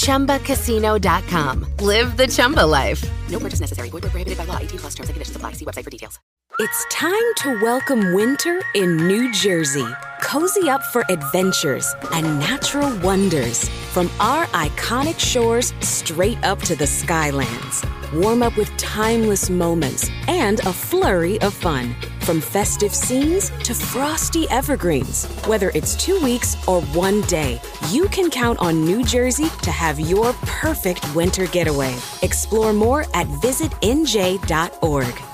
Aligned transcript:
ChumbaCasino.com. 0.00 1.66
Live 1.80 2.16
the 2.16 2.26
Chumba 2.26 2.66
life. 2.66 3.02
No 3.30 3.38
purchase 3.38 3.60
necessary. 3.60 3.88
Void 3.90 4.02
where 4.02 4.10
prohibited 4.10 4.38
by 4.38 4.44
law. 4.44 4.58
18 4.58 4.78
plus 4.78 4.94
terms 4.94 5.08
and 5.08 5.14
conditions 5.14 5.36
apply. 5.36 5.52
See 5.52 5.64
website 5.64 5.84
for 5.84 5.90
details. 5.90 6.18
It's 6.58 6.84
time 6.90 7.34
to 7.36 7.62
welcome 7.62 8.12
winter 8.12 8.62
in 8.74 8.96
New 9.06 9.32
Jersey. 9.32 9.86
Cozy 10.20 10.68
up 10.68 10.82
for 10.82 11.04
adventures 11.08 11.94
and 12.12 12.38
natural 12.38 12.94
wonders 12.98 13.68
from 13.92 14.10
our 14.20 14.44
iconic 14.46 15.18
shores 15.18 15.72
straight 15.80 16.42
up 16.44 16.58
to 16.62 16.74
the 16.76 16.84
Skylands. 16.84 17.99
Warm 18.12 18.42
up 18.42 18.56
with 18.56 18.76
timeless 18.76 19.48
moments 19.48 20.10
and 20.26 20.58
a 20.60 20.72
flurry 20.72 21.40
of 21.42 21.54
fun. 21.54 21.94
From 22.20 22.40
festive 22.40 22.92
scenes 22.92 23.50
to 23.62 23.72
frosty 23.72 24.50
evergreens. 24.50 25.26
Whether 25.46 25.70
it's 25.76 25.94
two 25.94 26.20
weeks 26.20 26.56
or 26.66 26.82
one 26.82 27.20
day, 27.22 27.60
you 27.90 28.08
can 28.08 28.28
count 28.28 28.58
on 28.58 28.84
New 28.84 29.04
Jersey 29.04 29.48
to 29.62 29.70
have 29.70 30.00
your 30.00 30.32
perfect 30.42 31.14
winter 31.14 31.46
getaway. 31.46 31.96
Explore 32.22 32.72
more 32.72 33.02
at 33.14 33.28
visitnj.org. 33.28 35.29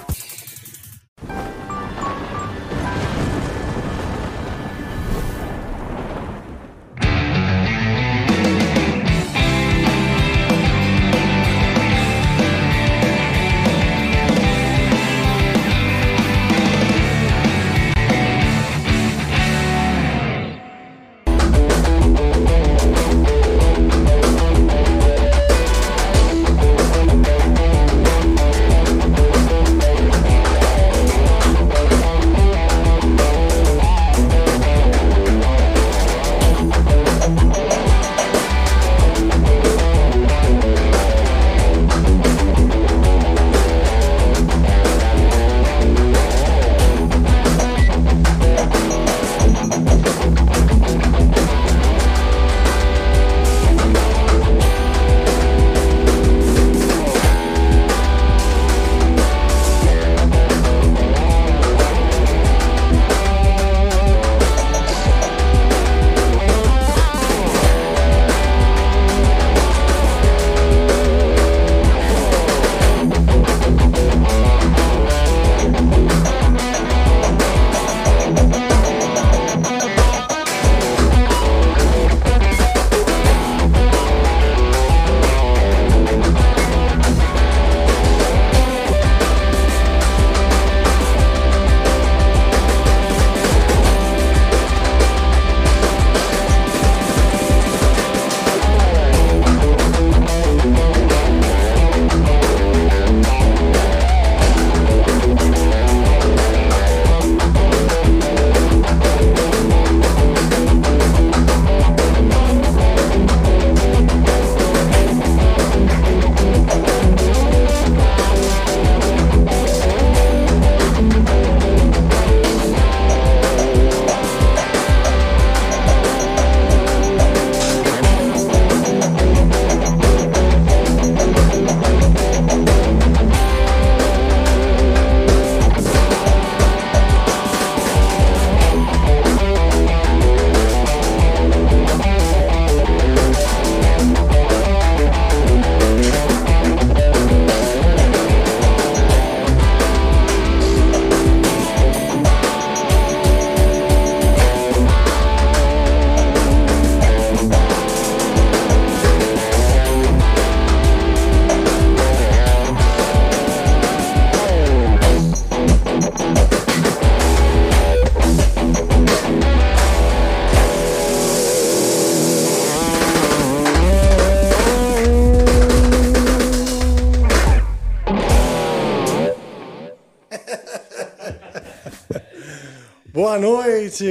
Boa 183.17 183.39
noite, 183.39 184.05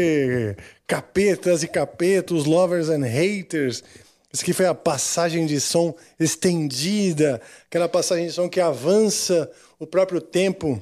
capetas 0.87 1.61
e 1.61 1.67
capetos, 1.67 2.45
lovers 2.45 2.89
and 2.89 3.05
haters. 3.05 3.83
Isso 4.33 4.41
aqui 4.41 4.51
foi 4.51 4.65
a 4.65 4.73
passagem 4.73 5.45
de 5.45 5.61
som 5.61 5.93
estendida, 6.19 7.39
aquela 7.67 7.87
passagem 7.87 8.25
de 8.25 8.33
som 8.33 8.49
que 8.49 8.59
avança 8.59 9.47
o 9.77 9.85
próprio 9.85 10.19
tempo 10.19 10.81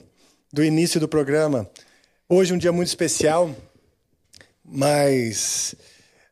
do 0.53 0.63
início 0.63 1.01
do 1.01 1.07
programa. 1.09 1.69
Hoje 2.29 2.53
é 2.53 2.55
um 2.55 2.57
dia 2.57 2.71
muito 2.71 2.87
especial, 2.87 3.53
mas 4.63 5.75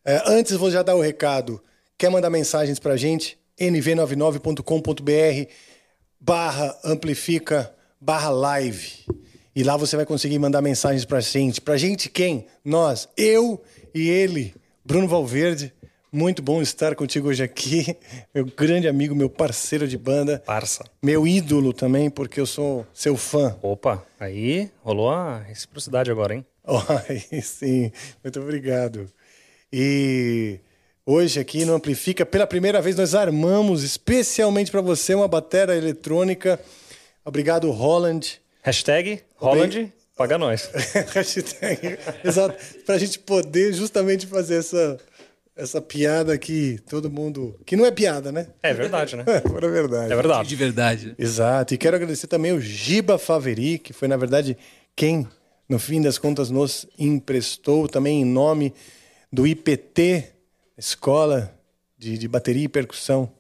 é, 0.05 0.23
antes 0.27 0.55
vou 0.55 0.71
já 0.71 0.81
dar 0.83 0.95
o 0.95 1.01
recado. 1.01 1.61
Quer 1.97 2.09
mandar 2.09 2.29
mensagens 2.29 2.79
pra 2.79 2.95
gente? 2.95 3.38
nv99.com.br 3.59 5.51
barra 6.21 6.79
amplifica 6.85 7.75
barra 7.99 8.29
live. 8.29 9.03
E 9.53 9.63
lá 9.63 9.75
você 9.75 9.98
vai 9.98 10.06
conseguir 10.06 10.39
mandar 10.39 10.62
mensagens 10.62 11.03
pra 11.03 11.19
gente. 11.19 11.59
Pra 11.59 11.75
gente 11.75 12.09
quem? 12.09 12.45
Nós, 12.63 13.09
eu 13.18 13.62
e 13.94 14.09
ele, 14.09 14.56
Bruno 14.86 15.07
Valverde. 15.07 15.74
Muito 16.13 16.42
bom 16.42 16.62
estar 16.62 16.95
contigo 16.95 17.30
hoje 17.30 17.44
aqui. 17.44 17.95
Meu 18.36 18.45
grande 18.45 18.88
amigo, 18.88 19.15
meu 19.15 19.30
parceiro 19.30 19.88
de 19.88 19.98
banda. 19.98 20.44
Parça. 20.45 20.83
Meu 21.01 21.25
ídolo 21.25 21.71
também, 21.71 22.09
porque 22.09 22.39
eu 22.39 22.45
sou 22.45 22.86
seu 22.94 23.15
fã. 23.15 23.57
Opa, 23.62 24.06
aí 24.19 24.69
rolou 24.83 25.09
a 25.09 25.39
reciprocidade 25.39 26.12
agora, 26.12 26.36
hein? 26.36 26.45
Ai, 26.65 27.42
sim, 27.42 27.94
muito 28.21 28.42
obrigado. 28.42 29.09
E 29.71 30.59
hoje 31.06 31.39
aqui 31.39 31.63
no 31.63 31.74
Amplifica, 31.74 32.25
pela 32.25 32.45
primeira 32.45 32.81
vez 32.81 32.98
nós 32.98 33.15
armamos 33.15 33.81
especialmente 33.81 34.69
para 34.69 34.81
você 34.81 35.15
uma 35.15 35.30
bateria 35.30 35.75
eletrônica. 35.75 36.59
Obrigado, 37.24 37.71
Holland. 37.71 38.40
Hashtag 38.61 39.21
Holland, 39.37 39.91
paga 40.15 40.37
nós. 40.37 40.69
Hashtag, 41.13 41.97
exato. 42.23 42.55
Pra 42.85 42.97
gente 42.97 43.17
poder 43.19 43.73
justamente 43.73 44.27
fazer 44.27 44.55
essa, 44.55 44.99
essa 45.55 45.81
piada 45.81 46.37
que 46.37 46.79
todo 46.89 47.09
mundo. 47.09 47.59
Que 47.65 47.75
não 47.75 47.85
é 47.85 47.91
piada, 47.91 48.31
né? 48.31 48.47
É 48.61 48.73
verdade, 48.73 49.15
né? 49.15 49.25
É, 49.27 49.39
verdade. 49.39 50.13
É 50.13 50.15
verdade. 50.15 50.49
De 50.49 50.55
verdade. 50.55 51.15
Exato. 51.17 51.73
E 51.73 51.77
quero 51.77 51.95
agradecer 51.95 52.27
também 52.27 52.51
o 52.51 52.61
Giba 52.61 53.17
Faveri, 53.17 53.79
que 53.79 53.93
foi, 53.93 54.07
na 54.07 54.17
verdade, 54.17 54.55
quem, 54.95 55.27
no 55.67 55.79
fim 55.79 56.01
das 56.01 56.19
contas, 56.19 56.51
nos 56.51 56.85
emprestou 56.99 57.87
também 57.87 58.21
em 58.21 58.25
nome 58.25 58.73
do 59.33 59.47
IPT, 59.47 60.25
Escola 60.77 61.51
de, 61.97 62.17
de 62.17 62.27
Bateria 62.27 62.65
e 62.65 62.69
Percussão 62.69 63.31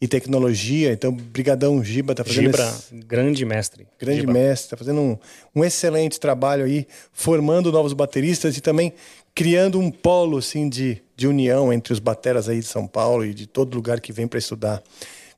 e 0.00 0.06
Tecnologia. 0.06 0.92
Então, 0.92 1.12
brigadão, 1.12 1.82
Giba, 1.82 2.14
tá 2.14 2.24
fazendo 2.24 2.44
Gibra, 2.44 2.68
esse 2.68 2.94
grande 2.94 3.44
mestre. 3.44 3.86
grande 3.98 4.20
Giba. 4.20 4.32
mestre, 4.32 4.66
está 4.66 4.76
fazendo 4.76 5.00
um, 5.00 5.18
um 5.54 5.64
excelente 5.64 6.20
trabalho 6.20 6.64
aí, 6.64 6.86
formando 7.12 7.72
novos 7.72 7.92
bateristas 7.92 8.56
e 8.56 8.60
também 8.60 8.92
criando 9.34 9.78
um 9.78 9.90
polo 9.90 10.38
assim, 10.38 10.68
de, 10.68 11.02
de 11.16 11.26
união 11.26 11.72
entre 11.72 11.92
os 11.92 11.98
bateras 11.98 12.48
aí 12.48 12.60
de 12.60 12.66
São 12.66 12.86
Paulo 12.86 13.24
e 13.24 13.32
de 13.34 13.46
todo 13.46 13.74
lugar 13.74 14.00
que 14.00 14.12
vem 14.12 14.26
para 14.26 14.38
estudar 14.38 14.82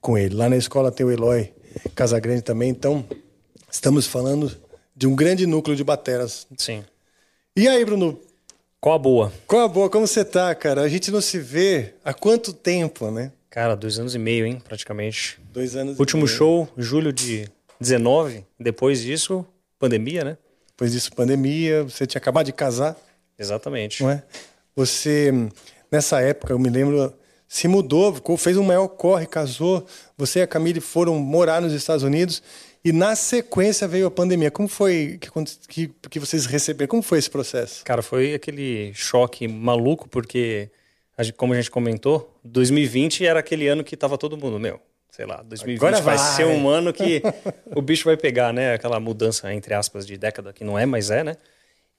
com 0.00 0.16
ele. 0.16 0.34
Lá 0.34 0.48
na 0.48 0.56
escola 0.56 0.90
tem 0.90 1.04
o 1.06 1.10
Eloy 1.10 1.52
Casagrande 1.94 2.42
também, 2.42 2.70
então 2.70 3.04
estamos 3.70 4.06
falando 4.06 4.50
de 4.96 5.06
um 5.06 5.14
grande 5.14 5.46
núcleo 5.46 5.76
de 5.76 5.84
bateras. 5.84 6.46
Sim. 6.56 6.82
E 7.56 7.66
aí, 7.68 7.84
Bruno, 7.84 8.18
Qual 8.80 8.94
a 8.94 8.98
boa? 8.98 9.32
qual 9.46 9.62
a 9.62 9.68
boa? 9.68 9.90
Como 9.90 10.06
você 10.06 10.24
tá, 10.24 10.54
cara? 10.54 10.80
A 10.82 10.88
gente 10.88 11.10
não 11.10 11.20
se 11.20 11.38
vê 11.38 11.94
há 12.04 12.12
quanto 12.14 12.52
tempo, 12.52 13.10
né? 13.10 13.32
Cara, 13.50 13.74
dois 13.74 13.98
anos 13.98 14.14
e 14.14 14.18
meio, 14.18 14.46
hein, 14.46 14.62
praticamente. 14.62 15.38
Dois 15.52 15.74
anos. 15.74 15.96
e 15.96 16.00
Último 16.00 16.24
meio. 16.24 16.36
show, 16.36 16.68
julho 16.78 17.12
de 17.12 17.48
19. 17.80 18.44
Depois 18.58 19.02
disso, 19.02 19.44
pandemia, 19.78 20.22
né? 20.24 20.38
Depois 20.68 20.92
disso, 20.92 21.12
pandemia, 21.12 21.82
você 21.82 22.06
tinha 22.06 22.20
acabado 22.20 22.46
de 22.46 22.52
casar. 22.52 22.96
Exatamente. 23.38 24.02
não 24.02 24.10
é? 24.10 24.22
Você, 24.76 25.32
nessa 25.90 26.20
época, 26.20 26.52
eu 26.52 26.58
me 26.58 26.68
lembro, 26.70 27.12
se 27.48 27.66
mudou, 27.66 28.14
fez 28.38 28.56
um 28.56 28.62
maior 28.62 28.86
corre, 28.86 29.26
casou. 29.26 29.84
Você 30.16 30.38
e 30.38 30.42
a 30.42 30.46
Camille 30.46 30.80
foram 30.80 31.18
morar 31.18 31.60
nos 31.60 31.72
Estados 31.72 32.02
Unidos 32.04 32.42
e 32.84 32.92
na 32.92 33.16
sequência 33.16 33.88
veio 33.88 34.06
a 34.06 34.10
pandemia. 34.10 34.50
Como 34.50 34.68
foi 34.68 35.18
que, 35.20 35.28
que, 35.68 36.08
que 36.08 36.20
vocês 36.20 36.46
receberam? 36.46 36.88
Como 36.88 37.02
foi 37.02 37.18
esse 37.18 37.28
processo? 37.28 37.84
Cara, 37.84 38.00
foi 38.02 38.32
aquele 38.34 38.92
choque 38.94 39.48
maluco, 39.48 40.08
porque, 40.08 40.70
como 41.36 41.52
a 41.52 41.56
gente 41.56 41.70
comentou, 41.70 42.38
2020 42.44 43.26
era 43.26 43.40
aquele 43.40 43.68
ano 43.68 43.84
que 43.84 43.96
tava 43.96 44.16
todo 44.16 44.36
mundo, 44.36 44.58
meu, 44.58 44.80
sei 45.10 45.26
lá, 45.26 45.42
2020 45.42 45.78
Agora 45.78 46.02
vai, 46.02 46.16
vai. 46.16 46.36
ser 46.36 46.46
um 46.46 46.68
ano 46.68 46.92
que 46.92 47.22
o 47.74 47.82
bicho 47.82 48.04
vai 48.04 48.16
pegar, 48.16 48.52
né? 48.52 48.74
Aquela 48.74 48.98
mudança, 49.00 49.52
entre 49.52 49.74
aspas, 49.74 50.06
de 50.06 50.16
década, 50.16 50.52
que 50.52 50.64
não 50.64 50.78
é, 50.78 50.86
mas 50.86 51.10
é, 51.10 51.24
né? 51.24 51.36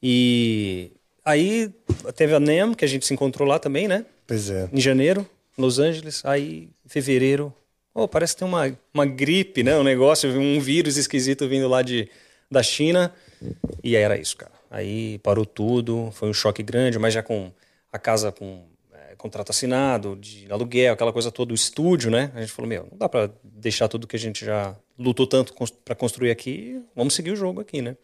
E 0.02 0.92
aí 1.24 1.72
teve 2.16 2.34
a 2.34 2.40
NEM, 2.40 2.74
que 2.74 2.86
a 2.86 2.88
gente 2.88 3.06
se 3.06 3.14
encontrou 3.14 3.48
lá 3.48 3.60
também, 3.60 3.88
né? 3.88 4.06
Pois 4.26 4.50
é. 4.50 4.70
Em 4.72 4.80
janeiro, 4.80 5.28
Los 5.58 5.78
Angeles, 5.78 6.24
aí 6.26 6.70
em 6.86 6.90
fevereiro, 6.90 7.54
oh, 7.94 8.08
parece 8.08 8.36
ter 8.36 8.46
uma, 8.46 8.76
uma 8.94 9.06
gripe, 9.06 9.64
né? 9.64 9.78
Um 9.78 9.84
negócio, 9.84 10.30
um 10.32 10.60
vírus 10.60 10.98
esquisito 10.98 11.48
vindo 11.48 11.68
lá 11.68 11.82
de, 11.82 12.10
da 12.50 12.64
China. 12.64 13.14
E 13.84 13.96
aí 13.96 14.04
era 14.04 14.18
isso, 14.18 14.38
cara. 14.38 14.52
Aí 14.70 15.20
parou 15.20 15.46
tudo, 15.46 16.10
foi 16.14 16.30
um 16.30 16.34
choque 16.34 16.64
grande, 16.64 16.98
mas 16.98 17.14
já 17.14 17.22
com 17.22 17.52
a 17.92 18.00
casa 18.00 18.32
com 18.32 18.64
contrato 19.22 19.52
assinado, 19.52 20.16
de 20.20 20.52
aluguel, 20.52 20.94
aquela 20.94 21.14
coisa 21.14 21.32
toda, 21.32 21.52
o 21.52 21.56
estúdio, 21.56 22.10
né? 22.10 22.32
A 22.36 22.42
gente 22.42 22.52
falou, 22.52 22.68
meu, 22.68 22.88
não 22.92 22.98
dá 22.98 23.08
pra 23.08 23.30
deixar 23.44 23.88
tudo 23.88 24.08
que 24.08 24.16
a 24.16 24.20
gente 24.20 24.44
já 24.44 24.76
lutou 24.98 25.28
tanto 25.28 25.54
pra 25.86 25.94
construir 25.96 26.32
aqui, 26.32 26.82
vamos 26.96 27.14
seguir 27.14 27.32
o 27.32 27.36
jogo 27.36 27.62
aqui, 27.62 27.82
né? 27.82 27.96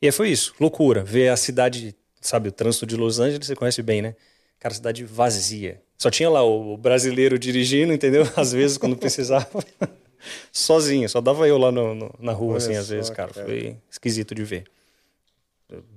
E 0.00 0.06
aí 0.06 0.12
foi 0.12 0.28
isso, 0.28 0.54
loucura. 0.60 1.02
Ver 1.02 1.28
a 1.30 1.36
cidade, 1.36 1.94
sabe, 2.20 2.50
o 2.50 2.52
trânsito 2.52 2.84
de 2.86 2.96
Los 2.96 3.18
Angeles, 3.18 3.46
você 3.46 3.56
conhece 3.56 3.82
bem, 3.82 4.02
né? 4.02 4.14
Cara, 4.60 4.74
cidade 4.74 5.04
vazia. 5.04 5.80
Só 5.98 6.10
tinha 6.10 6.28
lá 6.28 6.42
o 6.44 6.76
brasileiro 6.76 7.38
dirigindo, 7.38 7.92
entendeu? 7.92 8.22
Às 8.36 8.52
vezes, 8.52 8.76
quando 8.76 8.96
precisava. 8.96 9.48
Sozinho, 10.52 11.08
só 11.08 11.20
dava 11.20 11.46
eu 11.48 11.56
lá 11.56 11.70
no- 11.72 11.94
no- 11.94 12.14
na 12.18 12.32
rua, 12.32 12.54
Olha 12.54 12.56
assim, 12.58 12.74
às 12.74 12.88
vezes, 12.88 13.10
cara. 13.10 13.32
cara. 13.32 13.46
Foi 13.46 13.76
esquisito 13.90 14.34
de 14.34 14.42
ver. 14.44 14.64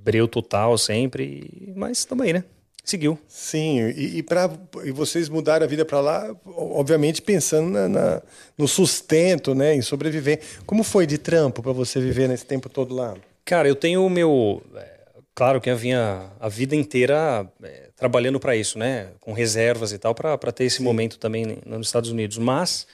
Breu 0.03 0.27
total 0.27 0.77
sempre, 0.77 1.74
mas 1.75 2.06
também, 2.06 2.33
né? 2.33 2.44
Seguiu. 2.84 3.20
Sim, 3.28 3.81
e, 3.90 4.18
e, 4.18 4.24
pra, 4.24 4.50
e 4.84 4.92
vocês 4.92 5.30
mudaram 5.30 5.66
a 5.66 5.70
vida 5.70 5.86
para 5.86 6.00
lá, 6.00 6.36
obviamente 6.46 7.22
pensando 7.22 7.70
na, 7.70 7.88
na- 7.88 8.22
no 8.58 8.68
sustento, 8.68 9.54
né, 9.54 9.76
em 9.76 9.81
sobreviver. 9.81 10.40
Como 10.66 10.84
foi 10.84 11.06
de 11.06 11.18
trampo 11.18 11.62
para 11.62 11.72
você 11.72 12.00
viver 12.00 12.28
nesse 12.28 12.46
tempo 12.46 12.68
todo 12.70 12.96
lá? 12.96 13.16
Cara, 13.46 13.68
eu 13.68 13.76
tenho 13.76 14.06
o 14.06 14.10
meu. 14.10 14.64
é, 14.76 15.00
Claro 15.36 15.62
que 15.62 15.70
eu 15.70 15.78
vinha 15.78 16.31
a 16.40 16.50
vida 16.50 16.76
inteira 16.76 17.48
é, 17.64 17.90
trabalhando 17.96 18.40
para 18.40 18.56
isso, 18.56 18.78
né? 18.78 19.10
Com 19.22 19.31
reservas 19.34 19.94
e 19.94 19.98
tal, 19.98 20.14
para 20.14 20.38
ter 20.52 20.66
esse 20.66 20.81
momento 20.81 21.18
também 21.18 21.58
nos 21.66 21.88
Estados 21.88 22.10
Unidos. 22.10 22.38
Mas 22.38 22.86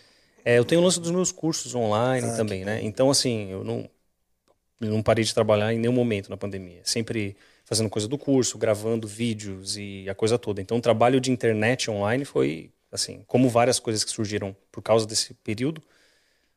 é, 0.44 0.60
eu 0.60 0.66
tenho 0.66 0.82
o 0.82 0.84
lance 0.84 1.00
dos 1.00 1.10
meus 1.12 1.32
cursos 1.32 1.74
online 1.74 2.36
também, 2.38 2.64
né? 2.64 2.80
Então, 2.84 3.10
assim, 3.10 3.50
eu 3.52 3.64
não, 3.64 3.90
eu 4.80 4.90
não 4.92 5.02
parei 5.02 5.24
de 5.26 5.34
trabalhar 5.34 5.74
em 5.74 5.80
nenhum 5.80 5.94
momento 5.94 6.30
na 6.30 6.38
pandemia. 6.38 6.82
Sempre 6.84 7.36
fazendo 7.65 7.89
coisa 7.89 8.07
do 8.07 8.17
curso, 8.17 8.57
gravando 8.57 9.07
vídeos 9.07 9.75
e 9.77 10.07
a 10.07 10.15
coisa 10.15 10.38
toda. 10.38 10.62
Então, 10.62 10.77
o 10.77 10.81
trabalho 10.81 11.19
de 11.19 11.31
internet 11.31 11.89
online 11.91 12.23
foi, 12.23 12.71
assim, 12.91 13.23
como 13.27 13.50
várias 13.50 13.79
coisas 13.79 14.03
que 14.03 14.12
surgiram 14.12 14.56
por 14.71 14.81
causa 14.81 15.06
desse 15.06 15.33
período, 15.33 15.81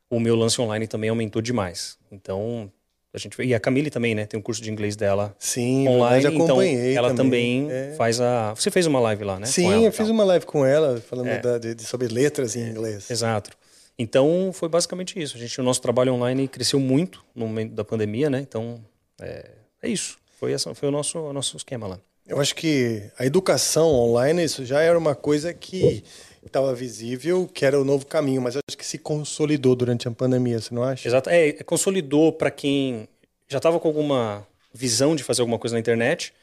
o 0.09 0.19
meu 0.19 0.35
lance 0.35 0.61
online 0.61 0.87
também 0.87 1.09
aumentou 1.09 1.41
demais. 1.41 1.97
Então, 2.11 2.71
a 3.11 3.17
gente 3.17 3.41
e 3.41 3.55
a 3.55 3.59
Camille 3.59 3.89
também, 3.89 4.13
né? 4.13 4.27
Tem 4.27 4.39
um 4.39 4.43
curso 4.43 4.61
de 4.61 4.69
inglês 4.71 4.95
dela 4.95 5.35
Sim, 5.39 5.87
online, 5.87 6.21
verdade, 6.21 6.35
acompanhei 6.43 6.91
então 6.91 7.05
ela 7.05 7.13
também, 7.15 7.67
É. 7.71 7.93
faz 7.97 8.21
a. 8.21 8.53
Você 8.53 8.69
fez 8.69 8.85
uma 8.85 8.99
live 8.99 9.23
lá, 9.23 9.39
né? 9.39 9.47
Sim, 9.47 9.65
ela, 9.71 9.81
eu 9.85 9.91
fiz 9.91 10.09
uma 10.09 10.23
live 10.23 10.45
com 10.45 10.63
ela, 10.63 11.01
falando 11.01 11.27
É. 11.27 11.39
da- 11.39 11.57
de, 11.57 11.81
sobre 11.83 12.07
letras 12.07 12.55
em 12.55 12.69
inglês. 12.69 13.09
Exato. 13.09 13.49
Então 13.97 14.51
foi 14.53 14.69
basicamente 14.69 15.19
isso. 15.19 15.35
A 15.35 15.39
gente, 15.39 15.59
o 15.59 15.63
nosso 15.63 15.81
trabalho 15.81 16.13
online 16.13 16.47
cresceu 16.47 16.79
muito 16.79 17.25
no 17.35 17.47
momento 17.47 17.73
da 17.73 17.83
pandemia, 17.83 18.29
né? 18.29 18.39
Então 18.41 18.79
é, 19.19 19.49
é 19.81 19.89
isso. 19.89 20.18
Foi 20.39 20.53
essa, 20.53 20.73
foi 20.73 20.87
o 20.87 20.91
nosso, 20.91 21.19
o 21.19 21.33
nosso 21.33 21.57
esquema 21.57 21.85
lá. 21.85 21.99
Eu 22.25 22.39
acho 22.39 22.55
que 22.55 23.03
a 23.17 23.25
educação 23.25 23.91
online, 23.91 24.41
isso 24.45 24.63
já 24.63 24.81
era 24.81 24.97
uma 24.97 25.13
coisa 25.13 25.53
que 25.53 26.01
estava 26.45 26.73
visível, 26.73 27.45
que 27.45 27.65
era 27.65 27.77
o 27.77 27.83
novo 27.83 28.05
caminho, 28.05 28.41
mas 28.41 28.55
acho 28.55 28.77
que 28.77 28.85
se 28.85 28.97
consolidou 28.97 29.75
durante 29.75 30.07
a 30.07 30.11
pandemia, 30.11 30.61
você 30.61 30.73
não 30.73 30.81
acha? 30.81 31.05
Exato. 31.05 31.29
É, 31.29 31.51
consolidou 31.63 32.31
para 32.31 32.49
quem 32.49 33.05
já 33.49 33.57
estava 33.57 33.81
com 33.81 33.87
alguma 33.89 34.47
visão 34.73 35.13
de 35.13 35.25
fazer 35.25 35.41
alguma 35.41 35.59
coisa 35.59 35.75
na 35.75 35.79
internet 35.81 36.33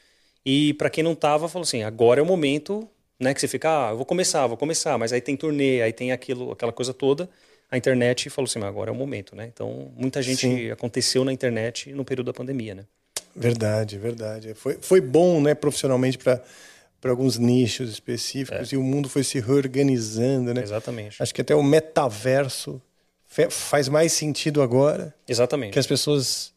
e 0.45 0.75
para 0.75 0.91
quem 0.91 1.03
não 1.03 1.13
estava, 1.13 1.49
falou 1.49 1.63
assim: 1.63 1.83
agora 1.83 2.21
é 2.21 2.23
o 2.23 2.27
momento, 2.27 2.87
né? 3.19 3.33
Que 3.33 3.41
você 3.41 3.49
fica, 3.49 3.89
ah, 3.89 3.91
eu 3.93 3.97
vou 3.97 4.05
começar, 4.05 4.47
vou 4.47 4.59
começar, 4.59 4.99
mas 4.99 5.11
aí 5.11 5.23
tem 5.23 5.37
turnê, 5.39 5.81
aí 5.81 5.93
tem 5.93 6.13
aquilo, 6.13 6.53
aquela 6.53 6.73
coisa 6.73 6.93
toda. 6.93 7.31
A 7.71 7.79
internet 7.79 8.29
falou 8.29 8.47
assim: 8.47 8.59
mas 8.59 8.69
agora 8.69 8.91
é 8.91 8.93
o 8.93 8.97
momento, 8.97 9.35
né? 9.35 9.51
Então 9.51 9.91
muita 9.97 10.21
gente 10.21 10.41
Sim. 10.41 10.71
aconteceu 10.71 11.25
na 11.25 11.33
internet 11.33 11.93
no 11.93 12.05
período 12.05 12.27
da 12.27 12.35
pandemia, 12.35 12.75
né? 12.75 12.85
Verdade, 13.37 13.99
verdade. 13.99 14.55
Foi, 14.55 14.79
foi 14.81 15.01
bom, 15.01 15.41
né, 15.41 15.55
profissionalmente 15.55 16.19
para 16.19 16.43
para 16.99 17.11
alguns 17.13 17.37
nichos 17.39 17.91
específicos 17.91 18.73
e 18.73 18.77
o 18.77 18.83
mundo 18.83 19.09
foi 19.09 19.23
se 19.23 19.39
reorganizando, 19.39 20.53
né? 20.55 20.63
Exatamente. 20.63 21.23
Acho 21.23 21.33
que 21.33 21.43
até 21.43 21.55
o 21.55 21.63
metaverso 21.63 22.81
faz 23.51 23.87
mais 23.89 24.13
sentido 24.13 24.63
agora, 24.63 25.15
Exatamente. 25.29 25.73
que 25.75 25.79
as 25.79 25.87
pessoas 25.87 26.53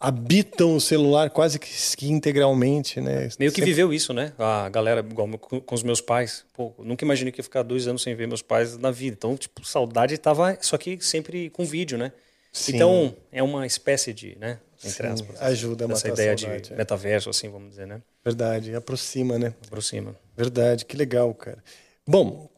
habitam 0.00 0.76
o 0.76 0.80
celular 0.80 1.30
quase 1.30 1.58
que, 1.58 1.68
integralmente, 2.10 3.00
né? 3.00 3.28
Meio 3.38 3.50
que 3.50 3.56
Sempre- 3.56 3.64
viveu 3.64 3.92
isso, 3.92 4.12
né? 4.12 4.32
A 4.38 4.68
galera, 4.68 5.00
igual 5.00 5.28
com 5.38 5.60
com 5.60 5.74
os 5.74 5.82
meus 5.82 6.00
pais. 6.00 6.44
Pô, 6.52 6.72
nunca 6.78 7.04
imaginei 7.04 7.32
que 7.32 7.40
ia 7.40 7.44
ficar 7.44 7.62
dois 7.62 7.86
anos 7.88 8.02
sem 8.02 8.14
ver 8.14 8.26
meus 8.28 8.42
pais 8.42 8.76
na 8.76 8.90
vida. 8.90 9.14
Então, 9.18 9.36
tipo, 9.36 9.64
saudade 9.66 10.18
tava. 10.18 10.58
Só 10.60 10.76
que 10.76 10.98
sempre 11.00 11.50
com 11.50 11.64
vídeo, 11.64 11.96
né? 11.96 12.12
Sim. 12.52 12.74
Então, 12.76 13.16
é 13.32 13.42
uma 13.42 13.66
espécie 13.66 14.12
de, 14.12 14.36
né? 14.38 14.58
Entre 14.84 15.06
Sim, 15.08 15.12
aspas. 15.12 15.42
ajuda 15.42 15.84
a 15.84 15.86
Essa 15.86 15.94
matar 15.94 16.08
a 16.08 16.12
ideia 16.12 16.38
saudade, 16.38 16.62
de 16.62 16.72
é. 16.72 16.76
metaverso, 16.76 17.30
assim, 17.30 17.48
vamos 17.48 17.70
dizer, 17.70 17.86
né? 17.86 18.00
Verdade, 18.24 18.74
aproxima, 18.74 19.38
né? 19.38 19.52
Aproxima. 19.66 20.14
Verdade, 20.36 20.84
que 20.84 20.96
legal, 20.96 21.34
cara. 21.34 21.62
Bom, 22.06 22.48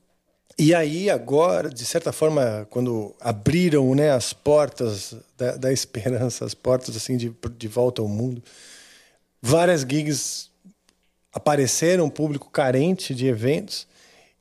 e 0.59 0.75
aí 0.75 1.09
agora, 1.09 1.71
de 1.71 1.87
certa 1.87 2.13
forma, 2.13 2.67
quando 2.69 3.15
abriram 3.19 3.95
né, 3.95 4.11
as 4.11 4.35
portas 4.35 5.15
da, 5.37 5.57
da 5.57 5.73
esperança, 5.73 6.45
as 6.45 6.53
portas 6.53 6.95
assim 6.95 7.17
de, 7.17 7.35
de 7.57 7.69
volta 7.69 8.03
ao 8.03 8.09
mundo, 8.09 8.43
várias 9.41 9.81
gigs 9.81 10.51
apareceram, 11.33 12.05
um 12.05 12.11
público 12.11 12.51
carente 12.51 13.15
de 13.15 13.27
eventos, 13.27 13.87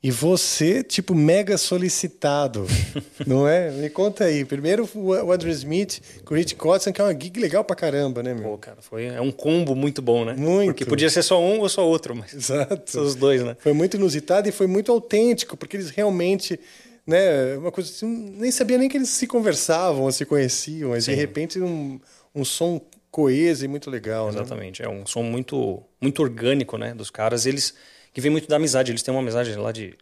e 0.02 0.10
você, 0.10 0.82
tipo, 0.82 1.14
mega 1.14 1.58
solicitado, 1.58 2.66
não 3.26 3.46
é? 3.46 3.70
Me 3.70 3.90
conta 3.90 4.24
aí. 4.24 4.44
Primeiro 4.44 4.88
o 4.94 5.32
Andrew 5.32 5.52
Smith 5.52 6.00
com 6.24 6.32
o 6.32 6.36
Rich 6.36 6.54
Cotson, 6.54 6.90
que 6.92 7.00
é 7.00 7.04
uma 7.04 7.12
gig 7.12 7.38
legal 7.38 7.62
pra 7.62 7.76
caramba, 7.76 8.22
né, 8.22 8.32
meu? 8.32 8.50
Pô, 8.50 8.58
cara, 8.58 8.78
foi 8.80 9.06
é 9.06 9.20
um 9.20 9.30
combo 9.30 9.74
muito 9.74 10.00
bom, 10.00 10.24
né? 10.24 10.34
Muito. 10.34 10.68
Porque 10.68 10.86
podia 10.86 11.10
ser 11.10 11.22
só 11.22 11.40
um 11.40 11.60
ou 11.60 11.68
só 11.68 11.86
outro, 11.86 12.14
mas 12.14 12.32
Exato. 12.32 12.90
são 12.90 13.04
os 13.04 13.14
dois, 13.14 13.42
né? 13.42 13.56
Foi 13.60 13.74
muito 13.74 13.96
inusitado 13.96 14.48
e 14.48 14.52
foi 14.52 14.66
muito 14.66 14.90
autêntico, 14.90 15.56
porque 15.56 15.76
eles 15.76 15.90
realmente, 15.90 16.58
né, 17.06 17.56
uma 17.58 17.70
coisa 17.70 17.90
assim, 17.90 18.34
nem 18.38 18.50
sabia 18.50 18.78
nem 18.78 18.88
que 18.88 18.96
eles 18.96 19.10
se 19.10 19.26
conversavam 19.26 20.04
ou 20.04 20.12
se 20.12 20.24
conheciam, 20.24 20.90
mas 20.90 21.04
de 21.04 21.14
repente 21.14 21.60
um, 21.60 22.00
um 22.34 22.42
som 22.42 22.80
coeso 23.10 23.64
e 23.64 23.68
muito 23.68 23.90
legal, 23.90 24.26
né? 24.26 24.40
Exatamente. 24.40 24.82
É 24.82 24.88
um 24.88 25.04
som 25.04 25.22
muito, 25.22 25.82
muito 26.00 26.22
orgânico, 26.22 26.78
né? 26.78 26.94
Dos 26.94 27.10
caras. 27.10 27.44
Eles. 27.44 27.74
Que 28.12 28.20
vem 28.20 28.30
muito 28.30 28.48
da 28.48 28.56
amizade. 28.56 28.90
Eles 28.92 29.02
têm 29.02 29.12
uma 29.14 29.20
amizade 29.20 29.54
lá 29.54 29.72
de 29.72 29.96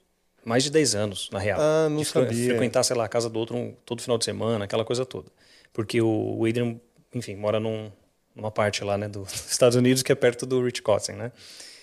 mais 0.45 0.65
de 0.65 0.71
10 0.71 0.95
anos, 0.95 1.29
na 1.33 1.38
real. 1.38 1.59
Ah, 1.61 1.88
não 1.91 1.99
de 1.99 2.05
sabia. 2.07 2.47
frequentar, 2.50 2.83
sei 2.83 2.97
lá, 2.97 3.05
a 3.05 3.09
casa 3.09 3.29
do 3.29 3.38
outro 3.38 3.57
um- 3.57 3.75
todo 3.85 4.00
final 4.00 4.17
de 4.17 4.25
semana, 4.25 4.65
aquela 4.65 4.85
coisa 4.85 5.05
toda. 5.05 5.29
Porque 5.73 6.00
o 6.00 6.45
Adrian, 6.49 6.77
enfim, 7.15 7.37
mora 7.37 7.61
num, 7.61 7.91
numa 8.35 8.50
parte 8.50 8.83
lá, 8.83 8.97
né, 8.97 9.09
dos 9.11 9.33
Estados 9.50 9.77
Unidos 9.77 10.03
que 10.03 10.11
é 10.11 10.15
perto 10.15 10.47
do 10.47 10.65
Rich 10.65 10.81
Kotzen, 10.83 11.17
né? 11.17 11.33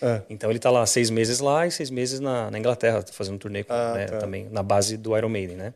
É. 0.01 0.21
Então 0.29 0.49
ele 0.49 0.59
tá 0.59 0.69
lá 0.71 0.85
seis 0.85 1.09
meses 1.09 1.39
lá 1.39 1.65
e 1.67 1.71
seis 1.71 1.89
meses 1.89 2.19
na, 2.19 2.49
na 2.51 2.59
Inglaterra, 2.59 3.03
fazendo 3.11 3.35
um 3.35 3.37
turnê 3.37 3.63
com, 3.63 3.73
Ah, 3.73 3.93
né, 3.95 4.05
tá. 4.05 4.13
Uhum. 4.15 4.19
também 4.19 4.49
na 4.51 4.61
base 4.63 4.97
do 4.97 5.15
Iron 5.17 5.29
Maiden, 5.29 5.55
né? 5.55 5.73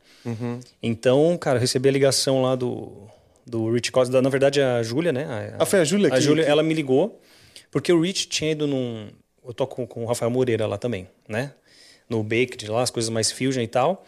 Então, 0.81 1.37
cara, 1.37 1.57
eu 1.57 1.61
recebi 1.61 1.89
a 1.89 1.91
ligação 1.91 2.41
lá 2.41 2.55
do, 2.55 3.07
do 3.45 3.71
Rich 3.71 3.91
Kotzen, 3.91 4.11
da- 4.11 4.21
na 4.21 4.29
verdade 4.29 4.61
a 4.61 4.81
Júlia, 4.83 5.11
né? 5.11 5.53
A, 5.57 5.63
Ah, 5.63 5.65
foi 5.65 5.79
a 5.79 5.83
Júlia 5.83 6.13
a 6.13 6.19
Júlia, 6.19 6.43
que- 6.43 6.49
ela 6.49 6.63
me 6.63 6.73
ligou, 6.73 7.21
porque 7.71 7.91
o 7.93 8.01
Rich 8.01 8.27
tinha 8.27 8.51
ido 8.51 8.67
num. 8.67 9.09
Eu 9.49 9.53
toco 9.55 9.77
com, 9.77 9.87
com 9.87 10.03
o 10.03 10.05
Rafael 10.05 10.29
Moreira 10.29 10.67
lá 10.67 10.77
também, 10.77 11.07
né? 11.27 11.51
No 12.07 12.21
Baked, 12.21 12.69
lá, 12.69 12.83
as 12.83 12.91
coisas 12.91 13.09
mais 13.09 13.31
fusion 13.31 13.63
e 13.63 13.67
tal. 13.67 14.05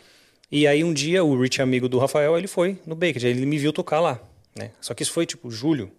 E 0.52 0.68
aí 0.68 0.84
um 0.84 0.94
dia 0.94 1.24
o 1.24 1.42
Rich 1.42 1.64
amigo 1.64 1.90
do 1.90 1.98
Rafael, 1.98 2.38
ele 2.38 2.48
foi 2.48 2.78
no 2.86 2.94
Baked, 2.94 3.26
ele 3.26 3.44
me 3.48 3.58
viu 3.58 3.74
tocar 3.74 4.00
lá, 4.00 4.22
né? 4.56 4.70
Só 4.80 4.94
que 4.94 5.02
isso 5.02 5.12
foi 5.12 5.26
tipo 5.26 5.50
julho. 5.50 5.92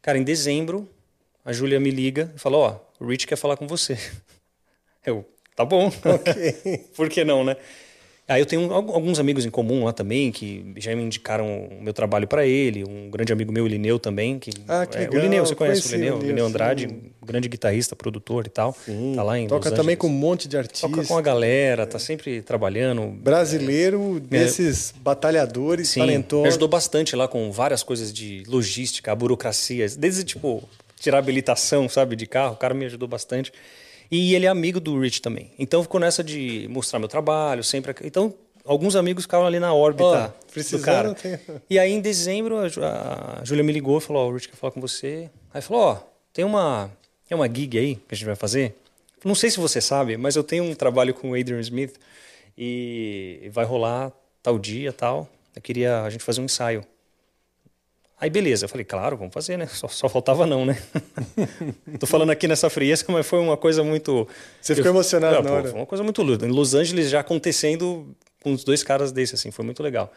Cara, 0.00 0.16
em 0.16 0.24
dezembro, 0.24 0.88
a 1.44 1.52
Júlia 1.52 1.78
me 1.78 1.90
liga 1.90 2.32
e 2.34 2.38
fala: 2.38 2.56
Ó, 2.56 2.78
o 2.98 3.06
Rich 3.06 3.26
quer 3.26 3.36
falar 3.36 3.58
com 3.58 3.66
você. 3.66 3.98
Eu, 5.04 5.28
tá 5.54 5.62
bom. 5.62 5.92
Por 6.96 7.10
que 7.10 7.24
não, 7.24 7.44
né? 7.44 7.58
Aí 8.28 8.40
eu 8.42 8.46
tenho 8.46 8.72
al- 8.72 8.92
alguns 8.92 9.20
amigos 9.20 9.44
em 9.46 9.50
comum 9.50 9.84
lá 9.84 9.92
também 9.92 10.32
que 10.32 10.72
já 10.78 10.94
me 10.96 11.02
indicaram 11.02 11.68
o 11.70 11.80
meu 11.80 11.92
trabalho 11.92 12.26
para 12.26 12.44
ele. 12.44 12.82
Um 12.84 13.08
grande 13.08 13.32
amigo 13.32 13.52
meu, 13.52 13.62
o 13.64 13.68
Lineu, 13.68 14.00
também. 14.00 14.36
Que, 14.38 14.50
Ah, 14.66 14.84
que 14.84 14.96
é, 14.96 15.00
legal. 15.02 15.20
O 15.20 15.22
Lineu, 15.22 15.46
você 15.46 15.54
conhece 15.54 15.86
o 15.86 15.96
Lineu? 15.96 16.16
o 16.16 16.22
Lineu, 16.22 16.44
Andrade, 16.46 16.88
sim. 16.88 17.02
grande 17.24 17.48
guitarrista, 17.48 17.94
produtor 17.94 18.44
e 18.44 18.50
tal. 18.50 18.76
Tá 19.14 19.22
lá 19.22 19.38
em 19.38 19.46
Toca 19.46 19.68
Los 19.70 19.78
também 19.78 19.94
Angeles. 19.94 19.98
com 19.98 20.06
um 20.08 20.10
monte 20.10 20.48
de 20.48 20.56
artistas. 20.58 20.90
Toca 20.90 21.04
com 21.04 21.16
a 21.16 21.22
galera, 21.22 21.86
tá 21.86 22.00
sempre 22.00 22.42
trabalhando. 22.42 23.02
Brasileiro 23.06 24.18
desses 24.18 24.92
batalhadores 25.00 25.88
Sim, 25.90 26.00
me 26.00 26.06
talentosos. 26.06 26.48
ajudou 26.48 26.68
bastante 26.68 27.14
lá 27.14 27.28
com 27.28 27.52
várias 27.52 27.84
coisas 27.84 28.12
de 28.12 28.42
logística, 28.48 29.14
burocracia, 29.14 29.86
desde 29.96 30.24
tipo 30.24 30.68
tirar 30.98 31.18
habilitação, 31.18 31.88
sabe, 31.88 32.16
de 32.16 32.26
carro, 32.26 32.54
o 32.54 32.56
cara 32.56 32.74
me 32.74 32.86
ajudou 32.86 33.06
bastante. 33.06 33.52
E 34.10 34.34
ele 34.34 34.46
é 34.46 34.48
amigo 34.48 34.78
do 34.80 34.98
Rich 35.00 35.20
também. 35.22 35.50
Então 35.58 35.82
ficou 35.82 35.98
nessa 36.00 36.22
de 36.22 36.66
mostrar 36.70 36.98
meu 36.98 37.08
trabalho, 37.08 37.62
sempre. 37.64 37.94
Então 38.04 38.32
alguns 38.64 38.96
amigos 38.96 39.24
ficaram 39.24 39.46
ali 39.46 39.58
na 39.60 39.72
órbita 39.74 40.04
do 40.04 40.52
precisando, 40.52 40.84
cara. 40.84 41.14
tem- 41.14 41.38
E 41.70 41.78
aí 41.78 41.92
em 41.92 42.00
dezembro 42.00 42.56
a, 42.58 43.40
a 43.40 43.44
Júlia 43.44 43.62
me 43.64 43.72
ligou 43.72 43.98
e 43.98 44.00
falou: 44.00 44.26
"Ó, 44.26 44.30
o 44.30 44.34
Rich 44.34 44.48
quer 44.48 44.56
falar 44.56 44.70
com 44.72 44.80
você". 44.80 45.30
Aí 45.52 45.60
falou: 45.62 45.82
"Ó, 45.82 45.96
tem 46.32 46.44
uma 46.44 46.90
tem 47.28 47.36
uma 47.36 47.46
gig 47.52 47.76
aí 47.78 47.94
que 47.96 48.12
a 48.12 48.14
gente 48.14 48.26
vai 48.26 48.36
fazer. 48.36 48.74
Não 49.24 49.34
sei 49.34 49.50
se 49.50 49.58
você 49.58 49.80
sabe, 49.80 50.16
mas 50.16 50.36
eu 50.36 50.44
tenho 50.44 50.62
um 50.64 50.74
trabalho 50.74 51.12
com 51.12 51.30
o 51.30 51.34
Adrian 51.34 51.58
Smith 51.60 51.94
e 52.56 53.48
vai 53.52 53.64
rolar 53.64 54.12
tal 54.42 54.58
dia, 54.58 54.92
tal. 54.92 55.28
Eu 55.54 55.62
queria 55.62 56.02
a 56.02 56.10
gente 56.10 56.22
fazer 56.22 56.40
um 56.40 56.44
ensaio. 56.44 56.84
Aí 58.18 58.30
beleza, 58.30 58.64
eu 58.64 58.68
falei, 58.68 58.84
claro, 58.84 59.16
vamos 59.16 59.34
fazer, 59.34 59.58
né? 59.58 59.66
Só, 59.72 59.88
só 59.88 60.08
faltava 60.08 60.46
não, 60.46 60.64
né? 60.64 60.80
Tô 62.00 62.06
falando 62.06 62.30
aqui 62.30 62.48
nessa 62.48 62.70
frieza, 62.70 63.04
mas 63.08 63.26
foi 63.26 63.38
uma 63.38 63.56
coisa 63.56 63.84
muito. 63.84 64.26
Você 64.60 64.74
ficou 64.74 64.90
emocionado 64.90 65.42
Não? 65.42 65.62
Foi 65.62 65.72
uma 65.72 65.86
coisa 65.86 66.02
muito 66.02 66.22
luta. 66.22 66.46
Em 66.46 66.50
Los 66.50 66.74
Angeles 66.74 67.10
já 67.10 67.20
acontecendo 67.20 68.16
com 68.42 68.52
os 68.52 68.64
dois 68.64 68.82
caras 68.82 69.12
desses, 69.12 69.38
assim, 69.38 69.50
foi 69.50 69.64
muito 69.64 69.82
legal. 69.82 70.10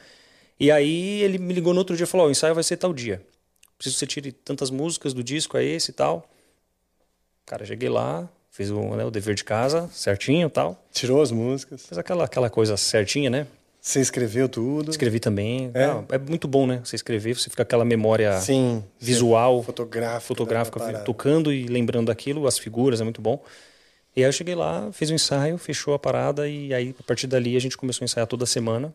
E 0.60 0.72
aí 0.72 1.22
ele 1.22 1.38
me 1.38 1.53
ligou 1.53 1.74
no 1.74 1.79
outro 1.79 1.96
dia 1.96 2.06
e 2.06 2.08
falou: 2.08 2.27
o 2.27 2.32
ensaio 2.32 2.53
vai 2.53 2.63
ser 2.63 2.77
tal 2.77 2.94
dia. 2.94 3.22
Preciso 3.77 3.96
que 3.96 4.00
você 4.00 4.08
tire 4.08 4.32
tantas 4.32 4.70
músicas 4.70 5.13
do 5.13 5.24
disco, 5.24 5.58
é 5.58 5.63
esse 5.63 5.91
e 5.91 5.94
tal. 5.94 6.29
Cara, 7.46 7.65
cheguei 7.65 7.89
lá, 7.89 8.29
fiz 8.51 8.70
o, 8.70 8.96
né, 8.96 9.03
o 9.06 9.12
dever 9.12 9.36
de 9.36 9.44
casa 9.44 9.89
certinho 9.91 10.48
e 10.48 10.50
tal. 10.51 10.82
Tirou 10.94 11.22
as 11.22 11.32
músicas. 11.32 11.86
Fiz 11.86 11.98
aquela, 11.98 12.25
aquela 12.25 12.50
coisa 12.50 12.77
certinha, 12.77 13.29
né? 13.29 13.48
Você 13.81 14.01
escreveu 14.01 14.50
tudo. 14.50 14.91
Escrevi 14.91 15.19
também. 15.19 15.71
É? 15.74 15.86
Ah, 15.86 16.03
É, 16.09 16.17
muito 16.17 16.48
bom, 16.48 16.67
né? 16.67 16.81
Você 16.83 16.95
escrever, 16.95 17.36
você 17.38 17.50
fica 17.50 17.63
aquela 17.63 17.86
memória 17.86 18.38
Sim. 18.39 18.83
visual, 19.00 19.63
Fotográfica. 19.63 20.21
fotográfica, 20.21 20.79
da 20.79 20.86
parada. 20.86 21.03
tocando 21.05 21.51
e 21.53 21.65
lembrando 21.65 22.07
daquilo, 22.07 22.45
as 22.45 22.57
figuras, 22.57 23.00
é 23.00 23.03
muito 23.03 23.21
bom. 23.21 23.41
E 24.15 24.21
aí 24.24 24.27
eu 24.27 24.33
cheguei 24.33 24.55
lá, 24.55 24.91
fiz 24.91 25.09
o 25.09 25.13
ensaio, 25.13 25.57
fechou 25.57 25.93
a 25.93 26.00
parada 26.00 26.48
e 26.48 26.74
aí 26.74 26.93
a 27.00 27.03
partir 27.03 27.27
dali 27.27 27.55
a 27.55 27.59
gente 27.62 27.77
começou 27.77 28.03
a 28.03 28.05
ensaiar 28.05 28.27
toda 28.27 28.45
semana 28.45 28.93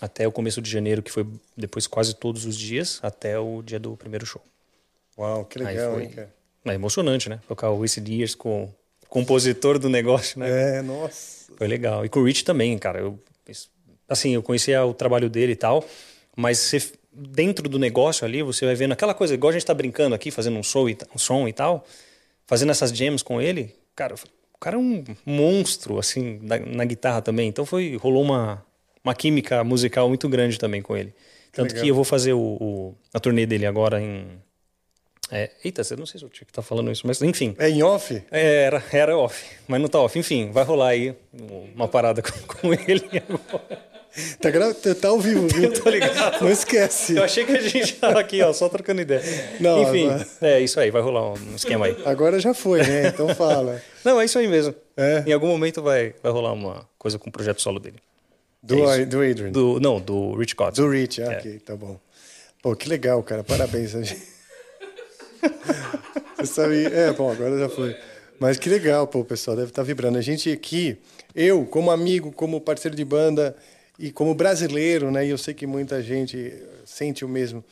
até 0.00 0.26
o 0.28 0.32
começo 0.32 0.60
de 0.62 0.70
janeiro, 0.70 1.02
que 1.02 1.10
foi 1.10 1.26
depois 1.56 1.86
quase 1.86 2.14
todos 2.14 2.44
os 2.44 2.56
dias, 2.56 3.00
até 3.02 3.38
o 3.38 3.62
dia 3.62 3.78
do 3.80 3.96
primeiro 3.96 4.24
show. 4.26 4.42
Uau, 5.18 5.44
que 5.44 5.58
legal, 5.58 5.94
foi 5.94 6.02
hein, 6.04 6.10
cara? 6.10 6.34
é 6.66 6.74
emocionante, 6.74 7.28
né? 7.28 7.40
Tocar 7.48 7.70
o 7.70 7.80
Wasted 7.80 8.08
Years 8.12 8.34
com 8.34 8.64
o 8.64 9.08
compositor 9.08 9.78
do 9.78 9.88
negócio, 9.88 10.38
né? 10.38 10.78
É, 10.78 10.82
nossa. 10.82 11.52
Foi 11.56 11.66
legal. 11.66 12.04
E 12.04 12.08
com 12.08 12.20
o 12.20 12.24
Rich 12.24 12.44
também, 12.44 12.76
cara. 12.78 13.00
Eu, 13.00 13.18
assim, 14.12 14.34
eu 14.34 14.42
conhecia 14.42 14.84
o 14.84 14.94
trabalho 14.94 15.28
dele 15.30 15.52
e 15.52 15.56
tal, 15.56 15.84
mas 16.36 16.58
você, 16.58 16.82
dentro 17.12 17.68
do 17.68 17.78
negócio 17.78 18.24
ali, 18.24 18.42
você 18.42 18.64
vai 18.66 18.74
vendo 18.74 18.92
aquela 18.92 19.14
coisa, 19.14 19.34
igual 19.34 19.50
a 19.50 19.52
gente 19.52 19.66
tá 19.66 19.74
brincando 19.74 20.14
aqui, 20.14 20.30
fazendo 20.30 20.58
um 20.58 20.62
som 20.62 20.88
e, 20.88 20.96
um 21.14 21.18
som 21.18 21.46
e 21.48 21.52
tal, 21.52 21.84
fazendo 22.46 22.70
essas 22.70 22.90
jams 22.90 23.22
com 23.22 23.40
ele, 23.40 23.74
cara, 23.96 24.14
o 24.54 24.58
cara 24.58 24.76
é 24.76 24.78
um 24.78 25.02
monstro, 25.26 25.98
assim, 25.98 26.38
na, 26.42 26.58
na 26.58 26.84
guitarra 26.84 27.20
também. 27.20 27.48
Então 27.48 27.66
foi, 27.66 27.96
rolou 27.96 28.22
uma, 28.22 28.64
uma 29.04 29.14
química 29.14 29.62
musical 29.64 30.08
muito 30.08 30.28
grande 30.28 30.58
também 30.58 30.80
com 30.80 30.96
ele. 30.96 31.12
Tanto 31.52 31.68
que, 31.68 31.74
legal. 31.74 31.88
eu 31.88 31.94
vou 31.94 32.04
fazer 32.04 32.32
o, 32.32 32.38
o- 32.40 32.94
a 33.12 33.20
turnê 33.20 33.44
dele 33.44 33.66
agora 33.66 34.00
em... 34.00 34.26
É, 35.30 35.50
eita, 35.64 35.82
eu 35.90 35.96
não 35.96 36.04
sei 36.06 36.18
se 36.18 36.24
eu 36.24 36.28
tinha 36.30 36.44
que 36.44 36.50
estar 36.50 36.62
falando 36.62 36.90
isso, 36.92 37.06
mas 37.06 37.20
enfim. 37.22 37.54
É 37.58 37.68
em 37.70 37.82
off? 37.82 38.22
É, 38.30 38.64
Era, 38.64 38.84
era 38.92 39.16
off, 39.18 39.44
mas 39.66 39.80
não 39.80 39.88
tá 39.88 39.98
off. 40.00 40.18
Enfim, 40.18 40.50
vai 40.50 40.62
rolar 40.64 40.88
aí 40.88 41.14
uma 41.74 41.88
parada 41.88 42.20
com, 42.22 42.30
com 42.54 42.72
ele 42.74 43.04
agora. 43.28 43.91
Tá, 44.40 44.50
gra... 44.50 44.74
tá 44.74 45.08
ao 45.08 45.18
vivo, 45.18 45.48
viu? 45.48 45.72
Tô 45.80 45.88
ligado. 45.88 46.42
Não 46.42 46.50
esquece. 46.50 47.16
Eu 47.16 47.24
achei 47.24 47.44
que 47.44 47.52
a 47.52 47.60
gente 47.60 47.94
tava 47.94 48.20
aqui, 48.20 48.42
ó, 48.42 48.52
só 48.52 48.68
trocando 48.68 49.00
ideia. 49.00 49.22
Não, 49.58 49.82
Enfim, 49.82 50.08
agora- 50.10 50.26
é 50.42 50.60
isso 50.60 50.78
aí, 50.78 50.90
vai 50.90 51.00
rolar 51.00 51.32
um 51.32 51.54
esquema 51.56 51.86
aí. 51.86 51.96
Agora 52.04 52.38
já 52.38 52.52
foi, 52.52 52.82
né? 52.82 53.08
Então 53.08 53.34
fala. 53.34 53.80
Não, 54.04 54.20
é 54.20 54.24
isso 54.24 54.38
aí 54.38 54.46
mesmo. 54.46 54.74
É? 54.96 55.24
Em 55.26 55.32
algum 55.32 55.46
momento 55.48 55.80
vai, 55.82 56.14
vai 56.22 56.30
rolar 56.30 56.52
uma 56.52 56.86
coisa 56.98 57.18
com 57.18 57.30
o 57.30 57.32
projeto 57.32 57.62
solo 57.62 57.80
dele. 57.80 57.96
Do, 58.62 58.88
É 58.90 59.04
do 59.04 59.20
Adrian. 59.22 59.50
Do, 59.50 59.80
não, 59.80 60.00
do 60.00 60.34
Rich 60.36 60.54
Cotts. 60.54 60.78
Do 60.78 60.88
Rich, 60.90 61.22
ah, 61.22 61.32
É. 61.32 61.38
ok, 61.38 61.58
tá 61.60 61.74
bom. 61.74 61.98
Pô, 62.62 62.76
que 62.76 62.88
legal, 62.88 63.22
cara. 63.22 63.42
Parabéns. 63.42 63.92
Você 66.36 66.46
sabe. 66.46 66.84
É, 66.86 67.12
bom, 67.12 67.30
agora 67.30 67.58
já 67.58 67.68
foi. 67.68 67.96
Mas 68.38 68.58
que 68.58 68.68
legal, 68.68 69.06
pô, 69.06 69.24
pessoal 69.24 69.56
deve 69.56 69.70
estar 69.70 69.82
vibrando. 69.82 70.18
A 70.18 70.20
gente 70.20 70.50
aqui, 70.50 70.98
eu, 71.34 71.64
como 71.64 71.90
amigo, 71.90 72.32
como 72.32 72.60
parceiro 72.60 72.96
de 72.96 73.04
banda 73.04 73.56
e 73.98 74.10
como 74.10 74.34
brasileiro, 74.34 75.10
né? 75.10 75.26
E 75.26 75.30
eu 75.30 75.38
sei 75.38 75.54
que 75.54 75.66
muita 75.66 76.02
gente 76.02 76.52
sente 76.84 77.24
o 77.24 77.28
mesmo. 77.28 77.64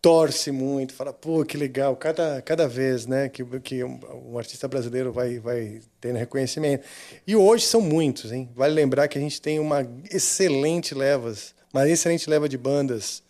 Torce 0.00 0.52
muito, 0.52 0.92
fala, 0.94 1.12
pô, 1.12 1.44
que 1.44 1.56
legal. 1.56 1.96
Cada, 1.96 2.40
cada 2.40 2.68
vez, 2.68 3.06
né, 3.06 3.28
que, 3.28 3.44
que 3.60 3.82
um, 3.82 3.98
um 4.30 4.38
artista 4.38 4.68
brasileiro 4.68 5.12
vai, 5.12 5.40
vai 5.40 5.80
tendo 6.00 6.16
reconhecimento. 6.16 6.86
E 7.26 7.34
hoje 7.34 7.64
são 7.64 7.80
muitos, 7.80 8.30
hein? 8.30 8.48
Vale 8.54 8.72
lembrar 8.72 9.08
que 9.08 9.18
a 9.18 9.20
gente 9.20 9.40
tem 9.40 9.58
uma 9.58 9.84
excelente 10.10 10.94
levas, 10.94 11.54
uma 11.72 11.88
excelente 11.88 12.30
leva 12.30 12.48
de 12.48 12.56
bandas 12.56 13.20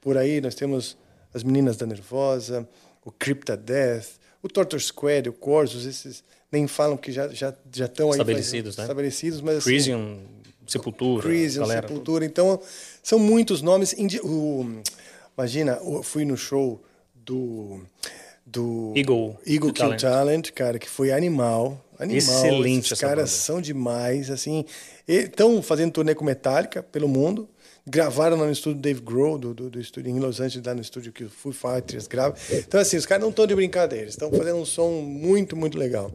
por 0.00 0.16
aí. 0.16 0.40
Nós 0.40 0.54
temos 0.54 0.96
as 1.34 1.42
Meninas 1.42 1.76
da 1.76 1.84
Nervosa, 1.84 2.66
o 3.04 3.10
Crypta 3.10 3.54
Death, 3.54 4.18
o 4.42 4.48
Torture 4.48 4.82
Squad, 4.82 5.28
o 5.28 5.32
Corsos, 5.32 5.84
esses 5.84 6.24
nem 6.50 6.66
falam 6.66 6.96
que 6.96 7.10
já 7.12 7.28
já 7.28 7.54
já 7.72 7.86
estão 7.86 8.08
aí 8.08 8.12
Estabelecidos, 8.12 8.76
né? 8.76 8.84
estabelecidos, 8.84 9.40
mas 9.40 9.56
assim, 9.58 9.70
Crisium, 9.70 10.20
Sepultura, 10.72 11.22
Crisium, 11.22 11.62
galera. 11.62 11.86
Sepultura. 11.88 12.24
Então, 12.24 12.60
são 13.02 13.18
muitos 13.18 13.62
nomes. 13.62 13.92
indi- 13.94 14.20
O, 14.22 14.80
imagina, 15.36 15.78
eu 15.84 16.02
fui 16.02 16.24
no 16.24 16.36
show 16.36 16.82
do. 17.14 17.80
Do 18.44 18.92
Eagle 18.96 19.38
Eagle 19.46 19.72
Kill 19.72 19.84
Talent. 19.96 20.00
Talent. 20.00 20.50
cara, 20.52 20.78
que 20.78 20.90
foi 20.90 21.12
animal. 21.12 21.82
Animal. 21.98 22.18
Excelente 22.18 22.92
essa 22.92 23.00
caras 23.06 23.30
são 23.30 23.60
demais, 23.60 24.30
assim. 24.30 24.64
Estão 25.06 25.62
fazendo 25.62 25.92
turnê 25.92 26.14
com 26.14 26.24
Metallica 26.24 26.82
pelo 26.82 27.08
mundo. 27.08 27.48
Gravaram 27.86 28.36
lá 28.36 28.44
no 28.46 28.52
estúdio 28.52 28.80
Dave 28.80 29.00
Grohl, 29.00 29.38
do, 29.38 29.54
do, 29.54 29.70
do 29.70 29.80
estúdio 29.80 30.10
em 30.10 30.18
Los 30.18 30.40
Angeles, 30.40 30.64
lá 30.66 30.74
no 30.74 30.80
estúdio 30.80 31.12
que 31.12 31.24
o 31.24 31.30
Foo 31.30 31.52
Fighters 31.52 32.06
grava. 32.06 32.34
Então, 32.50 32.80
assim, 32.80 32.96
os 32.96 33.06
caras 33.06 33.22
não 33.22 33.30
estão 33.30 33.46
de 33.46 33.54
brincadeira. 33.54 34.08
Estão 34.08 34.30
fazendo 34.30 34.56
um 34.58 34.64
som 34.64 34.90
muito, 35.02 35.56
muito 35.56 35.78
legal. 35.78 36.12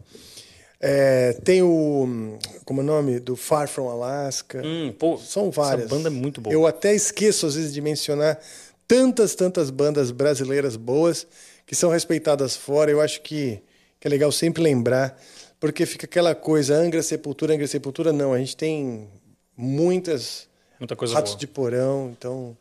É, 0.79 1.33
tem 1.43 1.61
o. 1.63 2.37
Como 2.65 2.81
é 2.81 2.83
o 2.83 2.85
nome? 2.87 3.19
Do 3.19 3.35
Far 3.35 3.67
From 3.67 3.89
Alaska. 3.89 4.61
Hum, 4.63 4.93
pô, 4.97 5.17
São 5.17 5.49
várias. 5.49 5.85
Essa 5.85 5.95
banda 5.95 6.09
é 6.09 6.11
muito 6.11 6.39
boa. 6.39 6.53
Eu 6.53 6.67
até 6.67 6.93
esqueço, 6.93 7.47
às 7.47 7.55
vezes, 7.55 7.73
de 7.73 7.81
mencionar 7.81 8.39
tantas, 8.87 9.33
tantas 9.35 9.69
bandas 9.69 10.11
brasileiras 10.11 10.75
boas 10.75 11.25
que 11.65 11.75
são 11.75 11.89
respeitadas 11.89 12.55
fora. 12.55 12.91
Eu 12.91 13.01
acho 13.01 13.21
que, 13.21 13.59
que 13.99 14.07
é 14.07 14.09
legal 14.09 14.31
sempre 14.31 14.61
lembrar, 14.61 15.19
porque 15.59 15.85
fica 15.85 16.05
aquela 16.05 16.35
coisa, 16.35 16.75
Angra 16.75 17.01
Sepultura, 17.01 17.53
Angra 17.55 17.67
Sepultura, 17.67 18.13
não. 18.13 18.31
A 18.33 18.37
gente 18.37 18.55
tem 18.55 19.07
muitas 19.55 20.47
Muita 20.79 20.95
coisa 20.95 21.15
ratos 21.15 21.31
boa. 21.33 21.39
de 21.39 21.47
porão, 21.47 22.13
então 22.15 22.55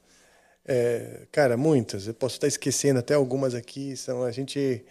É, 0.68 1.20
cara, 1.30 1.56
muitas. 1.56 2.06
Eu 2.08 2.14
posso 2.14 2.36
estar 2.36 2.48
esquecendo 2.48 2.98
até 2.98 3.14
algumas 3.14 3.54
aqui. 3.54 3.96
São 3.96 4.24
a 4.24 4.32
gente 4.32 4.82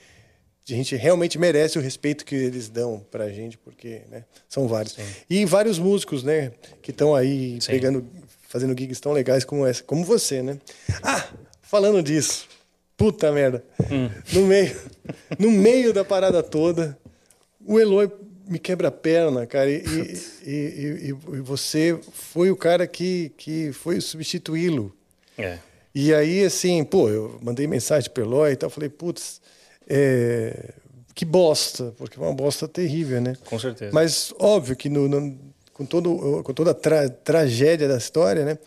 a 0.74 0.77
gente 0.77 0.95
realmente 0.95 1.38
merece 1.38 1.77
o 1.77 1.81
respeito 1.81 2.25
que 2.25 2.34
eles 2.36 2.69
dão 2.69 3.05
pra 3.12 3.29
gente, 3.29 3.57
porque 3.57 4.01
né, 4.10 4.25
são 4.50 4.67
vários. 4.67 4.98
E 5.29 5.45
vários 5.45 5.77
músicos, 5.77 6.24
né, 6.24 6.51
que 6.81 6.91
estão 6.91 7.13
aí 7.13 7.60
Sim. 7.62 7.72
pegando, 7.72 8.07
fazendo 8.48 8.77
gigs 8.77 9.00
tão 9.00 9.12
legais 9.12 9.43
como 9.45 9.65
essa, 9.65 9.84
como 9.84 10.03
você, 10.03 10.41
né? 10.41 10.57
Ah, 11.03 11.27
falando 11.62 12.01
disso, 12.01 12.48
puta 12.98 13.31
merda. 13.31 13.63
No 14.34 14.41
meio, 14.48 14.75
no 15.38 15.51
meio 15.51 15.93
da 15.93 16.03
parada 16.03 16.41
toda, 16.41 16.98
o 17.63 17.79
Eloy 17.79 18.10
me 18.48 18.57
quebra 18.60 18.88
a 18.89 18.91
perna, 18.91 19.45
cara, 19.48 19.69
e, 19.72 19.84
e, 19.84 20.50
e- 20.50 20.51
e- 20.51 21.38
e 21.38 21.41
você 21.41 21.98
foi 22.12 22.50
o 22.51 22.55
cara 22.55 22.86
que, 22.88 23.31
que 23.38 23.72
foi 23.74 24.00
substituí-lo. 24.01 24.95
É. 25.38 25.57
E 25.93 26.13
aí, 26.13 26.43
assim, 26.43 26.84
pô, 26.84 27.10
eu 27.10 27.39
mandei 27.41 27.65
mensagem 27.67 28.10
pro 28.12 28.24
Eloy 28.24 28.51
e 28.51 28.55
tal, 28.55 28.69
falei, 28.69 28.89
putz, 28.89 29.41
é, 29.88 30.74
que 31.13 31.25
bosta, 31.25 31.94
porque 31.98 32.20
é 32.20 32.22
uma 32.24 32.34
bosta 32.34 32.68
terrível, 32.68 33.22
né? 33.22 33.36
Com 33.46 33.58
certeza. 33.60 33.92
Mas 33.94 34.34
óbvio 34.39 34.75
que 34.75 34.89
no, 34.89 35.08
no- 35.08 35.38
com, 35.74 35.86
todo, 35.86 36.42
com 36.44 36.54
toda 36.54 36.72
a 36.72 36.74
tra- 36.74 37.10
tragédia 37.10 37.88
da 37.88 37.98
história, 37.98 38.44
né? 38.46 38.58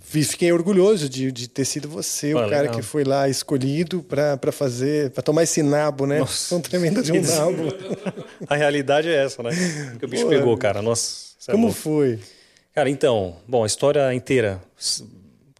fi- 0.00 0.22
Fiquei 0.22 0.52
orgulhoso 0.52 1.08
de, 1.08 1.32
de 1.32 1.48
ter 1.48 1.64
sido 1.64 1.88
você, 1.88 2.32
Pô, 2.32 2.38
o 2.38 2.48
cara 2.48 2.62
legal. 2.62 2.76
que 2.76 2.82
foi 2.82 3.02
lá 3.04 3.28
escolhido 3.28 4.02
para 4.02 4.52
fazer, 4.52 5.10
para 5.10 5.22
tomar 5.22 5.42
esse 5.42 5.62
nabo, 5.62 6.06
né? 6.06 6.18
Nossa. 6.20 6.50
Tão 6.50 6.60
tremendo 6.60 7.02
de 7.02 7.12
um 7.12 7.20
nabo. 7.22 7.62
A 8.48 8.54
realidade 8.56 9.08
é 9.08 9.24
essa, 9.24 9.42
né? 9.42 9.50
Que 9.98 10.04
o 10.04 10.08
bicho 10.08 10.24
Pô, 10.24 10.28
pegou, 10.30 10.56
cara. 10.56 10.80
Nossa. 10.82 11.34
é 11.48 11.52
Como 11.52 11.66
louco. 11.66 11.80
foi? 11.80 12.18
Cara, 12.74 12.88
então, 12.90 13.36
bom, 13.48 13.64
a 13.64 13.66
história 13.66 14.12
inteira. 14.14 14.62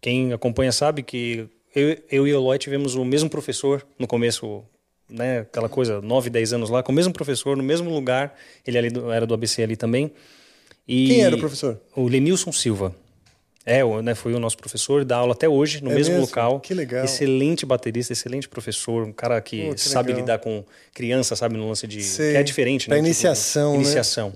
Quem 0.00 0.32
acompanha 0.32 0.70
sabe 0.70 1.02
que 1.02 1.48
eu, 1.74 1.96
eu 2.10 2.26
e 2.28 2.32
o 2.32 2.36
Eloy 2.36 2.58
tivemos 2.58 2.94
o 2.94 3.04
mesmo 3.04 3.28
professor 3.30 3.84
no 3.98 4.06
começo, 4.06 4.62
né? 5.08 5.40
Aquela 5.40 5.68
coisa, 5.68 6.00
9, 6.00 6.30
10 6.30 6.52
anos 6.52 6.70
lá, 6.70 6.82
com 6.82 6.92
o 6.92 6.94
mesmo 6.94 7.12
professor, 7.12 7.56
no 7.56 7.62
mesmo 7.62 7.90
lugar. 7.90 8.34
Ele 8.66 8.78
ali 8.78 8.90
do- 8.90 9.10
era 9.10 9.26
do 9.26 9.34
ABC 9.34 9.62
ali 9.62 9.76
também. 9.76 10.10
E 10.88 11.08
Quem 11.08 11.20
era 11.24 11.34
o 11.34 11.38
professor? 11.38 11.80
O 11.94 12.06
Lenilson 12.08 12.52
Silva. 12.52 12.94
É, 13.68 13.82
né, 14.00 14.14
foi 14.14 14.32
o 14.32 14.38
nosso 14.38 14.56
professor, 14.56 15.04
dá 15.04 15.16
aula 15.16 15.32
até 15.32 15.48
hoje, 15.48 15.82
no 15.82 15.90
É 15.90 15.94
mesmo 15.96 16.12
mesmo? 16.14 16.26
local. 16.26 16.60
Que 16.60 16.72
legal. 16.72 17.04
Excelente 17.04 17.66
baterista, 17.66 18.12
excelente 18.12 18.48
professor, 18.48 19.02
um 19.04 19.12
cara 19.12 19.40
que, 19.40 19.66
Pô, 19.66 19.74
que 19.74 19.80
sabe 19.80 20.10
legal. 20.10 20.20
lidar 20.20 20.38
com 20.38 20.64
criança, 20.94 21.34
sabe, 21.34 21.56
no 21.56 21.66
lance 21.66 21.84
de. 21.84 22.00
Sei. 22.00 22.30
que 22.30 22.38
é 22.38 22.42
diferente, 22.44 22.88
né? 22.88 22.94
Tipo, 22.94 23.06
iniciação, 23.06 23.72
né? 23.72 23.76
Iniciação. 23.78 24.32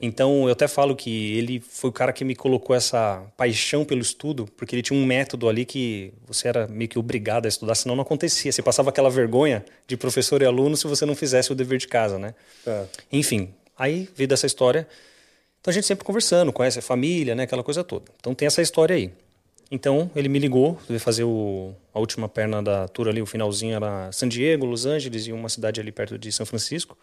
Então, 0.00 0.46
eu 0.46 0.52
até 0.52 0.68
falo 0.68 0.94
que 0.94 1.36
ele 1.36 1.60
foi 1.60 1.90
o 1.90 1.92
cara 1.92 2.12
que 2.12 2.24
me 2.24 2.36
colocou 2.36 2.74
essa 2.74 3.22
paixão 3.36 3.84
pelo 3.84 4.00
estudo, 4.00 4.46
porque 4.56 4.74
ele 4.74 4.82
tinha 4.82 4.98
um 4.98 5.04
método 5.04 5.48
ali 5.48 5.64
que 5.64 6.12
você 6.26 6.48
era 6.48 6.68
meio 6.68 6.88
que 6.88 6.98
obrigado 6.98 7.46
a 7.46 7.48
estudar, 7.48 7.74
senão 7.74 7.96
não 7.96 8.02
acontecia. 8.02 8.52
Você 8.52 8.62
passava 8.62 8.90
aquela 8.90 9.10
vergonha 9.10 9.64
de 9.86 9.96
professor 9.96 10.40
e 10.40 10.44
aluno 10.44 10.76
se 10.76 10.86
você 10.86 11.04
não 11.04 11.16
fizesse 11.16 11.50
o 11.50 11.54
dever 11.54 11.78
de 11.78 11.88
casa, 11.88 12.18
né? 12.18 12.34
Tá. 12.64 12.86
Enfim, 13.10 13.52
aí 13.76 14.08
veio 14.14 14.28
dessa 14.28 14.46
história. 14.46 14.86
Então 15.60 15.72
a 15.72 15.74
gente 15.74 15.86
sempre 15.86 16.04
conversando, 16.04 16.52
conhece 16.52 16.78
a 16.78 16.82
família, 16.82 17.34
né? 17.34 17.42
Aquela 17.42 17.64
coisa 17.64 17.82
toda. 17.82 18.04
Então 18.20 18.34
tem 18.34 18.46
essa 18.46 18.62
história 18.62 18.94
aí. 18.94 19.10
Então 19.70 20.10
ele 20.14 20.28
me 20.28 20.38
ligou, 20.38 20.78
veio 20.88 21.00
fazer 21.00 21.24
o, 21.24 21.74
a 21.92 21.98
última 21.98 22.28
perna 22.28 22.62
da 22.62 22.86
tour 22.88 23.08
ali, 23.08 23.20
o 23.20 23.26
finalzinho 23.26 23.74
era 23.74 24.10
San 24.12 24.28
Diego, 24.28 24.64
Los 24.64 24.86
Angeles 24.86 25.26
e 25.26 25.32
uma 25.32 25.48
cidade 25.48 25.80
ali 25.80 25.90
perto 25.90 26.16
de 26.16 26.30
São 26.30 26.46
Francisco. 26.46 26.96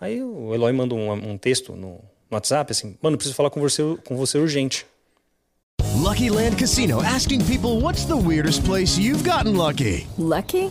Aí 0.00 0.22
o 0.22 0.54
Eloy 0.54 0.72
manda 0.72 0.94
um, 0.94 1.12
um 1.12 1.38
texto 1.38 1.72
no, 1.72 1.88
no 1.88 2.00
WhatsApp 2.32 2.70
assim: 2.70 2.96
Mano, 3.02 3.16
preciso 3.16 3.34
falar 3.34 3.50
com 3.50 3.60
você, 3.60 3.82
com 4.04 4.16
você 4.16 4.38
urgente. 4.38 4.86
Lucky 5.96 6.30
Land 6.30 6.56
Casino 6.56 7.02
asking 7.02 7.44
people 7.44 7.80
what's 7.80 8.04
the 8.04 8.16
weirdest 8.16 8.64
place 8.64 8.98
you've 8.98 9.28
gotten 9.28 9.56
lucky? 9.56 10.06
Lucky? 10.16 10.70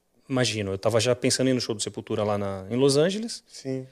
Imagino, 0.31 0.71
eu 0.71 0.77
tava 0.77 0.97
já 1.01 1.13
pensando 1.13 1.47
em 1.47 1.51
ir 1.51 1.55
no 1.55 1.59
show 1.59 1.75
do 1.75 1.83
Sepultura 1.83 2.23
lá 2.23 2.37
na, 2.37 2.65
em 2.71 2.77
Los 2.77 2.95
Angeles. 2.95 3.43
Sim. 3.51 3.85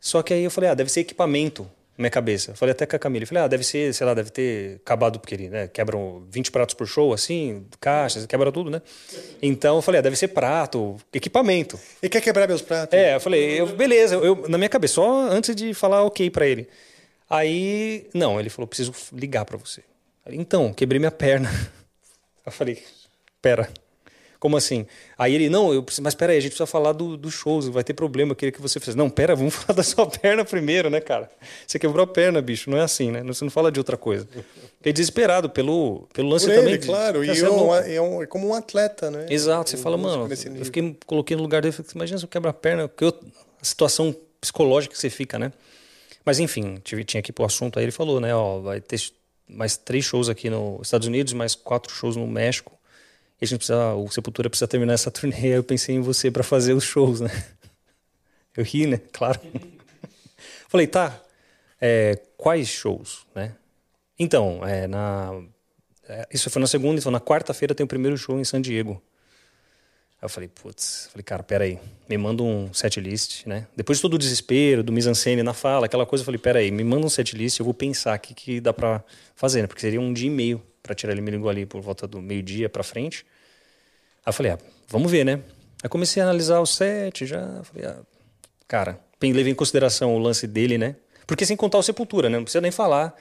Só 0.00 0.24
que 0.24 0.34
aí 0.34 0.42
eu 0.42 0.50
falei, 0.50 0.70
ah, 0.70 0.74
deve 0.74 0.90
ser 0.90 1.00
equipamento 1.00 1.62
na 1.96 2.02
minha 2.02 2.10
cabeça. 2.10 2.50
Eu 2.50 2.56
falei 2.56 2.72
até 2.72 2.84
com 2.84 2.96
a 2.96 2.98
Camila, 2.98 3.22
eu 3.22 3.28
falei, 3.28 3.44
ah, 3.44 3.46
deve 3.46 3.62
ser, 3.62 3.94
sei 3.94 4.04
lá, 4.04 4.12
deve 4.12 4.30
ter 4.30 4.80
acabado, 4.84 5.20
porque 5.20 5.36
ele, 5.36 5.48
né, 5.48 5.68
quebram 5.68 6.26
20 6.30 6.50
pratos 6.50 6.74
por 6.74 6.84
show, 6.88 7.12
assim, 7.12 7.64
caixas, 7.80 8.26
quebra 8.26 8.50
tudo, 8.50 8.70
né? 8.70 8.82
Então 9.40 9.76
eu 9.76 9.82
falei, 9.82 10.00
ah, 10.00 10.02
deve 10.02 10.16
ser 10.16 10.28
prato, 10.28 10.96
equipamento. 11.12 11.78
Ele 12.02 12.10
quer 12.10 12.22
quebrar 12.22 12.48
meus 12.48 12.60
pratos? 12.60 12.98
É, 12.98 13.14
eu 13.14 13.20
falei, 13.20 13.60
eu, 13.60 13.68
beleza, 13.68 14.16
eu, 14.16 14.48
na 14.48 14.58
minha 14.58 14.68
cabeça, 14.68 14.94
só 14.94 15.30
antes 15.30 15.54
de 15.54 15.72
falar 15.74 16.02
ok 16.02 16.28
pra 16.28 16.44
ele. 16.44 16.68
Aí, 17.30 18.08
não, 18.12 18.40
ele 18.40 18.50
falou, 18.50 18.66
preciso 18.66 18.92
ligar 19.12 19.44
pra 19.44 19.56
você. 19.56 19.84
Falei, 20.24 20.40
então, 20.40 20.72
quebrei 20.72 20.98
minha 20.98 21.12
perna. 21.12 21.48
Eu 22.44 22.50
falei, 22.50 22.82
pera, 23.42 23.68
como 24.40 24.56
assim? 24.56 24.86
Aí 25.16 25.34
ele, 25.34 25.48
não, 25.48 25.72
eu 25.74 25.82
preciso, 25.82 26.02
mas 26.02 26.14
pera 26.14 26.32
aí, 26.32 26.38
a 26.38 26.40
gente 26.40 26.50
precisa 26.52 26.66
falar 26.66 26.92
do, 26.92 27.16
do 27.16 27.30
shows, 27.30 27.66
vai 27.68 27.82
ter 27.82 27.92
problema, 27.94 28.32
eu 28.32 28.36
queria 28.36 28.52
que 28.52 28.60
você 28.62 28.78
fizesse. 28.78 28.96
Não, 28.96 29.10
pera, 29.10 29.34
vamos 29.34 29.54
falar 29.56 29.76
da 29.76 29.82
sua 29.82 30.06
perna 30.06 30.44
primeiro, 30.44 30.88
né, 30.88 31.00
cara? 31.00 31.28
Você 31.66 31.78
quebrou 31.78 32.04
a 32.04 32.06
perna, 32.06 32.40
bicho, 32.40 32.70
não 32.70 32.78
é 32.78 32.82
assim, 32.82 33.10
né? 33.10 33.22
Você 33.24 33.44
não 33.44 33.50
fala 33.50 33.72
de 33.72 33.80
outra 33.80 33.96
coisa. 33.96 34.28
Fiquei 34.78 34.92
desesperado 34.92 35.50
pelo, 35.50 36.08
pelo 36.12 36.28
lance 36.28 36.46
Por 36.46 36.54
também. 36.54 36.68
ele, 36.74 36.78
de- 36.78 36.86
claro. 36.86 37.24
E 37.24 37.34
Você 37.34 37.44
é 37.44 37.48
é, 37.48 37.50
um- 37.50 37.74
é 37.74 38.00
um- 38.00 38.22
é 38.22 38.26
como 38.26 38.46
um 38.48 38.54
atleta, 38.54 39.10
né? 39.10 39.26
Exato, 39.28 39.70
você 39.70 39.76
fala, 39.76 39.96
mano, 39.96 40.28
eu 40.56 40.64
fiquei, 40.64 40.96
coloquei 41.04 41.36
no 41.36 41.42
lugar 41.42 41.60
dele, 41.62 41.72
falei, 41.72 41.90
imagina 41.94 42.18
se 42.18 42.24
eu 42.24 42.28
quebro 42.28 42.48
a 42.48 42.52
perna, 42.52 42.86
porque 42.88 43.04
eu- 43.04 43.18
a 43.60 43.64
situação 43.64 44.14
psicológica 44.40 44.94
que 44.94 45.00
você 45.00 45.10
fica, 45.10 45.36
né? 45.38 45.52
Mas 46.24 46.38
enfim, 46.38 46.76
tive, 46.84 47.02
tinha 47.04 47.20
que 47.22 47.30
ir 47.30 47.32
pro 47.32 47.44
assunto, 47.44 47.78
aí 47.78 47.84
ele 47.84 47.90
falou, 47.90 48.20
né, 48.20 48.32
ó, 48.34 48.60
vai 48.60 48.80
ter 48.80 49.00
mais 49.48 49.76
três 49.76 50.04
shows 50.04 50.28
aqui 50.28 50.48
nos 50.50 50.82
Estados 50.86 51.08
Unidos, 51.08 51.32
mais 51.32 51.54
quatro 51.54 51.92
shows 51.92 52.14
no 52.16 52.26
México, 52.26 52.77
e 53.40 53.44
a 53.44 53.46
gente 53.46 53.58
precisa, 53.58 53.94
o 53.94 54.08
Sepultura 54.10 54.50
precisa 54.50 54.66
terminar 54.66 54.94
essa 54.94 55.10
turnê, 55.12 55.36
aí 55.36 55.50
eu 55.50 55.64
pensei 55.64 55.94
em 55.94 56.00
você 56.00 56.30
para 56.30 56.42
fazer 56.42 56.72
os 56.72 56.84
shows, 56.84 57.20
né? 57.20 57.30
Eu 58.56 58.64
ri, 58.64 58.88
né? 58.88 59.00
Claro. 59.12 59.40
Falei, 60.68 60.88
tá, 60.88 61.22
é, 61.80 62.18
quais 62.36 62.68
shows, 62.68 63.24
né? 63.32 63.54
Então, 64.18 64.66
é, 64.66 64.88
na, 64.88 65.40
é, 66.08 66.26
isso 66.32 66.50
foi 66.50 66.60
na 66.60 66.66
segunda, 66.66 66.98
então 66.98 67.12
na 67.12 67.20
quarta-feira 67.20 67.74
tem 67.74 67.84
o 67.84 67.88
primeiro 67.88 68.16
show 68.18 68.38
em 68.40 68.44
San 68.44 68.60
Diego. 68.60 69.00
Aí 70.20 70.24
eu 70.24 70.28
falei, 70.28 70.48
putz, 70.48 71.08
falei, 71.12 71.22
cara, 71.22 71.44
peraí, 71.44 71.78
me 72.08 72.18
manda 72.18 72.42
um 72.42 72.74
setlist, 72.74 73.46
né? 73.46 73.68
Depois 73.76 73.98
de 73.98 74.02
todo 74.02 74.14
o 74.14 74.18
desespero, 74.18 74.82
do 74.82 74.90
mise-en-scène 74.90 75.44
na 75.44 75.54
fala, 75.54 75.86
aquela 75.86 76.04
coisa, 76.04 76.22
eu 76.22 76.24
falei, 76.24 76.40
peraí, 76.40 76.72
me 76.72 76.82
manda 76.82 77.06
um 77.06 77.08
setlist, 77.08 77.60
eu 77.60 77.64
vou 77.64 77.72
pensar 77.72 78.16
o 78.16 78.20
que, 78.20 78.34
que 78.34 78.60
dá 78.60 78.72
pra 78.72 79.04
fazer, 79.36 79.62
né? 79.62 79.68
Porque 79.68 79.80
seria 79.80 80.00
um 80.00 80.12
dia 80.12 80.26
e 80.26 80.30
meio 80.30 80.60
pra 80.88 80.94
tirar 80.94 81.12
ele, 81.12 81.20
me 81.20 81.30
ligou 81.30 81.50
ali 81.50 81.66
por 81.66 81.82
volta 81.82 82.06
do 82.06 82.20
meio-dia 82.22 82.68
pra 82.68 82.82
frente. 82.82 83.26
Aí 84.24 84.30
eu 84.30 84.32
falei, 84.32 84.52
ah, 84.52 84.58
vamos 84.88 85.10
ver, 85.10 85.24
né? 85.24 85.42
Aí 85.82 85.88
comecei 85.88 86.22
a 86.22 86.24
analisar 86.24 86.60
o 86.60 86.66
set, 86.66 87.26
já, 87.26 87.62
falei, 87.62 87.86
ah, 87.86 88.00
cara, 88.66 88.98
levei 89.22 89.52
em 89.52 89.54
consideração 89.54 90.16
o 90.16 90.18
lance 90.18 90.46
dele, 90.46 90.78
né? 90.78 90.96
Porque 91.26 91.44
sem 91.44 91.56
contar 91.56 91.78
o 91.78 91.82
Sepultura, 91.82 92.30
né? 92.30 92.38
Não 92.38 92.44
precisa 92.44 92.62
nem 92.62 92.70
falar 92.70 93.14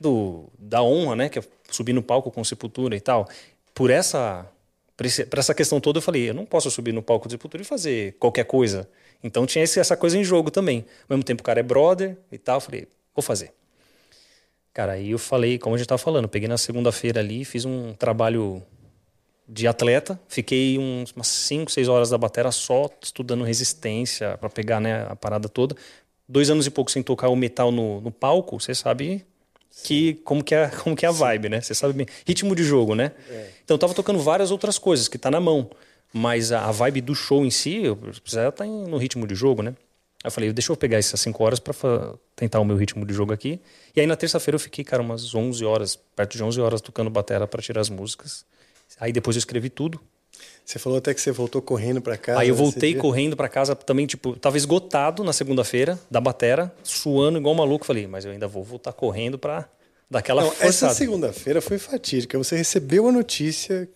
do, 0.00 0.50
da 0.58 0.82
honra, 0.82 1.14
né? 1.14 1.28
Que 1.28 1.38
é 1.38 1.42
subir 1.70 1.92
no 1.92 2.02
palco 2.02 2.30
com 2.30 2.42
Sepultura 2.42 2.96
e 2.96 3.00
tal. 3.00 3.28
Por 3.72 3.88
essa, 3.88 4.44
por 4.96 5.38
essa 5.38 5.54
questão 5.54 5.80
toda, 5.80 5.98
eu 5.98 6.02
falei, 6.02 6.28
eu 6.28 6.34
não 6.34 6.44
posso 6.44 6.70
subir 6.72 6.92
no 6.92 7.02
palco 7.02 7.28
do 7.28 7.30
Sepultura 7.30 7.62
e 7.62 7.66
fazer 7.66 8.16
qualquer 8.18 8.44
coisa. 8.44 8.88
Então 9.22 9.46
tinha 9.46 9.62
essa 9.62 9.96
coisa 9.96 10.18
em 10.18 10.24
jogo 10.24 10.50
também. 10.50 10.84
Ao 11.08 11.16
mesmo 11.16 11.22
tempo, 11.22 11.40
o 11.40 11.44
cara 11.44 11.60
é 11.60 11.62
brother 11.62 12.18
e 12.32 12.36
tal. 12.36 12.56
Eu 12.56 12.60
falei, 12.60 12.88
vou 13.14 13.22
fazer. 13.22 13.52
Cara, 14.72 14.92
aí 14.92 15.10
eu 15.10 15.18
falei, 15.18 15.58
como 15.58 15.74
a 15.74 15.78
gente 15.78 15.86
tava 15.86 15.98
falando, 15.98 16.28
peguei 16.28 16.48
na 16.48 16.56
segunda-feira 16.56 17.20
ali, 17.20 17.44
fiz 17.44 17.64
um 17.64 17.92
trabalho 17.92 18.62
de 19.46 19.66
atleta, 19.66 20.18
fiquei 20.28 20.78
uns, 20.78 21.12
umas 21.12 21.26
5, 21.28 21.70
6 21.70 21.88
horas 21.88 22.08
da 22.10 22.16
bateria 22.16 22.50
só 22.50 22.88
estudando 23.02 23.44
resistência 23.44 24.36
para 24.38 24.48
pegar 24.48 24.80
né, 24.80 25.06
a 25.10 25.14
parada 25.16 25.48
toda. 25.48 25.76
Dois 26.26 26.48
anos 26.48 26.66
e 26.66 26.70
pouco 26.70 26.90
sem 26.90 27.02
tocar 27.02 27.28
o 27.28 27.36
metal 27.36 27.70
no, 27.70 28.00
no 28.00 28.10
palco, 28.10 28.58
você 28.58 28.74
sabe 28.74 29.26
que 29.84 30.14
como 30.24 30.42
que 30.42 30.54
é 30.54 30.68
como 30.82 30.96
que 30.96 31.04
é 31.04 31.08
a 31.08 31.12
vibe, 31.12 31.50
né? 31.50 31.60
Você 31.60 31.74
sabe 31.74 31.92
bem. 31.92 32.06
ritmo 32.26 32.54
de 32.56 32.62
jogo, 32.64 32.94
né? 32.94 33.12
Então 33.64 33.74
eu 33.74 33.78
tava 33.78 33.92
tocando 33.92 34.18
várias 34.20 34.50
outras 34.50 34.78
coisas 34.78 35.06
que 35.08 35.18
tá 35.18 35.30
na 35.30 35.40
mão, 35.40 35.68
mas 36.14 36.50
a, 36.50 36.64
a 36.66 36.72
vibe 36.72 37.02
do 37.02 37.14
show 37.14 37.44
em 37.44 37.50
si, 37.50 37.82
eu 37.84 37.96
precisava 37.96 38.48
estar 38.48 38.66
em- 38.66 38.84
no 38.86 38.96
ritmo 38.96 39.26
de 39.26 39.34
jogo, 39.34 39.62
né? 39.62 39.74
Aí 40.24 40.28
eu 40.28 40.30
falei, 40.30 40.52
deixa 40.52 40.70
eu 40.72 40.76
pegar 40.76 40.98
essas 40.98 41.20
5 41.20 41.42
horas 41.42 41.58
para 41.58 41.74
tentar 42.36 42.60
o 42.60 42.64
meu 42.64 42.76
ritmo 42.76 43.04
de 43.04 43.12
jogo 43.12 43.32
aqui. 43.32 43.60
E 43.94 44.00
aí 44.00 44.06
na 44.06 44.14
terça-feira 44.16 44.54
eu 44.54 44.60
fiquei, 44.60 44.84
cara, 44.84 45.02
umas 45.02 45.34
11 45.34 45.64
horas, 45.64 45.96
perto 45.96 46.36
de 46.36 46.42
11 46.44 46.60
horas 46.60 46.80
tocando 46.80 47.10
batera 47.10 47.46
para 47.46 47.60
tirar 47.60 47.80
as 47.80 47.88
músicas. 47.88 48.44
Aí 49.00 49.12
depois 49.12 49.36
eu 49.36 49.38
escrevi 49.38 49.68
tudo, 49.70 50.00
Você 50.64 50.78
falou 50.78 50.98
até 50.98 51.12
que 51.12 51.20
você 51.20 51.32
voltou 51.32 51.60
correndo 51.60 52.00
para 52.00 52.16
casa. 52.16 52.38
Aí 52.40 52.48
eu 52.48 52.54
voltei 52.54 52.94
correndo 52.94 53.36
pra 53.36 53.48
casa 53.48 53.74
também, 53.74 54.06
tipo, 54.06 54.36
tava 54.36 54.56
esgotado 54.56 55.24
na 55.24 55.32
segunda-feira 55.32 55.98
da 56.10 56.20
batera, 56.20 56.72
suando 56.84 57.38
igual 57.38 57.54
um 57.54 57.58
maluco. 57.58 57.84
Falei, 57.84 58.06
mas 58.06 58.24
eu 58.24 58.30
ainda 58.30 58.46
vou 58.46 58.62
voltar 58.62 58.92
correndo 58.92 59.38
pra 59.38 59.68
dar 60.10 60.20
aquela 60.20 60.42
Não, 60.42 60.50
forçada. 60.50 60.68
essa 60.68 60.90
segunda-feira 60.94 61.60
foi 61.60 61.78
fatídica. 61.78 62.38
Você 62.38 62.56
recebeu 62.56 63.08
a 63.08 63.12
notícia 63.12 63.88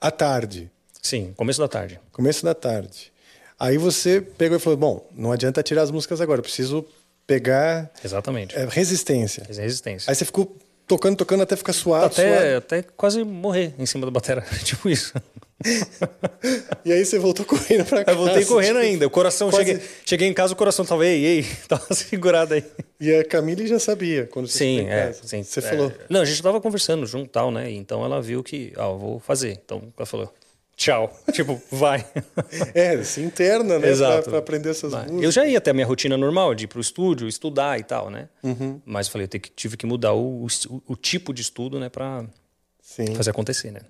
à 0.00 0.10
tarde, 0.10 0.70
Sim, 1.02 1.32
começo 1.36 1.60
da 1.60 1.68
tarde. 1.68 2.00
começo 2.12 2.42
da 2.44 2.54
tarde. 2.54 3.12
Aí 3.58 3.76
você 3.78 4.20
pegou 4.20 4.56
e 4.56 4.60
falou: 4.60 4.76
Bom, 4.76 5.08
não 5.14 5.32
adianta 5.32 5.62
tirar 5.62 5.82
as 5.82 5.90
músicas 5.90 6.20
agora, 6.20 6.38
eu 6.38 6.42
preciso 6.44 6.84
pegar 7.26 7.90
Exatamente. 8.04 8.56
é, 8.56 8.66
resistência. 8.70 9.44
Resistência. 9.48 10.10
Aí 10.10 10.14
você 10.14 10.24
ficou 10.24 10.56
tocando, 10.86 11.16
tocando 11.16 11.42
até 11.42 11.56
ficar 11.56 11.72
suado, 11.74 12.06
até, 12.06 12.38
suado. 12.38 12.56
até 12.56 12.82
quase 12.96 13.22
morrer 13.24 13.74
em 13.78 13.84
cima 13.84 14.06
da 14.06 14.10
batera. 14.10 14.42
tipo 14.64 14.88
isso. 14.88 15.12
E 16.84 16.92
aí 16.92 17.04
você 17.04 17.18
voltou 17.18 17.44
correndo 17.44 17.84
pra 17.84 18.04
casa. 18.04 18.16
eu 18.16 18.24
voltei 18.24 18.44
correndo 18.44 18.76
tipo, 18.76 18.86
ainda. 18.86 19.06
O 19.06 19.10
coração, 19.10 19.50
quase- 19.50 19.66
cheguei, 19.66 19.88
cheguei 20.06 20.28
em 20.28 20.32
casa, 20.32 20.52
o 20.52 20.56
coração 20.56 20.84
tava, 20.84 21.04
ei, 21.04 21.24
ei, 21.24 21.46
tava 21.68 21.92
segurado 21.92 22.54
aí. 22.54 22.64
E 23.00 23.12
a 23.12 23.24
Camille 23.24 23.66
já 23.66 23.78
sabia 23.80 24.24
quando 24.26 24.46
você 24.46 24.58
Sim, 24.58 24.76
chegou 24.76 24.90
em 24.90 24.94
é. 24.94 25.06
casa. 25.06 25.20
Sim, 25.24 25.42
Você 25.42 25.58
é. 25.58 25.62
falou. 25.62 25.92
Não, 26.08 26.20
a 26.20 26.24
gente 26.24 26.40
tava 26.42 26.60
conversando 26.60 27.04
junto 27.06 27.26
e 27.26 27.28
tal, 27.30 27.50
né? 27.50 27.70
Então 27.72 28.04
ela 28.04 28.22
viu 28.22 28.42
que, 28.42 28.72
ah, 28.76 28.84
eu 28.84 28.98
vou 28.98 29.18
fazer. 29.18 29.50
Então 29.64 29.82
ela 29.96 30.06
falou, 30.06 30.32
tchau. 30.78 31.14
tipo, 31.34 31.60
vai. 31.70 32.06
É, 32.72 33.02
se 33.02 33.20
interna, 33.20 33.78
né? 33.78 33.88
Exato. 33.90 34.22
Pra, 34.22 34.30
pra 34.30 34.38
aprender 34.38 34.70
essas 34.70 34.92
Mas 34.92 35.02
músicas. 35.10 35.24
Eu 35.24 35.30
já 35.30 35.46
ia 35.46 35.58
até 35.58 35.72
a 35.72 35.74
minha 35.74 35.84
rotina 35.86 36.16
normal, 36.16 36.54
de 36.54 36.64
ir 36.64 36.68
pro 36.68 36.80
estúdio, 36.80 37.28
estudar 37.28 37.78
e 37.78 37.82
tal, 37.82 38.08
né? 38.08 38.28
Uhum. 38.42 38.80
Mas 38.86 39.08
falei, 39.08 39.24
eu 39.26 39.28
te- 39.28 39.52
tive 39.54 39.76
que 39.76 39.84
mudar 39.84 40.14
o, 40.14 40.46
o, 40.46 40.82
o 40.86 40.96
tipo 40.96 41.34
de 41.34 41.42
estudo, 41.42 41.78
né? 41.78 41.90
Pra 41.90 42.24
Sim. 42.80 43.14
fazer 43.14 43.30
acontecer, 43.30 43.70
né? 43.70 43.80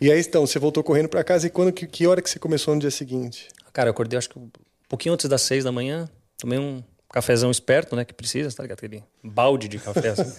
E 0.00 0.10
aí, 0.10 0.20
então, 0.20 0.46
você 0.46 0.58
voltou 0.58 0.82
correndo 0.82 1.08
pra 1.08 1.22
casa 1.22 1.46
e 1.46 1.50
quando, 1.50 1.72
que, 1.72 1.86
que 1.86 2.06
hora 2.06 2.22
que 2.22 2.30
você 2.30 2.38
começou 2.38 2.74
no 2.74 2.80
dia 2.80 2.90
seguinte? 2.90 3.48
Cara, 3.72 3.88
eu 3.88 3.92
acordei 3.92 4.16
acho 4.18 4.30
que 4.30 4.38
um 4.38 4.48
pouquinho 4.88 5.14
antes 5.14 5.28
das 5.28 5.42
seis 5.42 5.64
da 5.64 5.72
manhã, 5.72 6.08
tomei 6.38 6.58
um 6.58 6.82
cafezão 7.14 7.48
esperto, 7.50 7.94
né? 7.94 8.04
Que 8.04 8.12
precisa, 8.12 8.50
tá 8.54 8.64
ligado? 8.64 8.78
Aquele 8.78 9.04
balde 9.22 9.68
de 9.68 9.78
café, 9.78 10.08
assim. 10.08 10.32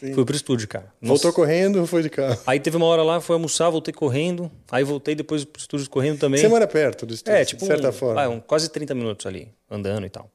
Fui 0.14 0.24
pro 0.26 0.36
estúdio, 0.36 0.68
cara. 0.68 0.92
Voltou 1.00 1.28
Nossa. 1.28 1.32
correndo 1.36 1.80
ou 1.80 1.86
foi 1.86 2.02
de 2.02 2.10
carro? 2.10 2.38
Aí 2.46 2.60
teve 2.60 2.76
uma 2.76 2.86
hora 2.86 3.02
lá, 3.02 3.20
fui 3.20 3.34
almoçar, 3.34 3.68
voltei 3.70 3.92
correndo. 3.92 4.50
Aí 4.70 4.82
voltei 4.84 5.14
depois 5.14 5.44
pro 5.44 5.60
estúdio 5.60 5.88
correndo 5.90 6.18
também. 6.18 6.40
Você 6.40 6.48
mora 6.48 6.66
perto 6.66 7.04
do 7.06 7.14
estúdio, 7.14 7.38
É, 7.38 7.44
tipo, 7.44 7.60
de 7.60 7.66
certa 7.66 7.88
um, 7.88 7.92
forma. 7.92 8.28
um- 8.28 8.40
quase 8.40 8.68
30 8.70 8.94
minutos 8.94 9.26
ali, 9.26 9.48
andando 9.70 10.06
e 10.06 10.10
tal. 10.10 10.30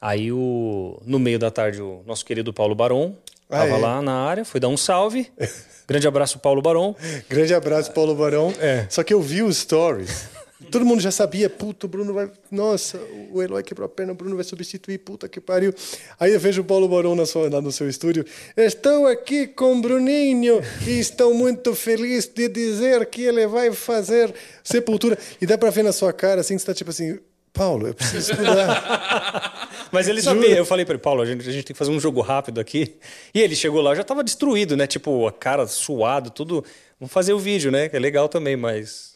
Aí, 0.00 0.32
o, 0.32 1.00
no 1.06 1.18
meio 1.18 1.38
da 1.38 1.50
tarde, 1.50 1.80
o 1.80 2.02
nosso 2.06 2.24
querido 2.24 2.52
Paulo 2.52 2.74
Barão 2.74 3.16
Ah, 3.48 3.58
tava 3.58 3.76
é? 3.76 3.78
lá 3.78 4.02
na 4.02 4.14
área, 4.26 4.44
foi 4.44 4.60
dar 4.60 4.68
um 4.68 4.76
salve. 4.76 5.30
Grande 5.86 6.06
abraço, 6.08 6.38
Paulo 6.38 6.60
Barão. 6.62 6.96
Grande 7.28 7.54
abraço, 7.54 7.92
Paulo 7.92 8.14
Barão. 8.14 8.52
É. 8.60 8.86
Só 8.90 9.02
que 9.02 9.12
eu 9.14 9.20
vi 9.22 9.42
os 9.42 9.58
stories. 9.58 10.28
Todo 10.70 10.84
mundo 10.84 11.00
já 11.00 11.10
sabia, 11.10 11.50
puta, 11.50 11.86
o 11.86 11.88
Bruno 11.88 12.14
vai. 12.14 12.30
Nossa, 12.50 12.98
o 13.30 13.42
Eloy 13.42 13.62
quebrou 13.62 13.86
a 13.86 13.88
perna, 13.88 14.12
o 14.12 14.14
Bruno 14.14 14.34
vai 14.34 14.44
substituir, 14.44 14.98
puta 14.98 15.28
que 15.28 15.40
pariu. 15.40 15.74
Aí 16.18 16.32
eu 16.32 16.40
vejo 16.40 16.62
o 16.62 16.64
Paulo 16.64 16.88
Barão 16.88 17.14
na 17.14 17.26
sua, 17.26 17.50
lá 17.50 17.60
no 17.60 17.72
seu 17.72 17.88
estúdio. 17.88 18.24
Estou 18.56 19.06
aqui 19.06 19.46
com 19.46 19.76
o 19.76 19.80
Bruninho 19.80 20.60
e 20.86 20.98
estou 20.98 21.34
muito 21.34 21.74
feliz 21.74 22.26
de 22.26 22.48
dizer 22.48 23.06
que 23.06 23.22
ele 23.22 23.46
vai 23.46 23.72
fazer 23.72 24.34
sepultura. 24.62 25.18
E 25.40 25.46
dá 25.46 25.58
pra 25.58 25.70
ver 25.70 25.82
na 25.82 25.92
sua 25.92 26.12
cara 26.12 26.40
assim 26.40 26.54
que 26.54 26.60
você 26.60 26.66
tá 26.66 26.74
tipo 26.74 26.90
assim, 26.90 27.18
Paulo, 27.52 27.88
eu 27.88 27.94
preciso 27.94 28.32
estudar. 28.32 29.68
Mas 29.92 30.08
ele 30.08 30.22
Juro. 30.22 30.40
sabia. 30.40 30.56
Eu 30.56 30.64
falei 30.64 30.86
pra 30.86 30.94
ele, 30.94 31.02
Paulo, 31.02 31.20
a 31.20 31.26
gente, 31.26 31.46
a 31.46 31.52
gente 31.52 31.64
tem 31.64 31.74
que 31.74 31.78
fazer 31.78 31.90
um 31.90 32.00
jogo 32.00 32.22
rápido 32.22 32.58
aqui. 32.60 32.96
E 33.34 33.40
ele 33.40 33.54
chegou 33.54 33.82
lá, 33.82 33.94
já 33.94 34.02
tava 34.02 34.24
destruído, 34.24 34.74
né? 34.74 34.86
Tipo, 34.86 35.26
a 35.26 35.32
cara 35.32 35.66
suado, 35.66 36.30
tudo. 36.30 36.64
Vamos 36.98 37.12
fazer 37.12 37.34
o 37.34 37.38
vídeo, 37.38 37.70
né? 37.70 37.88
Que 37.90 37.96
é 37.96 37.98
legal 37.98 38.28
também, 38.28 38.56
mas. 38.56 39.11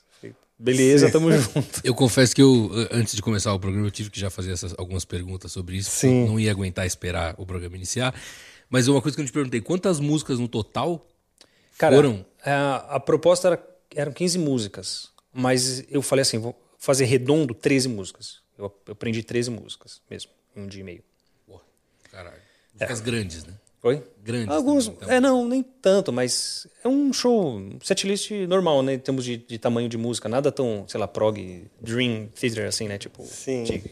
Beleza, 0.59 1.07
Sim. 1.07 1.12
tamo 1.12 1.31
junto. 1.33 1.81
Eu 1.85 1.95
confesso 1.95 2.35
que 2.35 2.42
eu, 2.42 2.71
antes 2.90 3.14
de 3.14 3.23
começar 3.23 3.53
o 3.53 3.61
programa, 3.61 3.87
eu 3.87 3.90
tive 3.90 4.11
que 4.11 4.19
já 4.19 4.31
fazer 4.31 4.53
essas, 4.53 4.75
algumas 4.79 5.05
perguntas 5.05 5.53
sobre 5.53 5.77
isso. 5.77 5.90
Sim. 5.90 6.23
Eu 6.23 6.29
não 6.29 6.40
ia 6.40 6.51
aguentar 6.51 6.87
esperar 6.87 7.35
o 7.37 7.45
programa 7.45 7.77
iniciar. 7.77 8.14
Mas 8.71 8.88
uma 8.88 9.03
coisa 9.03 9.14
que 9.14 9.21
eu 9.21 9.25
não 9.25 9.29
te 9.29 9.33
perguntei, 9.33 9.61
quantas 9.61 10.01
músicas 10.01 10.38
no 10.38 10.49
total 10.49 11.07
Cara, 11.77 11.95
foram? 11.95 12.25
A, 12.42 12.97
a 12.97 13.01
proposta 13.01 13.49
era, 13.49 13.69
eram 13.95 14.12
15 14.12 14.38
músicas. 14.38 15.11
Mas 15.33 15.85
eu 15.90 16.01
falei 16.01 16.23
assim, 16.23 16.38
vou 16.38 16.59
fazer 16.79 17.05
redondo 17.05 17.55
13 17.55 17.88
músicas. 17.88 18.40
Eu, 18.59 18.75
eu 18.87 18.92
aprendi 18.92 19.23
13 19.23 19.51
músicas 19.51 20.01
mesmo, 20.11 20.31
em 20.57 20.62
um 20.62 20.66
dia 20.66 20.81
e 20.81 20.85
meio. 20.85 21.05
Caralho. 22.11 22.40
Músicas 22.73 23.01
grandes, 23.01 23.45
né? 23.45 23.53
Oi? 23.87 24.03
Grandes. 24.25 24.49
Alguns. 24.49 24.87
também, 24.87 24.99
então. 25.03 25.14
É, 25.14 25.20
não, 25.20 25.46
nem 25.46 25.62
tanto, 25.62 26.12
mas 26.12 26.66
é 26.85 26.88
um 26.88 27.12
show, 27.12 27.61
setlist 27.83 28.31
normal, 28.49 28.83
né? 28.83 28.94
Em 28.94 28.99
termos 28.99 29.25
de, 29.25 29.37
de 29.37 29.59
tamanho 29.59 29.88
de 29.88 29.96
música. 29.96 30.29
Nada 30.29 30.51
tão, 30.51 30.85
sei 30.88 30.99
lá, 30.99 31.07
prog, 31.07 31.64
Dream 31.81 32.27
Theater, 32.38 32.66
assim, 32.66 32.88
né? 32.88 32.99
Tipo, 32.99 33.22
Sim. 33.25 33.62
de 33.62 33.85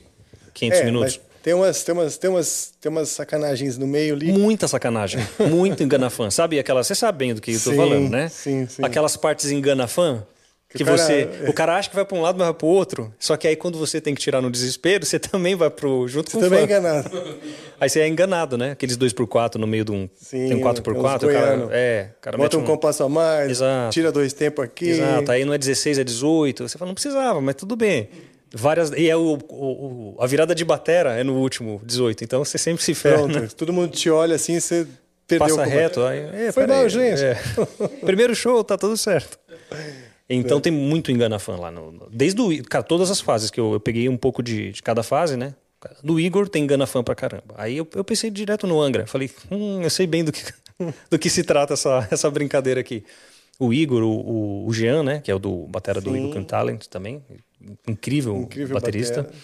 500 0.52 0.80
É, 0.80 0.84
minutos. 0.84 1.20
Tem 1.42 1.52
umas, 1.54 1.84
tem, 1.84 1.94
umas, 1.94 2.16
tem, 2.16 2.30
umas, 2.30 2.72
tem 2.80 2.90
umas 2.90 3.08
sacanagens 3.10 3.76
no 3.76 3.86
meio 3.86 4.14
ali. 4.14 4.32
Muita 4.32 4.66
sacanagem. 4.66 5.20
Muito 5.50 5.82
engana 5.82 6.08
fã. 6.08 6.30
Sabe 6.30 6.58
aquela. 6.58 6.82
Você 6.82 6.94
sabe 6.94 7.18
bem 7.18 7.34
do 7.34 7.40
que 7.40 7.52
eu 7.52 7.60
tô 7.60 7.70
Sim, 7.70 7.76
falando, 7.76 8.08
né? 8.08 8.28
sim, 8.30 8.66
sim. 8.66 8.82
Aquelas 8.82 9.16
partes 9.16 9.50
engana 9.50 9.86
fã. 9.86 10.26
Que 10.74 10.78
Que, 10.78 10.82
o 10.82 10.86
cara- 10.86 10.98
você. 10.98 11.28
O 11.46 11.52
cara 11.52 11.76
acha 11.76 11.88
que 11.88 11.94
vai 11.94 12.04
pra 12.04 12.18
um 12.18 12.20
lado, 12.20 12.36
mas 12.36 12.48
vai 12.48 12.54
pro 12.54 12.66
outro. 12.66 13.14
Só 13.18 13.36
que 13.36 13.46
aí 13.46 13.54
quando 13.54 13.78
você 13.78 14.00
tem 14.00 14.12
que 14.12 14.20
tirar 14.20 14.42
no 14.42 14.50
desespero, 14.50 15.06
você 15.06 15.18
também 15.20 15.54
vai 15.54 15.70
pro. 15.70 16.08
junto 16.08 16.30
Você 16.30 16.36
com 16.36 16.38
o 16.38 16.42
também 16.48 16.60
é 16.60 16.64
enganado. 16.64 17.10
Aí 17.80 17.88
você 17.90 18.00
é 18.00 18.08
enganado, 18.08 18.56
né? 18.56 18.70
Aqueles 18.70 18.96
2x4 18.96 19.56
no 19.56 19.66
meio 19.66 19.84
de 19.84 19.92
um. 19.92 20.08
Sim, 20.14 20.30
tem 20.30 20.44
um 20.44 20.48
tem 20.48 20.56
uns 20.58 20.80
4x4, 20.80 21.24
o 21.28 21.32
cara. 21.32 21.68
É, 21.72 22.08
o 22.16 22.20
cara 22.20 22.36
Bota 22.38 22.56
mete 22.56 22.62
um 22.62 22.64
compasso 22.66 23.02
a 23.04 23.08
mais, 23.08 23.50
Exato. 23.50 23.92
tira 23.92 24.10
dois 24.10 24.32
tempos 24.32 24.64
aqui. 24.64 24.90
Exato, 24.90 25.30
aí 25.30 25.44
não 25.44 25.52
é 25.52 25.58
16, 25.58 25.98
é 25.98 26.04
18. 26.04 26.66
Você 26.68 26.78
fala, 26.78 26.88
não 26.88 26.94
precisava, 26.94 27.40
mas 27.40 27.54
tudo 27.56 27.76
bem. 27.76 28.08
Várias, 28.54 28.90
e 28.92 29.10
é 29.10 29.16
o, 29.16 29.36
o- 29.48 30.14
o- 30.14 30.16
a 30.20 30.26
virada 30.26 30.54
de 30.54 30.64
batera 30.64 31.14
é 31.18 31.24
no 31.24 31.34
último 31.34 31.80
18, 31.84 32.22
então 32.24 32.44
você 32.44 32.56
sempre 32.56 32.82
se 32.82 32.94
ferra. 32.94 33.18
Pronto, 33.18 33.40
né? 33.40 33.48
todo 33.56 33.72
mundo 33.72 33.90
te 33.90 34.08
olha 34.08 34.36
assim, 34.36 34.58
você 34.60 34.86
perdeu 35.26 35.56
Passa 35.56 35.68
o 35.68 35.70
reto. 35.70 36.02
Aí, 36.04 36.20
é, 36.46 36.52
Foi 36.52 36.66
mal, 36.66 36.88
gente. 36.88 37.22
é. 37.24 37.36
Primeiro 38.04 38.34
show, 38.34 38.62
tá 38.62 38.78
tudo 38.78 38.96
certo. 38.96 39.36
Então 40.28 40.60
tem 40.60 40.72
muito 40.72 41.12
engana 41.12 41.38
fã 41.38 41.56
lá. 41.56 41.70
No, 41.70 41.92
no- 41.92 42.08
desde 42.10 42.40
o, 42.40 42.64
cara, 42.64 42.82
todas 42.82 43.10
as 43.10 43.20
fases 43.20 43.50
que 43.50 43.60
eu, 43.60 43.74
eu 43.74 43.80
peguei 43.80 44.08
um 44.08 44.16
pouco 44.16 44.42
de, 44.42 44.72
de 44.72 44.82
cada 44.82 45.02
fase, 45.02 45.36
né? 45.36 45.54
Do 46.02 46.18
Igor 46.18 46.48
tem 46.48 46.64
engana 46.64 46.86
fã 46.86 47.02
pra 47.04 47.14
caramba. 47.14 47.54
Aí 47.58 47.76
eu, 47.76 47.86
eu 47.94 48.02
pensei 48.02 48.30
direto 48.30 48.66
no 48.66 48.80
Angra. 48.80 49.06
Falei, 49.06 49.30
hum, 49.50 49.82
eu 49.82 49.90
sei 49.90 50.06
bem 50.06 50.24
do 50.24 50.32
que, 50.32 50.42
do 51.10 51.18
que 51.18 51.28
se 51.28 51.44
trata 51.44 51.74
essa, 51.74 52.08
essa 52.10 52.30
brincadeira 52.30 52.80
aqui. 52.80 53.04
O 53.58 53.72
Igor, 53.72 54.02
o, 54.02 54.66
o, 54.66 54.72
Jean, 54.72 55.02
né? 55.02 55.20
Que 55.20 55.30
é 55.30 55.34
o 55.34 55.38
do 55.38 55.66
batera 55.68 56.00
do 56.00 56.10
Sim. 56.10 56.16
Igor 56.24 56.34
Can 56.34 56.44
Talent 56.44 56.86
também. 56.86 57.22
Incrível, 57.86 58.36
Incrível 58.36 58.74
baterista. 58.74 59.22
batera. 59.24 59.38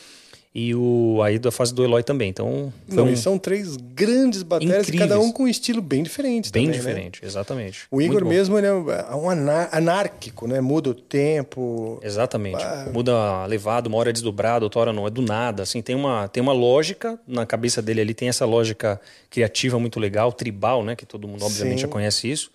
E 0.53 0.75
o 0.75 1.21
aí 1.23 1.39
da 1.39 1.53
fase 1.53 1.73
do 1.73 1.85
Eloy 1.85 2.03
também. 2.03 2.29
Então, 2.29 2.73
Não, 2.89 3.05
um- 3.05 3.17
são 3.17 3.39
três 3.39 3.77
grandes 3.77 4.43
baterias, 4.43 4.81
Incríveis. 4.89 5.09
cada 5.09 5.21
um 5.21 5.31
com 5.31 5.45
um 5.45 5.49
estilo 5.49 5.81
bem 5.81 6.03
diferente 6.03 6.51
bem 6.51 6.65
também, 6.65 6.77
né? 6.77 6.85
diferente, 6.85 7.25
exatamente. 7.25 7.87
O 7.89 8.03
Igor 8.03 8.25
mesmo 8.25 8.59
ele 8.59 8.67
é 8.67 8.73
um 8.73 9.31
anárquico, 9.31 10.49
né? 10.49 10.61
Muda 10.61 10.91
o 10.91 10.95
tempo. 10.95 12.01
Exatamente. 12.03 12.65
Ah. 12.65 12.89
Muda 12.93 13.13
a 13.15 13.47
levada, 13.47 13.89
uma 13.89 13.97
hora 13.99 14.11
é 14.11 14.13
desdobrado, 14.13 14.65
outra 14.65 14.81
hora 14.81 14.93
não. 14.93 15.07
É 15.07 15.11
do 15.11 15.23
nada. 15.23 15.63
Assim, 15.63 15.81
tem 15.81 15.95
uma, 15.95 16.27
tem 16.27 16.43
uma 16.43 16.53
lógica 16.53 17.17
na 17.29 17.47
cabeça 17.47 17.81
dele 17.81 18.01
ali, 18.01 18.13
tem 18.13 18.29
essa 18.29 18.45
lógica 18.45 19.01
criativa 19.31 19.79
muito 19.79 20.01
legal, 20.01 20.33
tribal, 20.33 20.83
né? 20.83 20.97
Que 20.97 21.07
todo 21.07 21.29
mundo, 21.29 21.45
obviamente, 21.45 21.77
Sim. 21.77 21.83
já 21.83 21.89
conhece 21.89 22.29
isso. 22.29 22.51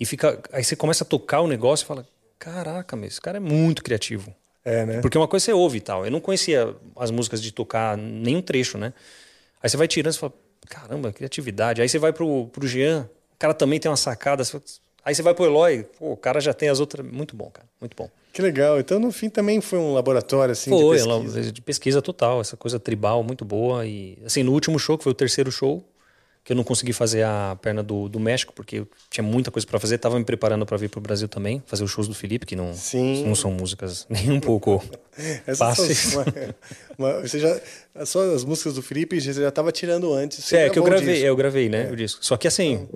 E 0.00 0.06
fica. 0.06 0.40
Aí 0.52 0.64
você 0.64 0.74
começa 0.74 1.04
a 1.04 1.06
tocar 1.06 1.42
o 1.42 1.46
negócio 1.46 1.84
e 1.84 1.86
fala: 1.86 2.06
caraca, 2.38 2.96
meu, 2.96 3.08
esse 3.08 3.20
cara 3.20 3.36
é 3.36 3.40
muito 3.40 3.82
criativo. 3.82 4.34
É, 4.66 4.84
né? 4.84 5.00
Porque 5.00 5.16
uma 5.16 5.28
coisa 5.28 5.44
você 5.44 5.52
ouve 5.52 5.78
e 5.78 5.80
tal. 5.80 6.04
Eu 6.04 6.10
não 6.10 6.20
conhecia 6.20 6.74
as 6.96 7.12
músicas 7.12 7.40
de 7.40 7.52
tocar 7.52 7.96
nenhum 7.96 8.42
trecho, 8.42 8.76
né? 8.76 8.92
Aí 9.62 9.70
você 9.70 9.76
vai 9.76 9.86
tirando 9.86 10.12
e 10.12 10.18
fala, 10.18 10.32
caramba, 10.68 11.12
criatividade. 11.12 11.80
Aí 11.80 11.88
você 11.88 12.00
vai 12.00 12.12
pro, 12.12 12.48
pro 12.48 12.66
Jean, 12.66 13.08
o 13.34 13.38
cara 13.38 13.54
também 13.54 13.78
tem 13.78 13.88
uma 13.88 13.96
sacada. 13.96 14.44
você 14.44 14.60
Aí 15.04 15.14
você 15.14 15.22
vai 15.22 15.32
pro 15.32 15.44
Eloy, 15.44 15.86
pô, 15.96 16.10
o 16.10 16.16
cara 16.16 16.40
já 16.40 16.52
tem 16.52 16.68
as 16.68 16.80
outras. 16.80 17.06
Muito 17.06 17.36
bom, 17.36 17.48
cara. 17.48 17.68
Muito 17.80 17.96
bom. 17.96 18.10
Que 18.32 18.42
legal. 18.42 18.80
Então, 18.80 18.98
no 18.98 19.12
fim, 19.12 19.30
também 19.30 19.60
foi 19.60 19.78
um 19.78 19.94
laboratório 19.94 20.50
assim, 20.50 20.68
Foi, 20.68 20.98
de 20.98 21.04
pesquisa. 21.04 21.52
de 21.52 21.62
pesquisa 21.62 22.02
total, 22.02 22.40
essa 22.40 22.56
coisa 22.56 22.80
tribal 22.80 23.22
muito 23.22 23.44
boa. 23.44 23.86
E 23.86 24.18
assim, 24.26 24.42
no 24.42 24.50
último 24.50 24.80
show, 24.80 24.98
que 24.98 25.04
foi 25.04 25.12
o 25.12 25.14
terceiro 25.14 25.52
show, 25.52 25.84
que 26.46 26.52
eu 26.52 26.56
não 26.56 26.62
consegui 26.62 26.92
fazer 26.92 27.24
a 27.24 27.58
perna 27.60 27.82
do, 27.82 28.08
do 28.08 28.20
México, 28.20 28.52
porque 28.54 28.76
eu 28.78 28.88
tinha 29.10 29.24
muita 29.24 29.50
coisa 29.50 29.66
para 29.66 29.80
fazer, 29.80 29.98
tava 29.98 30.16
me 30.16 30.24
preparando 30.24 30.64
para 30.64 30.76
vir 30.76 30.88
pro 30.88 31.00
Brasil 31.00 31.26
também, 31.26 31.60
fazer 31.66 31.82
os 31.82 31.90
shows 31.90 32.06
do 32.06 32.14
Felipe, 32.14 32.46
que 32.46 32.54
não, 32.54 32.72
Sim. 32.72 33.24
não 33.26 33.34
são 33.34 33.50
músicas 33.50 34.06
nem 34.08 34.30
um 34.30 34.38
pouco 34.38 34.80
fáceis. 35.58 35.98
são- 35.98 36.24
uma- 36.96 37.20
você 37.20 37.40
já, 37.40 37.60
só 38.04 38.22
as 38.32 38.44
músicas 38.44 38.74
do 38.74 38.82
Felipe 38.82 39.20
você 39.20 39.32
já 39.32 39.48
estava 39.48 39.72
tirando 39.72 40.12
antes. 40.14 40.44
Você 40.44 40.56
É, 40.56 40.70
que 40.70 40.78
eu 40.78 40.84
gravei, 40.84 41.24
é, 41.24 41.28
eu 41.28 41.34
gravei, 41.36 41.68
né, 41.68 41.90
o 41.90 41.96
disco. 41.96 42.24
Só 42.24 42.36
que 42.36 42.46
assim, 42.46 42.88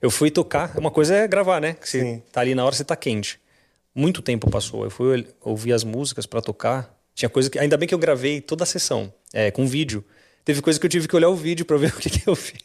eu 0.00 0.10
fui 0.10 0.30
tocar, 0.30 0.76
uma 0.78 0.90
coisa 0.90 1.14
é 1.14 1.28
gravar, 1.28 1.60
né? 1.60 1.74
Que 1.74 1.86
você 1.88 2.00
Sim. 2.00 2.22
tá 2.32 2.40
ali 2.40 2.54
na 2.54 2.64
hora, 2.64 2.74
você 2.74 2.84
tá 2.84 2.96
quente. 2.96 3.38
Muito 3.94 4.22
tempo 4.22 4.50
passou, 4.50 4.84
eu 4.84 4.90
fui 4.90 5.26
ouvir 5.42 5.72
as 5.74 5.84
músicas 5.84 6.24
para 6.26 6.40
tocar. 6.40 6.94
Tinha 7.14 7.28
coisa 7.28 7.48
que, 7.50 7.58
ainda 7.58 7.76
bem 7.76 7.86
que 7.88 7.94
eu 7.94 7.98
gravei 7.98 8.40
toda 8.40 8.62
a 8.64 8.66
sessão, 8.66 9.12
é, 9.34 9.50
com 9.50 9.66
vídeo. 9.66 10.02
Teve 10.46 10.62
coisa 10.62 10.78
que 10.78 10.86
eu 10.86 10.90
tive 10.90 11.08
que 11.08 11.16
olhar 11.16 11.28
o 11.28 11.34
vídeo 11.34 11.66
para 11.66 11.76
ver 11.76 11.90
o 11.92 11.98
que, 11.98 12.08
que 12.08 12.26
eu 12.26 12.36
fiz. 12.36 12.60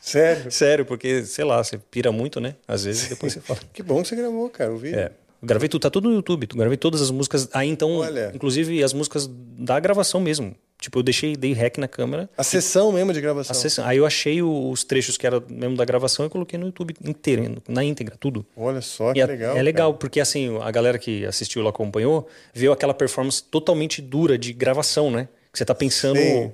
Sério? 0.00 0.50
Sério, 0.50 0.84
porque, 0.86 1.22
sei 1.24 1.44
lá, 1.44 1.62
você 1.62 1.76
pira 1.78 2.10
muito, 2.10 2.40
né? 2.40 2.56
Às 2.66 2.84
vezes 2.84 3.08
depois 3.10 3.32
você 3.34 3.40
fala. 3.40 3.60
Que 3.74 3.82
bom 3.82 4.00
que 4.02 4.08
você 4.08 4.16
gravou, 4.16 4.48
cara, 4.48 4.72
o 4.72 4.78
vídeo. 4.78 4.98
É. 4.98 5.12
Gravei 5.42 5.68
tudo, 5.68 5.82
tá 5.82 5.90
tudo 5.90 6.08
no 6.08 6.14
YouTube. 6.14 6.46
Gravei 6.54 6.78
todas 6.78 7.02
as 7.02 7.10
músicas. 7.10 7.46
Aí 7.52 7.68
então, 7.68 7.96
Olha. 7.98 8.32
inclusive 8.34 8.82
as 8.82 8.94
músicas 8.94 9.28
da 9.30 9.78
gravação 9.78 10.18
mesmo. 10.18 10.56
Tipo, 10.80 10.98
eu 10.98 11.02
deixei, 11.02 11.36
dei 11.36 11.52
rec 11.52 11.76
na 11.76 11.86
câmera. 11.86 12.28
A 12.36 12.42
sessão 12.42 12.90
mesmo 12.90 13.12
de 13.12 13.20
gravação. 13.20 13.52
a 13.54 13.54
sessão. 13.54 13.84
Aí 13.86 13.98
eu 13.98 14.06
achei 14.06 14.42
os 14.42 14.82
trechos 14.82 15.18
que 15.18 15.26
era 15.26 15.42
mesmo 15.46 15.76
da 15.76 15.84
gravação 15.84 16.24
e 16.24 16.30
coloquei 16.30 16.58
no 16.58 16.66
YouTube 16.66 16.94
inteiro, 17.04 17.62
na 17.68 17.84
íntegra, 17.84 18.16
tudo. 18.18 18.46
Olha 18.56 18.80
só 18.80 19.12
que 19.12 19.18
E 19.18 19.22
é, 19.22 19.26
legal. 19.26 19.56
é 19.56 19.62
legal, 19.62 19.94
porque 19.94 20.20
assim, 20.20 20.58
a 20.62 20.70
galera 20.70 20.98
que 20.98 21.26
assistiu 21.26 21.62
lá 21.62 21.68
acompanhou, 21.70 22.26
viu 22.54 22.72
aquela 22.72 22.94
performance 22.94 23.42
totalmente 23.42 24.00
dura 24.00 24.38
de 24.38 24.52
gravação, 24.54 25.10
né? 25.10 25.28
Que 25.52 25.58
você 25.58 25.64
tá 25.64 25.74
pensando 25.74 26.18
Sim. 26.18 26.52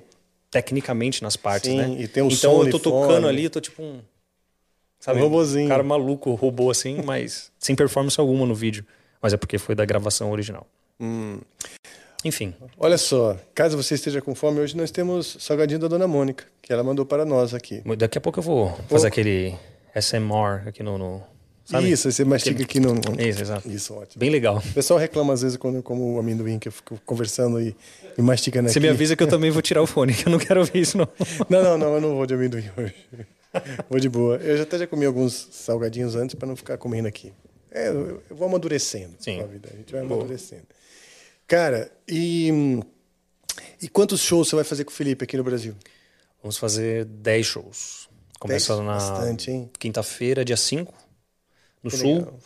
Tecnicamente 0.51 1.23
nas 1.23 1.35
partes, 1.37 1.71
Sim, 1.71 1.77
né? 1.77 1.95
e 2.01 2.07
tem 2.07 2.21
um 2.21 2.27
então 2.27 2.63
eu 2.63 2.69
tô 2.69 2.79
tocando 2.79 3.13
fone. 3.23 3.27
ali, 3.27 3.43
eu 3.45 3.49
tô 3.49 3.59
tipo 3.61 3.81
um. 3.81 4.01
Sabe, 4.99 5.19
Um 5.19 5.23
robozinho. 5.23 5.67
cara 5.67 5.81
maluco, 5.81 6.35
robô 6.35 6.69
assim, 6.69 7.01
mas 7.05 7.51
sem 7.57 7.75
performance 7.75 8.19
alguma 8.19 8.45
no 8.45 8.53
vídeo. 8.53 8.85
Mas 9.21 9.33
é 9.33 9.37
porque 9.37 9.57
foi 9.57 9.73
da 9.73 9.85
gravação 9.85 10.31
original. 10.31 10.67
Hum. 10.99 11.39
Enfim. 12.23 12.53
Olha 12.77 12.97
só, 12.99 13.35
caso 13.55 13.75
você 13.75 13.95
esteja 13.95 14.21
com 14.21 14.35
fome, 14.35 14.59
hoje 14.59 14.77
nós 14.77 14.91
temos 14.91 15.37
salgadinho 15.39 15.79
da 15.79 15.87
Dona 15.87 16.07
Mônica, 16.07 16.45
que 16.61 16.71
ela 16.71 16.83
mandou 16.83 17.03
para 17.05 17.25
nós 17.25 17.53
aqui. 17.53 17.81
Daqui 17.97 18.17
a 18.19 18.21
pouco 18.21 18.37
eu 18.39 18.43
vou 18.43 18.77
fazer 18.87 19.07
aquele 19.07 19.55
SMR 19.99 20.67
aqui 20.67 20.83
no. 20.83 20.97
no 20.97 21.23
sabe? 21.65 21.91
Isso, 21.91 22.11
você 22.11 22.23
mastiga 22.25 22.63
aqui 22.63 22.79
no... 22.79 22.93
Isso, 23.19 23.41
exato. 23.41 23.69
Isso, 23.69 23.93
ótimo. 23.93 24.19
Bem 24.19 24.29
legal. 24.29 24.57
O 24.57 24.73
pessoal 24.73 24.99
reclama 24.99 25.33
às 25.33 25.41
vezes 25.41 25.57
quando 25.57 25.81
como 25.81 26.15
o 26.15 26.19
amendoim, 26.19 26.59
que 26.59 26.67
eu 26.67 26.71
fico 26.71 26.99
conversando 27.05 27.61
e, 27.61 27.75
e 28.17 28.21
mastigando 28.21 28.67
aqui. 28.67 28.73
Você 28.73 28.79
me 28.79 28.89
avisa 28.89 29.15
que 29.15 29.23
eu 29.23 29.27
também 29.27 29.51
vou 29.51 29.61
tirar 29.61 29.81
o 29.81 29.87
fone, 29.87 30.13
que 30.13 30.27
eu 30.27 30.31
não 30.31 30.39
quero 30.39 30.59
ouvir 30.59 30.79
isso, 30.79 30.97
não. 30.97 31.07
Não, 31.49 31.63
não, 31.63 31.77
não, 31.77 31.95
eu 31.95 32.01
não 32.01 32.15
vou 32.15 32.25
de 32.25 32.33
amendoim 32.33 32.69
hoje. 32.77 32.95
Vou 33.89 33.99
de 33.99 34.07
boa. 34.07 34.37
Eu 34.37 34.55
já 34.55 34.63
até 34.63 34.77
já 34.77 34.87
comi 34.87 35.05
alguns 35.05 35.49
salgadinhos 35.51 36.15
antes 36.15 36.35
para 36.35 36.47
não 36.47 36.55
ficar 36.55 36.77
comendo 36.77 37.09
aqui. 37.09 37.33
É, 37.69 37.89
eu 37.89 38.23
eu 38.29 38.35
vou 38.35 38.47
amadurecendo 38.47 39.15
Sim. 39.19 39.39
com 39.39 39.43
a 39.43 39.47
vida. 39.47 39.69
A 39.73 39.75
gente 39.75 39.91
vai 39.91 40.01
amadurecendo. 40.01 40.63
Cara, 41.47 41.91
e, 42.07 42.79
e 43.81 43.89
quantos 43.89 44.21
shows 44.21 44.47
você 44.47 44.55
vai 44.55 44.63
fazer 44.63 44.85
com 44.85 44.91
o 44.91 44.93
Felipe 44.93 45.25
aqui 45.25 45.35
no 45.35 45.43
Brasil? 45.43 45.75
Vamos 46.41 46.57
fazer 46.57 47.03
10 47.05 47.45
shows. 47.45 48.09
Começando 48.39 48.83
na 48.83 48.97
quinta-feira, 49.77 50.43
dia 50.43 50.57
5, 50.57 50.93
no 51.83 51.89
Que 51.89 51.97
Sul. 51.97 52.15
legal. 52.17 52.39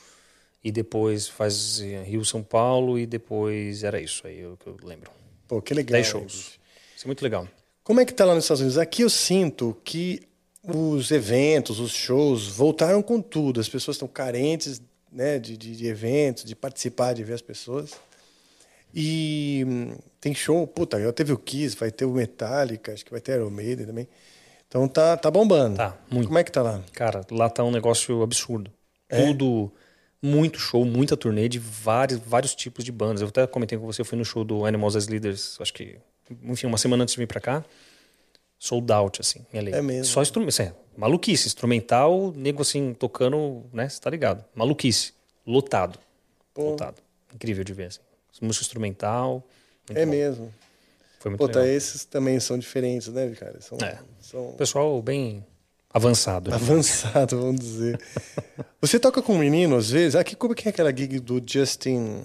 E 0.64 0.72
depois 0.72 1.28
faz 1.28 1.80
eh, 1.82 2.04
Rio, 2.04 2.26
São 2.26 2.42
Paulo 2.42 2.98
e 2.98 3.06
depois 3.06 3.84
era 3.84 4.02
isso 4.02 4.26
aí 4.26 4.46
o 4.46 4.58
que 4.58 4.68
eu 4.68 4.78
lembro. 4.84 5.12
Pô, 5.48 5.62
que 5.62 5.74
legal. 5.74 5.92
10 5.92 6.06
hein, 6.06 6.12
shows. 6.12 6.60
Isso 6.96 7.06
é 7.06 7.08
muito 7.08 7.22
legal. 7.22 7.48
Como 7.84 8.00
é 8.00 8.06
que 8.06 8.14
tá 8.14 8.26
lá 8.26 8.34
nos 8.34 8.46
Estados 8.46 8.62
Unidos? 8.62 8.78
Aqui 8.80 9.04
eu 9.04 9.10
sinto 9.10 9.78
que 9.84 10.22
os 10.64 11.12
eventos, 11.12 11.80
os 11.80 11.92
shows 11.92 12.48
voltaram 12.48 13.04
com 13.04 13.22
tudo. 13.22 13.60
As 13.60 13.70
pessoas 13.70 13.96
estão 13.96 14.08
carentes 14.08 14.82
né, 15.12 15.38
de, 15.38 15.56
de, 15.56 15.76
de 15.76 15.88
eventos, 15.88 16.44
de 16.44 16.56
participar, 16.56 17.14
de 17.14 17.24
ver 17.24 17.34
as 17.34 17.42
pessoas. 17.42 17.92
E 18.94 19.64
hum, 19.68 19.96
tem 20.20 20.34
show, 20.34 20.66
puta, 20.66 21.00
já 21.00 21.12
teve 21.14 21.34
o 21.34 21.38
Kiss, 21.38 21.76
vai 21.76 21.92
ter 21.92 22.06
o 22.06 22.12
Metallica, 22.12 22.94
acho 22.94 23.06
que 23.06 23.12
vai 23.12 23.22
ter 23.22 23.34
Iron 23.34 23.50
Maiden 23.50 23.86
também. 23.86 24.08
Então 24.68 24.88
tá, 24.88 25.16
tá 25.16 25.30
bombando. 25.30 25.78
Tá, 25.78 25.98
muito. 26.10 26.28
Como 26.28 26.40
é 26.40 26.44
que 26.44 26.52
tá 26.52 26.62
lá? 26.62 26.82
Cara, 26.94 27.22
lá 27.30 27.50
tá 27.50 27.64
um 27.64 27.72
negócio 27.72 28.24
absurdo. 28.24 28.72
É? 29.10 29.26
Tudo, 29.26 29.72
muito 30.22 30.60
show, 30.60 30.84
muita 30.86 31.16
turnê 31.16 31.48
de 31.48 31.60
vários, 31.60 32.20
vários 32.20 32.56
tipos 32.56 32.84
de 32.84 32.92
bandas. 32.92 33.22
Eu 33.22 33.28
até 33.28 33.46
comentei 33.48 33.78
com 33.78 33.86
você, 33.86 34.02
eu 34.02 34.06
fui 34.06 34.18
no 34.18 34.26
show 34.26 34.44
do 34.44 34.66
Animals 34.66 34.96
as 34.96 35.08
Leaders, 35.08 35.58
acho 35.62 35.74
que, 35.74 35.98
enfim, 36.44 36.68
uma 36.68 36.78
semana 36.78 37.04
antes 37.04 37.14
de 37.14 37.20
vir 37.20 37.28
pra 37.28 37.40
cá. 37.40 37.64
Sold 38.58 38.92
out, 38.92 39.20
assim, 39.22 39.46
em 39.54 39.60
LA. 39.60 39.78
É 39.78 39.82
mesmo? 39.82 40.06
Só 40.06 40.22
instrumento, 40.22 40.60
é, 40.62 40.74
maluquice, 40.98 41.46
instrumental, 41.48 42.34
nego 42.36 42.62
assim, 42.62 42.94
tocando, 42.94 43.64
né, 43.72 43.88
você 43.90 44.00
tá 44.00 44.10
ligado. 44.10 44.44
Maluquice, 44.56 45.14
lotado, 45.46 46.00
Pô. 46.54 46.72
lotado. 46.72 46.96
Incrível 47.34 47.64
de 47.64 47.74
ver, 47.74 47.88
assim. 47.88 48.00
Música 48.42 48.64
instrumental. 48.64 49.44
É 49.94 50.06
bom. 50.06 50.12
mesmo. 50.12 50.54
Foi 51.20 51.30
muito 51.32 51.40
Puta, 51.40 51.60
legal. 51.60 51.76
esses 51.76 52.06
também 52.06 52.40
são 52.40 52.58
diferentes, 52.58 53.08
né, 53.10 53.30
cara? 53.32 53.60
São, 53.62 53.78
É. 53.80 54.00
são 54.22 54.54
Pessoal 54.58 55.02
bem 55.02 55.46
avançado. 55.96 56.54
avançado, 56.54 57.40
vamos 57.40 57.60
dizer. 57.62 58.00
Você 58.82 59.00
toca 59.00 59.22
com 59.22 59.34
um 59.34 59.40
menino 59.40 59.76
às 59.76 59.90
vezes? 59.90 60.16
Aqui, 60.16 60.36
como 60.36 60.54
que 60.54 60.68
é 60.68 60.72
aquela 60.72 60.96
gig 60.96 61.20
do 61.20 61.42
Justin? 61.46 62.24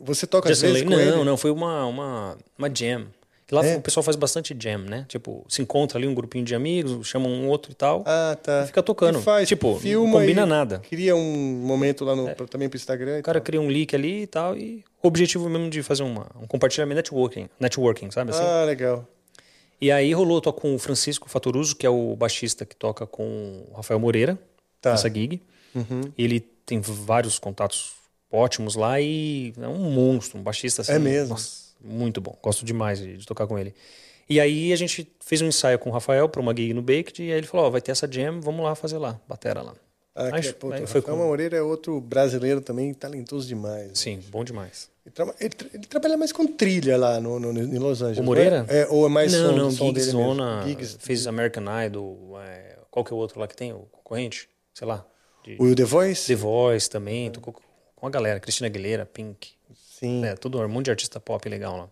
Você 0.00 0.26
toca 0.26 0.48
Justin 0.48 0.66
às 0.66 0.72
vezes 0.72 0.88
Lane, 0.88 0.96
com 0.96 1.10
não, 1.10 1.16
ele? 1.18 1.24
não, 1.24 1.36
foi 1.36 1.50
uma, 1.50 1.86
uma, 1.86 2.36
uma 2.58 2.68
jam. 2.74 3.06
Lá 3.52 3.64
É? 3.64 3.76
o 3.76 3.80
pessoal 3.80 4.02
faz 4.02 4.16
bastante 4.16 4.56
jam, 4.58 4.78
né? 4.78 5.04
Tipo, 5.06 5.44
se 5.48 5.60
encontra 5.62 5.98
ali 5.98 6.08
um 6.08 6.14
grupinho 6.14 6.44
de 6.44 6.54
amigos, 6.54 7.06
chama 7.06 7.28
um 7.28 7.46
outro 7.46 7.70
e 7.72 7.74
tal. 7.74 8.02
Ah, 8.06 8.36
tá. 8.42 8.62
E 8.64 8.66
fica 8.66 8.82
tocando. 8.82 9.18
E 9.18 9.22
faz, 9.22 9.46
tipo, 9.46 9.78
filma 9.78 10.06
não 10.06 10.12
combina 10.18 10.46
nada. 10.46 10.78
Cria 10.88 11.14
um 11.14 11.62
momento 11.62 12.04
lá 12.06 12.16
no, 12.16 12.34
pro- 12.34 12.48
também 12.48 12.68
pro 12.70 12.76
Instagram. 12.76 13.20
O 13.20 13.22
cara 13.22 13.38
tal. 13.38 13.44
cria 13.44 13.60
um 13.60 13.68
leak 13.68 13.94
ali 13.94 14.22
e 14.22 14.26
tal, 14.26 14.56
e 14.56 14.82
o 15.02 15.06
objetivo 15.08 15.48
mesmo 15.48 15.68
de 15.70 15.82
fazer 15.82 16.02
uma, 16.02 16.26
um 16.42 16.46
compartilhamento 16.46 16.96
networking, 16.96 17.48
networking, 17.60 18.10
sabe 18.10 18.30
assim? 18.30 18.42
Ah, 18.42 18.64
legal. 18.64 19.06
E 19.84 19.92
aí 19.92 20.14
rolou, 20.14 20.38
eu 20.38 20.40
toco 20.40 20.62
com 20.62 20.74
o 20.74 20.78
Francisco 20.78 21.28
Fatoruso, 21.28 21.76
que 21.76 21.84
é 21.84 21.90
o 21.90 22.16
baixista 22.16 22.64
que 22.64 22.74
toca 22.74 23.06
com 23.06 23.66
o 23.70 23.74
Rafael 23.74 24.00
Moreira, 24.00 24.38
Tá. 24.80 24.92
nessa 24.92 25.10
gig. 25.10 25.42
Uhum. 25.74 26.10
Ele 26.16 26.40
tem 26.40 26.80
vários 26.80 27.38
contatos 27.38 27.92
ótimos 28.32 28.76
lá 28.76 28.98
e 28.98 29.52
é 29.60 29.68
um 29.68 29.90
monstro, 29.90 30.38
um 30.38 30.42
baixista 30.42 30.80
assim. 30.80 30.92
É 30.92 30.98
mesmo? 30.98 31.34
nossa, 31.34 31.74
muito 31.82 32.18
bom. 32.18 32.34
Gosto 32.42 32.64
demais 32.64 32.98
de, 32.98 33.18
de 33.18 33.26
tocar 33.26 33.46
com 33.46 33.58
ele. 33.58 33.74
E 34.26 34.40
aí 34.40 34.72
a 34.72 34.76
gente 34.76 35.06
fez 35.20 35.42
um 35.42 35.48
ensaio 35.48 35.78
com 35.78 35.90
o 35.90 35.92
Rafael 35.92 36.30
para 36.30 36.40
uma 36.40 36.56
gig 36.56 36.72
no 36.72 36.80
Baked 36.80 37.22
e 37.22 37.30
aí 37.30 37.36
ele 37.36 37.46
falou, 37.46 37.66
ó, 37.66 37.70
vai 37.70 37.82
ter 37.82 37.92
essa 37.92 38.10
jam, 38.10 38.40
vamos 38.40 38.64
lá 38.64 38.74
fazer 38.74 38.96
lá, 38.96 39.20
batera 39.28 39.60
lá. 39.60 39.74
Ah, 40.14 40.30
Aí, 40.34 40.40
que, 40.40 40.52
puta, 40.54 40.76
aí 40.76 40.84
o 40.84 40.86
foi 40.86 41.02
Rafael 41.02 41.18
com... 41.18 41.24
Moreira 41.24 41.58
é 41.58 41.62
outro 41.62 42.00
brasileiro 42.00 42.62
também 42.62 42.94
talentoso 42.94 43.46
demais. 43.46 43.98
Sim, 43.98 44.20
bom 44.30 44.42
demais. 44.44 44.88
Ele, 45.06 45.12
traba- 45.14 45.34
ele 45.38 45.50
tra- 45.50 45.68
ele 45.74 45.86
trabalha 45.86 46.16
mais 46.16 46.32
com 46.32 46.46
trilha 46.46 46.96
lá 46.96 47.20
no, 47.20 47.38
no, 47.38 47.52
em 47.58 47.78
Los 47.78 48.00
Angeles. 48.00 48.18
O 48.18 48.20
não 48.22 48.26
Moreira? 48.26 48.64
É? 48.68 48.80
É, 48.80 48.86
ou 48.88 49.04
é 49.06 49.08
mais 49.08 49.32
não, 49.32 49.50
som, 49.50 49.56
não, 49.56 49.70
som 49.70 49.86
Gigs 49.88 50.06
dele 50.06 50.16
mesmo? 50.16 50.34
Zona, 50.34 50.62
Gigs. 50.66 50.96
fez 51.00 51.26
American 51.26 51.64
Idol, 51.86 52.40
é, 52.40 52.78
qual 52.90 53.04
que 53.04 53.12
é 53.12 53.14
o 53.14 53.18
outro 53.18 53.38
lá 53.38 53.46
que 53.46 53.54
tem, 53.56 53.72
o 53.72 53.80
concorrente? 53.92 54.48
Sei 54.72 54.86
lá. 54.86 55.04
de- 55.44 55.56
O 55.60 55.74
The 55.74 55.84
Voice? 55.84 56.26
The 56.26 56.34
Voice 56.34 56.88
também, 56.88 57.30
tocou 57.30 57.54
com 57.94 58.06
a 58.06 58.10
galera, 58.10 58.40
Cristina 58.40 58.66
Aguilera, 58.66 59.04
Pink. 59.04 59.52
Sim. 59.98 60.24
É, 60.24 60.34
tudo 60.34 60.58
um 60.60 60.68
monte 60.68 60.86
de 60.86 60.90
artista 60.90 61.20
pop 61.20 61.46
legal 61.48 61.76
lá. 61.76 61.88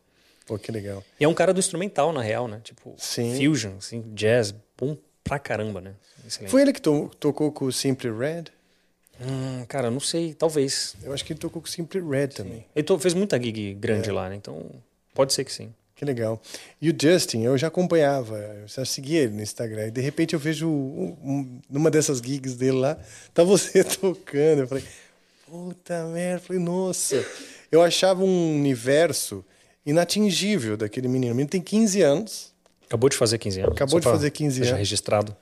Pô, 0.47 0.59
que 0.59 0.73
legal. 0.73 1.05
E 1.21 1.25
é 1.25 1.29
um 1.29 1.35
cara 1.35 1.53
do 1.55 1.61
instrumental, 1.61 2.13
na 2.13 2.21
real, 2.23 2.49
né? 2.49 2.61
Tipo, 2.65 2.95
Sim. 2.99 3.37
fusion, 3.37 3.77
assim, 3.79 4.03
jazz, 4.15 4.53
bom 4.77 4.97
pra 5.23 5.39
caramba, 5.39 5.81
né? 5.81 5.95
Excelente. 6.27 6.51
Foi 6.51 6.63
ele 6.63 6.73
que 6.73 6.81
to- 6.83 7.11
tocou 7.21 7.53
com 7.53 7.67
o 7.67 7.73
Simply 7.73 8.11
Red? 8.11 8.45
Hum, 9.21 9.65
cara, 9.69 9.91
não 9.91 10.01
sei, 10.01 10.35
talvez. 10.35 10.95
Eu 11.03 11.13
acho 11.13 11.25
que 11.25 11.33
ele 11.33 11.41
tocou 11.41 11.63
com 11.63 11.69
o 11.69 11.71
Simply 11.71 12.01
Red 12.01 12.29
também. 12.29 12.65
Ele 12.75 12.83
to- 12.85 12.99
fez 12.99 13.15
muita 13.15 13.41
gig 13.41 13.75
grande 13.75 14.11
É. 14.11 14.13
lá, 14.13 14.29
né? 14.29 14.35
Então, 14.37 14.71
pode 15.15 15.33
ser 15.33 15.45
que 15.45 15.53
sim. 15.53 15.73
Que 15.95 16.05
legal. 16.05 16.43
E 16.81 16.91
o 16.91 16.95
Justin, 17.01 17.43
eu 17.43 17.57
já 17.57 17.69
acompanhava, 17.69 18.37
eu 18.37 18.67
já 18.67 18.85
seguia 18.85 19.21
ele 19.21 19.35
no 19.35 19.43
Instagram. 19.43 19.87
E 19.87 19.91
de 19.93 20.01
repente 20.01 20.35
eu 20.35 20.41
vejo 20.41 20.69
um- 20.69 21.17
um- 21.23 21.61
numa 21.71 21.91
dessas 21.93 22.19
gigs 22.19 22.57
dele 22.57 22.79
lá, 22.79 22.99
tá 23.33 23.45
você 23.45 23.85
tocando. 24.01 24.63
Eu 24.63 24.67
falei, 24.69 24.83
puta 25.47 26.05
merda. 26.07 26.43
Eu 26.43 26.47
falei, 26.47 26.63
nossa. 26.63 27.25
Eu 27.71 27.81
achava 27.83 28.25
um 28.25 28.57
universo 28.57 29.45
inatingível 29.87 30.77
daquele 30.77 31.07
menino. 31.07 31.33
O 31.33 31.37
menino 31.37 31.51
tem 31.51 31.61
15 31.61 32.03
anos. 32.03 32.53
Acabou 32.87 33.09
de 33.09 33.17
fazer 33.17 33.39
15 33.39 33.61
anos. 33.61 33.73
Acabou 33.73 34.03
só 34.03 34.11
de 34.11 34.17
fazer 34.17 34.31
15 34.31 34.59
deixar 34.61 34.75
anos. 34.75 34.81
registrado. 34.81 35.37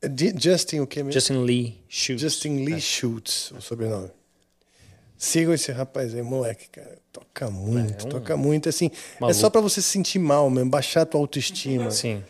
É 0.00 0.08
Justin 0.40 0.80
o 0.80 0.86
quê 0.86 1.02
mesmo? 1.02 1.12
Justin 1.12 1.42
Lee 1.42 1.80
Schultz. 1.88 2.22
Justin 2.22 2.64
Lee 2.64 2.74
É. 2.74 2.80
Schultz, 2.80 3.50
o 3.52 3.60
sobrenome. 3.60 4.10
Sigam 5.16 5.52
esse 5.52 5.72
rapaz 5.72 6.14
aí, 6.14 6.22
moleque, 6.22 6.68
cara. 6.68 6.96
Toca 7.12 7.50
muito, 7.50 8.04
É 8.04 8.06
um 8.06 8.08
toca 8.10 8.36
muito. 8.36 8.68
Assim, 8.68 8.90
é 9.20 9.32
só 9.32 9.50
pra 9.50 9.60
você 9.60 9.82
se 9.82 9.88
sentir 9.88 10.20
mal 10.20 10.48
mesmo, 10.48 10.70
baixar 10.70 11.02
a 11.02 11.06
tua 11.06 11.20
autoestima. 11.20 11.90
Sim. 11.90 12.22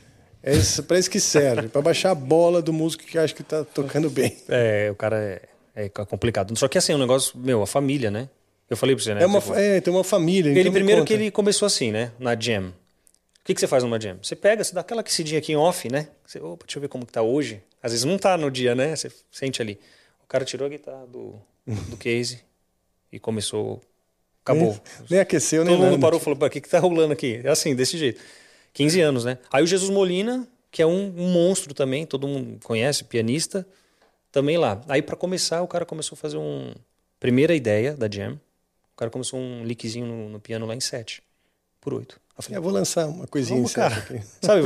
É 0.42 0.54
isso, 0.54 0.83
pra 0.85 0.98
isso 0.98 1.11
que 1.11 1.20
serve, 1.20 1.68
pra 1.68 1.83
baixar 1.83 2.12
a 2.12 2.14
bola 2.14 2.62
do 2.62 2.72
músico 2.72 3.04
que 3.04 3.18
acha 3.18 3.35
que 3.35 3.42
tá 3.42 3.64
tocando 3.64 4.09
bem. 4.09 4.35
É, 4.48 4.88
o 4.90 4.94
cara 4.94 5.18
é, 5.18 5.42
é 5.85 5.88
complicado. 5.90 6.57
Só 6.59 6.66
que 6.68 6.78
assim, 6.78 6.94
o 6.94 6.98
negócio, 6.98 7.38
meu, 7.38 7.61
a 7.62 7.66
família, 7.66 8.11
né? 8.11 8.31
Eu 8.70 8.76
falei 8.76 8.94
pra 8.94 9.04
você, 9.04 9.14
né? 9.14 9.22
É, 9.22 9.26
uma, 9.26 9.40
Tipo, 9.40 9.54
é, 9.54 9.81
tem 9.81 9.92
uma 9.92 10.04
família. 10.04 10.50
ele 10.50 10.61
então 10.61 10.72
me 10.72 10.78
primeiro 10.78 11.04
que 11.04 11.12
ele 11.12 11.31
começou 11.31 11.66
assim, 11.66 11.90
né? 11.90 12.12
Na 12.18 12.38
jam. 12.38 12.72
O 13.48 13.50
que, 13.50 13.54
que 13.54 13.61
você 13.61 13.66
faz 13.66 13.82
numa 13.82 13.98
jam? 13.98 14.18
Você 14.22 14.37
pega, 14.37 14.62
você 14.62 14.74
dá 14.74 14.82
aquela 14.82 15.00
aquecidinha 15.00 15.38
aqui 15.38 15.52
em 15.52 15.56
off, 15.56 15.90
né? 15.90 16.08
Você, 16.26 16.38
opa, 16.38 16.66
deixa 16.66 16.76
eu 16.76 16.82
ver 16.82 16.88
como 16.88 17.06
que 17.06 17.12
tá 17.12 17.22
hoje. 17.22 17.62
Às 17.82 17.92
vezes 17.92 18.04
não 18.04 18.18
tá 18.18 18.37
no 18.37 18.50
dia, 18.50 18.74
né? 18.74 18.94
Você 18.94 19.11
sente 19.30 19.62
ali. 19.62 19.80
O 20.22 20.26
cara 20.26 20.44
tirou 20.44 20.66
a 20.66 20.68
guitarra 20.68 21.06
do, 21.06 21.34
do 21.66 21.96
case 21.96 22.40
e 23.11 23.18
começou. 23.18 23.80
Acabou. 24.44 24.72
Nem, 24.72 25.06
nem 25.12 25.20
aqueceu, 25.20 25.64
nem 25.64 25.72
Todo 25.74 25.82
mundo 25.82 25.92
nada. 25.92 26.02
parou 26.02 26.20
e 26.20 26.22
falou, 26.22 26.38
"Pô, 26.38 26.44
o 26.44 26.50
que, 26.50 26.61
que 26.61 26.68
tá 26.68 26.78
rolando 26.78 27.14
aqui? 27.14 27.40
É 27.42 27.48
assim, 27.48 27.74
desse 27.74 27.96
jeito. 27.96 28.20
15 28.74 29.00
anos, 29.00 29.24
né? 29.24 29.38
Aí 29.50 29.64
o 29.64 29.66
Jesus 29.66 29.90
Molina, 29.90 30.46
que 30.70 30.82
é 30.82 30.87
um, 30.87 31.06
um 31.16 31.32
monstro 31.32 31.72
também, 31.72 32.04
todo 32.04 32.28
mundo 32.28 32.61
conhece, 32.62 33.02
pianista, 33.04 33.66
também 34.30 34.58
lá. 34.58 34.78
Aí 34.88 35.00
para 35.00 35.16
começar, 35.16 35.62
o 35.62 35.66
cara 35.66 35.87
começou 35.87 36.16
a 36.16 36.18
fazer 36.18 36.37
um. 36.37 36.74
Primeira 37.18 37.54
ideia 37.54 37.94
da 37.94 38.11
Jam, 38.11 38.38
o 38.92 38.96
cara 38.96 39.11
começou 39.11 39.40
um 39.40 39.64
lickzinho 39.64 40.04
no, 40.04 40.28
no 40.28 40.38
piano 40.38 40.66
lá 40.66 40.74
em 40.74 40.80
7 40.80 41.22
por 41.80 41.94
8. 41.94 42.20
Eu 42.38 42.42
falei, 42.44 42.59
Eu 42.59 42.62
vou 42.62 42.70
lançar 42.72 43.07
uma 43.09 43.27
coisinha 43.27 43.61
Calma, 43.68 43.90
cara. 43.90 44.01
aqui. 44.01 44.20
Sabe, 44.40 44.62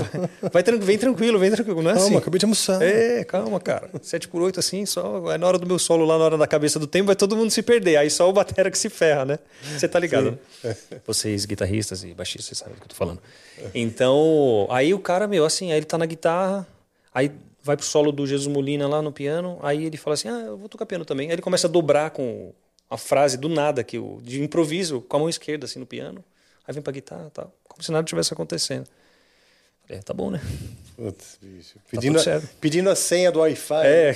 vai, 0.53 0.63
vem 0.79 0.99
tranquilo, 0.99 1.39
vem 1.39 1.51
tranquilo, 1.51 1.81
não 1.83 1.91
é 1.91 1.95
Calma, 1.95 2.07
assim? 2.09 2.17
acabei 2.19 2.39
de 2.39 2.45
almoçar. 2.45 2.83
É, 2.83 3.25
calma, 3.25 3.59
cara. 3.59 3.91
7 4.03 4.29
por 4.29 4.43
8 4.43 4.61
assim, 4.61 4.85
só 4.85 5.27
aí 5.31 5.39
na 5.39 5.47
hora 5.47 5.59
do 5.59 5.67
meu 5.67 5.79
solo 5.79 6.05
lá, 6.05 6.19
na 6.19 6.25
hora 6.25 6.37
da 6.37 6.47
cabeça 6.47 6.79
do 6.79 6.87
tempo, 6.87 7.07
vai 7.07 7.17
todo 7.17 7.35
mundo 7.35 7.51
se 7.51 7.63
perder. 7.63 7.97
Aí 7.97 8.11
só 8.11 8.29
o 8.29 8.33
batera 8.33 8.71
que 8.71 8.77
se 8.77 8.91
ferra, 8.91 9.25
né? 9.25 9.39
Você 9.79 9.89
tá 9.89 9.99
ligado, 9.99 10.39
né? 10.63 10.77
Vocês, 11.07 11.47
guitarristas 11.47 12.05
e 12.05 12.13
baixistas, 12.13 12.45
vocês 12.47 12.59
sabem 12.59 12.75
do 12.75 12.79
que 12.79 12.85
eu 12.85 12.89
tô 12.91 12.95
falando. 12.95 13.23
Então, 13.75 14.67
aí 14.71 14.93
o 14.93 14.99
cara, 14.99 15.27
meu, 15.27 15.45
assim, 15.47 15.71
aí 15.73 15.79
ele 15.79 15.87
tá 15.87 15.97
na 15.97 16.05
guitarra, 16.07 16.67
aí 17.15 17.33
vai 17.63 17.77
pro 17.77 17.87
solo 17.87 18.13
do 18.13 18.27
Jesus 18.27 18.53
Molina 18.53 18.87
lá 18.87 19.01
no 19.01 19.13
piano, 19.13 19.59
aí 19.63 19.85
ele 19.87 19.97
fala 19.97 20.13
assim, 20.15 20.29
ah, 20.29 20.43
eu 20.47 20.59
vou 20.59 20.69
tocar 20.69 20.85
piano 20.85 21.05
também. 21.07 21.29
Aí 21.29 21.35
ele 21.35 21.43
começa 21.43 21.67
a 21.67 21.71
dobrar 21.71 22.11
com 22.11 22.53
a 22.91 22.99
frase 22.99 23.39
do 23.39 23.49
nada, 23.49 23.83
que 23.83 23.99
o, 23.99 24.21
de 24.23 24.43
improviso, 24.43 25.01
com 25.01 25.17
a 25.17 25.21
mão 25.21 25.29
esquerda, 25.31 25.65
assim, 25.65 25.79
no 25.79 25.87
piano. 25.87 26.23
Aí 26.67 26.75
vem 26.75 26.83
pra 26.83 26.93
guitarra 26.93 27.31
tal, 27.31 27.53
como 27.69 27.83
se 27.83 27.91
nada 27.91 28.05
tivesse 28.05 28.33
acontecendo. 28.33 28.87
É, 29.89 29.99
tá 29.99 30.15
bom, 30.15 30.31
né? 30.31 30.41
Putz, 30.97 31.39
bicho. 31.41 31.75
Tá 31.75 31.81
Pedindo, 31.91 32.19
tudo 32.19 32.31
a, 32.31 32.41
pedindo 32.61 32.91
a 32.91 32.97
senha 32.97 33.33
do 33.33 33.41
Wi-Fi. 33.41 33.87
É. 33.87 34.15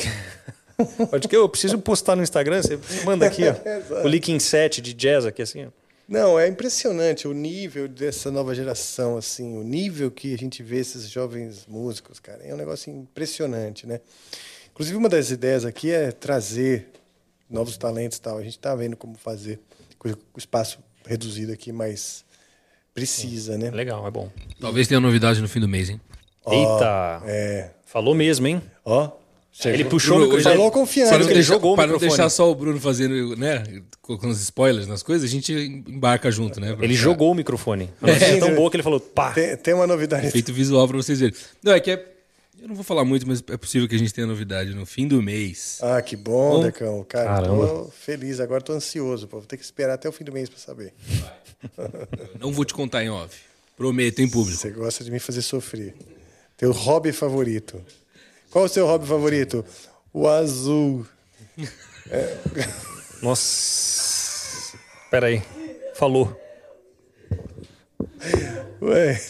Pode 1.10 1.26
que 1.26 1.36
eu 1.36 1.48
preciso 1.48 1.78
postar 1.78 2.14
no 2.16 2.22
Instagram, 2.22 2.62
você 2.62 2.78
manda 3.04 3.26
aqui, 3.26 3.42
ó. 3.48 3.54
O 4.04 4.08
link 4.08 4.30
em 4.30 4.38
set 4.38 4.80
de 4.80 4.92
jazz 4.92 5.24
aqui, 5.24 5.42
assim, 5.42 5.66
ó. 5.66 5.68
Não, 6.08 6.38
é 6.38 6.46
impressionante 6.46 7.26
o 7.26 7.32
nível 7.32 7.88
dessa 7.88 8.30
nova 8.30 8.54
geração, 8.54 9.16
assim, 9.16 9.58
o 9.58 9.64
nível 9.64 10.08
que 10.08 10.32
a 10.32 10.38
gente 10.38 10.62
vê 10.62 10.78
esses 10.78 11.08
jovens 11.08 11.66
músicos, 11.66 12.20
cara. 12.20 12.44
É 12.44 12.54
um 12.54 12.56
negócio 12.56 12.92
impressionante, 12.92 13.88
né? 13.88 14.00
Inclusive, 14.70 14.96
uma 14.96 15.08
das 15.08 15.30
ideias 15.30 15.64
aqui 15.64 15.90
é 15.90 16.12
trazer 16.12 16.86
novos 17.50 17.76
talentos 17.76 18.18
e 18.18 18.20
tal. 18.20 18.38
A 18.38 18.42
gente 18.42 18.56
está 18.56 18.74
vendo 18.76 18.96
como 18.96 19.16
fazer 19.16 19.58
com 19.98 20.08
o 20.08 20.38
espaço 20.38 20.78
reduzido 21.04 21.52
aqui, 21.52 21.72
mas 21.72 22.24
precisa, 22.96 23.56
né? 23.56 23.70
Legal, 23.70 24.06
é 24.06 24.10
bom. 24.10 24.28
Talvez 24.60 24.88
tenha 24.88 24.98
novidade 25.00 25.40
no 25.40 25.48
fim 25.48 25.60
do 25.60 25.68
mês, 25.68 25.88
hein? 25.90 26.00
Eita! 26.50 27.22
É. 27.26 27.70
Falou 27.84 28.14
mesmo, 28.14 28.46
hein? 28.46 28.60
Ó. 28.84 29.10
Ele 29.64 29.84
puxou 29.86 30.18
Bruno, 30.18 30.34
o 30.34 30.40
já- 30.40 30.50
Falou 30.50 30.70
confiante. 30.70 31.08
Para 31.08 31.18
ele 31.24 31.32
deixar, 31.32 31.54
jogou 31.54 31.72
o 31.72 31.76
para 31.76 31.86
não 31.86 31.94
microfone. 31.94 32.10
deixar 32.18 32.28
só 32.28 32.50
o 32.50 32.54
Bruno 32.54 32.78
fazendo, 32.78 33.34
né? 33.36 33.64
Colocando 34.02 34.30
os 34.32 34.40
spoilers 34.42 34.86
nas 34.86 35.02
coisas, 35.02 35.26
a 35.28 35.32
gente 35.32 35.50
embarca 35.88 36.30
junto, 36.30 36.60
né? 36.60 36.72
Ele 36.72 36.88
ficar- 36.88 36.92
jogou 36.94 37.30
o 37.32 37.34
microfone. 37.34 37.88
A 38.02 38.06
notícia 38.08 38.26
é 38.26 38.38
tão 38.38 38.54
boa 38.54 38.70
que 38.70 38.76
ele 38.76 38.82
falou, 38.82 39.00
pá! 39.00 39.32
Tem, 39.32 39.56
tem 39.56 39.72
uma 39.74 39.86
novidade. 39.86 40.26
Efeito 40.26 40.52
visual 40.52 40.86
pra 40.86 40.98
vocês 40.98 41.20
verem. 41.20 41.34
Não, 41.62 41.72
é 41.72 41.80
que 41.80 41.90
é. 41.90 42.12
Eu 42.60 42.68
não 42.68 42.74
vou 42.74 42.84
falar 42.84 43.04
muito, 43.04 43.26
mas 43.28 43.42
é 43.50 43.56
possível 43.56 43.86
que 43.88 43.94
a 43.94 43.98
gente 43.98 44.12
tenha 44.12 44.26
novidade 44.26 44.74
no 44.74 44.84
fim 44.86 45.06
do 45.08 45.22
mês. 45.22 45.78
Ah, 45.82 46.00
que 46.02 46.16
bom, 46.16 46.56
Bom. 46.58 46.62
Decão. 46.64 47.04
Cara, 47.08 47.24
Caramba. 47.42 47.66
tô 47.66 47.90
feliz. 47.98 48.40
Agora 48.40 48.60
tô 48.62 48.72
ansioso. 48.74 49.26
Pô. 49.26 49.38
Vou 49.38 49.46
ter 49.46 49.56
que 49.56 49.64
esperar 49.64 49.94
até 49.94 50.08
o 50.08 50.12
fim 50.12 50.24
do 50.24 50.32
mês 50.32 50.48
para 50.50 50.58
saber. 50.58 50.92
Não 52.40 52.52
vou 52.52 52.64
te 52.64 52.74
contar 52.74 53.04
em 53.04 53.10
off. 53.10 53.36
Prometo 53.76 54.20
em 54.20 54.28
público. 54.28 54.58
Você 54.58 54.70
gosta 54.70 55.04
de 55.04 55.10
me 55.10 55.18
fazer 55.18 55.42
sofrer. 55.42 55.94
Teu 56.56 56.72
hobby 56.72 57.12
favorito. 57.12 57.84
Qual 58.50 58.64
o 58.64 58.68
seu 58.68 58.86
hobby 58.86 59.06
favorito? 59.06 59.64
O 60.12 60.26
azul. 60.26 61.06
Nossa. 63.22 64.78
Pera 65.10 65.26
aí. 65.26 65.42
Falou. 65.94 66.40
Ué, 68.80 69.20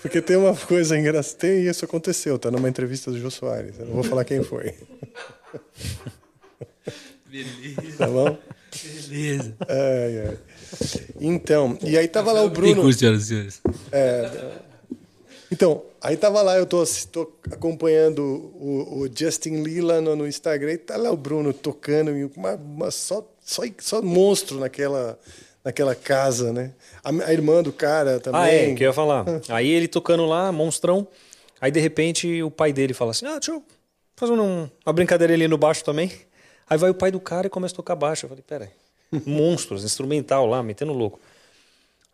porque 0.00 0.20
tem 0.20 0.36
uma 0.36 0.56
coisa 0.56 0.98
engraçada. 0.98 1.38
Tem 1.38 1.66
isso 1.66 1.84
aconteceu, 1.84 2.38
tá 2.38 2.50
numa 2.50 2.68
entrevista 2.68 3.10
do 3.10 3.18
Jô 3.18 3.30
Soares. 3.30 3.78
Eu 3.78 3.86
não 3.86 3.94
vou 3.94 4.02
falar 4.02 4.24
quem 4.24 4.42
foi. 4.42 4.74
Beleza. 7.26 7.98
Tá 7.98 8.06
bom? 8.06 8.38
Beleza. 8.82 9.56
Ai, 9.68 10.28
ai. 10.28 10.38
Então, 11.20 11.78
e 11.82 11.96
aí 11.98 12.08
tava 12.08 12.32
lá 12.32 12.40
o 12.42 12.50
Tem 12.50 12.52
Bruno. 12.60 12.82
curso, 12.82 12.98
senhoras 12.98 13.22
e 13.22 13.26
senhores. 13.26 13.60
Então, 15.50 15.82
aí 16.00 16.16
tava 16.16 16.40
lá, 16.40 16.56
eu 16.56 16.64
tô, 16.64 16.82
tô 17.10 17.30
acompanhando 17.50 18.22
o, 18.22 19.02
o 19.02 19.10
Justin 19.14 19.62
Lila 19.62 20.00
no, 20.00 20.16
no 20.16 20.26
Instagram 20.26 20.72
e 20.72 20.78
tá 20.78 20.96
lá 20.96 21.10
o 21.10 21.16
Bruno 21.16 21.52
tocando 21.52 22.10
uma, 22.36 22.54
uma- 22.54 22.90
só, 22.90 23.26
só, 23.44 23.62
só 23.78 24.00
monstro 24.00 24.58
naquela, 24.58 25.18
naquela 25.62 25.94
casa, 25.94 26.52
né? 26.54 26.72
A, 27.04 27.10
a 27.10 27.32
irmã 27.32 27.62
do 27.62 27.70
cara 27.72 28.18
também. 28.18 28.40
Ah, 28.40 28.48
é, 28.48 28.74
que 28.74 28.82
eu 28.82 28.88
ia 28.88 28.92
falar. 28.94 29.26
Aí 29.48 29.68
ele 29.68 29.88
tocando 29.88 30.24
lá, 30.24 30.50
monstrão. 30.50 31.06
Aí 31.60 31.70
de 31.70 31.80
repente 31.80 32.42
o 32.42 32.50
pai 32.50 32.72
dele 32.72 32.94
fala 32.94 33.10
assim: 33.10 33.26
Ah, 33.26 33.32
deixa 33.38 33.52
eu 33.52 33.62
fazer 34.16 34.32
um- 34.32 34.68
uma 34.86 34.92
brincadeira 34.92 35.34
ali 35.34 35.46
no 35.46 35.58
baixo 35.58 35.84
também. 35.84 36.10
Aí 36.68 36.78
vai 36.78 36.88
o 36.88 36.94
pai 36.94 37.10
do 37.10 37.20
cara 37.20 37.46
e 37.46 37.50
começa 37.50 37.74
a 37.74 37.76
tocar 37.76 37.94
baixo. 37.94 38.24
Eu 38.24 38.30
falei: 38.30 38.42
Pera 38.46 38.64
aí. 38.64 38.70
Monstros, 39.26 39.84
instrumental 39.84 40.46
lá, 40.46 40.62
metendo 40.62 40.92
louco. 40.92 41.20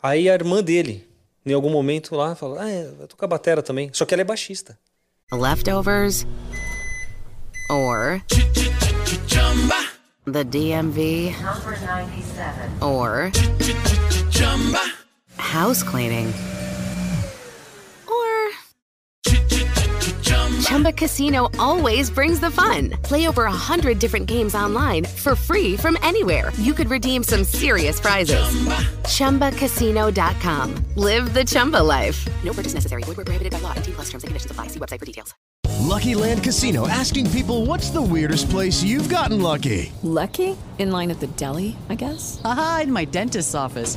Aí 0.02 0.28
a 0.28 0.34
irmã 0.34 0.62
dele, 0.62 1.08
em 1.44 1.52
algum 1.52 1.70
momento 1.70 2.14
lá, 2.14 2.34
fala: 2.34 2.62
Ah, 2.62 2.70
é, 2.70 2.88
vai 2.90 3.06
tocar 3.06 3.26
batera 3.26 3.62
também. 3.62 3.90
Só 3.92 4.04
que 4.04 4.14
ela 4.14 4.20
é 4.22 4.24
baixista. 4.24 4.78
Leftovers 5.32 6.26
or 7.70 8.22
the 10.32 10.44
DMV 10.44 11.34
Number 11.42 11.78
97. 11.80 12.82
or 12.82 13.30
house 15.36 15.82
cleaning 15.82 16.32
Chumba 20.68 20.92
Casino 20.92 21.48
always 21.58 22.10
brings 22.10 22.40
the 22.40 22.50
fun. 22.50 22.90
Play 23.02 23.26
over 23.26 23.44
a 23.46 23.50
hundred 23.50 23.98
different 23.98 24.26
games 24.26 24.54
online 24.54 25.06
for 25.06 25.34
free 25.34 25.78
from 25.78 25.96
anywhere. 26.02 26.52
You 26.58 26.74
could 26.74 26.90
redeem 26.90 27.22
some 27.22 27.42
serious 27.42 27.98
prizes. 27.98 28.44
Chumba. 29.08 29.50
ChumbaCasino.com. 29.50 30.74
Live 30.96 31.32
the 31.32 31.42
Chumba 31.42 31.82
life. 31.82 32.28
No 32.44 32.52
purchase 32.52 32.74
necessary. 32.74 33.02
Void 33.04 33.16
where 33.16 33.24
prohibited 33.24 33.50
by 33.50 33.60
law. 33.60 33.72
18 33.76 33.94
plus 33.94 34.10
terms 34.10 34.24
and 34.24 34.28
conditions 34.28 34.50
apply. 34.50 34.66
See 34.66 34.78
website 34.78 34.98
for 34.98 35.06
details. 35.06 35.34
Lucky 35.80 36.14
Land 36.14 36.44
Casino 36.44 36.86
asking 36.86 37.30
people 37.30 37.64
what's 37.64 37.88
the 37.88 38.02
weirdest 38.02 38.50
place 38.50 38.82
you've 38.82 39.08
gotten 39.08 39.40
lucky? 39.40 39.90
Lucky? 40.02 40.54
In 40.78 40.90
line 40.90 41.10
at 41.10 41.20
the 41.20 41.28
deli, 41.28 41.78
I 41.88 41.94
guess? 41.94 42.40
Aha, 42.44 42.80
in 42.82 42.92
my 42.92 43.06
dentist's 43.06 43.54
office. 43.54 43.96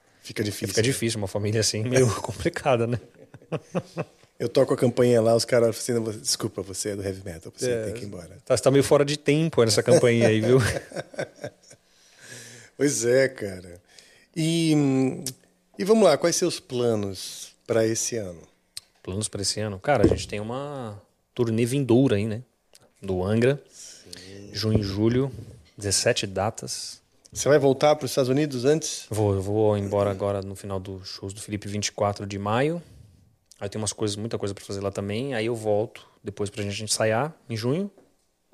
Fica 0.31 0.43
difícil. 0.43 0.67
fica 0.69 0.81
difícil, 0.81 1.17
uma 1.19 1.27
família 1.27 1.59
assim, 1.59 1.83
meio 1.87 2.07
complicada, 2.21 2.87
né? 2.87 2.97
Eu 4.39 4.47
toco 4.47 4.73
a 4.73 4.77
campanha 4.77 5.21
lá, 5.21 5.35
os 5.35 5.43
caras 5.45 5.77
assim, 5.77 5.93
desculpa, 6.19 6.61
você 6.61 6.91
é 6.91 6.95
do 6.95 7.03
heavy 7.03 7.21
metal, 7.23 7.51
você 7.55 7.69
É. 7.69 7.83
tem 7.85 7.93
que 7.95 8.01
ir 8.03 8.05
embora. 8.05 8.37
Tá, 8.45 8.55
você 8.55 8.63
tá 8.63 8.71
meio 8.71 8.83
fora 8.83 9.03
de 9.03 9.17
tempo 9.17 9.63
nessa 9.63 9.83
campanha 9.83 10.27
aí, 10.27 10.39
viu? 10.41 10.57
Pois 12.77 13.05
é, 13.05 13.27
cara. 13.29 13.79
E, 14.35 14.73
e 15.77 15.83
vamos 15.83 16.03
lá, 16.03 16.17
quais 16.17 16.35
seus 16.35 16.59
planos 16.59 17.51
para 17.67 17.85
esse 17.85 18.15
ano? 18.17 18.41
Planos 19.03 19.27
para 19.27 19.41
esse 19.41 19.59
ano? 19.59 19.79
Cara, 19.79 20.03
a 20.03 20.07
gente 20.07 20.27
tem 20.27 20.39
uma 20.39 20.99
turnê 21.35 21.65
vindoura 21.65 22.15
aí, 22.15 22.25
né? 22.25 22.41
Do 23.01 23.23
Angra. 23.23 23.61
Junho 24.51 24.79
e 24.79 24.83
julho, 24.83 25.31
17 25.77 26.25
datas. 26.27 27.00
Você 27.33 27.47
vai 27.47 27.57
voltar 27.57 27.95
para 27.95 28.03
os 28.03 28.11
Estados 28.11 28.27
Unidos 28.27 28.65
antes? 28.65 29.05
Vou, 29.09 29.33
eu 29.33 29.41
vou 29.41 29.77
embora 29.77 30.11
agora 30.11 30.41
no 30.41 30.53
final 30.53 30.81
dos 30.81 31.07
shows 31.07 31.33
do 31.33 31.39
Felipe 31.39 31.65
24 31.65 32.25
de 32.25 32.37
maio. 32.37 32.83
Aí 33.57 33.69
tem 33.69 33.79
umas 33.79 33.93
coisas, 33.93 34.17
muita 34.17 34.37
coisa 34.37 34.53
para 34.53 34.65
fazer 34.65 34.81
lá 34.81 34.91
também. 34.91 35.33
Aí 35.33 35.45
eu 35.45 35.55
volto 35.55 36.05
depois 36.21 36.49
pra 36.49 36.61
gente 36.61 36.83
ensaiar 36.83 37.33
em 37.49 37.55
junho. 37.55 37.89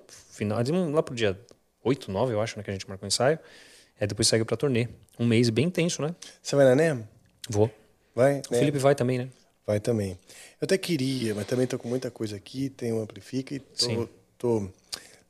Final, 0.07 0.59
lá 0.91 1.01
pro 1.01 1.15
dia 1.15 1.39
8, 1.83 2.11
9, 2.11 2.33
eu 2.33 2.39
acho, 2.39 2.55
né, 2.55 2.63
que 2.63 2.69
a 2.69 2.73
gente 2.73 2.87
marcou 2.87 3.05
o 3.05 3.07
ensaio. 3.07 3.39
Aí 3.99 4.05
depois 4.05 4.27
segue 4.27 4.45
pra 4.45 4.55
turnê. 4.55 4.87
Um 5.17 5.25
mês 5.25 5.49
bem 5.49 5.65
intenso, 5.65 6.03
né? 6.03 6.15
Você 6.39 6.55
vai 6.55 6.65
na 6.65 6.75
NEM? 6.75 7.09
Vou. 7.49 7.71
Vai? 8.13 8.43
O 8.47 8.53
Felipe 8.53 8.77
vai 8.77 8.93
também, 8.93 9.17
né? 9.17 9.29
Vai 9.65 9.79
também. 9.79 10.11
Eu 10.61 10.65
até 10.65 10.77
queria, 10.77 11.33
mas 11.33 11.47
também 11.47 11.65
tô 11.65 11.79
com 11.79 11.89
muita 11.89 12.11
coisa 12.11 12.35
aqui, 12.35 12.69
tem 12.69 12.93
um 12.93 13.01
Amplifica 13.01 13.55
e 13.55 13.59
tô, 13.59 13.85
Sim. 13.85 14.09
tô, 14.37 14.69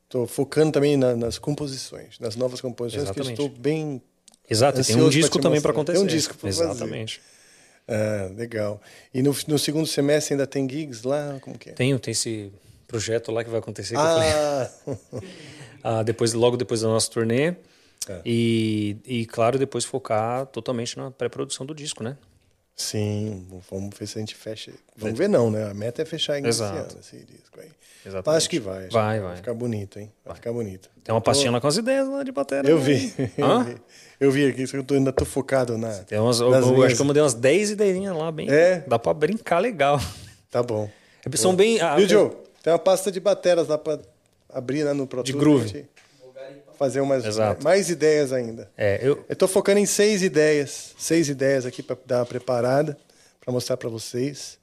tô 0.10 0.26
focando 0.28 0.72
também 0.72 0.96
na- 0.98 1.16
nas 1.16 1.38
composições, 1.38 2.20
nas 2.20 2.36
novas 2.36 2.62
composições, 2.62 3.04
Exatamente. 3.04 3.36
que 3.36 3.42
eu 3.42 3.46
estou 3.48 3.62
bem 3.62 4.02
Exato, 4.50 4.82
tem 4.84 4.96
um 5.02 5.10
disco 5.10 5.38
te 5.40 5.42
também 5.42 5.60
pra 5.62 5.72
acontecer. 5.72 5.98
Tem 5.98 6.04
um 6.06 6.08
disco 6.08 6.34
para 6.38 6.50
fazer. 6.50 6.64
Exatamente. 6.64 7.22
Ah, 7.88 8.30
legal. 8.36 8.82
E 9.14 9.22
no, 9.22 9.36
no 9.48 9.60
segundo 9.60 9.86
semestre 9.88 10.34
ainda 10.34 10.48
tem 10.48 10.70
gigs 10.70 11.04
lá? 11.04 11.38
Como 11.42 11.58
que 11.58 11.70
é? 11.70 11.74
Tenho, 11.74 12.00
tem 12.00 12.12
esse 12.14 12.52
projeto 12.88 13.32
lá 13.32 13.44
que 13.44 13.50
vai 13.50 13.60
acontecer. 13.60 13.96
que. 13.96 14.00
Ah, 14.02 14.72
Ah, 15.84 16.04
depois, 16.04 16.34
logo 16.34 16.58
depois 16.58 16.82
da 16.82 16.88
nossa 16.88 17.10
turnê. 17.10 17.56
É. 18.10 18.22
E, 18.26 18.98
e, 19.06 19.26
claro, 19.26 19.60
depois 19.60 19.84
focar 19.86 20.46
totalmente 20.48 20.98
na 20.98 21.12
pré-produção 21.12 21.66
do 21.66 21.76
disco, 21.76 22.04
né? 22.04 22.18
Sim, 22.76 23.46
vamos 23.70 23.98
ver 23.98 24.08
se 24.08 24.18
a 24.18 24.20
gente 24.20 24.36
fecha. 24.36 24.72
Vamos 24.96 25.18
ver 25.18 25.28
não, 25.28 25.50
né? 25.52 25.70
A 25.70 25.74
meta 25.74 26.02
é 26.02 26.06
fechar 26.06 26.44
Exato. 26.44 26.98
esse 27.02 27.16
ano, 27.16 27.24
esse 27.26 27.26
disco 27.26 27.60
aí. 27.60 27.70
Exatamente. 28.08 28.38
Acho 28.38 28.50
que 28.50 28.60
vai. 28.60 28.86
acho 28.86 28.94
Vai, 28.94 29.18
que 29.20 29.24
vai. 29.26 29.36
ficar 29.36 29.54
bonito, 29.54 30.00
hein? 30.00 30.12
Vai, 30.26 30.36
ficar 30.36 30.52
bonito. 30.54 30.90
Tem 31.04 31.14
uma 31.14 31.22
pastinha 31.22 31.52
lá 31.52 31.60
com 31.62 31.68
as 31.68 31.78
ideias 31.78 32.08
lá 32.08 32.24
de 32.24 32.32
bateria. 32.32 32.72
Eu 32.72 32.78
né? 32.80 32.84
vi. 32.84 33.14
Eu 33.38 33.46
Hã? 33.46 33.64
vi. 33.64 33.76
Eu 34.20 34.32
vi 34.32 34.48
aqui, 34.48 34.66
eu 34.76 34.84
tô, 34.84 34.96
ainda 34.96 35.12
tô 35.14 35.24
focado 35.26 35.78
na. 35.78 35.92
Tem 36.00 36.18
umas, 36.20 36.40
eu, 36.40 36.52
eu 36.52 36.84
acho 36.84 36.96
que 36.96 37.02
eu 37.02 37.06
mandei 37.06 37.22
umas 37.22 37.36
10 37.36 37.72
ideias 37.72 38.16
lá, 38.16 38.32
bem. 38.32 38.50
É? 38.50 38.84
Dá 38.88 38.98
pra 38.98 39.14
brincar 39.14 39.60
legal. 39.60 40.00
Tá 40.50 40.64
bom. 40.64 40.90
São 41.36 41.56
bem. 41.56 41.80
ah, 41.82 42.00
Joe? 42.00 42.32
Tem 42.64 42.74
uma 42.74 42.80
pasta 42.80 43.12
de 43.12 43.20
bateras 43.20 43.68
lá 43.68 43.78
pra 43.78 44.00
abrir 44.52 44.84
né, 44.84 44.94
no 44.94 45.06
Pro 45.06 45.22
De 45.22 45.34
groove. 45.34 45.86
Fazer 46.80 47.02
umas, 47.02 47.26
Exato. 47.26 47.64
mais 47.64 47.90
ideias 47.90 48.32
ainda. 48.32 48.70
É, 48.78 49.00
eu, 49.02 49.24
Eu 49.28 49.36
tô 49.36 49.48
focando 49.48 49.80
em 49.80 49.86
seis 49.86 50.22
ideias. 50.22 50.94
Seis 50.98 51.28
ideias 51.28 51.66
aqui 51.66 51.82
pra 51.82 51.98
dar 52.06 52.20
uma 52.20 52.26
preparada, 52.26 52.98
pra 53.44 53.52
mostrar 53.52 53.78
pra 53.78 53.90
vocês. 53.90 54.58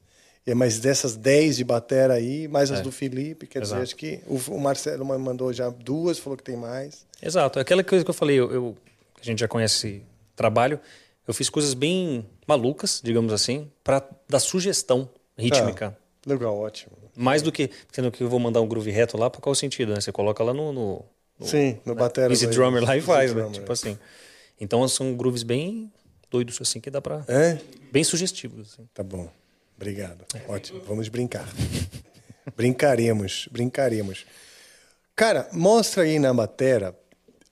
É 0.46 0.54
mais 0.54 0.78
dessas 0.78 1.16
dez 1.16 1.56
de 1.56 1.64
batera 1.64 2.14
aí, 2.14 2.46
mais 2.48 2.70
as 2.70 2.80
É. 2.80 2.82
do 2.82 2.92
Felipe. 2.92 3.46
Quer 3.46 3.60
dizer, 3.62 3.74
Exato. 3.76 3.82
acho 3.82 3.96
que 3.96 4.20
o, 4.26 4.58
Marcelo 4.60 5.04
ma- 5.04 5.18
mandou 5.18 5.50
já 5.52 5.70
duas, 5.70 6.18
falou 6.18 6.36
que 6.36 6.42
tem 6.44 6.56
mais. 6.56 7.06
Exato. 7.22 7.58
Aquela 7.58 7.82
coisa 7.82 8.04
que 8.04 8.10
eu 8.10 8.14
falei, 8.14 8.38
eu, 8.38 8.52
eu- 8.52 8.76
a 9.20 9.24
gente 9.24 9.38
já 9.38 9.48
conhece 9.48 10.02
trabalho. 10.36 10.78
Eu 11.26 11.32
fiz 11.32 11.48
coisas 11.48 11.72
bem 11.72 12.26
malucas, 12.46 13.00
digamos 13.02 13.32
assim, 13.32 13.70
para 13.82 14.06
dar 14.28 14.38
sugestão 14.38 15.08
rítmica. 15.38 15.92
Tá. 15.92 16.30
Legal, 16.30 16.54
ótimo. 16.58 16.92
Mais 17.16 17.40
do 17.40 17.50
que. 17.50 17.70
Sendo 17.90 18.10
que 18.10 18.22
eu 18.22 18.28
vou 18.28 18.38
mandar 18.38 18.60
um 18.60 18.66
groove 18.68 18.90
reto 18.90 19.16
lá, 19.16 19.30
por 19.30 19.40
qual 19.40 19.54
sentido? 19.54 19.94
Né? 19.94 20.00
Você 20.02 20.12
coloca 20.12 20.44
lá 20.44 20.52
no. 20.52 20.72
no, 20.72 21.04
no 21.38 21.46
Sim, 21.46 21.78
no 21.86 21.94
né? 21.94 22.00
batera 22.00 22.30
Easy 22.32 22.46
Drummer 22.48 22.82
lá 22.84 22.96
e 22.96 23.00
faz, 23.00 23.30
né? 23.32 23.40
Drummer, 23.40 23.60
Tipo 23.60 23.72
assim. 23.72 23.98
Então 24.60 24.86
são 24.88 25.14
grooves 25.16 25.42
bem 25.42 25.90
doidos, 26.30 26.58
assim, 26.60 26.80
que 26.80 26.90
dá 26.90 27.00
pra. 27.00 27.24
É? 27.28 27.58
Bem 27.90 28.04
sugestivos. 28.04 28.72
Assim. 28.74 28.86
Tá 28.92 29.02
bom. 29.02 29.30
Obrigado. 29.76 30.24
Ótimo. 30.48 30.80
Vamos 30.86 31.08
brincar. 31.08 31.48
brincaremos, 32.56 33.48
brincaremos. 33.50 34.24
Cara, 35.16 35.48
mostra 35.52 36.02
aí 36.02 36.18
na 36.18 36.32
batera. 36.32 36.94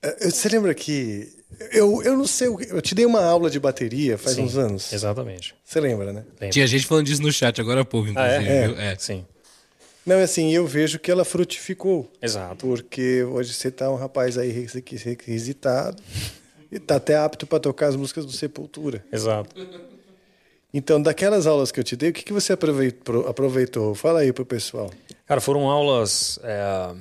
eh, 0.03 0.31
Você 0.31 0.49
lembra 0.49 0.75
que. 0.75 1.33
Eu, 1.70 2.03
eu 2.03 2.16
não 2.16 2.27
sei, 2.27 2.49
o 2.49 2.57
que- 2.57 2.70
eu 2.73 2.81
te 2.81 2.95
dei 2.95 3.05
uma 3.05 3.23
aula 3.23 3.51
de 3.51 3.61
bateria 3.61 4.16
faz 4.16 4.37
Sim, 4.37 4.43
uns 4.43 4.57
anos. 4.57 4.93
Exatamente. 4.93 5.55
Você 5.62 5.79
lembra, 5.81 6.12
né? 6.12 6.25
Tinha 6.51 6.66
gente 6.66 6.87
falando 6.87 7.07
disso 7.07 7.23
no 7.23 7.31
chat 7.31 7.61
agora 7.61 7.83
há 7.83 7.85
pouco, 7.85 8.11
Ah, 8.16 8.27
é? 8.29 8.37
inclusive. 8.41 8.66
viu? 8.68 8.81
É. 8.81 8.97
Sim. 8.99 9.27
Não, 10.05 10.16
é 10.16 10.23
assim, 10.25 10.51
eu 10.53 10.66
vejo 10.66 10.99
que 10.99 11.11
ela 11.11 11.25
frutificou. 11.25 12.11
Exato. 12.20 12.66
Porque 12.66 13.23
hoje 13.23 13.53
você 13.53 13.70
tá 13.70 13.89
um 13.91 13.95
rapaz 13.97 14.37
aí 14.39 14.51
requi- 14.51 14.97
requisitado 14.97 16.03
e 16.73 16.81
tá 16.81 16.97
até 16.97 17.16
apto 17.16 17.47
para 17.47 17.61
tocar 17.61 17.89
as 17.89 17.97
músicas 17.97 18.25
do 18.27 18.33
Sepultura. 18.33 19.05
Exato. 19.12 19.55
Então, 20.75 21.01
daquelas 21.03 21.47
aulas 21.47 21.70
que 21.70 21.79
eu 21.81 21.85
te 21.85 21.95
dei, 21.97 22.11
o 22.11 22.12
que, 22.12 22.23
que 22.25 22.33
você 22.33 22.55
aproveitou? 22.55 23.29
aproveitou? 23.29 23.95
Fala 23.95 24.20
aí 24.20 24.33
pro 24.33 24.47
pessoal. 24.47 24.91
Cara, 25.27 25.41
foram 25.41 25.68
aulas. 25.68 26.39
É... 26.43 26.95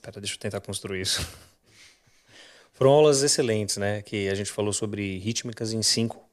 Pera, 0.00 0.20
deixa 0.20 0.34
eu 0.34 0.38
tentar 0.38 0.60
construir 0.60 1.00
isso. 1.02 1.26
Foram 2.72 2.90
aulas 2.90 3.22
excelentes, 3.22 3.76
né? 3.76 4.02
Que 4.02 4.28
a 4.28 4.34
gente 4.34 4.50
falou 4.50 4.72
sobre 4.72 5.16
rítmicas 5.18 5.72
em 5.72 5.80
cinco. 5.80 6.28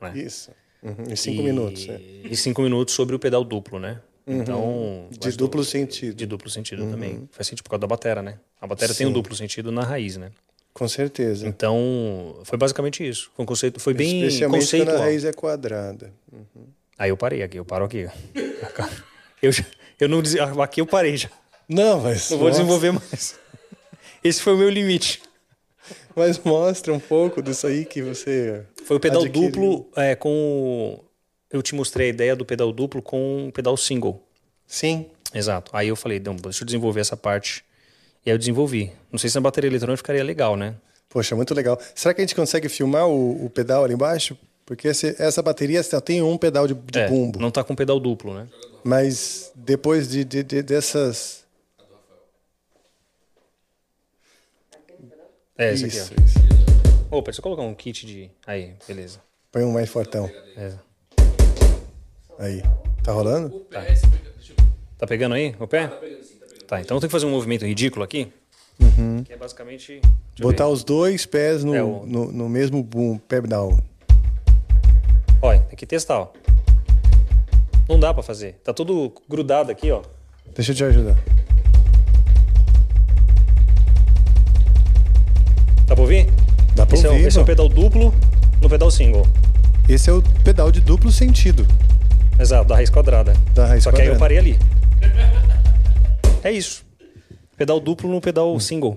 Né? 0.00 0.12
Isso. 0.18 0.50
Uhum, 0.82 1.04
Em 1.10 1.16
cinco 1.16 1.40
E- 1.40 1.44
minutos. 1.44 1.88
é. 1.88 1.98
E 2.24 2.36
cinco 2.36 2.60
minutos 2.60 2.92
sobre 2.94 3.16
o 3.16 3.18
pedal 3.18 3.42
duplo, 3.42 3.78
né? 3.78 4.00
Uhum. 4.26 4.40
Então. 4.42 5.08
De 5.10 5.30
duplo 5.32 5.62
do- 5.62 5.64
sentido. 5.64 6.14
De 6.14 6.26
duplo 6.26 6.50
sentido 6.50 6.82
Uhum. 6.84 6.90
também. 6.90 7.28
Faz 7.32 7.46
sentido 7.46 7.64
por 7.64 7.70
causa 7.70 7.80
da 7.80 7.86
batera, 7.86 8.20
né? 8.22 8.38
A 8.60 8.66
batera 8.66 8.92
tem 8.94 9.06
um 9.06 9.10
Sim. 9.10 9.14
duplo 9.14 9.34
sentido 9.34 9.72
na 9.72 9.82
raiz, 9.84 10.18
né? 10.18 10.30
Com 10.76 10.86
certeza. 10.86 11.48
Então, 11.48 12.38
foi 12.44 12.58
basicamente 12.58 13.08
isso. 13.08 13.30
Foi 13.34 13.42
um 13.42 13.46
conceito, 13.46 13.80
foi 13.80 13.94
bem 13.94 14.26
Especialmente 14.26 14.60
conceitual. 14.60 14.96
a 14.96 15.00
raiz 15.00 15.24
é 15.24 15.32
quadrada. 15.32 16.12
Uhum. 16.30 16.66
Aí 16.98 17.08
eu 17.08 17.16
parei 17.16 17.42
aqui, 17.42 17.56
eu 17.56 17.64
paro 17.64 17.86
aqui. 17.86 18.06
Eu, 19.42 19.52
eu 19.98 20.06
não 20.06 20.20
dizia, 20.20 20.44
aqui 20.44 20.82
eu 20.82 20.86
parei 20.86 21.16
já. 21.16 21.30
Não, 21.66 22.00
mas. 22.00 22.30
Não 22.30 22.36
vou 22.36 22.48
nossa. 22.48 22.58
desenvolver 22.60 22.92
mais. 22.92 23.38
Esse 24.22 24.42
foi 24.42 24.52
o 24.52 24.58
meu 24.58 24.68
limite. 24.68 25.22
Mas 26.14 26.38
mostra 26.38 26.92
um 26.92 27.00
pouco 27.00 27.42
disso 27.42 27.66
aí 27.66 27.86
que 27.86 28.02
você. 28.02 28.62
Foi 28.84 28.98
o 28.98 29.00
pedal 29.00 29.22
adquiriu. 29.22 29.50
duplo 29.50 29.90
é, 29.96 30.14
com. 30.14 31.02
Eu 31.50 31.62
te 31.62 31.74
mostrei 31.74 32.08
a 32.08 32.10
ideia 32.10 32.36
do 32.36 32.44
pedal 32.44 32.70
duplo 32.70 33.00
com 33.00 33.46
um 33.46 33.50
pedal 33.50 33.78
single. 33.78 34.22
Sim. 34.66 35.06
Exato. 35.32 35.70
Aí 35.74 35.88
eu 35.88 35.96
falei, 35.96 36.20
não, 36.20 36.36
deixa 36.36 36.64
eu 36.64 36.66
desenvolver 36.66 37.00
essa 37.00 37.16
parte. 37.16 37.64
E 38.26 38.30
aí 38.30 38.34
eu 38.34 38.38
desenvolvi. 38.38 38.92
Não 39.12 39.18
sei 39.18 39.30
se 39.30 39.36
na 39.36 39.40
bateria 39.40 39.70
eletrônica 39.70 39.98
ficaria 39.98 40.24
legal, 40.24 40.56
né? 40.56 40.74
Poxa, 41.08 41.36
muito 41.36 41.54
legal. 41.54 41.78
Será 41.94 42.12
que 42.12 42.20
a 42.20 42.24
gente 42.24 42.34
consegue 42.34 42.68
filmar 42.68 43.06
o, 43.06 43.46
o 43.46 43.48
pedal 43.48 43.84
ali 43.84 43.94
embaixo? 43.94 44.36
Porque 44.66 44.88
esse- 44.88 45.14
essa 45.22 45.40
bateria 45.40 45.80
só 45.82 46.00
tem 46.00 46.20
um 46.22 46.36
pedal 46.36 46.66
de, 46.66 46.74
de 46.74 46.98
É, 46.98 47.06
bumbo. 47.08 47.38
Não 47.38 47.52
tá 47.52 47.62
com 47.62 47.76
pedal 47.76 48.00
duplo, 48.00 48.34
né? 48.34 48.48
Mas 48.82 49.52
depois 49.54 50.08
de, 50.08 50.24
de- 50.24 50.42
de- 50.42 50.62
dessas. 50.62 51.44
É, 55.56 55.72
esse 55.72 55.86
Isso, 55.86 56.12
aqui, 56.12 56.22
ó. 57.12 57.18
Opa, 57.18 57.26
deixa 57.30 57.38
eu 57.38 57.42
colocar 57.44 57.62
um 57.62 57.74
kit 57.74 58.04
de. 58.04 58.28
Aí, 58.44 58.74
beleza. 58.86 59.20
Põe 59.52 59.62
um 59.62 59.70
mais 59.72 59.88
fortão. 59.88 60.28
É. 60.56 60.72
Aí. 62.40 62.62
Tá 63.04 63.12
rolando? 63.12 63.60
Tá. 63.70 63.84
Tá 64.98 65.06
pegando 65.06 65.36
aí 65.36 65.54
o 65.60 65.66
pé? 65.68 65.86
Tá, 65.86 66.00
então 66.80 66.96
eu 66.96 67.00
tenho 67.00 67.08
que 67.08 67.12
fazer 67.12 67.26
um 67.26 67.30
movimento 67.30 67.64
ridículo 67.64 68.04
aqui. 68.04 68.28
Uhum. 68.80 69.22
Que 69.24 69.32
é 69.32 69.36
basicamente. 69.36 70.00
Botar 70.38 70.68
os 70.68 70.84
dois 70.84 71.24
pés 71.24 71.64
no, 71.64 71.74
É, 71.74 71.82
o- 71.82 72.04
no, 72.06 72.30
no 72.32 72.48
mesmo 72.48 72.82
boom, 72.82 73.16
pedal. 73.18 73.78
Olha, 75.40 75.60
tem 75.60 75.76
que 75.76 75.86
testar, 75.86 76.18
ó. 76.20 76.28
Não 77.88 77.98
dá 78.00 78.12
pra 78.12 78.22
fazer. 78.22 78.54
Tá 78.64 78.72
tudo 78.74 79.12
grudado 79.28 79.70
aqui, 79.70 79.90
ó. 79.90 80.02
Deixa 80.54 80.72
eu 80.72 80.76
te 80.76 80.84
ajudar. 80.84 81.16
Dá 85.86 85.94
pra 85.94 86.02
ouvir? 86.02 86.26
Dá 86.74 86.84
pra 86.84 86.96
esse 86.96 87.06
É, 87.06 87.10
ouvir, 87.10 87.24
o- 87.24 87.28
esse 87.28 87.38
é 87.38 87.40
o 87.40 87.44
pedal 87.44 87.68
duplo 87.68 88.12
no 88.60 88.68
pedal 88.68 88.90
single. 88.90 89.26
Esse 89.88 90.10
é 90.10 90.12
o 90.12 90.20
pedal 90.42 90.70
de 90.72 90.80
duplo 90.80 91.12
sentido. 91.12 91.66
Exato, 92.38 92.68
da 92.68 92.74
raiz 92.74 92.90
quadrada. 92.90 93.32
Da 93.54 93.66
raiz 93.66 93.84
Só 93.84 93.92
que 93.92 94.00
aí 94.02 94.08
eu 94.08 94.16
quadrada. 94.16 94.18
parei 94.18 94.38
ali. 94.38 94.58
É 96.46 96.52
isso. 96.52 96.84
Pedal 97.56 97.80
duplo 97.80 98.08
no 98.08 98.20
pedal 98.20 98.58
single. 98.60 98.96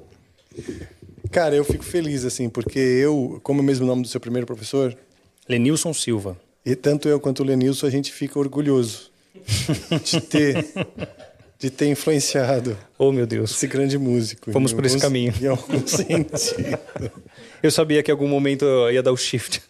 Cara, 1.31 1.55
eu 1.55 1.63
fico 1.63 1.83
feliz, 1.83 2.23
assim, 2.25 2.47
porque 2.47 2.77
eu, 2.77 3.39
como 3.41 3.59
é 3.59 3.63
o 3.63 3.65
mesmo 3.65 3.87
nome 3.87 4.03
do 4.03 4.07
seu 4.07 4.19
primeiro 4.19 4.45
professor, 4.45 4.95
Lenilson 5.47 5.91
Silva. 5.93 6.37
e 6.63 6.75
tanto 6.75 7.09
eu 7.09 7.19
quanto 7.19 7.41
o 7.41 7.45
Lenilson, 7.45 7.87
a 7.87 7.89
gente 7.89 8.11
fica 8.13 8.37
orgulhoso 8.37 9.09
de 10.03 10.21
ter, 10.21 10.67
de 11.57 11.69
ter 11.71 11.87
influenciado 11.87 12.77
Oh, 12.99 13.11
meu 13.11 13.25
Deus. 13.25 13.51
esse 13.51 13.65
grande 13.65 13.97
músico. 13.97 14.51
Fomos 14.51 14.71
por 14.71 14.85
esse 14.85 14.99
caminho. 14.99 15.33
Em 15.41 15.47
algum 15.47 15.87
sentido. 15.87 16.79
Eu 17.63 17.71
sabia 17.71 18.03
que 18.03 18.11
em 18.11 18.13
algum 18.13 18.27
momento 18.27 18.63
eu 18.65 18.91
ia 18.91 19.01
dar 19.01 19.11
o 19.11 19.17
shift. 19.17 19.61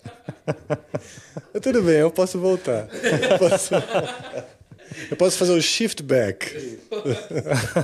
Tudo 1.61 1.81
bem, 1.81 1.95
eu 1.99 2.11
posso 2.11 2.39
voltar. 2.39 2.89
Eu 2.91 3.39
posso, 3.39 3.73
eu 5.09 5.17
posso 5.17 5.37
fazer 5.37 5.53
o 5.53 5.61
shift 5.61 6.03
back. 6.03 6.79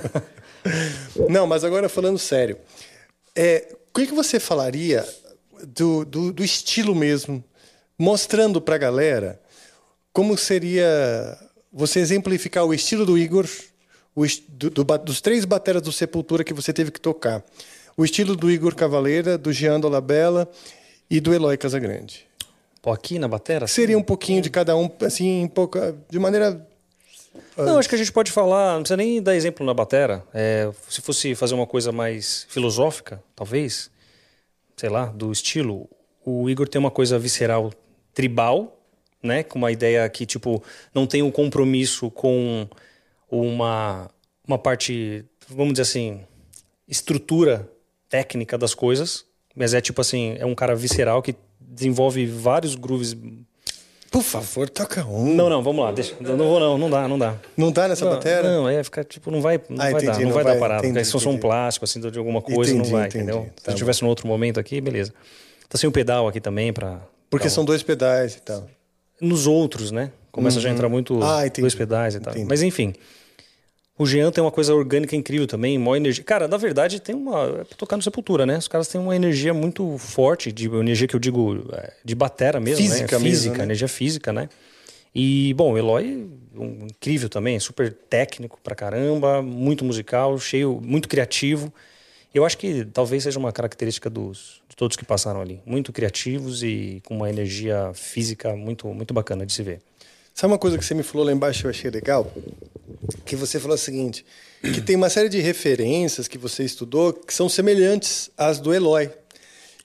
Não, 1.29 1.45
mas 1.47 1.63
agora 1.63 1.89
falando 1.89 2.17
sério. 2.17 2.57
É, 3.35 3.73
o 3.93 3.99
que, 3.99 4.07
que 4.07 4.13
você 4.13 4.39
falaria 4.39 5.05
do, 5.67 6.05
do, 6.05 6.33
do 6.33 6.43
estilo 6.43 6.95
mesmo, 6.95 7.43
mostrando 7.97 8.61
para 8.61 8.75
a 8.75 8.79
galera 8.79 9.39
como 10.11 10.37
seria 10.37 11.37
você 11.71 11.99
exemplificar 11.99 12.65
o 12.65 12.73
estilo 12.73 13.05
do 13.05 13.17
Igor, 13.17 13.45
o 14.15 14.25
do- 14.49 14.69
do 14.69 14.83
dos 14.99 15.19
três 15.19 15.43
bateras 15.43 15.81
do 15.81 15.91
Sepultura 15.91 16.43
que 16.43 16.53
você 16.53 16.71
teve 16.71 16.89
que 16.91 17.01
tocar. 17.01 17.43
O 17.97 18.03
estilo 18.03 18.35
do 18.35 18.49
Igor 18.49 18.75
Cavaleira, 18.75 19.37
do 19.37 19.51
Jean 19.53 19.79
Dolabella 19.79 20.49
e 21.09 21.19
do 21.19 21.33
Eloy 21.33 21.57
Casagrande. 21.57 22.25
Pô, 22.81 22.91
aqui 22.91 23.19
na 23.19 23.27
batera? 23.27 23.67
Seria 23.67 23.97
um 23.97 24.03
pouquinho 24.03 24.41
de 24.41 24.49
cada 24.49 24.75
um, 24.75 24.89
assim, 25.01 25.49
pouco, 25.53 25.79
de 26.09 26.19
maneira. 26.19 26.65
Não, 27.57 27.77
acho 27.77 27.87
que 27.87 27.95
a 27.95 27.97
gente 27.97 28.11
pode 28.11 28.31
falar, 28.31 28.73
não 28.73 28.81
precisa 28.81 28.97
nem 28.97 29.21
dar 29.21 29.35
exemplo 29.35 29.65
na 29.65 29.73
batera. 29.73 30.23
É, 30.33 30.69
se 30.89 31.01
fosse 31.01 31.35
fazer 31.35 31.53
uma 31.55 31.67
coisa 31.67 31.91
mais 31.91 32.45
filosófica, 32.49 33.23
talvez, 33.35 33.89
sei 34.75 34.89
lá, 34.89 35.05
do 35.05 35.31
estilo, 35.31 35.89
o 36.25 36.49
Igor 36.49 36.67
tem 36.67 36.79
uma 36.79 36.91
coisa 36.91 37.17
visceral 37.17 37.71
tribal, 38.13 38.77
né? 39.21 39.43
Com 39.43 39.57
uma 39.59 39.71
ideia 39.71 40.07
que, 40.09 40.25
tipo, 40.25 40.61
não 40.93 41.07
tem 41.07 41.21
um 41.21 41.31
compromisso 41.31 42.11
com 42.11 42.67
uma, 43.29 44.09
uma 44.47 44.57
parte, 44.57 45.25
vamos 45.47 45.73
dizer 45.73 45.83
assim, 45.83 46.21
estrutura 46.87 47.69
técnica 48.09 48.57
das 48.57 48.73
coisas. 48.73 49.25
Mas 49.55 49.73
é 49.73 49.79
tipo 49.79 50.01
assim, 50.01 50.35
é 50.37 50.45
um 50.45 50.53
cara 50.53 50.75
visceral 50.75 51.21
que 51.21 51.35
desenvolve 51.59 52.25
vários 52.25 52.75
grooves. 52.75 53.15
Por 54.15 54.23
favor, 54.23 54.69
toca 54.69 55.05
um. 55.05 55.35
Não, 55.35 55.49
não, 55.49 55.61
vamos 55.61 55.83
lá, 55.83 55.91
deixa. 55.91 56.15
Não 56.21 56.37
vou, 56.37 56.57
não, 56.57 56.77
não 56.77 56.89
dá, 56.89 57.05
não 57.07 57.19
dá. 57.19 57.35
Não 57.57 57.69
dá 57.69 57.87
nessa 57.89 58.05
Não, 58.05 58.13
batera? 58.13 58.49
Não, 58.49 58.69
é 58.69 58.81
ficar 58.81 59.03
tipo, 59.03 59.29
não 59.29 59.41
vai, 59.41 59.57
não 59.69 59.75
Ah, 59.75 59.91
vai 59.91 59.91
entendi, 59.91 60.05
dar, 60.05 60.13
não, 60.19 60.21
não 60.27 60.31
vai, 60.33 60.43
vai- 60.45 60.53
dar 60.53 60.59
parada. 60.59 60.87
entendi, 60.87 61.03
se 61.05 61.11
fosse 61.11 61.27
um 61.27 61.37
plástico, 61.37 61.83
assim, 61.83 61.99
de 61.99 62.17
alguma 62.17 62.41
coisa, 62.41 62.71
Entendi, 62.71 62.89
não 62.89 62.97
vai, 62.97 63.07
entendi. 63.09 63.23
entendeu? 63.25 63.49
Tá 63.61 63.71
Se 63.73 63.77
tivesse 63.77 64.05
um 64.05 64.07
outro 64.07 64.25
momento 64.25 64.57
aqui, 64.57 64.79
beleza. 64.79 65.13
Tá 65.67 65.77
sem 65.77 65.89
o 65.89 65.91
pedal 65.91 66.27
aqui 66.29 66.39
também 66.39 66.71
pra, 66.71 67.01
Porque 67.29 67.47
Então, 67.47 67.55
são 67.55 67.65
dois 67.65 67.83
pedais 67.83 68.35
e 68.35 68.41
tal. 68.41 68.65
Nos 69.19 69.47
outros, 69.47 69.91
né? 69.91 70.11
Começa 70.31 70.61
já 70.61 70.69
a 70.69 70.71
Uhum. 70.71 70.75
entrar 70.77 70.87
muito 70.89 71.21
Ah, 71.21 71.41
dois 71.59 71.75
pedais 71.75 72.15
e 72.15 72.19
tal. 72.21 72.33
Mas 72.47 72.61
enfim. 72.61 72.93
O 73.97 74.05
Jean 74.05 74.29
tem 74.29 74.43
uma 74.43 74.51
coisa 74.51 74.75
orgânica 74.75 75.15
incrível 75.15 75.47
também, 75.47 75.77
maior 75.77 75.95
energia. 75.95 76.23
Cara, 76.23 76.49
na 76.49 76.57
verdade, 76.57 76.99
tem 76.99 77.15
uma. 77.15 77.61
É 77.61 77.63
pra 77.63 77.77
tocar 77.77 77.95
no 77.95 78.03
Sepultura, 78.03 78.45
né? 78.45 78.57
Os 78.57 78.67
caras 78.67 78.89
têm 78.89 78.99
uma 78.99 79.15
energia 79.15 79.53
muito 79.53 79.97
forte, 79.97 80.51
de 80.51 80.67
energia 80.67 81.07
que 81.07 81.15
eu 81.15 81.19
digo 81.19 81.63
é, 81.71 81.93
de 82.03 82.13
batera 82.13 82.59
mesmo, 82.59 82.83
Física 82.83 83.17
né? 83.17 83.23
mesmo, 83.23 83.29
Física, 83.29 83.57
né? 83.57 83.63
energia 83.63 83.87
física, 83.87 84.33
né? 84.33 84.49
E, 85.13 85.53
bom, 85.53 85.71
o 85.71 85.77
Eloy, 85.77 86.29
um, 86.53 86.87
incrível 86.87 87.29
também, 87.29 87.57
super 87.57 87.93
técnico 87.93 88.59
pra 88.61 88.75
caramba, 88.75 89.41
muito 89.41 89.85
musical, 89.85 90.37
cheio, 90.37 90.81
muito 90.83 91.07
criativo. 91.07 91.73
Eu 92.33 92.43
acho 92.43 92.57
que 92.57 92.83
talvez 92.83 93.23
seja 93.23 93.39
uma 93.39 93.53
característica 93.53 94.09
dos, 94.09 94.61
de 94.67 94.75
todos 94.75 94.97
que 94.97 95.05
passaram 95.05 95.39
ali. 95.39 95.61
Muito 95.65 95.93
criativos 95.93 96.63
e 96.63 97.01
com 97.05 97.15
uma 97.15 97.29
energia 97.29 97.91
física 97.93 98.57
muito, 98.57 98.87
muito 98.89 99.13
bacana 99.13 99.45
de 99.45 99.53
se 99.53 99.63
ver. 99.63 99.79
Sabe 100.35 100.51
uma 100.51 100.59
coisa 100.59 100.77
que 100.77 100.83
você 100.83 100.93
me 100.93 101.01
falou 101.01 101.25
lá 101.25 101.31
embaixo 101.31 101.61
que 101.61 101.65
eu 101.67 101.69
achei 101.69 101.89
legal? 101.89 102.29
Que 103.25 103.37
você 103.37 103.57
falou 103.57 103.75
o 103.75 103.79
seguinte: 103.79 104.25
que 104.61 104.81
tem 104.81 104.97
uma 104.97 105.09
série 105.09 105.29
de 105.29 105.39
referências 105.39 106.27
que 106.27 106.37
você 106.37 106.65
estudou 106.65 107.13
que 107.13 107.33
são 107.33 107.47
semelhantes 107.47 108.29
às 108.37 108.59
do 108.59 108.73
Eloy. 108.73 109.09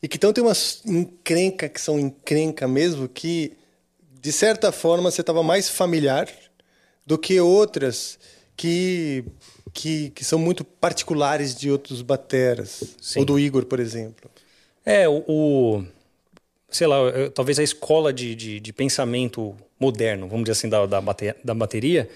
E 0.03 0.09
que 0.09 0.17
então 0.17 0.33
tem 0.33 0.43
umas 0.43 0.83
encrenca 0.85 1.69
que 1.69 1.81
são 1.81 2.01
encrenca 2.01 2.67
mesmo, 2.67 3.09
que 3.09 3.53
de 4.21 4.33
certa 4.33 4.73
forma 4.73 5.09
você 5.11 5.21
estava 5.21 5.41
mais 5.43 5.69
familiar 5.69 6.29
do 7.07 7.17
que 7.17 7.39
outras 7.39 8.19
que, 8.57 9.25
que, 9.73 10.11
que 10.11 10.25
são 10.25 10.39
muito 10.39 10.65
particulares 10.65 11.55
de 11.55 11.71
outros 11.71 12.03
bateras. 12.03 12.83
Ou 13.21 13.25
do 13.25 13.39
Igor, 13.39 13.67
por 13.67 13.79
exemplo. 13.79 14.29
É, 14.85 15.09
o. 15.09 15.23
o- 15.29 15.85
sei 16.71 16.87
lá, 16.87 16.97
eu- 16.99 17.31
talvez 17.31 17.59
a 17.59 17.63
escola 17.63 18.13
de, 18.13 18.35
de, 18.35 18.61
de 18.61 18.73
pensamento 18.73 19.55
moderno, 19.79 20.29
vamos 20.29 20.45
dizer 20.45 20.53
assim, 20.53 20.69
da, 20.69 20.87
da, 20.87 21.01
bate- 21.01 21.35
da 21.45 21.55
bateria, 21.55 22.09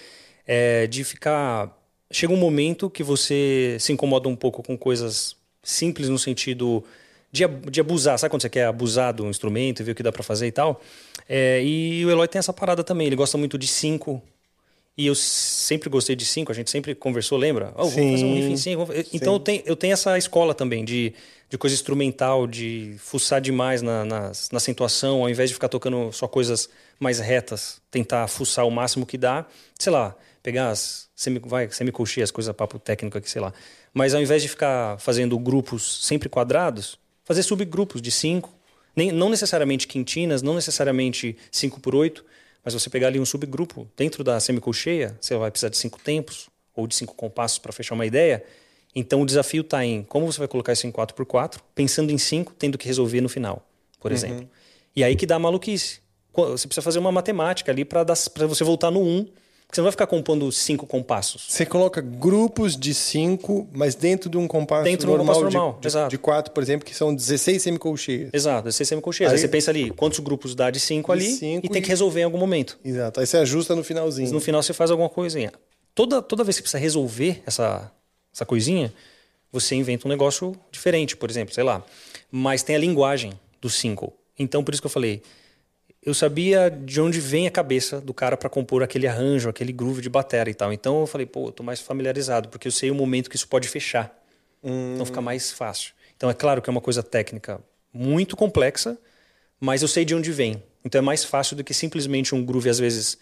é 0.47 0.87
de 0.87 1.05
ficar. 1.05 1.71
Chega 2.13 2.33
um 2.33 2.37
momento 2.37 2.89
que 2.91 3.03
você 3.03 3.77
se 3.81 3.93
incomoda 3.93 4.29
um 4.29 4.37
pouco 4.37 4.63
com 4.63 4.77
coisas 4.77 5.37
simples 5.63 6.09
no 6.09 6.19
sentido 6.19 6.85
de, 7.33 7.47
de 7.71 7.81
abusar. 7.81 8.19
Sabe 8.19 8.31
quando 8.31 8.43
você 8.43 8.51
quer 8.51 8.67
abusar 8.67 9.13
do 9.15 9.27
instrumento 9.27 9.81
e 9.81 9.85
ver 9.85 9.93
o 9.93 9.95
que 9.95 10.03
dá 10.03 10.13
pra 10.13 10.23
fazer 10.23 10.47
e 10.47 10.53
tal? 10.53 10.81
É, 11.29 11.63
e 11.65 12.05
o 12.05 12.11
Eloy 12.11 12.29
tem 12.29 12.39
essa 12.39 12.53
parada 12.53 12.85
também. 12.85 13.07
Ele 13.07 13.17
gosta 13.17 13.37
muito 13.39 13.59
de 13.59 13.67
cinco. 13.67 14.23
E 14.97 15.07
eu 15.07 15.15
sempre 15.15 15.89
gostei 15.91 16.15
de 16.15 16.25
cinco, 16.25 16.53
a 16.53 16.55
gente 16.55 16.71
sempre 16.71 16.95
conversou, 16.95 17.37
lembra? 17.37 17.73
Oh, 17.77 17.89
vamos 17.89 18.13
fazer 18.13 18.25
um 18.25 18.35
riff 18.35 18.53
em 18.53 18.57
cinco. 18.57 18.89
Então 19.13 19.33
eu 19.33 19.41
tenho, 19.41 19.63
eu 19.67 19.75
tenho 19.75 19.93
essa 19.93 20.17
escola 20.17 20.55
também 20.55 20.85
de, 20.85 21.13
de 21.51 21.59
coisa 21.59 21.75
instrumental, 21.75 22.47
de 22.47 22.95
fuçar 22.99 23.41
demais 23.41 23.83
na, 23.83 24.05
na, 24.05 24.21
na 24.53 24.57
acentuação, 24.57 25.23
ao 25.23 25.29
invés 25.29 25.51
de 25.51 25.55
ficar 25.55 25.69
tocando 25.69 26.13
só 26.13 26.29
coisas 26.29 26.69
mais 27.01 27.19
retas, 27.19 27.81
tentar 27.91 28.29
fuçar 28.29 28.65
o 28.65 28.71
máximo 28.71 29.05
que 29.05 29.19
dá. 29.19 29.45
Sei 29.77 29.93
lá, 29.93 30.15
pegar 30.45 30.71
as 30.71 31.09
semi, 31.17 31.41
vai, 31.41 31.69
semicolcheias, 31.73 32.31
coisa 32.31 32.55
papo 32.55 32.79
técnico 32.79 33.19
aqui, 33.19 33.29
sei 33.29 33.43
lá. 33.43 33.53
Mas 33.93 34.15
ao 34.15 34.23
invés 34.23 34.43
de 34.43 34.49
ficar 34.49 34.97
fazendo 35.01 35.37
grupos 35.41 36.07
sempre 36.07 36.29
quadrados, 36.29 36.97
fazer 37.25 37.43
subgrupos 37.43 38.01
de 38.01 38.13
cinco. 38.13 38.53
Nem, 38.95 39.11
não 39.11 39.29
necessariamente 39.29 39.89
quintinas, 39.89 40.41
não 40.41 40.55
necessariamente 40.55 41.37
cinco 41.51 41.81
por 41.81 41.97
oito, 41.97 42.25
mas 42.65 42.73
você 42.75 42.89
pegar 42.91 43.09
ali 43.09 43.21
um 43.21 43.25
subgrupo 43.27 43.87
dentro 43.97 44.25
da 44.25 44.41
semicolcheia, 44.41 45.17
você 45.21 45.37
vai 45.37 45.51
precisar 45.51 45.69
de 45.69 45.77
cinco 45.77 45.99
tempos 46.01 46.49
ou 46.75 46.87
de 46.87 46.95
cinco 46.95 47.15
compassos 47.15 47.59
para 47.59 47.73
fechar 47.73 47.95
uma 47.95 48.07
ideia. 48.07 48.43
Então 48.95 49.21
o 49.23 49.27
desafio 49.27 49.61
está 49.63 49.85
em 49.85 50.03
como 50.05 50.31
você 50.31 50.39
vai 50.39 50.49
colocar 50.49 50.73
isso 50.73 50.87
em 50.87 50.91
4x4, 50.93 51.59
pensando 51.75 52.11
em 52.11 52.19
cinco, 52.19 52.53
tendo 52.55 52.79
que 52.79 52.87
resolver 52.87 53.21
no 53.21 53.29
final, 53.29 53.69
por 54.01 54.11
Uhum. 54.11 54.17
exemplo. 54.17 54.49
E 54.97 55.03
aí 55.05 55.15
que 55.17 55.27
dá 55.27 55.37
a 55.37 55.39
maluquice. 55.39 56.01
Qu- 56.33 56.47
Você 56.51 56.67
precisa 56.67 56.83
fazer 56.83 56.99
uma 57.01 57.13
matemática 57.13 57.71
ali 57.73 57.85
para 57.85 58.05
você 58.47 58.65
voltar 58.65 58.91
no 58.91 59.01
1, 59.03 59.27
porque 59.75 59.77
você 59.77 59.81
não 59.81 59.85
vai 59.87 59.91
ficar 59.93 60.07
compondo 60.07 60.51
cinco 60.53 60.87
compassos. 60.87 61.47
Você 61.49 61.67
coloca 61.67 62.01
grupos 62.01 62.77
de 62.77 62.95
cinco, 62.95 63.69
mas 63.73 63.97
dentro 63.97 64.31
de 64.31 64.39
um 64.39 64.47
compasso 64.47 64.85
Dentro 64.85 65.07
de 65.07 65.13
um 65.13 65.17
normal, 65.17 65.35
compasso 65.35 65.51
de- 65.51 65.57
normal, 65.57 65.79
de, 65.81 65.87
exato. 65.89 66.11
de 66.11 66.19
quatro, 66.19 66.53
por 66.53 66.63
exemplo, 66.63 66.87
que 66.87 66.95
são 66.95 67.13
16 67.13 67.61
semicolcheias. 67.61 68.31
Exato, 68.33 68.65
16 68.65 68.89
semicolcheias. 68.89 69.33
Aí, 69.33 69.37
Aí- 69.37 69.41
você 69.41 69.49
pensa 69.49 69.71
ali, 69.73 69.91
quantos 69.91 70.21
grupos 70.21 70.55
dá 70.55 70.71
de 70.71 70.79
cinco 70.79 71.13
De 71.17 71.25
ali 71.25 71.33
cinco 71.33 71.67
e 71.67 71.69
tem 71.69 71.81
e- 71.81 71.83
que 71.83 71.89
resolver 71.89 72.21
em 72.21 72.25
algum 72.25 72.39
momento. 72.39 72.79
Exato. 72.85 73.19
Aí 73.19 73.27
você 73.27 73.37
ajusta 73.39 73.75
no 73.75 73.83
finalzinho. 73.83 74.31
No 74.33 74.41
final 74.41 74.63
você 74.63 74.73
faz 74.73 74.91
alguma 74.93 75.09
coisinha. 75.09 75.53
Toda, 75.93 76.23
toda 76.23 76.45
vez 76.45 76.57
que 76.57 76.63
precisa 76.63 76.79
resolver 76.79 77.43
essa, 77.45 77.91
essa 78.33 78.47
coisinha, 78.47 78.93
você 79.51 79.75
inventa 79.75 80.07
um 80.07 80.11
negócio 80.11 80.55
diferente, 80.71 81.17
por 81.17 81.29
exemplo, 81.31 81.53
sei 81.53 81.65
lá. 81.65 81.85
Mas 82.31 82.63
tem 82.63 82.77
a 82.77 82.79
linguagem 82.79 83.33
do 83.61 83.69
cinco. 83.69 84.13
Então, 84.39 84.63
por 84.63 84.73
isso 84.73 84.81
que 84.83 84.87
eu 84.87 84.91
falei, 84.91 85.21
eu 86.05 86.13
sabia 86.13 86.71
de 86.71 87.01
onde 87.01 87.19
vem 87.19 87.47
a 87.47 87.51
cabeça 87.51 88.01
do 88.01 88.13
cara 88.13 88.37
para 88.37 88.51
compor 88.51 88.83
aquele 88.83 89.07
arranjo, 89.07 89.49
aquele 89.49 89.73
groove 89.73 90.03
de 90.03 90.11
bateria 90.11 90.51
e 90.51 90.55
tal. 90.55 90.73
Então 90.73 91.01
eu 91.01 91.07
falei, 91.07 91.27
pô, 91.27 91.49
eu 91.49 91.53
tô 91.53 91.63
mais 91.63 91.81
familiarizado, 91.81 92.49
porque 92.49 92.69
eu 92.69 92.73
sei 92.73 92.91
o 92.91 92.95
momento 92.95 93.31
que 93.31 93.37
isso 93.37 93.49
pode 93.49 93.69
fechar. 93.69 94.15
Então 94.63 95.05
fica 95.07 95.21
mais 95.21 95.51
fácil. 95.51 95.93
Então 96.17 96.31
é 96.31 96.35
claro 96.35 96.63
que 96.63 96.69
é 96.69 96.73
uma 96.73 96.81
coisa 96.81 97.03
técnica 97.03 97.61
muito 97.93 98.37
complexa, 98.37 98.99
mas 99.59 99.83
eu 99.83 99.89
sei 99.89 100.05
de 100.05 100.15
onde 100.15 100.31
vem. 100.31 100.63
Então 100.85 100.99
é 100.99 101.03
mais 101.03 101.25
fácil 101.25 101.57
do 101.57 101.65
que 101.65 101.73
simplesmente 101.73 102.35
um 102.35 102.45
groove, 102.45 102.69
às 102.69 102.79
vezes, 102.79 103.19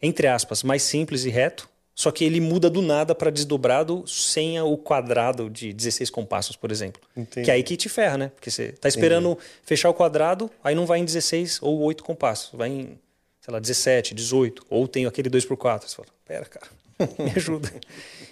entre 0.00 0.26
aspas, 0.26 0.62
mais 0.62 0.82
simples 0.82 1.24
e 1.24 1.30
reto, 1.30 1.68
só 1.94 2.10
que 2.10 2.24
ele 2.24 2.40
muda 2.40 2.70
do 2.70 2.80
nada 2.80 3.14
para 3.14 3.30
desdobrado 3.30 4.04
sem 4.06 4.58
o 4.60 4.76
quadrado 4.76 5.50
de 5.50 5.72
16 5.72 6.08
compassos, 6.08 6.56
por 6.56 6.70
exemplo. 6.70 7.02
Entendi. 7.16 7.44
Que 7.44 7.50
é 7.50 7.54
aí 7.54 7.62
que 7.62 7.76
te 7.76 7.88
ferra, 7.88 8.16
né? 8.16 8.28
Porque 8.28 8.50
você 8.50 8.72
tá 8.72 8.88
esperando 8.88 9.38
fechar 9.62 9.90
o 9.90 9.94
quadrado, 9.94 10.50
aí 10.64 10.74
não 10.74 10.86
vai 10.86 11.00
em 11.00 11.04
16 11.04 11.58
ou 11.60 11.80
8 11.80 12.02
compassos, 12.02 12.50
vai 12.54 12.70
em, 12.70 12.98
sei 13.40 13.52
lá, 13.52 13.60
17, 13.60 14.14
18, 14.14 14.64
ou 14.70 14.88
tem 14.88 15.04
aquele 15.04 15.28
2x4. 15.28 15.82
Você 15.82 15.96
fala, 15.96 16.08
pera, 16.24 16.46
cara, 16.46 16.66
me 17.18 17.30
ajuda. 17.36 17.70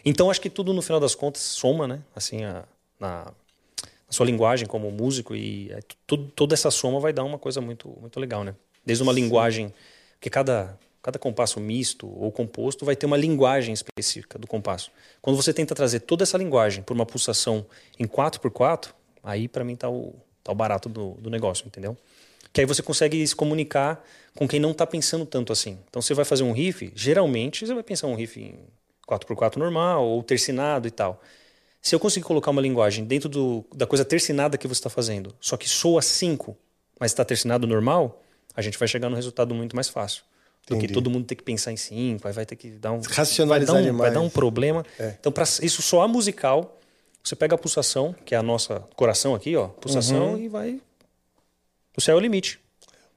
então 0.05 0.31
acho 0.31 0.41
que 0.41 0.49
tudo 0.49 0.73
no 0.73 0.81
final 0.81 0.99
das 0.99 1.15
contas 1.15 1.43
soma, 1.43 1.87
né? 1.87 2.01
Assim, 2.17 2.43
a, 2.45 2.65
na, 2.99 3.25
na 3.25 3.33
sua 4.09 4.25
linguagem 4.25 4.67
como 4.67 4.91
músico 4.91 5.37
e 5.37 5.71
é, 5.71 5.81
tudo, 6.07 6.31
toda 6.35 6.55
essa 6.55 6.71
soma 6.71 6.99
vai 6.99 7.13
dar 7.13 7.25
uma 7.25 7.39
coisa 7.39 7.61
muito, 7.61 7.95
muito 8.01 8.19
legal, 8.19 8.43
né? 8.43 8.55
Desde 8.87 9.03
uma 9.03 9.13
linguagem, 9.13 9.73
porque 10.15 10.31
cada, 10.31 10.79
cada 11.03 11.19
compasso 11.19 11.59
misto 11.61 12.07
ou 12.07 12.31
composto 12.31 12.85
vai 12.85 12.95
ter 12.95 13.07
uma 13.07 13.17
linguagem 13.17 13.73
específica 13.73 14.39
do 14.39 14.47
compasso. 14.47 14.91
Quando 15.21 15.37
você 15.37 15.53
tenta 15.53 15.75
trazer 15.75 16.01
toda 16.01 16.23
essa 16.23 16.37
linguagem 16.37 16.83
por 16.83 16.95
uma 16.95 17.07
pulsação 17.07 17.65
em 17.99 18.07
4x4, 18.07 18.93
aí 19.23 19.49
para 19.49 19.65
mim 19.65 19.77
tá 19.77 19.89
o, 19.89 20.15
tá 20.43 20.53
o 20.53 20.55
barato 20.55 20.89
do, 20.89 21.13
do 21.13 21.31
negócio, 21.31 21.67
entendeu? 21.67 21.97
Que 22.53 22.61
aí 22.61 22.67
você 22.67 22.83
consegue 22.83 23.27
se 23.27 23.35
comunicar 23.35 24.05
com 24.35 24.47
quem 24.47 24.61
não 24.61 24.75
tá 24.75 24.87
pensando 24.87 25.25
tanto 25.25 25.53
assim. 25.53 25.79
Então 25.89 26.03
você 26.03 26.15
vai 26.15 26.25
fazer 26.25 26.43
um 26.43 26.53
riff, 26.53 26.93
geralmente 26.95 27.67
você 27.67 27.75
vai 27.75 27.83
pensar 27.83 28.07
um 28.07 28.15
riff 28.15 28.41
em 28.41 28.59
4x4 29.09 29.57
normal 29.57 30.05
ou 30.05 30.23
tercinado 30.23 30.87
e 30.87 30.91
tal. 30.91 31.23
Se 31.81 31.95
eu 31.95 32.01
conseguir 32.01 32.27
colocar 32.27 32.51
uma 32.51 32.61
linguagem 32.61 33.05
dentro 33.05 33.29
do, 33.29 33.65
da 33.75 33.87
coisa 33.87 34.05
tercinada 34.05 34.59
que 34.59 34.69
você 34.69 34.81
está 34.81 34.91
fazendo, 34.91 35.35
só 35.41 35.57
que 35.57 35.69
soa 35.69 36.03
5, 36.03 36.55
mas 36.99 37.11
está 37.11 37.25
tercinado 37.25 37.67
normal, 37.67 38.23
a 38.55 38.61
gente 38.61 38.79
vai 38.79 38.87
chegar 38.87 39.09
num 39.09 39.17
resultado 39.17 39.55
muito 39.55 39.75
mais 39.75 39.89
fácil. 39.89 40.23
Do 40.67 40.75
que 40.77 40.85
Entendi. 40.85 40.93
todo 40.95 41.11
mundo 41.11 41.25
ter 41.27 41.35
que 41.35 41.43
pensar 41.43 41.73
em 41.73 41.77
5, 41.77 42.27
aí 42.29 42.33
vai 42.35 42.47
ter 42.47 42.55
que 42.57 42.71
dar 42.71 42.93
um. 42.93 43.01
Racionalizar 43.01 43.75
vai 43.75 43.83
dar 43.83 43.89
um, 43.89 43.93
demais. 43.93 44.13
Vai 44.13 44.21
dar 44.23 44.27
um 44.27 44.31
problema. 44.31 44.85
É. 44.99 45.15
Então, 45.19 45.33
para 45.33 45.43
isso 45.63 45.83
soar 45.83 46.07
musical, 46.09 46.79
você 47.25 47.35
pega 47.35 47.55
a 47.57 47.59
pulsação, 47.59 48.15
que 48.25 48.35
é 48.35 48.39
a 48.39 48.43
nossa 48.43 48.81
coração 48.95 49.35
aqui, 49.35 49.57
ó, 49.57 49.67
pulsação, 49.69 50.35
Uhum. 50.35 50.39
e 50.39 50.49
vai. 50.49 50.81
O 51.97 52.01
céu 52.01 52.15
é 52.15 52.19
o 52.19 52.21
limite. 52.21 52.61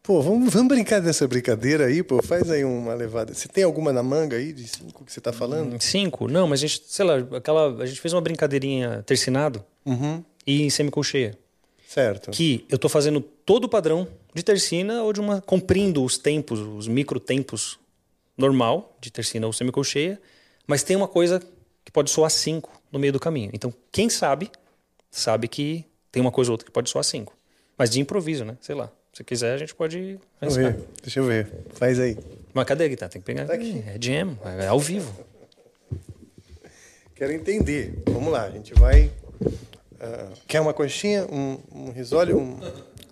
Pô, 0.01 0.21
vamos, 0.21 0.51
vamos 0.51 0.67
brincar 0.67 0.99
dessa 0.99 1.25
brincadeira 1.27 1.85
aí, 1.85 2.03
pô. 2.03 2.21
Faz 2.21 2.49
aí 2.51 2.65
uma 2.65 2.93
levada. 2.93 3.33
Você 3.33 3.47
tem 3.47 3.63
alguma 3.63 3.93
na 3.93 4.03
manga 4.03 4.35
aí 4.35 4.51
de 4.51 4.67
cinco 4.67 5.05
que 5.05 5.13
você 5.13 5.21
tá 5.21 5.31
falando? 5.31 5.81
Cinco? 5.81 6.27
Não, 6.27 6.45
mas 6.47 6.59
a 6.59 6.67
gente, 6.67 6.83
sei 6.87 7.05
lá, 7.05 7.15
aquela, 7.37 7.81
a 7.81 7.85
gente 7.85 8.01
fez 8.01 8.13
uma 8.13 8.19
brincadeirinha 8.19 9.01
tercinado 9.05 9.63
Uhum. 9.85 10.21
e 10.45 10.63
em 10.63 10.69
semicolcheia. 10.69 11.37
Certo. 11.87 12.31
Que 12.31 12.65
eu 12.69 12.77
tô 12.77 12.89
fazendo 12.89 13.21
todo 13.21 13.65
o 13.65 13.69
padrão 13.69 14.07
de 14.33 14.43
tercina 14.43 15.03
ou 15.03 15.13
de 15.13 15.19
uma. 15.19 15.41
comprindo 15.41 16.03
os 16.03 16.17
tempos, 16.17 16.59
os 16.59 16.87
micro 16.87 17.19
tempos 17.19 17.79
normal, 18.37 18.97
de 18.99 19.11
tercina 19.11 19.45
ou 19.45 19.53
semicolcheia, 19.53 20.19
mas 20.65 20.83
tem 20.83 20.95
uma 20.95 21.07
coisa 21.07 21.41
que 21.85 21.91
pode 21.91 22.09
soar 22.09 22.31
cinco 22.31 22.71
no 22.91 22.97
meio 22.99 23.13
do 23.13 23.19
caminho. 23.19 23.51
Então, 23.53 23.73
quem 23.91 24.09
sabe, 24.09 24.49
sabe 25.11 25.47
que 25.47 25.85
tem 26.11 26.21
uma 26.21 26.31
coisa 26.31 26.51
ou 26.51 26.53
outra 26.53 26.65
que 26.65 26.71
pode 26.71 26.89
soar 26.89 27.03
cinco. 27.03 27.35
Mas 27.77 27.89
de 27.89 27.99
improviso, 27.99 28.43
né? 28.45 28.57
Sei 28.61 28.75
lá. 28.75 28.91
Se 29.13 29.23
quiser, 29.23 29.53
a 29.53 29.57
gente 29.57 29.75
pode 29.75 30.19
Vamos 30.41 30.57
arriscar. 30.57 30.73
ver. 30.81 30.87
Deixa 31.03 31.19
eu 31.19 31.25
ver. 31.25 31.47
Faz 31.73 31.99
aí. 31.99 32.17
Mas 32.53 32.65
cadê 32.65 32.85
a 32.85 32.87
guitarra? 32.87 33.11
Tem 33.11 33.21
que 33.21 33.25
pegar. 33.25 33.45
Tá 33.45 33.53
aqui. 33.53 33.83
É 33.85 33.97
jam, 34.01 34.37
é 34.59 34.67
ao 34.67 34.79
vivo. 34.79 35.13
Quero 37.15 37.31
entender. 37.31 38.01
Vamos 38.07 38.31
lá, 38.33 38.43
a 38.43 38.49
gente 38.49 38.73
vai. 38.73 39.11
ah, 39.99 40.29
quer 40.47 40.61
uma 40.61 40.73
coxinha, 40.73 41.25
um, 41.31 41.59
um 41.71 41.91
risole, 41.91 42.33
um, 42.33 42.59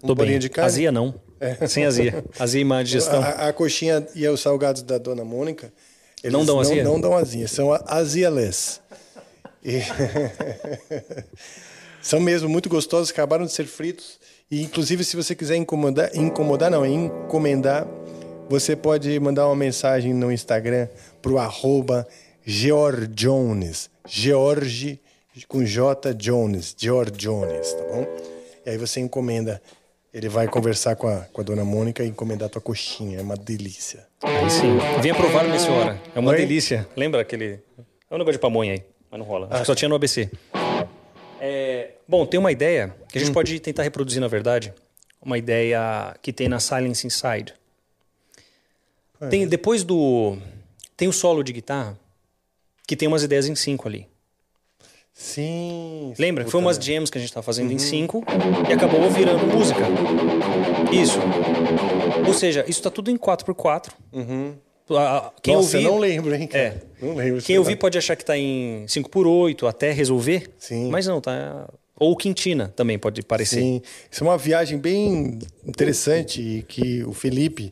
um 0.04 0.08
Tô 0.08 0.16
bolinho 0.16 0.36
bem. 0.36 0.40
de 0.40 0.50
carne? 0.50 0.68
Azia 0.68 0.92
não. 0.92 1.14
É. 1.40 1.68
Sem 1.68 1.86
azia. 1.86 2.24
Azia 2.40 2.62
e 2.62 2.66
má 2.66 2.82
digestão. 2.84 3.22
A, 3.22 3.48
a 3.50 3.54
coxinha 3.54 4.06
e 4.16 4.28
os 4.28 4.40
salgados 4.42 4.82
da 4.84 4.98
Dona 4.98 5.24
Mônica. 5.26 5.72
eles 6.24 6.34
Não 6.34 6.46
dão 6.46 6.60
azia? 6.60 6.84
Não, 6.84 7.00
dão 7.00 7.16
azia, 7.16 7.48
são 7.48 7.72
azialess. 7.88 8.80
E- 9.64 9.82
são 12.02 12.20
mesmo 12.20 12.50
muito 12.50 12.70
gostosos, 12.70 13.12
acabaram 13.12 13.46
de 13.46 13.52
ser 13.52 13.66
fritos 13.66 14.20
E 14.50 14.62
inclusive, 14.64 15.04
se 15.04 15.16
você 15.16 15.36
quiser 15.36 15.56
incomodar, 15.56 16.10
incomodar 16.16 16.72
não, 16.72 16.86
encomendar, 16.86 17.88
você 18.50 18.76
pode 18.76 19.20
mandar 19.20 19.48
uma 19.48 19.56
mensagem 19.56 20.14
no 20.14 20.32
Instagram 20.32 20.88
pro 21.22 21.38
arroba 21.38 22.08
Georgiones. 22.46 23.90
George 24.08 25.00
com 25.48 25.64
J 25.64 26.14
Jones, 26.14 26.76
George 26.78 27.14
Jones, 27.18 27.72
tá 27.74 27.84
bom? 27.86 28.06
E 28.66 28.70
aí 28.72 28.78
você 28.78 29.00
encomenda. 29.00 29.62
Ele 30.14 30.28
vai 30.28 30.48
conversar 30.48 30.96
com 30.98 31.08
a, 31.08 31.22
com 31.32 31.40
a 31.40 31.44
dona 31.44 31.64
Mônica 31.64 32.04
e 32.04 32.08
encomendar 32.08 32.48
a 32.48 32.50
tua 32.50 32.62
coxinha. 32.62 33.20
É 33.20 33.22
uma 33.22 33.36
delícia. 33.38 34.06
Aí 34.22 34.50
sim. 34.50 34.78
Venha 35.02 35.16
provar, 35.16 35.46
minha 35.46 35.58
senhora. 35.58 36.02
É 36.14 36.20
uma 36.20 36.32
Oi? 36.32 36.38
delícia. 36.38 36.88
Lembra 36.98 37.22
aquele. 37.22 37.60
É 38.10 38.16
um 38.16 38.18
negócio 38.18 38.34
de 38.34 38.40
pamonha 38.40 38.74
aí, 38.74 38.84
mas 39.10 39.20
não 39.20 39.26
rola. 39.26 39.48
Acho 39.50 39.62
que 39.62 39.68
só 39.68 39.76
tinha 39.76 39.88
no 39.88 39.96
ABC. 39.96 40.30
É, 41.40 41.92
Bom, 42.06 42.26
tem 42.26 42.38
uma 42.38 42.52
ideia 42.52 42.94
que 43.08 43.18
a 43.18 43.22
gente 43.22 43.34
pode 43.34 43.58
tentar 43.62 43.84
reproduzir, 43.84 44.20
na 44.20 44.28
verdade. 44.28 44.74
Uma 45.22 45.38
ideia 45.38 46.14
que 46.22 46.34
tem 46.34 46.50
na 46.50 46.60
Silence 46.60 47.08
Inside. 47.08 47.54
Tem, 49.30 49.48
depois 49.48 49.84
do. 49.86 50.38
Tem 50.98 51.08
o 51.08 51.14
solo 51.14 51.42
de 51.42 51.54
guitarra, 51.54 51.98
que 52.86 52.98
tem 52.98 53.08
umas 53.08 53.24
ideias 53.24 53.48
em 53.48 53.56
cinco 53.56 53.88
ali. 53.88 54.11
Sim. 55.22 56.14
Lembra? 56.18 56.44
puta, 56.44 56.52
Foi 56.52 56.60
umas 56.60 56.78
jams 56.78 57.10
que 57.12 57.18
a 57.18 57.22
gente 57.22 57.32
tava 57.32 57.44
fazendo 57.44 57.72
em 57.72 57.78
cinco 57.78 58.24
e 58.68 58.74
acabou 58.74 59.08
virando 59.12 59.46
música. 59.46 59.82
Isso. 60.92 61.20
Ou 62.28 62.34
seja, 62.34 62.66
isso 62.68 62.82
tá 62.82 62.90
tudo 62.90 63.12
em 63.12 63.18
4x4. 63.18 63.92
A- 64.90 65.18
a- 65.18 65.32
Quem 65.42 65.56
Nossa, 65.56 65.78
ouvir, 65.78 65.86
eu 65.88 65.92
não 65.92 66.00
lembro, 66.00 66.36
hein? 66.36 66.48
cara? 66.48 66.64
É. 66.64 67.06
Não 67.06 67.16
lembro. 67.16 67.42
Quem 67.42 67.58
ouvir 67.60 67.76
pode 67.78 67.98
achar 67.98 68.16
que 68.16 68.26
tá 68.26 68.36
em 68.38 68.84
5x8 68.88 69.68
até 69.68 69.92
resolver. 69.92 70.50
Sim. 70.58 70.90
Mas 70.90 71.06
não, 71.08 71.22
tá. 71.22 71.70
Ou 71.98 72.18
quintina 72.18 72.74
também 72.76 72.98
pode 72.98 73.22
parecer. 73.22 73.60
Sim. 73.62 73.82
Isso 74.10 74.24
é 74.24 74.28
uma 74.28 74.38
viagem 74.38 74.78
bem 74.80 75.38
interessante 75.66 76.66
que 76.68 77.04
o 77.04 77.14
Felipe 77.14 77.70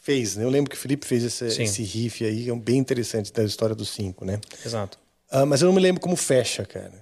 fez, 0.00 0.36
né? 0.36 0.44
Eu 0.44 0.50
lembro 0.50 0.68
que 0.70 0.76
o 0.76 0.78
Felipe 0.78 1.06
fez 1.06 1.22
esse, 1.24 1.62
esse 1.62 1.82
riff 1.82 2.24
aí, 2.26 2.50
é 2.50 2.54
bem 2.56 2.76
interessante 2.78 3.32
da 3.32 3.42
história 3.44 3.74
dos 3.74 3.88
cinco, 3.90 4.24
né? 4.24 4.38
Exato. 4.66 4.98
Ah, 5.36 5.44
mas 5.44 5.60
eu 5.60 5.66
não 5.66 5.72
me 5.74 5.80
lembro 5.80 6.00
como 6.00 6.14
fecha, 6.14 6.64
cara. 6.64 6.92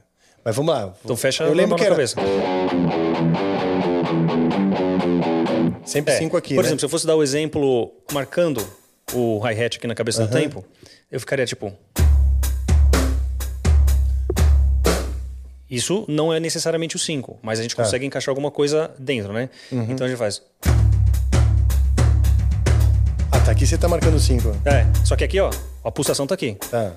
Mas 0.43 0.57
vamos 0.57 0.73
lá. 0.75 0.95
Então 1.05 1.15
fecha 1.17 1.45
eu 1.45 1.53
lembro 1.53 1.77
que 1.77 1.83
era 1.85 1.91
cabeça. 1.95 2.17
sempre 5.85 6.15
É, 6.15 6.19
cinco 6.19 6.37
aqui, 6.37 6.55
Por 6.55 6.63
né? 6.63 6.69
exemplo, 6.69 6.81
se 6.81 6.87
eu 6.87 6.89
fosse 6.89 7.07
dar 7.07 7.15
o 7.15 7.23
exemplo 7.23 7.93
marcando 8.11 8.67
o 9.13 9.39
hi-hat 9.45 9.77
aqui 9.77 9.87
na 9.87 9.95
cabeça 9.95 10.27
do 10.27 10.33
tempo, 10.33 10.65
eu 11.11 11.21
ficaria 11.21 11.45
tipo. 11.45 11.73
Isso 15.69 16.05
não 16.09 16.33
é 16.33 16.39
necessariamente 16.41 16.97
o 16.97 16.99
5, 16.99 17.39
mas 17.43 17.59
a 17.59 17.63
gente 17.63 17.75
Tá. 17.77 17.83
consegue 17.83 18.05
encaixar 18.07 18.31
alguma 18.31 18.51
coisa 18.51 18.91
dentro, 18.99 19.33
né? 19.33 19.49
Uhum. 19.71 19.87
Então 19.91 20.07
a 20.07 20.09
gente 20.11 20.19
faz. 20.19 20.43
Ah, 23.31 23.41
tá 23.45 23.51
aqui 23.53 23.67
você 23.67 23.77
tá 23.79 23.89
marcando 23.89 24.19
cinco. 24.19 24.55
É, 24.67 24.87
só 25.05 25.17
que 25.17 25.25
aqui, 25.25 25.39
ó, 25.41 25.51
a 25.85 25.91
pulsação 25.91 26.27
tá 26.27 26.35
aqui. 26.35 26.57
Tá. 26.71 26.93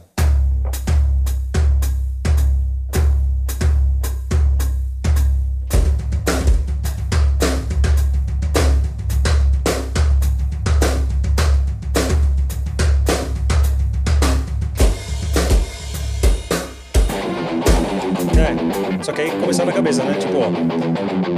Que 19.16 19.22
aí 19.22 19.32
começar 19.40 19.64
na 19.66 19.72
cabeça, 19.72 20.04
né? 20.04 20.18
Tipo, 20.20 20.40
ó, 20.40 20.52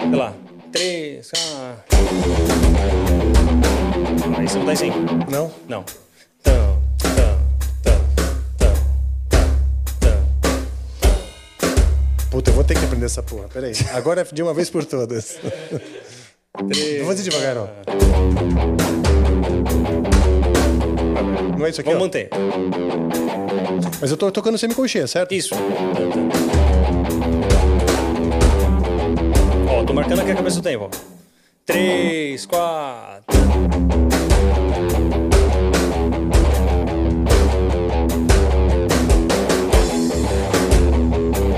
sei 0.09 0.15
lá, 0.17 0.34
três, 0.71 1.32
ah. 1.36 1.75
Aí 4.36 4.47
você 4.47 4.57
não 4.57 4.65
tá 4.65 4.75
cinco. 4.75 4.97
Não? 5.30 5.51
Não. 5.69 5.86
Puta, 12.32 12.49
eu 12.49 12.53
vou 12.55 12.63
ter 12.63 12.78
que 12.78 12.84
aprender 12.84 13.05
essa 13.05 13.21
porra. 13.21 13.47
Peraí. 13.47 13.73
Agora 13.93 14.21
é 14.21 14.23
de 14.23 14.41
uma 14.41 14.53
vez 14.53 14.69
por 14.71 14.84
todas. 14.84 15.38
Três, 16.69 17.01
Vamos 17.03 17.07
fazer 17.07 17.23
devagar, 17.30 17.57
ó. 17.57 17.67
Não 21.57 21.65
é 21.65 21.69
isso 21.69 21.82
aqui, 21.82 21.89
Vamos 21.89 22.01
ó. 22.01 22.05
manter. 22.05 22.30
Mas 24.01 24.11
eu 24.11 24.17
tô 24.17 24.32
tocando 24.32 24.57
semicolcheia, 24.57 25.05
certo? 25.07 25.34
Isso. 25.34 25.55
marcando 29.97 30.19
aqui 30.19 30.31
a 30.31 30.35
cabeça 30.35 30.57
do 30.57 30.61
tempo. 30.61 30.91
3, 31.65 32.45
4. 32.45 33.23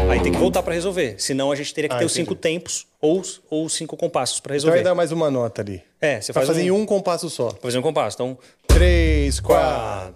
Aí 0.09 0.19
tem 0.21 0.31
que 0.31 0.37
voltar 0.37 0.63
para 0.63 0.73
resolver. 0.73 1.15
Senão 1.17 1.51
a 1.51 1.55
gente 1.55 1.73
teria 1.73 1.89
que 1.89 1.95
ah, 1.95 1.99
ter 1.99 2.05
os 2.05 2.13
cinco 2.13 2.33
tempos 2.33 2.87
ou, 3.01 3.21
ou 3.49 3.67
cinco 3.67 3.97
compassos 3.97 4.39
para 4.39 4.53
resolver. 4.53 4.77
Então 4.77 4.83
vai 4.85 4.91
dar 4.91 4.95
mais 4.95 5.11
uma 5.11 5.29
nota 5.29 5.61
ali. 5.61 5.83
É, 5.99 6.21
você 6.21 6.31
pra 6.31 6.41
faz. 6.41 6.47
Fazer 6.47 6.71
um... 6.71 6.77
em 6.77 6.81
um 6.81 6.85
compasso 6.85 7.29
só. 7.29 7.49
Pra 7.49 7.63
fazer 7.63 7.77
um 7.77 7.81
compasso. 7.81 8.15
Então. 8.15 8.37
3, 8.67 9.37
4. 9.41 10.15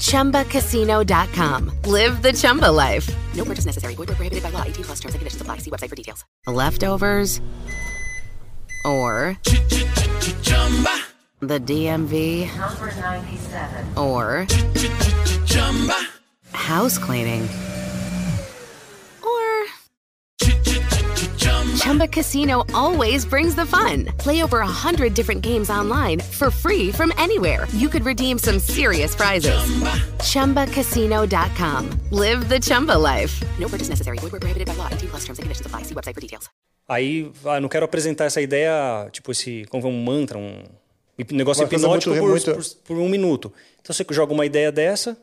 ChumbaCasino.com. 0.00 1.70
Live 1.84 2.22
the 2.22 2.32
Chumba 2.32 2.70
life. 2.70 3.08
No 3.34 3.44
purchase 3.44 3.66
necessary. 3.66 3.94
Void 3.94 4.08
where 4.08 4.16
prohibited 4.16 4.42
by 4.42 4.50
law. 4.50 4.62
18 4.64 4.84
plus 4.84 5.00
terms 5.00 5.14
and 5.14 5.20
conditions 5.20 5.40
apply. 5.42 5.58
See 5.58 5.70
website 5.70 5.88
for 5.88 5.96
details. 5.96 6.24
Leftovers 6.46 7.40
or 8.84 9.36
Chumba. 10.42 10.96
the 11.40 11.58
DMV 11.60 12.46
Number 12.56 12.86
97. 13.00 13.98
or 13.98 14.46
Chumba. 15.46 15.96
house 16.52 16.96
cleaning 16.98 17.46
Chumba 21.76 22.06
Casino 22.06 22.64
always 22.74 23.24
brings 23.26 23.54
the 23.54 23.66
fun. 23.66 24.04
Play 24.18 24.42
over 24.42 24.60
a 24.60 24.66
hundred 24.66 25.14
different 25.14 25.42
games 25.42 25.70
online 25.70 26.20
for 26.20 26.50
free 26.50 26.90
from 26.92 27.12
anywhere. 27.16 27.66
You 27.74 27.88
could 27.88 28.04
redeem 28.04 28.38
some 28.38 28.58
serious 28.58 29.14
prizes. 29.14 29.60
ChumbaCasino.com. 30.20 31.90
Live 32.10 32.48
the 32.48 32.58
Chumba 32.60 32.96
life. 32.98 33.42
No 33.58 33.68
purchase 33.68 33.88
necessary. 33.88 34.18
Void 34.18 34.32
where 34.32 34.40
prohibited 34.40 34.66
by 34.68 34.74
law. 34.76 34.88
18 34.90 35.08
plus 35.10 35.24
terms 35.24 35.38
and 35.38 35.44
conditions 35.44 35.66
apply. 35.66 35.82
See 35.82 35.94
website 35.94 36.14
for 36.14 36.20
details. 36.20 36.48
Aí, 36.88 37.30
ah, 37.44 37.60
não 37.60 37.68
quero 37.68 37.84
apresentar 37.84 38.24
essa 38.24 38.40
ideia, 38.40 39.08
tipo 39.12 39.30
esse, 39.30 39.64
como 39.70 39.86
um 39.88 40.02
mantra, 40.04 40.36
um 40.38 40.64
negócio 41.30 41.66
coisa 41.68 41.86
hipnótico 41.86 42.10
muito- 42.10 42.20
por, 42.20 42.30
muito- 42.30 42.52
por- 42.84 42.96
por 42.96 42.96
um 42.98 43.08
minuto. 43.08 43.52
Então 43.80 43.94
você 43.94 44.04
joga 44.10 44.32
uma 44.32 44.44
ideia 44.44 44.72
dessa 44.72 45.16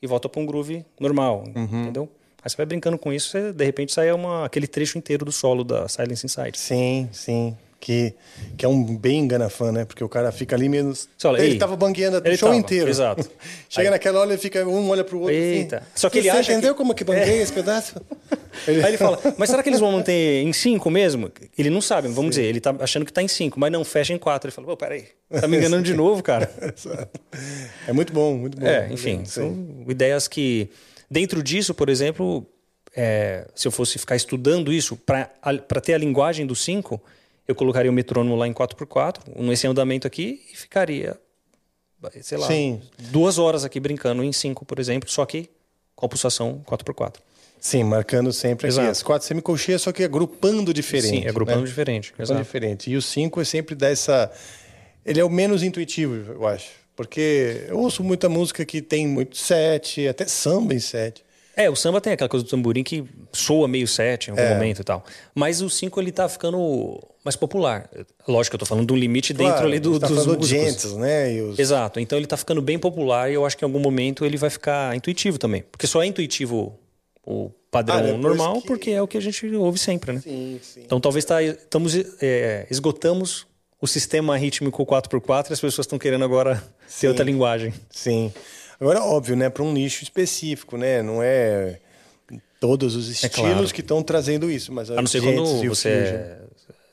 e 0.00 0.06
volta 0.06 0.26
para 0.28 0.40
um 0.40 0.46
groove 0.46 0.86
normal, 0.98 1.44
Uhum. 1.54 1.82
entendeu? 1.82 2.08
Aí 2.44 2.50
você 2.50 2.56
vai 2.56 2.66
brincando 2.66 2.98
com 2.98 3.12
isso, 3.12 3.28
você, 3.30 3.52
de 3.52 3.64
repente 3.64 3.92
sai 3.92 4.10
uma, 4.12 4.44
aquele 4.44 4.66
trecho 4.66 4.98
inteiro 4.98 5.24
do 5.24 5.30
solo 5.32 5.62
da 5.62 5.88
Silence 5.88 6.26
Inside. 6.26 6.58
Sim, 6.58 7.08
sim. 7.12 7.56
Que, 7.78 8.14
que 8.56 8.64
é 8.64 8.68
um 8.68 8.96
bem 8.96 9.18
enganafã, 9.24 9.72
né? 9.72 9.84
Porque 9.84 10.04
o 10.04 10.08
cara 10.08 10.30
fica 10.30 10.54
ali 10.54 10.68
menos. 10.68 11.08
Você 11.18 11.26
olha, 11.26 11.42
ele 11.42 11.54
ei, 11.54 11.58
tava 11.58 11.74
bangueando 11.76 12.18
o 12.18 12.36
show 12.36 12.48
tava, 12.50 12.54
inteiro. 12.56 12.88
exato. 12.88 13.28
Chega 13.68 13.88
Aí- 13.88 13.90
naquela 13.90 14.20
hora, 14.20 14.30
ele 14.30 14.38
fica, 14.38 14.64
um 14.64 14.88
olha 14.88 15.02
pro 15.02 15.18
outro. 15.18 15.34
Eita. 15.34 15.78
Assim, 15.78 15.86
Só 15.96 16.08
que 16.08 16.18
ele 16.18 16.30
Você 16.30 16.36
acha 16.36 16.52
entendeu 16.52 16.74
que- 16.74 16.78
como 16.78 16.94
que 16.94 17.02
banguei 17.02 17.42
esse 17.42 17.52
pedaço? 17.52 18.00
Ele- 18.68 18.82
Aí 18.86 18.90
ele 18.90 18.98
fala, 18.98 19.18
mas 19.36 19.50
será 19.50 19.64
que 19.64 19.68
eles 19.68 19.80
vão 19.80 19.90
manter 19.90 20.44
em 20.44 20.52
5 20.52 20.88
mesmo? 20.92 21.28
Ele 21.58 21.70
não 21.70 21.80
sabe, 21.80 22.06
vamos 22.06 22.30
dizer, 22.36 22.44
ele 22.44 22.60
tá 22.60 22.72
achando 22.78 23.04
que 23.04 23.12
tá 23.12 23.20
em 23.20 23.26
5, 23.26 23.58
mas 23.58 23.72
não, 23.72 23.84
fecha 23.84 24.12
em 24.12 24.18
4. 24.18 24.46
Ele 24.48 24.54
fala, 24.54 24.66
pô, 24.68 24.76
peraí, 24.76 25.06
tá 25.40 25.48
me 25.48 25.56
enganando 25.58 25.82
de 25.82 25.94
novo, 25.94 26.22
cara. 26.22 26.48
Exato. 26.76 27.20
É 27.88 27.92
muito 27.92 28.12
bom, 28.12 28.34
muito 28.36 28.60
bom. 28.60 28.66
É, 28.66 28.86
enfim, 28.92 29.24
Sim. 29.24 29.24
são 29.24 29.84
ideias 29.88 30.28
que. 30.28 30.68
Dentro 31.12 31.42
disso, 31.42 31.74
por 31.74 31.90
exemplo, 31.90 32.46
é, 32.96 33.46
se 33.54 33.68
eu 33.68 33.70
fosse 33.70 33.98
ficar 33.98 34.16
estudando 34.16 34.72
isso, 34.72 34.96
para 34.96 35.80
ter 35.82 35.92
a 35.92 35.98
linguagem 35.98 36.46
do 36.46 36.56
5, 36.56 36.98
eu 37.46 37.54
colocaria 37.54 37.90
o 37.90 37.94
metrônomo 37.94 38.34
lá 38.34 38.48
em 38.48 38.52
4x4, 38.54 39.20
nesse 39.36 39.66
andamento 39.66 40.06
aqui, 40.06 40.40
e 40.50 40.56
ficaria, 40.56 41.20
sei 42.22 42.38
lá, 42.38 42.46
Sim. 42.46 42.80
duas 43.10 43.36
horas 43.36 43.62
aqui 43.62 43.78
brincando 43.78 44.24
em 44.24 44.32
5, 44.32 44.64
por 44.64 44.78
exemplo, 44.78 45.10
só 45.10 45.26
que 45.26 45.50
com 45.94 46.06
a 46.06 46.08
pulsação 46.08 46.62
4x4. 46.66 47.16
Sim, 47.60 47.84
marcando 47.84 48.32
sempre 48.32 48.68
aqui 48.68 48.74
Exato. 48.76 48.88
as 48.88 49.02
quatro 49.02 49.28
semicolcheias, 49.28 49.82
só 49.82 49.92
que 49.92 50.02
agrupando 50.02 50.72
diferente. 50.72 51.24
Sim, 51.24 51.28
agrupando 51.28 51.60
né? 51.60 51.66
diferente. 51.66 52.08
Agrupando 52.08 52.32
Exato. 52.32 52.42
diferente. 52.42 52.90
E 52.90 52.96
o 52.96 53.02
5 53.02 53.38
é 53.38 53.44
sempre 53.44 53.74
dá 53.74 53.90
essa. 53.90 54.32
Ele 55.04 55.20
é 55.20 55.24
o 55.24 55.28
menos 55.28 55.62
intuitivo, 55.62 56.32
eu 56.32 56.46
acho. 56.46 56.81
Porque 56.96 57.64
eu 57.68 57.78
ouço 57.78 58.02
muita 58.04 58.28
música 58.28 58.64
que 58.64 58.82
tem 58.82 59.06
muito 59.08 59.36
sete, 59.36 60.06
até 60.06 60.26
samba 60.26 60.74
em 60.74 60.78
sete. 60.80 61.24
É, 61.56 61.68
o 61.68 61.76
samba 61.76 62.00
tem 62.00 62.12
aquela 62.14 62.28
coisa 62.30 62.44
do 62.44 62.48
tamborim 62.48 62.82
que 62.82 63.04
soa 63.32 63.68
meio 63.68 63.86
sete 63.86 64.28
em 64.28 64.30
algum 64.30 64.42
É. 64.42 64.54
momento 64.54 64.80
e 64.80 64.84
tal. 64.84 65.04
Mas 65.34 65.60
o 65.60 65.68
5 65.68 66.00
ele 66.00 66.10
tá 66.10 66.26
ficando 66.28 66.98
mais 67.22 67.36
popular. 67.36 67.90
Lógico 68.26 68.52
que 68.52 68.54
eu 68.56 68.58
tô 68.60 68.66
falando 68.66 68.86
de 68.86 68.92
um 68.94 68.96
limite 68.96 69.34
Claro, 69.34 69.52
dentro 69.52 69.66
ali 69.66 69.78
do, 69.78 70.00
tá 70.00 70.06
dos 70.06 70.24
músicos. 70.26 70.48
Gentes, 70.48 70.92
né? 70.94 71.42
Os... 71.42 71.58
Exato. 71.58 72.00
Então 72.00 72.18
ele 72.18 72.26
tá 72.26 72.38
ficando 72.38 72.62
bem 72.62 72.78
popular 72.78 73.30
e 73.30 73.34
eu 73.34 73.44
acho 73.44 73.56
que 73.56 73.64
em 73.64 73.66
algum 73.68 73.78
momento 73.80 74.24
ele 74.24 74.38
vai 74.38 74.48
ficar 74.48 74.96
intuitivo 74.96 75.38
também. 75.38 75.62
Porque 75.70 75.86
só 75.86 76.02
é 76.02 76.06
intuitivo 76.06 76.78
o 77.24 77.50
padrão 77.70 77.98
Ah, 77.98 78.18
normal 78.18 78.60
que- 78.62 78.66
porque 78.66 78.90
é 78.90 79.02
o 79.02 79.06
que 79.06 79.18
a 79.18 79.20
gente 79.20 79.46
ouve 79.54 79.78
sempre, 79.78 80.12
né? 80.14 80.20
Sim, 80.20 80.58
sim. 80.62 80.80
Então 80.86 80.98
talvez 81.00 81.22
tá, 81.24 81.42
estamos, 81.42 81.94
é, 82.20 82.66
esgotamos 82.70 83.46
o 83.82 83.86
sistema 83.88 84.38
rítmico 84.38 84.86
4x4 84.86 85.50
e 85.50 85.52
as 85.54 85.60
pessoas 85.60 85.84
estão 85.84 85.98
querendo 85.98 86.24
agora 86.24 86.54
ter 86.54 86.62
Sim. 86.86 87.08
outra 87.08 87.24
linguagem. 87.24 87.74
Sim. 87.90 88.32
Agora, 88.80 89.02
óbvio, 89.02 89.34
né? 89.34 89.50
Para 89.50 89.64
um 89.64 89.72
nicho 89.72 90.04
específico, 90.04 90.76
né? 90.76 91.02
Não 91.02 91.20
é 91.20 91.80
todos 92.60 92.94
os 92.94 93.08
estilos 93.08 93.34
claro. 93.34 93.74
que 93.74 93.80
estão 93.80 94.00
trazendo 94.00 94.48
isso, 94.48 94.72
mas 94.72 94.88
A 94.88 94.94
não 94.94 95.06
ser 95.08 95.20
quando 95.20 95.44
você 95.68 95.88
é 95.88 96.38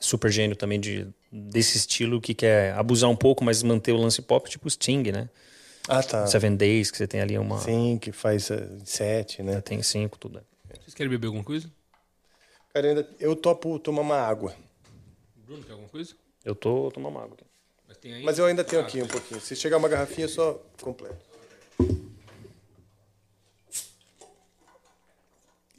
super 0.00 0.32
gênio 0.32 0.56
também 0.56 0.80
de, 0.80 1.06
desse 1.30 1.78
estilo 1.78 2.20
que 2.20 2.34
quer 2.34 2.72
abusar 2.74 3.08
um 3.08 3.14
pouco, 3.14 3.44
mas 3.44 3.62
manter 3.62 3.92
o 3.92 3.96
lance 3.96 4.20
pop, 4.20 4.50
tipo 4.50 4.68
Sting, 4.68 5.12
né? 5.12 5.28
Ah, 5.88 6.02
tá. 6.02 6.26
Seven 6.26 6.56
Days, 6.56 6.90
que 6.90 6.96
você 6.96 7.06
tem 7.06 7.20
ali 7.20 7.38
uma. 7.38 7.60
Sim, 7.60 7.98
que 8.02 8.10
faz 8.10 8.50
eh, 8.50 8.68
sete, 8.84 9.44
né? 9.44 9.60
Tem 9.60 9.80
cinco, 9.80 10.18
tudo. 10.18 10.42
Vocês 10.80 10.94
querem 10.94 11.10
beber 11.10 11.28
alguma 11.28 11.44
coisa? 11.44 11.70
Cara, 12.74 12.88
ainda, 12.88 13.08
eu 13.20 13.36
topo 13.36 13.78
tomar 13.78 14.02
uma 14.02 14.16
água. 14.16 14.54
Bruno, 15.36 15.62
quer 15.62 15.72
alguma 15.72 15.88
coisa? 15.88 16.14
Eu 16.44 16.54
tô 16.54 16.90
tomando 16.90 17.18
água 17.18 17.34
aqui. 17.34 17.44
Mas 17.86 17.96
tem 17.98 18.14
aí? 18.14 18.22
Mas 18.22 18.38
eu 18.38 18.46
ainda 18.46 18.64
tenho 18.64 18.80
aqui 18.82 19.02
um 19.02 19.06
pouquinho. 19.06 19.40
Se 19.40 19.54
chegar 19.54 19.76
uma 19.76 19.88
garrafinha, 19.88 20.24
eu 20.24 20.28
só 20.28 20.62
completo. 20.80 21.18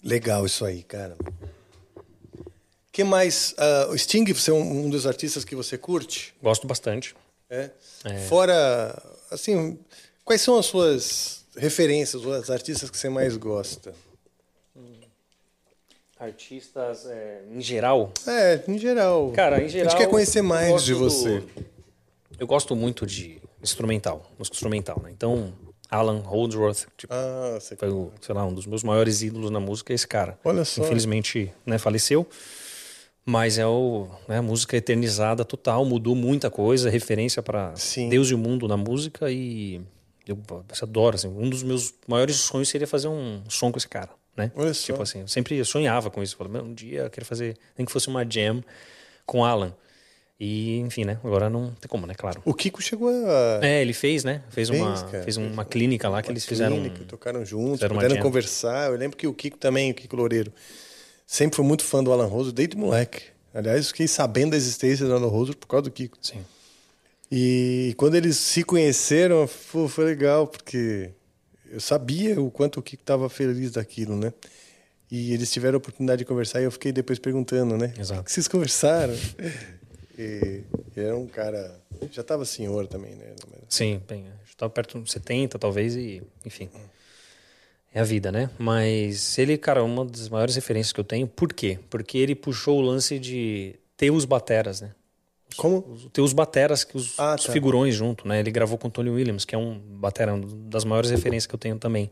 Legal 0.04 0.46
isso 0.46 0.66
aí, 0.66 0.84
cara. 0.84 1.16
que 2.92 3.04
mais? 3.04 3.54
ah, 3.58 3.88
o 3.90 3.98
Sting, 3.98 4.26
você 4.34 4.52
é 4.52 4.54
um, 4.54 4.86
um 4.86 4.90
dos 4.90 5.06
artistas 5.06 5.46
que 5.46 5.56
você 5.56 5.78
curte? 5.78 6.34
Gosto 6.42 6.68
bastante. 6.68 7.16
É? 7.50 7.70
É. 8.06 8.18
Fora, 8.28 9.02
assim, 9.30 9.80
quais 10.24 10.42
são 10.42 10.58
as 10.58 10.66
suas 10.66 11.46
referências, 11.56 12.26
os 12.26 12.50
artistas 12.50 12.90
que 12.90 12.98
você 12.98 13.10
mais 13.10 13.36
gosta? 13.38 13.94
Artistas 16.22 17.06
é, 17.08 17.42
em 17.52 17.60
geral. 17.62 18.12
É, 18.28 18.62
em 18.68 18.78
geral. 18.78 19.32
Cara, 19.32 19.62
em 19.64 19.68
geral. 19.68 19.88
A 19.88 19.90
gente 19.90 19.98
quer 20.00 20.08
conhecer 20.10 20.42
mais 20.44 20.84
de 20.84 20.94
você. 20.94 21.40
do- 21.40 21.66
Eu 22.40 22.46
gosto 22.46 22.76
muito 22.76 23.06
de 23.08 23.42
instrumental, 23.62 24.30
música 24.38 24.56
instrumental, 24.56 25.02
né? 25.04 25.10
Então, 25.12 25.52
Alan 25.90 26.20
Holdsworth, 26.20 26.86
tipo, 26.96 27.12
Ah, 27.14 27.58
foi 27.78 27.90
o, 27.90 28.12
sei 28.22 28.36
lá, 28.36 28.46
um 28.46 28.54
dos 28.54 28.66
meus 28.68 28.84
maiores 28.84 29.22
ídolos 29.24 29.50
na 29.50 29.60
música, 29.60 29.94
é 29.94 29.96
esse 29.96 30.08
cara. 30.08 30.38
Olha 30.44 30.64
só. 30.64 30.84
Infelizmente, 30.84 31.52
né, 31.66 31.78
faleceu. 31.80 32.28
Mas 33.26 33.58
é 33.58 33.66
o, 33.66 34.08
né, 34.28 34.38
a 34.38 34.42
música 34.42 34.76
eternizada 34.78 35.44
total, 35.46 35.84
mudou 35.86 36.16
muita 36.16 36.50
coisa, 36.50 36.90
referência 36.90 37.42
para. 37.44 37.74
Deus 38.10 38.30
e 38.30 38.34
o 38.34 38.38
mundo 38.38 38.68
na 38.68 38.78
música 38.78 39.30
e 39.32 39.82
eu, 40.28 40.38
eu 40.50 40.64
adoro, 40.82 41.16
assim, 41.16 41.28
um 41.28 41.50
dos 41.50 41.62
meus 41.64 41.94
maiores 42.08 42.36
sonhos 42.38 42.70
seria 42.70 42.88
fazer 42.88 43.08
um 43.08 43.42
som 43.50 43.72
com 43.72 43.78
esse 43.78 43.88
cara, 43.88 44.10
né? 44.36 44.52
Tipo 44.74 45.02
assim, 45.02 45.22
eu 45.22 45.28
sempre 45.28 45.64
sonhava 45.66 46.10
com 46.10 46.22
isso, 46.24 46.36
falei, 46.36 46.54
"Meu, 46.54 46.64
um 46.64 46.74
dia 46.74 47.02
eu 47.02 47.10
quero 47.10 47.26
fazer, 47.26 47.58
nem 47.78 47.86
que 47.86 47.92
fosse 47.92 48.08
uma 48.08 48.24
jam 48.30 48.64
com 49.26 49.44
Alan. 49.46 49.74
E, 50.44 50.80
enfim, 50.80 51.06
né? 51.06 51.20
Agora 51.24 51.52
não 51.52 51.72
tem 51.80 51.88
como, 51.88 52.08
né? 52.08 52.16
Claro. 52.16 52.42
O 52.44 52.54
Kiko 52.56 52.82
chegou 52.82 53.10
a. 53.10 53.60
É, 53.62 53.80
ele 53.80 53.94
fez, 53.94 54.24
né? 54.24 54.42
Fez, 54.50 54.70
Fez, 54.70 54.82
uma, 54.82 55.04
cara, 55.04 55.24
fez 55.24 55.38
uma 55.38 55.64
clínica 55.64 56.10
lá 56.10 56.20
que 56.24 56.32
eles 56.32 56.44
fizeram. 56.44 56.78
clínica, 56.78 57.06
tocaram 57.06 57.46
juntos, 57.46 57.74
fizeram 57.74 57.96
uma 57.96 58.02
puderam 58.02 58.22
conversar. 58.24 58.90
Eu 58.90 58.98
lembro 58.98 59.16
que 59.16 59.28
o 59.28 59.34
Kiko 59.36 59.58
também, 59.60 59.92
o 59.92 59.94
Kiko 59.94 60.16
Loureiro, 60.16 60.52
sempre 61.28 61.56
foi 61.56 61.64
muito 61.64 61.84
fã 61.84 62.04
do 62.04 62.12
Alan 62.12 62.26
Rose 62.26 62.52
desde 62.52 62.76
moleque. 62.76 63.22
Aliás, 63.54 63.90
fiquei 63.90 64.08
sabendo 64.08 64.52
da 64.52 64.58
existência 64.58 65.06
do 65.06 65.14
Alan 65.14 65.28
Rose 65.28 65.56
por 65.56 65.68
causa 65.68 65.84
do 65.84 65.92
Kiko. 65.92 66.18
Sim. 66.20 66.44
E 67.32 67.94
quando 67.96 68.16
eles 68.16 68.36
se 68.38 68.64
conheceram, 68.64 69.48
pô, 69.72 69.88
foi 69.88 70.06
legal, 70.06 70.48
porque 70.48 71.12
eu 71.72 71.80
sabia 71.80 72.40
o 72.42 72.52
quanto 72.52 72.80
o 72.80 72.84
Kiko 72.84 73.02
estava 73.02 73.30
feliz 73.30 73.72
daquilo, 73.72 74.16
né? 74.16 74.34
E 75.10 75.34
eles 75.34 75.52
tiveram 75.52 75.76
a 75.76 75.78
oportunidade 75.78 76.20
de 76.20 76.26
conversar 76.26 76.62
e 76.62 76.66
eu 76.66 76.72
fiquei 76.72 76.92
depois 76.92 77.18
perguntando, 77.18 77.78
né? 77.78 77.94
Exato. 77.98 78.22
O 78.22 78.24
que 78.24 78.32
vocês 78.32 78.48
conversaram? 78.48 79.14
e 80.18 80.64
era 80.96 81.18
um 81.18 81.28
cara. 81.28 81.80
Já 82.12 82.22
estava 82.22 82.46
senhor 82.46 82.88
também, 82.88 83.16
né? 83.16 83.34
Sim, 83.70 84.02
bem, 84.08 84.26
estava 84.46 84.70
perto 84.70 85.02
de 85.02 85.12
70, 85.12 85.58
talvez, 85.58 85.96
e 85.96 86.22
enfim. 86.46 86.70
É 87.94 88.00
a 88.00 88.04
vida, 88.04 88.32
né? 88.32 88.50
Mas 88.58 89.38
ele, 89.38 89.58
cara, 89.58 89.84
uma 89.84 90.06
das 90.06 90.30
maiores 90.30 90.56
referências 90.56 90.94
que 90.94 91.00
eu 91.00 91.04
tenho. 91.04 91.28
Por 91.28 91.54
quê? 91.54 91.80
Porque 91.90 92.18
ele 92.18 92.36
puxou 92.36 92.80
o 92.80 92.82
lance 92.82 93.20
de 93.20 93.76
ter 93.98 94.12
os 94.12 94.26
bateras, 94.26 94.82
né? 94.82 94.92
Como? 95.58 95.82
Ter 96.12 96.22
os 96.22 96.34
bateras, 96.34 96.84
que 96.84 96.96
os, 96.98 97.20
Ah, 97.20 97.36
os 97.38 97.46
tá. 97.46 97.52
figurões 97.52 97.94
junto, 97.96 98.28
né? 98.28 98.40
Ele 98.40 98.52
gravou 98.52 98.78
com 98.78 98.88
o 98.88 98.92
Tony 98.92 99.10
Williams, 99.10 99.46
que 99.46 99.54
é 99.56 99.58
um 99.58 99.78
batera, 99.78 100.34
uma 100.34 100.46
das 100.70 100.84
maiores 100.86 101.10
referências 101.12 101.46
que 101.48 101.54
eu 101.56 101.60
tenho 101.60 101.78
também. 101.78 102.10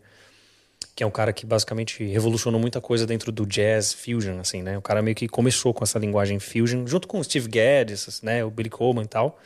Que 0.95 1.03
é 1.03 1.07
um 1.07 1.11
cara 1.11 1.31
que 1.31 1.45
basicamente 1.45 2.03
revolucionou 2.03 2.59
muita 2.59 2.81
coisa 2.81 3.05
dentro 3.05 3.31
do 3.31 3.45
jazz 3.45 3.93
fusion, 3.93 4.39
assim, 4.39 4.61
né? 4.61 4.77
O 4.77 4.81
cara 4.81 5.01
meio 5.01 5.15
que 5.15 5.27
começou 5.27 5.73
com 5.73 5.83
essa 5.83 5.97
linguagem 5.99 6.39
fusion, 6.39 6.85
junto 6.85 7.07
com 7.07 7.19
o 7.19 7.23
Steve 7.23 7.47
Gadd, 7.47 7.93
né? 8.21 8.43
O 8.43 8.49
Billy 8.51 8.69
Coleman 8.69 9.03
e 9.03 9.07
tal. 9.07 9.39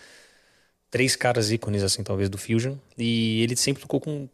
Três 0.89 1.15
caras 1.15 1.51
ícones, 1.51 1.83
assim, 1.83 2.03
talvez, 2.03 2.29
do 2.29 2.37
fusion. 2.37 2.75
E 2.97 3.41
ele 3.41 3.55
sempre 3.55 3.81
tocou 3.81 3.99
com 3.99 4.27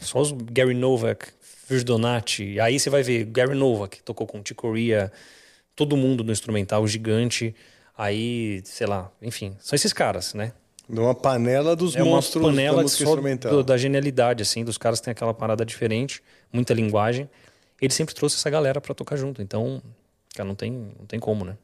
só 0.00 0.20
os 0.20 0.32
Gary 0.32 0.74
Novak, 0.74 1.26
Virgil 1.68 1.86
Donati. 1.86 2.58
Aí 2.60 2.78
você 2.78 2.90
vai 2.90 3.02
ver 3.02 3.24
Gary 3.26 3.54
Novak, 3.54 4.02
tocou 4.02 4.26
com 4.26 4.38
Chick 4.38 4.54
Corea, 4.54 5.12
todo 5.76 5.96
mundo 5.96 6.24
no 6.24 6.32
instrumental, 6.32 6.86
gigante. 6.86 7.54
Aí, 7.98 8.62
sei 8.64 8.86
lá, 8.86 9.10
enfim, 9.20 9.56
são 9.58 9.74
esses 9.74 9.92
caras, 9.92 10.32
né? 10.32 10.52
Numa 10.88 11.14
panela 11.16 11.74
dos 11.74 11.96
é 11.96 12.02
uma 12.02 12.12
monstros 12.12 12.42
panela 12.46 12.82
da 12.84 12.88
só 12.88 13.16
do- 13.50 13.64
da 13.64 13.76
genialidade, 13.76 14.40
assim, 14.40 14.64
dos 14.64 14.78
caras 14.78 15.00
que 15.00 15.04
têm 15.06 15.12
aquela 15.12 15.34
parada 15.34 15.66
diferente, 15.66 16.22
muita 16.52 16.72
linguagem. 16.72 17.28
Ele 17.80 17.92
sempre 17.92 18.14
trouxe 18.14 18.36
essa 18.36 18.48
galera 18.48 18.80
pra 18.80 18.94
tocar 18.94 19.16
junto, 19.16 19.42
então, 19.42 19.82
cara, 20.34 20.46
não 20.46 20.54
tem, 20.54 20.70
não 20.72 21.06
tem 21.06 21.18
como, 21.18 21.44
né? 21.44 21.58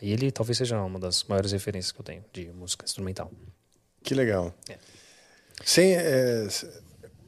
E 0.00 0.10
ele 0.10 0.30
talvez 0.32 0.56
seja 0.58 0.80
uma 0.82 0.98
das 0.98 1.22
maiores 1.24 1.52
referências 1.52 1.92
que 1.92 2.00
eu 2.00 2.04
tenho 2.04 2.24
de 2.32 2.46
música 2.52 2.84
instrumental. 2.84 3.30
Que 4.02 4.14
legal. 4.14 4.52
É. 4.68 4.76
Sem, 5.64 5.94
é, 5.94 6.48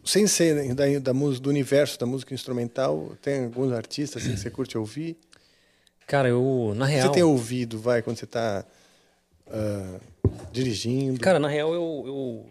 sem 0.05 0.27
ser 0.27 0.75
da, 0.75 0.85
da 0.99 1.15
música, 1.15 1.45
do 1.45 1.51
universo 1.51 1.99
da 1.99 2.07
música 2.07 2.35
instrumental, 2.35 3.17
tem 3.23 3.45
alguns 3.45 3.73
artistas 3.73 4.23
assim, 4.23 4.33
que 4.35 4.41
você 4.41 4.51
curte 4.51 4.77
ouvir? 4.77 5.17
Cara, 6.09 6.29
eu, 6.29 6.73
na 6.75 6.87
real... 6.87 7.07
Você 7.07 7.13
tem 7.13 7.23
ouvido, 7.23 7.79
vai, 7.79 8.03
quando 8.03 8.17
você 8.17 8.25
está 8.25 8.65
dirigindo? 10.51 11.21
Cara, 11.21 11.39
na 11.39 11.49
real, 11.49 11.73
eu, 11.73 12.05
eu 12.07 12.47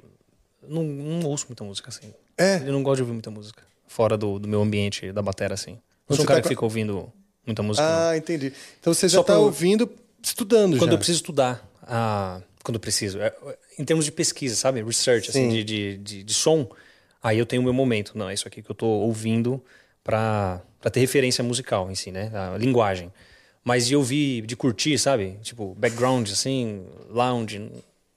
não, 0.70 0.84
não 0.84 1.28
ouço 1.28 1.47
muita 1.49 1.64
música, 1.64 1.89
assim. 1.89 2.14
É? 2.38 2.58
Eu 2.58 2.72
não 2.72 2.84
gosto 2.84 2.97
de 2.97 3.01
ouvir 3.01 3.14
muita 3.14 3.32
música. 3.32 3.64
Fora 3.88 4.18
do, 4.18 4.38
do 4.38 4.47
meu 4.47 4.62
ambiente, 4.62 5.12
da 5.12 5.22
bateria, 5.22 5.53
assim. 5.53 5.72
Não 5.72 5.80
Quando 6.05 6.18
sou 6.18 6.24
um 6.24 6.28
cara 6.28 6.39
tá 6.39 6.43
que 6.43 6.49
fica 6.49 6.64
ouvindo 6.64 7.12
muita 7.45 7.64
música, 7.64 7.88
não. 7.88 8.10
ah, 8.10 8.18
entendi. 8.18 8.53
Então 8.80 8.93
você 8.93 9.08
já 9.08 9.16
Só 9.16 9.22
está 9.22 9.34
pra 9.34 9.41
ouvindo, 9.41 9.89
estudando 10.22 10.78
Quando 10.78 10.91
já. 10.91 10.93
eu 10.93 10.97
preciso 10.97 11.18
estudar, 11.18 11.68
ah, 11.82 12.41
quando 12.64 12.76
eu 12.76 12.80
preciso, 12.80 13.20
é, 13.20 13.34
em 13.80 13.84
termos 13.84 14.05
de 14.05 14.12
pesquisa, 14.12 14.55
sabe? 14.55 14.84
Research, 14.84 15.30
assim, 15.30 15.49
Sim. 15.49 15.55
de, 15.55 15.64
de, 15.64 15.97
de, 15.97 16.24
de 16.24 16.34
som, 16.34 16.70
aí 17.24 17.39
eu 17.39 17.45
tenho 17.45 17.62
o 17.62 17.66
meu 17.66 17.74
momento. 17.74 18.18
Não, 18.18 18.30
é 18.30 18.34
isso 18.34 18.47
aqui 18.47 18.62
que 18.62 18.70
eu 18.70 18.76
tô 18.76 18.86
ouvindo 18.86 19.64
pra 20.03 20.62
ter 20.91 20.99
referência 20.99 21.43
musical 21.43 21.89
em 21.89 21.95
si, 21.95 22.12
né? 22.12 22.32
A 22.34 22.58
linguagem. 22.58 23.12
Mas 23.68 23.86
de 23.86 23.95
ouvir, 23.97 24.43
de 24.45 24.55
curtir, 24.55 24.97
sabe? 24.97 25.38
Tipo, 25.43 25.76
background, 25.78 26.30
assim, 26.32 26.86
lounge. 27.09 27.57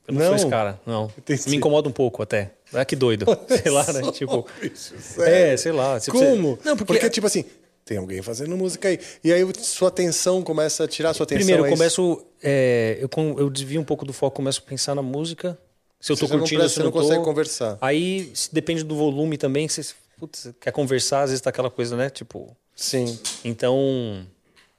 Eu 0.07 0.15
não, 0.15 0.21
Não? 0.21 0.27
sou 0.29 0.37
esse 0.37 0.47
cara, 0.49 0.81
não. 0.87 1.11
Entendi. 1.19 1.49
Me 1.51 1.57
incomoda 1.57 1.89
um 1.89 1.93
pouco 1.93 2.23
até. 2.23 2.53
Ah, 2.73 2.85
que 2.85 2.95
doido. 2.95 3.27
sei 3.63 3.73
lá, 3.73 3.85
né? 3.93 4.13
Tipo. 4.13 4.47
bicho, 4.61 4.95
É, 5.23 5.57
sei 5.57 5.73
lá. 5.73 5.99
Tipo, 5.99 6.19
Como? 6.19 6.57
você- 6.57 6.69
Não, 6.69 6.77
porque. 6.77 7.11
tipo 7.11 7.27
assim, 7.27 7.45
tem 7.85 7.99
alguém 7.99 8.23
fazendo 8.23 8.57
música 8.57 8.89
aí. 8.89 9.01
E 9.25 9.33
aí 9.33 9.45
sua 9.59 9.89
atenção 9.89 10.41
começa 10.43 10.85
a 10.85 10.89
tirar 10.89 11.15
sua 11.15 11.25
atenção. 11.25 11.39
Primeiro, 11.45 11.65
é 11.65 11.69
eu 11.69 11.73
começo. 11.77 12.25
é, 12.43 12.99
eu, 13.01 13.09
eu 13.39 13.51
desvio 13.51 13.81
um 13.81 13.85
pouco 13.85 14.05
do 14.05 14.13
foco, 14.13 14.37
começo 14.37 14.63
a 14.65 14.69
pensar 14.69 14.95
na 14.95 15.03
música. 15.03 15.59
Se 16.01 16.13
eu 16.13 16.17
Você 16.17 16.27
tô 16.27 16.33
não 16.33 16.39
curtindo, 16.39 16.61
presta- 16.61 16.69
se 16.69 16.75
você 16.77 16.81
não 16.81 16.87
não 16.87 16.93
tô. 16.93 17.01
consegue 17.01 17.25
conversar. 17.25 17.77
Aí 17.81 18.33
depende 18.53 18.85
do 18.85 18.95
volume 18.95 19.37
também. 19.37 19.67
Você 19.69 19.83
putz, 20.19 20.49
quer 20.61 20.71
conversar, 20.71 21.23
às 21.23 21.31
vezes 21.31 21.41
tá 21.43 21.51
aquela 21.51 21.71
coisa, 21.71 21.97
né? 21.97 22.09
Tipo. 22.09 22.57
Sim. 22.77 23.19
Então, 23.45 24.25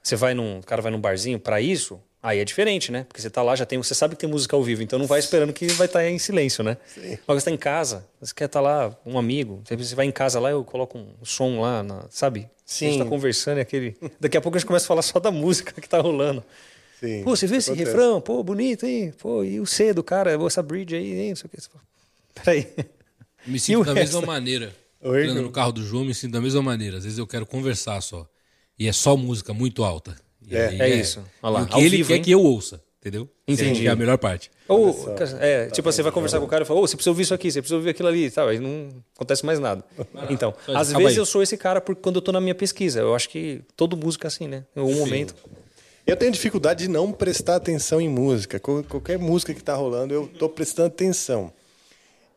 você 0.01 0.15
vai 0.15 0.33
num. 0.33 0.59
O 0.59 0.63
cara 0.63 0.81
vai 0.81 0.91
num 0.91 0.99
barzinho 0.99 1.39
pra 1.39 1.59
isso, 1.61 1.99
aí 2.21 2.39
é 2.39 2.45
diferente, 2.45 2.91
né? 2.91 3.03
Porque 3.05 3.21
você 3.21 3.29
tá 3.29 3.41
lá, 3.41 3.55
já 3.55 3.65
tem. 3.65 3.77
Você 3.77 3.93
sabe 3.93 4.15
que 4.15 4.21
tem 4.21 4.29
música 4.29 4.55
ao 4.55 4.63
vivo, 4.63 4.81
então 4.83 4.97
não 4.99 5.05
vai 5.07 5.19
esperando 5.19 5.53
que 5.53 5.67
vai 5.73 5.87
estar 5.87 6.07
em 6.07 6.17
silêncio, 6.19 6.63
né? 6.63 6.77
Sim. 6.87 7.17
Mas 7.27 7.43
você 7.43 7.49
tá 7.49 7.51
em 7.51 7.57
casa, 7.57 8.05
você 8.19 8.33
quer 8.33 8.45
estar 8.45 8.61
lá, 8.61 8.95
um 9.05 9.17
amigo. 9.17 9.61
Você 9.67 9.95
vai 9.95 10.05
em 10.05 10.11
casa 10.11 10.39
lá, 10.39 10.49
eu 10.51 10.63
coloco 10.63 10.97
um 10.97 11.07
som 11.23 11.59
lá, 11.61 11.83
na- 11.83 12.05
sabe? 12.09 12.49
Sim. 12.65 12.87
A 12.87 12.89
gente 12.91 13.03
tá 13.03 13.09
conversando 13.09 13.57
e 13.57 13.61
aquele. 13.61 13.95
Daqui 14.19 14.37
a 14.37 14.41
pouco 14.41 14.57
a 14.57 14.59
gente 14.59 14.67
começa 14.67 14.85
a 14.85 14.87
falar 14.87 15.01
só 15.01 15.19
da 15.19 15.31
música 15.31 15.79
que 15.79 15.87
tá 15.89 15.99
rolando. 15.99 16.43
Sim. 16.99 17.23
Pô, 17.23 17.35
você 17.35 17.47
viu 17.47 17.57
esse 17.57 17.71
Acontece. 17.71 17.91
refrão? 17.91 18.21
Pô, 18.21 18.43
bonito, 18.43 18.85
hein? 18.85 19.11
Pô, 19.19 19.43
e 19.43 19.59
o 19.59 19.65
C 19.65 19.91
do 19.93 20.03
cara, 20.03 20.31
essa 20.45 20.61
bridge 20.61 20.95
aí, 20.95 21.19
hein? 21.19 21.29
Não 21.29 21.35
sei 21.35 21.47
o 21.47 21.49
que. 21.49 21.57
Peraí. 22.35 22.67
Me 23.45 23.57
sinto 23.59 23.83
da 23.85 23.93
resto? 23.93 24.15
mesma 24.17 24.27
maneira. 24.33 24.71
Oi, 25.01 25.33
no 25.33 25.51
carro 25.51 25.71
do 25.71 25.83
João, 25.83 26.05
me 26.05 26.13
sinto 26.13 26.31
da 26.33 26.39
mesma 26.39 26.61
maneira. 26.61 26.97
Às 26.97 27.03
vezes 27.03 27.17
eu 27.17 27.25
quero 27.25 27.45
conversar 27.45 27.99
só. 28.01 28.27
E 28.81 28.87
é 28.87 28.91
só 28.93 29.15
música 29.15 29.53
muito 29.53 29.83
alta. 29.83 30.15
E 30.47 30.55
É. 30.55 30.67
aí 30.69 30.81
É 30.81 30.89
isso. 30.89 31.23
Olha 31.43 31.51
lá, 31.53 31.59
E 31.59 31.63
o 31.63 31.67
que 31.67 31.73
ao 31.75 31.79
ele 31.81 31.97
vivo, 31.97 32.07
quer 32.09 32.15
hein? 32.15 32.21
que 32.23 32.31
eu 32.31 32.41
ouça, 32.41 32.81
entendeu? 32.99 33.29
Entendi. 33.47 33.81
Que 33.81 33.87
é 33.87 33.91
a 33.91 33.95
melhor 33.95 34.17
parte. 34.17 34.49
Ou, 34.67 35.13
é, 35.39 35.67
tipo, 35.67 35.91
você 35.91 36.01
vai 36.01 36.11
conversar 36.11 36.39
com 36.39 36.45
o 36.45 36.47
cara 36.47 36.63
e 36.63 36.67
fala, 36.67 36.79
ô, 36.79 36.87
você 36.87 36.95
precisa 36.95 37.11
ouvir 37.11 37.23
isso 37.23 37.33
aqui, 37.33 37.51
você 37.51 37.61
precisa 37.61 37.75
ouvir 37.75 37.89
aquilo 37.91 38.07
ali, 38.07 38.31
tal, 38.31 38.47
aí 38.47 38.57
não 38.59 38.89
acontece 39.15 39.45
mais 39.45 39.59
nada. 39.59 39.83
Então, 40.29 40.53
Mas 40.67 40.75
às 40.77 40.91
vezes 40.93 41.07
aí. 41.13 41.15
eu 41.17 41.25
sou 41.25 41.43
esse 41.43 41.57
cara 41.57 41.79
porque 41.79 42.01
quando 42.01 42.15
eu 42.15 42.21
tô 42.21 42.31
na 42.31 42.41
minha 42.41 42.55
pesquisa, 42.55 43.01
eu 43.01 43.13
acho 43.13 43.29
que 43.29 43.61
todo 43.75 43.95
músico 43.95 44.25
é 44.25 44.29
assim, 44.29 44.47
né? 44.47 44.65
Em 44.75 44.79
algum 44.79 44.95
momento. 44.95 45.35
Eu 46.07 46.17
tenho 46.17 46.31
dificuldade 46.31 46.85
de 46.85 46.89
não 46.89 47.11
prestar 47.11 47.57
atenção 47.57 48.01
em 48.01 48.09
música. 48.09 48.59
Qual- 48.59 48.83
Qualquer 48.83 49.19
música 49.19 49.53
que 49.53 49.61
tá 49.63 49.75
rolando, 49.75 50.11
eu 50.13 50.27
tô 50.27 50.49
prestando 50.49 50.87
atenção. 50.87 51.53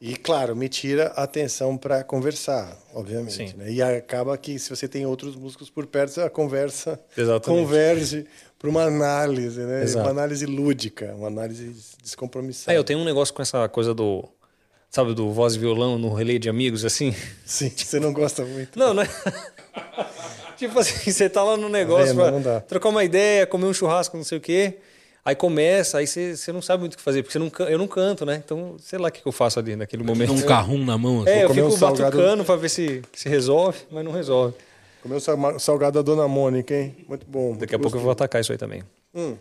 E, 0.06 0.16
claro, 0.16 0.54
me 0.54 0.68
tira 0.68 1.14
a 1.16 1.22
atenção 1.22 1.78
para 1.78 2.04
conversar, 2.04 2.76
obviamente. 2.92 3.56
Né? 3.56 3.72
E 3.72 3.80
acaba 3.80 4.36
que, 4.36 4.58
se 4.58 4.68
você 4.68 4.86
tem 4.86 5.06
outros 5.06 5.34
músicos 5.34 5.70
por 5.70 5.86
perto, 5.86 6.20
a 6.20 6.28
conversa 6.28 7.00
Exatamente. 7.16 7.62
converge 7.62 8.26
para 8.58 8.68
uma 8.68 8.82
análise, 8.82 9.60
né? 9.60 9.82
Exato. 9.82 10.04
Uma 10.04 10.10
análise 10.10 10.44
lúdica, 10.44 11.14
uma 11.14 11.28
análise 11.28 11.74
descompromissada. 12.02 12.76
É, 12.76 12.78
eu 12.78 12.84
tenho 12.84 12.98
um 12.98 13.04
negócio 13.04 13.32
com 13.32 13.40
essa 13.40 13.66
coisa 13.66 13.94
do, 13.94 14.28
sabe, 14.90 15.14
do 15.14 15.32
voz 15.32 15.54
e 15.54 15.58
violão 15.58 15.96
no 15.96 16.12
relé 16.12 16.36
de 16.36 16.50
amigos, 16.50 16.84
assim. 16.84 17.14
Sim, 17.46 17.72
você 17.74 17.98
não 17.98 18.12
gosta 18.12 18.44
muito. 18.44 18.78
Não, 18.78 18.92
não 18.92 19.04
é... 19.04 19.08
tipo 20.58 20.78
assim, 20.78 21.10
você 21.10 21.30
tá 21.30 21.42
lá 21.42 21.56
no 21.56 21.70
negócio 21.70 22.14
pra 22.14 22.30
Não 22.30 22.42
dá. 22.42 22.60
trocar 22.60 22.90
uma 22.90 23.04
ideia, 23.04 23.46
comer 23.46 23.64
um 23.64 23.72
churrasco, 23.72 24.18
não 24.18 24.24
sei 24.24 24.36
o 24.36 24.40
quê. 24.42 24.76
Aí 25.24 25.34
começa, 25.34 25.98
aí 25.98 26.06
você, 26.06 26.52
não 26.52 26.60
sabe 26.60 26.80
muito 26.80 26.94
o 26.94 26.96
que 26.98 27.02
fazer, 27.02 27.22
porque 27.22 27.38
não, 27.38 27.50
eu 27.66 27.78
não 27.78 27.88
canto, 27.88 28.26
né? 28.26 28.42
Então, 28.44 28.76
sei 28.78 28.98
lá 28.98 29.08
o 29.08 29.12
que 29.12 29.22
que 29.22 29.26
eu 29.28 29.32
faço 29.32 29.58
ali 29.58 29.74
naquele 29.74 30.02
momento. 30.02 30.32
Um 30.34 30.42
carrum 30.42 30.84
na 30.84 30.98
mão. 30.98 31.22
assim. 31.22 31.30
É, 31.30 31.44
eu 31.44 31.48
comer 31.48 31.62
fico 31.62 31.74
um 31.74 31.78
salgado- 31.78 32.16
batucando 32.18 32.44
pra 32.44 32.56
ver 32.56 32.68
se, 32.68 33.02
se 33.14 33.26
resolve, 33.28 33.78
mas 33.90 34.04
não 34.04 34.12
resolve. 34.12 34.54
Comeu 35.02 35.18
salgado 35.58 35.98
da 35.98 36.02
Dona 36.02 36.28
Mônica, 36.28 36.74
hein? 36.74 36.94
Muito 37.08 37.26
bom. 37.26 37.56
Daqui 37.56 37.74
a 37.74 37.78
pouco 37.78 37.96
eu 37.96 38.00
vou 38.00 38.10
atacar 38.10 38.40
isso 38.40 38.52
aí 38.52 38.58
também. 38.58 38.82
Hum. 39.14 39.36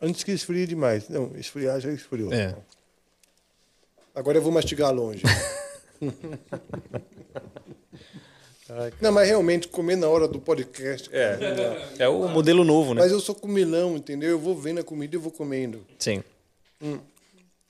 Antes 0.00 0.24
que 0.24 0.32
esfrie 0.32 0.66
demais. 0.66 1.08
Não, 1.08 1.30
esfriar 1.36 1.78
já 1.80 1.90
esfriou. 1.90 2.32
É. 2.32 2.54
Agora 4.14 4.36
eu 4.38 4.42
vou 4.42 4.50
mastigar 4.52 4.92
longe. 4.92 5.22
Não, 9.00 9.12
mas 9.12 9.28
realmente 9.28 9.68
comer 9.68 9.96
na 9.96 10.08
hora 10.08 10.26
do 10.28 10.40
podcast. 10.40 11.08
dá. 11.10 12.04
É 12.04 12.08
o 12.08 12.28
modelo 12.28 12.64
novo, 12.64 12.94
né? 12.94 13.02
Mas 13.02 13.12
eu 13.12 13.20
sou 13.20 13.34
comilão, 13.34 13.96
entendeu? 13.96 14.30
Eu 14.30 14.38
vou 14.38 14.56
vendo 14.56 14.80
a 14.80 14.84
comida 14.84 15.14
e 15.14 15.16
eu 15.16 15.20
vou 15.20 15.32
comendo. 15.32 15.84
Sim. 15.98 16.22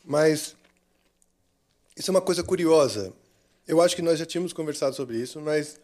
Mas 0.05 0.55
isso 1.97 2.11
é 2.11 2.13
uma 2.13 2.21
coisa 2.21 2.43
curiosa. 2.43 3.13
Eu 3.67 3.81
acho 3.81 3.95
que 3.95 4.03
nós 4.03 4.19
já 4.19 4.27
tínhamos 4.27 4.53
conversado 4.53 4.95
sobre 4.97 5.17
isso, 5.19 5.41
mas 5.41 5.79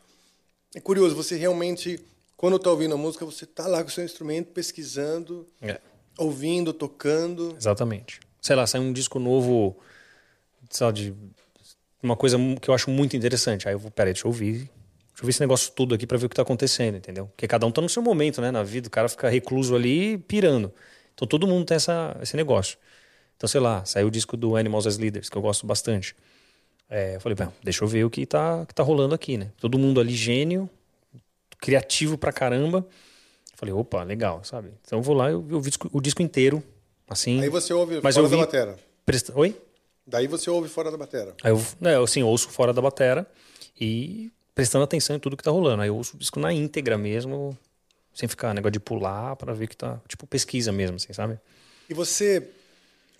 é 0.74 0.80
curioso. 0.80 1.14
Você 1.14 1.36
realmente, 1.36 2.00
quando 2.36 2.56
está 2.56 2.70
ouvindo 2.70 2.94
a 2.94 2.98
música, 2.98 3.24
você 3.24 3.44
está 3.44 3.66
lá 3.66 3.82
com 3.82 3.88
o 3.88 3.92
seu 3.92 4.04
instrumento, 4.04 4.48
pesquisando, 4.48 5.46
É, 5.62 5.80
ouvindo, 6.18 6.72
tocando. 6.72 7.54
exatamente. 7.56 8.20
Sei 8.40 8.56
lá, 8.56 8.66
sai 8.66 8.80
um 8.80 8.92
disco 8.92 9.18
novo, 9.18 9.76
sabe, 10.70 11.00
de 11.00 11.14
uma 12.02 12.16
coisa 12.16 12.36
que 12.60 12.68
eu 12.70 12.74
acho 12.74 12.90
muito 12.90 13.16
interessante. 13.16 13.68
Aí 13.68 13.74
eu 13.74 13.78
vou, 13.78 13.90
peraí, 13.90 14.12
deixa 14.12 14.26
eu 14.26 14.30
ouvir. 14.30 14.70
Deixa 15.18 15.24
eu 15.24 15.26
ver 15.26 15.30
esse 15.30 15.40
negócio 15.40 15.72
tudo 15.72 15.96
aqui 15.96 16.06
pra 16.06 16.16
ver 16.16 16.26
o 16.26 16.28
que 16.28 16.36
tá 16.36 16.42
acontecendo, 16.42 16.96
entendeu? 16.96 17.26
Porque 17.26 17.48
cada 17.48 17.66
um 17.66 17.72
tá 17.72 17.80
no 17.80 17.88
seu 17.88 18.00
momento, 18.00 18.40
né, 18.40 18.52
na 18.52 18.62
vida. 18.62 18.86
O 18.86 18.90
cara 18.90 19.08
fica 19.08 19.28
recluso 19.28 19.74
ali, 19.74 20.16
pirando. 20.16 20.72
Então 21.12 21.26
todo 21.26 21.44
mundo 21.44 21.66
tem 21.66 21.74
essa, 21.74 22.16
esse 22.22 22.36
negócio. 22.36 22.78
Então, 23.36 23.48
sei 23.48 23.60
lá, 23.60 23.84
saiu 23.84 24.06
o 24.06 24.10
disco 24.12 24.36
do 24.36 24.54
Animals 24.54 24.86
as 24.86 24.96
Leaders, 24.96 25.28
que 25.28 25.36
eu 25.36 25.42
gosto 25.42 25.66
bastante. 25.66 26.14
É, 26.88 27.16
eu 27.16 27.20
falei, 27.20 27.34
bem, 27.34 27.48
deixa 27.64 27.82
eu 27.82 27.88
ver 27.88 28.04
o 28.04 28.10
que 28.10 28.24
tá, 28.24 28.64
que 28.64 28.72
tá 28.72 28.84
rolando 28.84 29.12
aqui, 29.12 29.36
né? 29.36 29.50
Todo 29.60 29.76
mundo 29.76 29.98
ali 30.00 30.14
gênio, 30.14 30.70
criativo 31.60 32.16
pra 32.16 32.32
caramba. 32.32 32.86
Falei, 33.56 33.74
opa, 33.74 34.04
legal, 34.04 34.44
sabe? 34.44 34.70
Então 34.86 35.00
eu 35.00 35.02
vou 35.02 35.16
lá 35.16 35.30
e 35.30 35.32
eu, 35.32 35.44
eu 35.50 35.60
vi 35.60 35.70
o 35.92 36.00
disco- 36.00 36.22
inteiro, 36.22 36.62
assim. 37.08 37.40
Aí 37.40 37.48
você 37.48 37.72
ouve 37.72 37.98
Mas 38.00 38.14
fora 38.14 38.26
eu 38.26 38.30
da 38.30 38.36
vi- 38.36 38.42
batera. 38.42 38.78
presta- 39.04 39.32
Oi? 39.36 39.60
Daí 40.06 40.28
você 40.28 40.48
ouve 40.48 40.68
fora 40.68 40.92
da 40.92 40.96
batera. 40.96 41.34
Aí 41.42 41.50
eu, 41.50 41.60
né, 41.80 41.96
eu 41.96 42.04
assim, 42.04 42.22
ouço 42.22 42.48
fora 42.50 42.72
da 42.72 42.80
batera 42.80 43.26
e 43.78 44.30
prestando 44.58 44.82
atenção 44.82 45.14
em 45.14 45.20
tudo 45.20 45.36
que 45.36 45.44
tá 45.44 45.52
rolando. 45.52 45.82
Aí 45.82 45.88
eu 45.88 45.94
ouço 45.94 46.16
o 46.16 46.18
disco 46.18 46.40
na 46.40 46.52
íntegra 46.52 46.98
mesmo, 46.98 47.56
sem 48.12 48.28
ficar 48.28 48.52
negócio 48.52 48.72
de 48.72 48.80
pular 48.80 49.36
pra 49.36 49.54
ver 49.54 49.68
que 49.68 49.76
tá, 49.76 50.00
tipo 50.08 50.26
pesquisa 50.26 50.72
mesmo, 50.72 50.96
assim, 50.96 51.12
sabe? 51.12 51.38
E 51.88 51.94
você, 51.94 52.42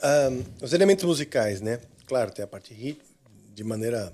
ahn, 0.03 0.43
os 0.61 0.73
elementos 0.73 1.05
musicais, 1.05 1.61
né? 1.61 1.79
Claro, 2.09 2.33
tem 2.33 2.45
a 2.45 2.49
parte 2.49 2.99
de 3.55 3.63
maneira 3.63 4.13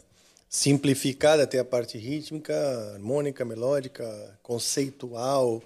simplificada, 0.51 1.47
tem 1.47 1.59
a 1.59 1.65
parte 1.65 1.97
rítmica, 1.97 2.55
harmônica, 2.93 3.43
melódica, 3.43 4.39
conceitual, 4.43 5.63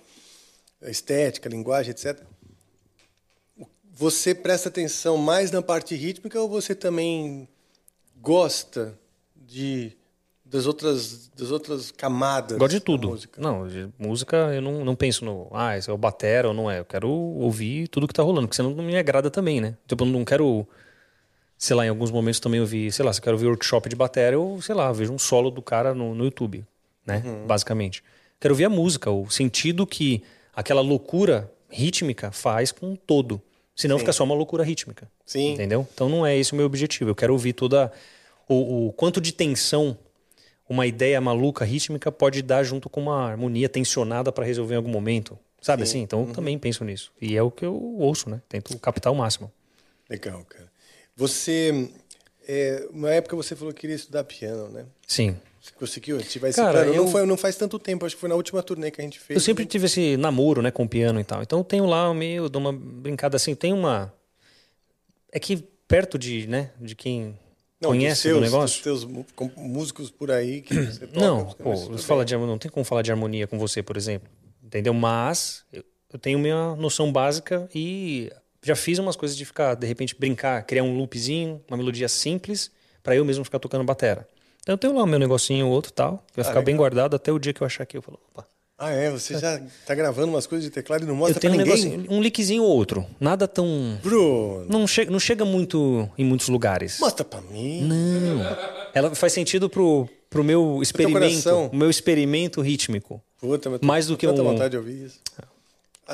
estética, 0.82 1.48
linguagem, 1.48 1.90
etc. 1.90 2.22
Você 3.94 4.32
presta 4.32 4.68
atenção 4.68 5.16
mais 5.16 5.50
na 5.50 5.61
parte 5.61 5.96
rítmica 5.96 6.40
ou 6.40 6.48
você 6.48 6.72
também 6.72 7.48
gosta 8.22 8.96
de 9.34 9.97
das 10.51 10.66
outras 10.66 11.28
das 11.36 11.51
outras 11.51 11.90
camadas? 11.90 12.59
Gosto 12.59 12.72
de 12.72 12.80
tudo. 12.80 13.09
música? 13.09 13.40
Não, 13.40 13.68
de 13.68 13.88
música 13.99 14.36
eu 14.55 14.62
não, 14.62 14.84
não 14.84 14.96
penso 14.96 15.24
no, 15.24 15.49
ah, 15.53 15.76
esse 15.76 15.90
é 15.90 15.92
o 15.92 15.99
batera 15.99 16.49
ou 16.49 16.55
não 16.55 16.70
é. 16.70 16.80
Eu 16.80 16.84
quero 16.84 17.09
ouvir 17.09 17.88
tudo 17.88 18.09
que 18.09 18.14
tá 18.14 18.22
rolando, 18.22 18.49
porque 18.49 18.57
senão 18.57 18.70
não 18.70 18.84
me 18.84 18.96
agrada 18.96 19.30
também, 19.30 19.61
né? 19.61 19.76
Tipo, 19.86 20.05
eu 20.05 20.09
não 20.09 20.24
quero, 20.24 20.66
sei 21.57 21.76
lá, 21.76 21.84
em 21.84 21.88
alguns 21.88 22.11
momentos 22.11 22.40
também 22.40 22.61
ouvir, 22.61 22.90
sei 22.92 23.05
lá, 23.05 23.12
se 23.12 23.20
eu 23.20 23.24
quero 23.24 23.36
ouvir 23.36 23.46
workshop 23.46 23.88
de 23.88 23.96
batera, 23.96 24.34
eu, 24.34 24.59
sei 24.62 24.74
lá, 24.74 24.90
vejo 24.90 25.12
um 25.12 25.18
solo 25.18 25.51
do 25.51 25.61
cara 25.62 25.94
no, 25.94 26.14
no 26.14 26.24
YouTube, 26.24 26.64
né? 27.07 27.22
Uhum. 27.24 27.46
Basicamente. 27.46 28.03
Quero 28.40 28.55
ouvir 28.55 28.64
a 28.64 28.70
música, 28.70 29.11
o 29.11 29.28
sentido 29.30 29.86
que 29.86 30.22
aquela 30.55 30.80
loucura 30.80 31.51
rítmica 31.68 32.32
faz 32.32 32.72
com 32.72 32.94
o 32.94 32.96
todo. 32.96 33.40
Senão 33.74 33.96
Sim. 33.96 34.01
fica 34.01 34.12
só 34.12 34.24
uma 34.24 34.34
loucura 34.34 34.64
rítmica. 34.64 35.09
Sim. 35.24 35.53
Entendeu? 35.53 35.86
Então 35.92 36.09
não 36.09 36.26
é 36.26 36.36
esse 36.36 36.53
o 36.53 36.57
meu 36.57 36.66
objetivo. 36.66 37.11
Eu 37.11 37.14
quero 37.14 37.32
ouvir 37.32 37.53
toda 37.53 37.92
o, 38.49 38.88
o 38.88 38.92
quanto 38.92 39.20
de 39.20 39.32
tensão 39.32 39.96
uma 40.68 40.86
ideia 40.86 41.20
maluca 41.20 41.64
rítmica 41.64 42.12
pode 42.12 42.42
dar 42.42 42.62
junto 42.62 42.88
com 42.90 43.00
uma 43.00 43.26
harmonia 43.30 43.68
tensionada 43.68 44.30
para 44.30 44.44
resolver 44.44 44.74
em 44.74 44.76
algum 44.76 44.90
momento. 44.90 45.38
Sabe 45.60 45.84
Sim. 45.84 45.90
assim? 45.90 45.98
Então 46.02 46.26
eu 46.28 46.32
também 46.32 46.58
penso 46.58 46.84
nisso. 46.84 47.10
E 47.20 47.36
é 47.36 47.42
o 47.42 47.50
que 47.50 47.64
eu 47.64 47.74
ouço, 47.98 48.30
né? 48.30 48.40
Tento 48.48 48.76
captar 48.78 49.12
o 49.12 49.16
máximo. 49.16 49.50
Legal, 50.08 50.44
cara. 50.44 50.70
Você, 51.16 51.90
é, 52.46 52.86
uma 52.92 53.10
época 53.10 53.34
você 53.34 53.56
falou 53.56 53.72
que 53.74 53.80
queria 53.80 53.96
estudar 53.96 54.22
piano, 54.24 54.68
né? 54.68 54.86
Sim. 55.06 55.36
Você 55.60 55.72
conseguiu 55.72 56.18
ativar 56.18 56.48
esse 56.48 56.60
Cara, 56.60 56.72
plano? 56.84 56.94
eu- 56.94 57.04
Não, 57.04 57.10
foi, 57.10 57.26
não 57.26 57.36
faz 57.36 57.56
tanto 57.56 57.78
tempo, 57.78 58.06
acho 58.06 58.14
que 58.14 58.20
foi 58.20 58.28
na 58.28 58.36
última 58.36 58.62
turnê 58.62 58.90
que 58.90 59.00
a 59.00 59.04
gente 59.04 59.18
fez. 59.18 59.36
Eu 59.36 59.40
sempre 59.40 59.66
tive 59.66 59.86
esse 59.86 60.16
namoro, 60.16 60.62
né, 60.62 60.70
com 60.70 60.84
o 60.84 60.88
piano 60.88 61.18
e 61.20 61.24
tal. 61.24 61.42
Então 61.42 61.58
eu 61.58 61.64
tenho 61.64 61.84
lá 61.86 62.12
meio, 62.14 62.48
dou 62.48 62.62
uma 62.62 62.72
brincada 62.72 63.36
assim, 63.36 63.54
tem 63.54 63.72
uma 63.72 64.14
é 65.32 65.38
que 65.40 65.56
perto 65.88 66.18
de, 66.18 66.46
né, 66.46 66.70
de 66.80 66.94
quem 66.94 67.36
Não, 67.80 67.90
conhece 67.90 68.22
seus, 68.22 68.38
o 68.38 68.40
negócio. 68.40 68.82
Teus 68.82 69.04
músicos 69.56 70.10
por 70.10 70.30
aí 70.30 70.62
que 70.62 70.74
você 70.82 71.06
toca. 71.06 71.20
Não, 71.20 71.44
pô, 71.46 71.76
fala 71.98 72.24
bem. 72.24 72.26
de, 72.26 72.36
não 72.46 72.58
tem 72.58 72.70
como 72.70 72.84
falar 72.84 73.02
de 73.02 73.10
harmonia 73.10 73.46
com 73.46 73.58
você, 73.58 73.82
por 73.82 73.96
exemplo. 73.96 74.28
Entendeu? 74.62 74.92
Mas 74.92 75.64
eu, 75.72 75.84
eu 76.12 76.18
tenho 76.18 76.38
minha 76.38 76.74
noção 76.76 77.12
básica 77.12 77.68
e 77.74 78.30
já 78.62 78.74
fiz 78.74 78.98
umas 78.98 79.16
coisas 79.16 79.36
de 79.36 79.44
ficar, 79.44 79.74
de 79.74 79.86
repente, 79.86 80.14
brincar, 80.18 80.62
criar 80.64 80.82
um 80.82 80.96
loopzinho, 80.96 81.62
uma 81.68 81.76
melodia 81.76 82.08
simples, 82.08 82.70
para 83.02 83.14
eu 83.14 83.24
mesmo 83.24 83.44
ficar 83.44 83.58
tocando 83.58 83.84
batera. 83.84 84.26
Então 84.60 84.74
eu 84.74 84.78
tenho 84.78 84.94
lá 84.94 85.04
o 85.04 85.06
meu 85.06 85.18
negocinho, 85.18 85.68
outro 85.68 85.92
tal, 85.92 86.18
que 86.26 86.36
vai 86.36 86.44
Ah, 86.44 86.48
ficar 86.48 86.60
bem 86.60 86.74
legal. 86.74 86.78
guardado 86.80 87.14
até 87.16 87.32
o 87.32 87.38
dia 87.38 87.52
que 87.54 87.62
eu 87.62 87.66
achar 87.66 87.86
que 87.86 87.96
eu 87.96 88.02
falo, 88.02 88.18
opa, 88.34 88.46
Ah, 88.78 88.90
é? 88.90 89.10
Você 89.10 89.36
já 89.38 89.60
tá 89.84 89.92
gravando 89.94 90.28
umas 90.28 90.46
coisas 90.46 90.64
de 90.64 90.70
teclado 90.70 91.02
e 91.02 91.06
não 91.06 91.14
Eu 91.14 91.18
mostra 91.18 91.40
pra 91.40 91.50
tenho 91.50 91.54
um 91.60 91.64
ninguém? 91.64 91.84
negocinho, 91.84 92.12
um 92.16 92.22
lickzinho 92.22 92.62
ou 92.62 92.68
outro. 92.76 93.04
Nada 93.18 93.48
tão. 93.48 93.98
Bruno, 94.02 94.66
Não, 94.68 94.86
che 94.86 95.04
não 95.06 95.18
chega 95.18 95.44
muito 95.44 96.08
em 96.16 96.24
muitos 96.24 96.48
lugares. 96.48 96.98
mostra 97.00 97.24
pra 97.24 97.40
mim. 97.40 97.82
Não. 97.82 98.40
Ela 98.94 99.12
faz 99.16 99.32
sentido 99.32 99.68
pro, 99.68 100.08
pro 100.30 100.44
meu 100.44 100.78
experimento. 100.80 101.50
O 101.72 101.74
meu 101.76 101.90
experimento 101.90 102.60
rítmico. 102.60 103.20
Puta, 103.40 103.68
mas 103.68 103.80
Mais 103.80 104.06
do 104.06 104.16
que 104.16 104.26
tanta 104.28 104.42
um- 104.42 104.44
vontade 104.44 104.70
de 104.70 104.76
ouvir 104.76 105.06
isso. 105.06 105.18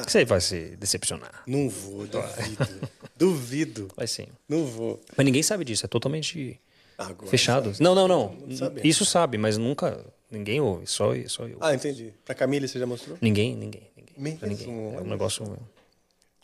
Você 0.07 0.25
vai 0.25 0.41
se 0.41 0.75
decepcionar. 0.77 1.43
Não 1.47 1.69
vou, 1.69 2.07
duvido. 2.07 2.89
duvido. 3.17 3.89
Vai 3.97 4.07
sim. 4.07 4.27
Não 4.49 4.65
vou. 4.65 5.01
Mas 5.17 5.25
ninguém 5.25 5.43
sabe 5.43 5.65
disso, 5.65 5.85
é 5.85 5.89
totalmente 5.89 6.59
Agora 6.99 7.31
fechado. 7.31 7.73
sabe. 7.73 7.85
Não, 7.85 7.95
não, 7.95 8.09
não. 8.09 8.57
sabe. 8.57 8.81
Isso 8.83 9.05
sabe, 9.05 9.37
mas 9.39 9.57
nunca. 9.59 10.05
Ninguém 10.35 10.61
ouve, 10.61 10.87
só, 10.87 11.13
só 11.29 11.47
eu. 11.49 11.59
Ah, 11.61 11.75
entendi. 11.75 12.13
Pra 12.25 12.35
Camille 12.35 12.67
você 12.69 12.79
já 12.79 12.87
mostrou? 12.87 13.17
Ninguém, 13.21 13.55
ninguém, 13.57 13.89
ninguém. 13.97 14.37
Pra 14.37 14.49
ninguém. 14.49 14.95
É 14.95 15.01
um 15.01 15.07
negócio. 15.07 15.59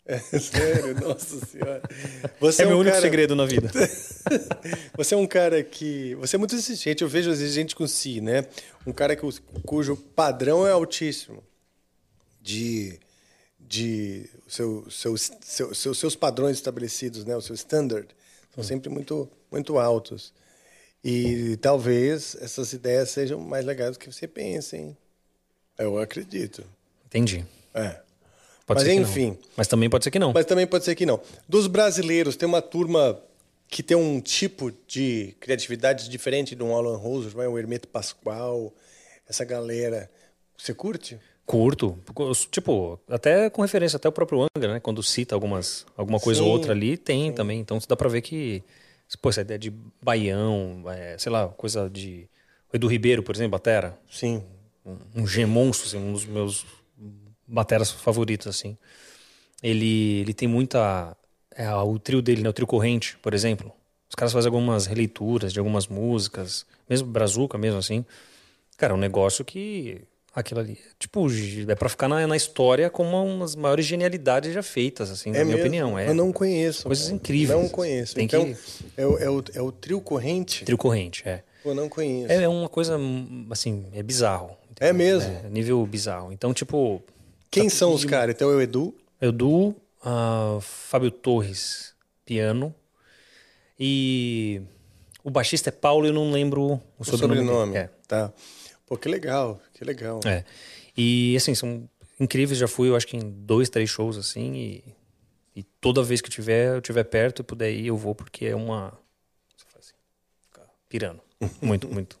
É 0.05 0.17
sério, 0.39 0.99
nossa 0.99 1.45
senhora. 1.45 1.81
Você 2.39 2.63
É 2.63 2.65
meu 2.65 2.77
um 2.77 2.79
único 2.79 2.93
cara- 2.95 3.01
segredo 3.01 3.35
na 3.35 3.45
vida. 3.45 3.69
Você 4.97 5.13
é 5.13 5.17
um 5.17 5.27
cara 5.27 5.63
que. 5.63 6.15
Você 6.15 6.35
é 6.35 6.39
muito 6.39 6.55
exigente. 6.55 7.03
Eu 7.03 7.07
vejo 7.09 7.29
exigente 7.29 7.75
com 7.75 7.87
si, 7.87 8.19
né? 8.19 8.45
Um 8.85 8.91
cara 8.91 9.15
que, 9.15 9.21
cujo 9.65 9.95
padrão 9.95 10.67
é 10.67 10.71
altíssimo. 10.71 11.43
De. 12.41 12.99
de 13.59 14.27
seu, 14.47 14.89
seu, 14.89 15.15
seu, 15.17 15.73
seu- 15.75 15.93
seus 15.93 16.15
padrões 16.15 16.57
estabelecidos, 16.57 17.23
né? 17.25 17.35
O 17.35 17.41
seu 17.41 17.53
standard. 17.55 18.07
São 18.55 18.63
sempre 18.63 18.89
muito, 18.89 19.29
muito 19.51 19.77
altos. 19.77 20.33
E 21.03 21.57
talvez 21.57 22.35
essas 22.39 22.73
ideias 22.73 23.09
sejam 23.09 23.39
mais 23.39 23.65
legais 23.65 23.91
do 23.91 23.99
que 23.99 24.11
você 24.11 24.27
pensa, 24.27 24.77
hein? 24.77 24.95
Eu 25.77 25.97
acredito. 25.97 26.63
Entendi. 27.05 27.45
É. 27.73 27.99
Pode 28.65 28.85
Mas 28.85 28.87
enfim. 28.87 29.37
Mas 29.57 29.67
também 29.67 29.89
pode 29.89 30.03
ser 30.03 30.11
que 30.11 30.19
não. 30.19 30.31
Mas 30.31 30.45
também 30.45 30.67
pode 30.67 30.85
ser 30.85 30.95
que 30.95 31.05
não. 31.05 31.19
Dos 31.47 31.67
brasileiros, 31.67 32.35
tem 32.35 32.47
uma 32.47 32.61
turma 32.61 33.19
que 33.67 33.81
tem 33.81 33.97
um 33.97 34.21
tipo 34.21 34.71
de 34.87 35.35
criatividade 35.39 36.09
diferente 36.09 36.53
do 36.55 36.71
Alan 36.71 36.97
Rose, 36.97 37.35
o 37.35 37.57
Hermeto 37.57 37.87
Pascoal, 37.87 38.71
essa 39.27 39.43
galera. 39.43 40.11
Você 40.57 40.73
curte? 40.73 41.17
Curto. 41.45 41.97
Tipo, 42.51 42.99
até 43.09 43.49
com 43.49 43.61
referência 43.61 43.97
até 43.97 44.07
o 44.07 44.11
próprio 44.11 44.47
Angra, 44.55 44.73
né? 44.73 44.79
Quando 44.79 45.01
cita 45.01 45.35
algumas, 45.35 45.85
alguma 45.97 46.19
coisa 46.19 46.41
ou 46.41 46.47
Sim, 46.47 46.53
outra 46.53 46.73
ali, 46.73 46.97
tem 46.97 47.33
também. 47.33 47.59
Então 47.59 47.79
dá 47.87 47.95
pra 47.95 48.07
ver 48.07 48.21
que. 48.21 48.63
Pô, 49.19 49.29
essa 49.29 49.41
ideia 49.41 49.59
de 49.59 49.73
baião, 50.01 50.83
é, 50.87 51.17
sei 51.17 51.31
lá, 51.31 51.47
coisa 51.49 51.89
de. 51.89 52.29
O 52.71 52.75
Edu 52.75 52.87
Ribeiro, 52.87 53.21
por 53.23 53.35
exemplo, 53.35 53.51
Batera. 53.51 53.97
Sim. 54.09 54.43
Um, 54.85 54.97
um 55.21 55.27
gemonstro, 55.27 55.87
assim, 55.87 55.97
um 55.97 56.13
dos 56.13 56.25
meus 56.25 56.65
bateras 57.47 57.91
favoritos, 57.91 58.47
assim. 58.47 58.77
Ele, 59.61 60.21
ele 60.21 60.33
tem 60.33 60.47
muita. 60.47 61.15
É, 61.53 61.69
o 61.73 61.99
trio 61.99 62.21
dele, 62.21 62.41
né? 62.41 62.49
O 62.49 62.53
trio 62.53 62.67
corrente, 62.67 63.17
por 63.17 63.33
exemplo. 63.33 63.71
Os 64.09 64.15
caras 64.15 64.33
fazem 64.33 64.49
algumas 64.49 64.87
releituras 64.87 65.53
de 65.53 65.59
algumas 65.59 65.87
músicas, 65.87 66.65
mesmo 66.89 67.07
Brazuca, 67.07 67.57
mesmo 67.57 67.79
assim. 67.79 68.05
Cara, 68.77 68.93
é 68.93 68.95
um 68.95 68.99
negócio 68.99 69.45
que. 69.45 70.01
Aquilo 70.33 70.61
ali. 70.61 70.77
Tipo, 70.97 71.27
é 71.67 71.75
pra 71.75 71.89
ficar 71.89 72.07
na, 72.07 72.25
na 72.25 72.37
história 72.37 72.89
como 72.89 73.21
uma 73.21 73.39
das 73.39 73.53
maiores 73.55 73.85
genialidades 73.85 74.53
já 74.53 74.63
feitas, 74.63 75.09
assim, 75.11 75.29
na 75.31 75.39
é 75.39 75.43
minha 75.43 75.57
mesmo? 75.57 75.67
opinião. 75.67 75.99
É 75.99 76.07
Eu 76.07 76.13
não 76.13 76.31
conheço. 76.31 76.83
Coisas 76.83 77.05
cara. 77.07 77.15
incríveis. 77.15 77.59
Não 77.59 77.67
conheço. 77.67 78.15
Tem 78.15 78.25
então, 78.25 78.45
que- 78.45 78.57
é, 78.95 79.05
o, 79.05 79.17
é, 79.17 79.29
o, 79.29 79.43
é 79.55 79.61
o 79.61 79.71
trio 79.73 79.99
corrente? 79.99 80.63
Trio 80.63 80.77
corrente, 80.77 81.23
é. 81.27 81.43
Pô, 81.61 81.73
não 81.73 81.89
conheço. 81.89 82.31
É, 82.31 82.43
é 82.43 82.47
uma 82.47 82.69
coisa, 82.69 82.97
assim, 83.49 83.85
é 83.93 84.01
bizarro. 84.01 84.55
É 84.79 84.93
mesmo? 84.93 85.29
É, 85.45 85.49
nível 85.49 85.85
bizarro. 85.85 86.31
Então, 86.31 86.53
tipo. 86.53 87.03
Quem 87.51 87.65
tá- 87.67 87.75
são 87.75 87.93
os 87.93 88.05
caras? 88.05 88.33
Então 88.33 88.49
é 88.49 88.55
o 88.55 88.61
Edu? 88.61 88.95
Edu, 89.21 89.75
ah, 90.01 90.57
Fábio 90.61 91.11
Torres, 91.11 91.93
piano. 92.25 92.73
E 93.79 94.61
o 95.23 95.29
baixista 95.29 95.69
é 95.69 95.71
Paulo, 95.71 96.07
eu 96.07 96.13
não 96.13 96.31
lembro 96.31 96.61
o 96.61 96.81
O 96.99 97.03
sobrenome. 97.03 97.39
sobrenome. 97.41 97.73
dele. 97.73 97.89
Tá. 98.07 98.31
Pô, 98.85 98.97
que 98.97 99.09
legal, 99.09 99.59
que 99.81 99.85
legal. 99.85 100.19
É. 100.25 100.45
E 100.95 101.35
assim, 101.35 101.55
são 101.55 101.89
incríveis. 102.19 102.59
Já 102.59 102.67
fui, 102.67 102.89
eu 102.89 102.95
acho 102.95 103.07
que 103.07 103.17
em 103.17 103.31
dois, 103.31 103.67
três 103.67 103.89
shows 103.89 104.15
assim. 104.15 104.53
E, 104.53 104.83
e 105.55 105.63
toda 105.63 106.03
vez 106.03 106.21
que 106.21 106.27
eu 106.27 106.31
tiver, 106.31 106.75
eu 106.75 106.81
tiver 106.81 107.03
perto 107.03 107.41
e 107.41 107.43
puder 107.43 107.71
ir, 107.71 107.87
eu 107.87 107.97
vou, 107.97 108.13
porque 108.13 108.45
é 108.45 108.55
uma. 108.55 108.91
Você 109.57 109.65
faz 109.73 109.85
assim, 109.87 110.63
pirando. 110.87 111.19
Muito, 111.59 111.87
muito. 111.87 112.15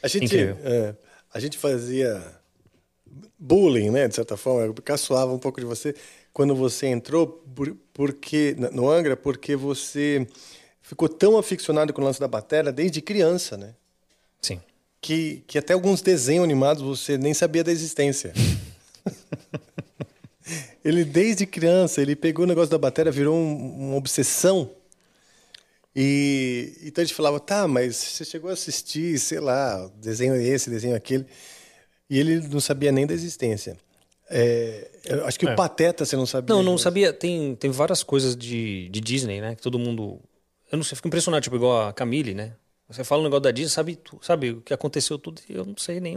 A 0.00 0.06
gente, 0.06 0.38
é, 0.38 0.94
a 1.34 1.40
gente 1.40 1.58
fazia 1.58 2.22
bullying, 3.36 3.90
né, 3.90 4.06
de 4.06 4.14
certa 4.14 4.36
forma, 4.36 4.66
eu 4.66 4.74
caçoava 4.74 5.32
um 5.32 5.38
pouco 5.38 5.58
de 5.60 5.66
você 5.66 5.94
quando 6.32 6.54
você 6.54 6.86
entrou, 6.86 7.26
por- 7.26 7.76
porque 7.92 8.54
no 8.72 8.88
Angra, 8.88 9.16
porque 9.16 9.56
você 9.56 10.24
ficou 10.80 11.08
tão 11.08 11.36
aficionado 11.36 11.92
com 11.92 12.00
o 12.00 12.04
lance 12.04 12.20
da 12.20 12.28
bateria 12.28 12.70
desde 12.70 13.02
criança, 13.02 13.56
né? 13.56 13.74
Sim. 14.40 14.60
Que, 15.00 15.42
que 15.46 15.56
até 15.58 15.72
alguns 15.72 16.02
desenhos 16.02 16.44
animados 16.44 16.82
você 16.82 17.16
nem 17.16 17.32
sabia 17.32 17.64
da 17.64 17.72
existência. 17.72 18.32
ele, 20.84 21.04
desde 21.04 21.46
criança, 21.46 22.00
ele 22.02 22.16
pegou 22.16 22.44
o 22.44 22.48
negócio 22.48 22.70
da 22.70 22.78
bateria, 22.78 23.12
virou 23.12 23.36
um- 23.36 23.88
uma 23.88 23.96
obsessão. 23.96 24.70
E 25.94 26.72
então 26.84 27.02
a 27.02 27.04
gente 27.04 27.14
falava, 27.14 27.40
tá, 27.40 27.66
mas 27.66 27.96
você 27.96 28.24
chegou 28.24 28.50
a 28.50 28.52
assistir, 28.52 29.18
sei 29.18 29.40
lá, 29.40 29.90
desenho 30.00 30.34
esse, 30.36 30.70
desenho 30.70 30.94
aquele. 30.94 31.26
E 32.08 32.18
ele 32.18 32.40
não 32.48 32.60
sabia 32.60 32.92
nem 32.92 33.06
da 33.06 33.14
existência. 33.14 33.76
É, 34.28 34.88
eu 35.06 35.26
acho 35.26 35.38
que 35.38 35.46
É. 35.48 35.52
o 35.52 35.56
Pateta 35.56 36.04
você 36.04 36.16
não 36.16 36.26
sabia. 36.26 36.54
Não, 36.54 36.62
não 36.62 36.72
né? 36.72 36.78
sabia. 36.78 37.12
Tem, 37.12 37.56
tem 37.56 37.70
várias 37.70 38.02
coisas 38.02 38.36
de, 38.36 38.88
de 38.88 39.00
Disney, 39.00 39.40
né? 39.40 39.54
Que 39.56 39.62
todo 39.62 39.78
mundo. 39.78 40.20
Eu 40.70 40.76
não 40.76 40.84
sei, 40.84 40.94
fico 40.94 41.08
impressionado, 41.08 41.42
tipo, 41.42 41.56
igual 41.56 41.88
a 41.88 41.92
Camille, 41.92 42.34
né? 42.34 42.52
Você 42.90 43.04
fala 43.04 43.20
um 43.20 43.24
negócio 43.24 43.42
da 43.42 43.50
Disney, 43.50 43.70
sabe, 43.70 43.98
sabe 44.20 44.50
o 44.50 44.60
que 44.60 44.74
aconteceu 44.74 45.18
tudo, 45.18 45.40
e 45.48 45.54
eu 45.54 45.64
não 45.64 45.76
sei 45.76 46.00
nem, 46.00 46.16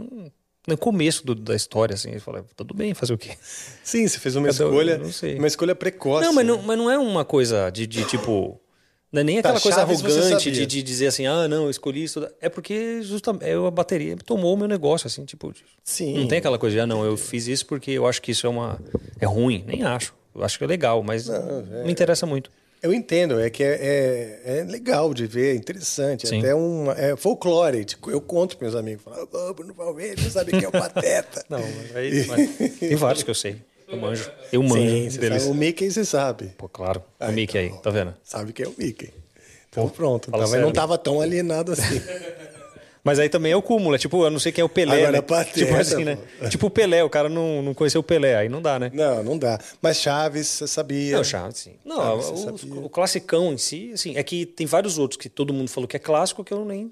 nem 0.66 0.74
o 0.74 0.78
começo 0.78 1.24
do- 1.24 1.34
da 1.34 1.54
história, 1.54 1.94
assim. 1.94 2.10
Eu 2.12 2.20
falo, 2.20 2.44
tudo 2.56 2.74
bem, 2.74 2.92
fazer 2.94 3.12
o 3.14 3.18
quê? 3.18 3.36
Sim, 3.84 4.06
você 4.08 4.18
fez 4.18 4.34
uma 4.36 4.48
Cada 4.48 4.64
um- 4.64 4.68
escolha, 4.68 4.98
não 4.98 5.12
sei. 5.12 5.38
uma 5.38 5.46
escolha 5.46 5.74
precoce. 5.74 6.26
Não, 6.26 6.32
mas 6.32 6.46
não, 6.46 6.62
mas 6.62 6.76
não 6.78 6.90
é 6.90 6.98
uma 6.98 7.24
coisa 7.24 7.70
de, 7.70 7.86
de 7.86 8.04
tipo. 8.04 8.60
Não 9.12 9.20
é 9.20 9.24
nem 9.24 9.40
Tá, 9.40 9.50
aquela 9.50 9.60
coisa 9.60 9.82
arrogante 9.82 10.50
de, 10.50 10.66
de 10.66 10.82
dizer 10.82 11.06
assim, 11.06 11.24
ah, 11.24 11.46
não, 11.46 11.64
eu 11.66 11.70
escolhi 11.70 12.02
isso. 12.02 12.26
É 12.40 12.48
porque 12.48 13.00
justamente 13.02 13.44
é 13.44 13.54
a 13.54 13.70
bateria 13.70 14.16
tomou 14.16 14.52
o 14.52 14.56
meu 14.56 14.66
negócio, 14.66 15.06
assim, 15.06 15.24
tipo. 15.24 15.52
Sim. 15.84 16.18
Não 16.18 16.26
tem 16.26 16.38
aquela 16.38 16.58
coisa 16.58 16.74
de, 16.74 16.80
ah, 16.80 16.86
não, 16.86 17.04
eu 17.04 17.16
fiz 17.16 17.46
isso 17.46 17.64
porque 17.66 17.92
eu 17.92 18.08
acho 18.08 18.20
que 18.20 18.32
isso 18.32 18.44
é 18.44 18.50
uma. 18.50 18.80
É 19.20 19.26
ruim. 19.26 19.62
Nem 19.68 19.84
acho. 19.84 20.12
Eu 20.34 20.42
acho 20.42 20.58
que 20.58 20.64
é 20.64 20.66
legal, 20.66 21.00
mas 21.04 21.28
não, 21.28 21.64
é- 21.72 21.84
me 21.84 21.92
interessa 21.92 22.26
muito. 22.26 22.50
Eu 22.84 22.92
entendo, 22.92 23.40
é 23.40 23.48
que 23.48 23.64
é, 23.64 24.40
é, 24.44 24.58
é 24.58 24.64
legal 24.64 25.14
de 25.14 25.26
ver, 25.26 25.54
é 25.54 25.56
interessante, 25.56 26.28
Sim. 26.28 26.40
até 26.40 26.54
um 26.54 26.90
é 26.92 27.16
folclore. 27.16 27.82
tipo, 27.84 28.10
Eu 28.10 28.20
conto 28.20 28.58
para 28.58 28.66
meus 28.68 28.78
amigos, 28.78 29.02
falo, 29.02 29.26
oh, 29.32 29.54
Bruno 29.54 29.72
Valverde, 29.72 30.22
não 30.22 30.30
sabe 30.30 30.50
quem 30.50 30.64
é 30.64 30.68
o 30.68 30.70
Pateta. 30.70 31.42
Não, 31.48 31.60
mas 31.60 31.96
aí- 31.96 32.26
mas 32.26 32.78
tem 32.78 32.94
vários 32.94 33.22
que 33.22 33.30
eu 33.30 33.34
sei. 33.34 33.56
Eu 33.90 33.98
manjo. 33.98 34.30
Eu 34.52 34.62
manjo 34.62 35.10
Sim, 35.10 35.18
deles. 35.18 35.44
o 35.46 35.54
Mickey 35.54 35.90
você 35.90 36.04
sabe. 36.04 36.52
Pô, 36.58 36.68
claro. 36.68 37.02
Ah, 37.18 37.30
o 37.30 37.32
Mickey 37.32 37.56
aí, 37.56 37.66
então, 37.68 37.78
tá 37.80 37.90
vendo? 37.90 38.14
Sabe 38.22 38.52
quem 38.52 38.66
é 38.66 38.68
o 38.68 38.74
Mickey. 38.76 39.10
Então 39.70 39.88
pronto, 39.88 40.30
fala 40.30 40.42
tava, 40.42 40.50
sério. 40.52 40.66
não 40.66 40.72
tava 40.72 40.98
tão 40.98 41.20
alienado 41.22 41.72
assim. 41.72 42.00
Mas 43.04 43.18
aí 43.18 43.28
também 43.28 43.52
é 43.52 43.56
o 43.56 43.60
cúmulo, 43.60 43.94
é 43.94 43.98
tipo, 43.98 44.24
eu 44.24 44.30
não 44.30 44.38
sei 44.38 44.50
quem 44.50 44.62
é 44.62 44.64
o 44.64 44.68
Pelé. 44.68 44.96
Agora, 44.96 45.12
né? 45.12 45.20
Pateta, 45.20 45.58
tipo 45.58 45.74
assim, 45.76 46.04
né? 46.04 46.16
pô. 46.40 46.48
Tipo 46.48 46.66
o 46.68 46.70
Pelé, 46.70 47.04
o 47.04 47.10
cara 47.10 47.28
não, 47.28 47.60
não 47.60 47.74
conheceu 47.74 48.00
o 48.00 48.04
Pelé, 48.04 48.34
aí 48.34 48.48
não 48.48 48.62
dá, 48.62 48.78
né? 48.78 48.90
não, 48.94 49.22
não 49.22 49.36
dá. 49.38 49.58
Mas 49.82 49.98
Chaves, 50.00 50.46
você 50.46 50.66
sabia. 50.66 51.16
Não, 51.16 51.22
Chaves, 51.22 51.58
sim. 51.58 51.74
Não, 51.84 51.96
Chaves, 51.96 52.24
você 52.26 52.50
o, 52.50 52.58
sabia. 52.58 52.80
o 52.80 52.88
classicão 52.88 53.52
em 53.52 53.58
si, 53.58 53.90
assim, 53.92 54.16
é 54.16 54.22
que 54.22 54.46
tem 54.46 54.66
vários 54.66 54.96
outros 54.96 55.18
que 55.20 55.28
todo 55.28 55.52
mundo 55.52 55.68
falou 55.68 55.86
que 55.86 55.96
é 55.96 56.00
clássico 56.00 56.42
que 56.42 56.52
eu 56.54 56.64
nem. 56.64 56.90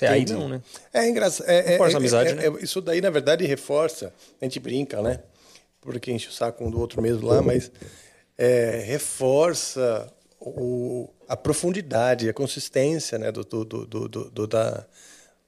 É 0.00 0.06
aí 0.08 0.24
não, 0.26 0.48
né? 0.48 0.60
É 0.94 1.08
engraçado. 1.08 1.48
É, 1.48 1.58
é, 1.58 1.70
Reforça 1.70 1.96
a 1.96 1.96
é- 1.96 1.98
amizade, 1.98 2.30
é- 2.30 2.34
né? 2.34 2.46
é- 2.46 2.62
isso 2.64 2.80
daí, 2.80 3.00
na 3.00 3.10
verdade, 3.10 3.44
reforça. 3.44 4.12
A 4.40 4.44
gente 4.44 4.60
brinca, 4.60 5.02
né? 5.02 5.20
Porque 5.80 6.12
enche 6.12 6.28
o 6.28 6.32
saco 6.32 6.62
um 6.64 6.70
do 6.70 6.78
outro 6.78 7.02
mesmo 7.02 7.26
lá, 7.26 7.40
mas 7.42 7.70
é, 8.36 8.84
reforça 8.86 10.12
o, 10.40 11.08
a 11.28 11.36
profundidade, 11.36 12.28
a 12.28 12.32
consistência 12.32 13.18
né, 13.18 13.32
do, 13.32 13.42
do, 13.44 13.64
do, 13.64 13.86
do- 14.08 14.30
do- 14.30 14.46
da, 14.46 14.86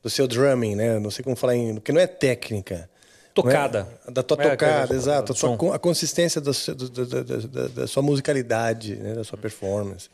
do 0.02 0.08
seu 0.10 0.26
drumming, 0.26 0.74
né? 0.76 0.98
Não 0.98 1.10
sei 1.10 1.22
como 1.22 1.36
falar 1.36 1.56
em. 1.56 1.74
Porque 1.74 1.92
não 1.92 2.00
é 2.00 2.06
técnica. 2.06 2.88
Tocada. 3.34 3.84
Não 3.84 4.08
é- 4.08 4.12
da 4.12 4.22
tua 4.22 4.36
É, 4.42 4.50
tocada, 4.50 4.94
exato. 4.94 5.32
A, 5.32 5.34
sua 5.36 5.74
a 5.74 5.78
consistência 5.78 6.40
da, 6.40 6.50
da- 6.50 7.68
da 7.68 7.86
sua 7.86 8.02
musicalidade, 8.02 8.96
né? 8.96 9.14
da 9.14 9.24
sua 9.24 9.38
performance. 9.38 10.08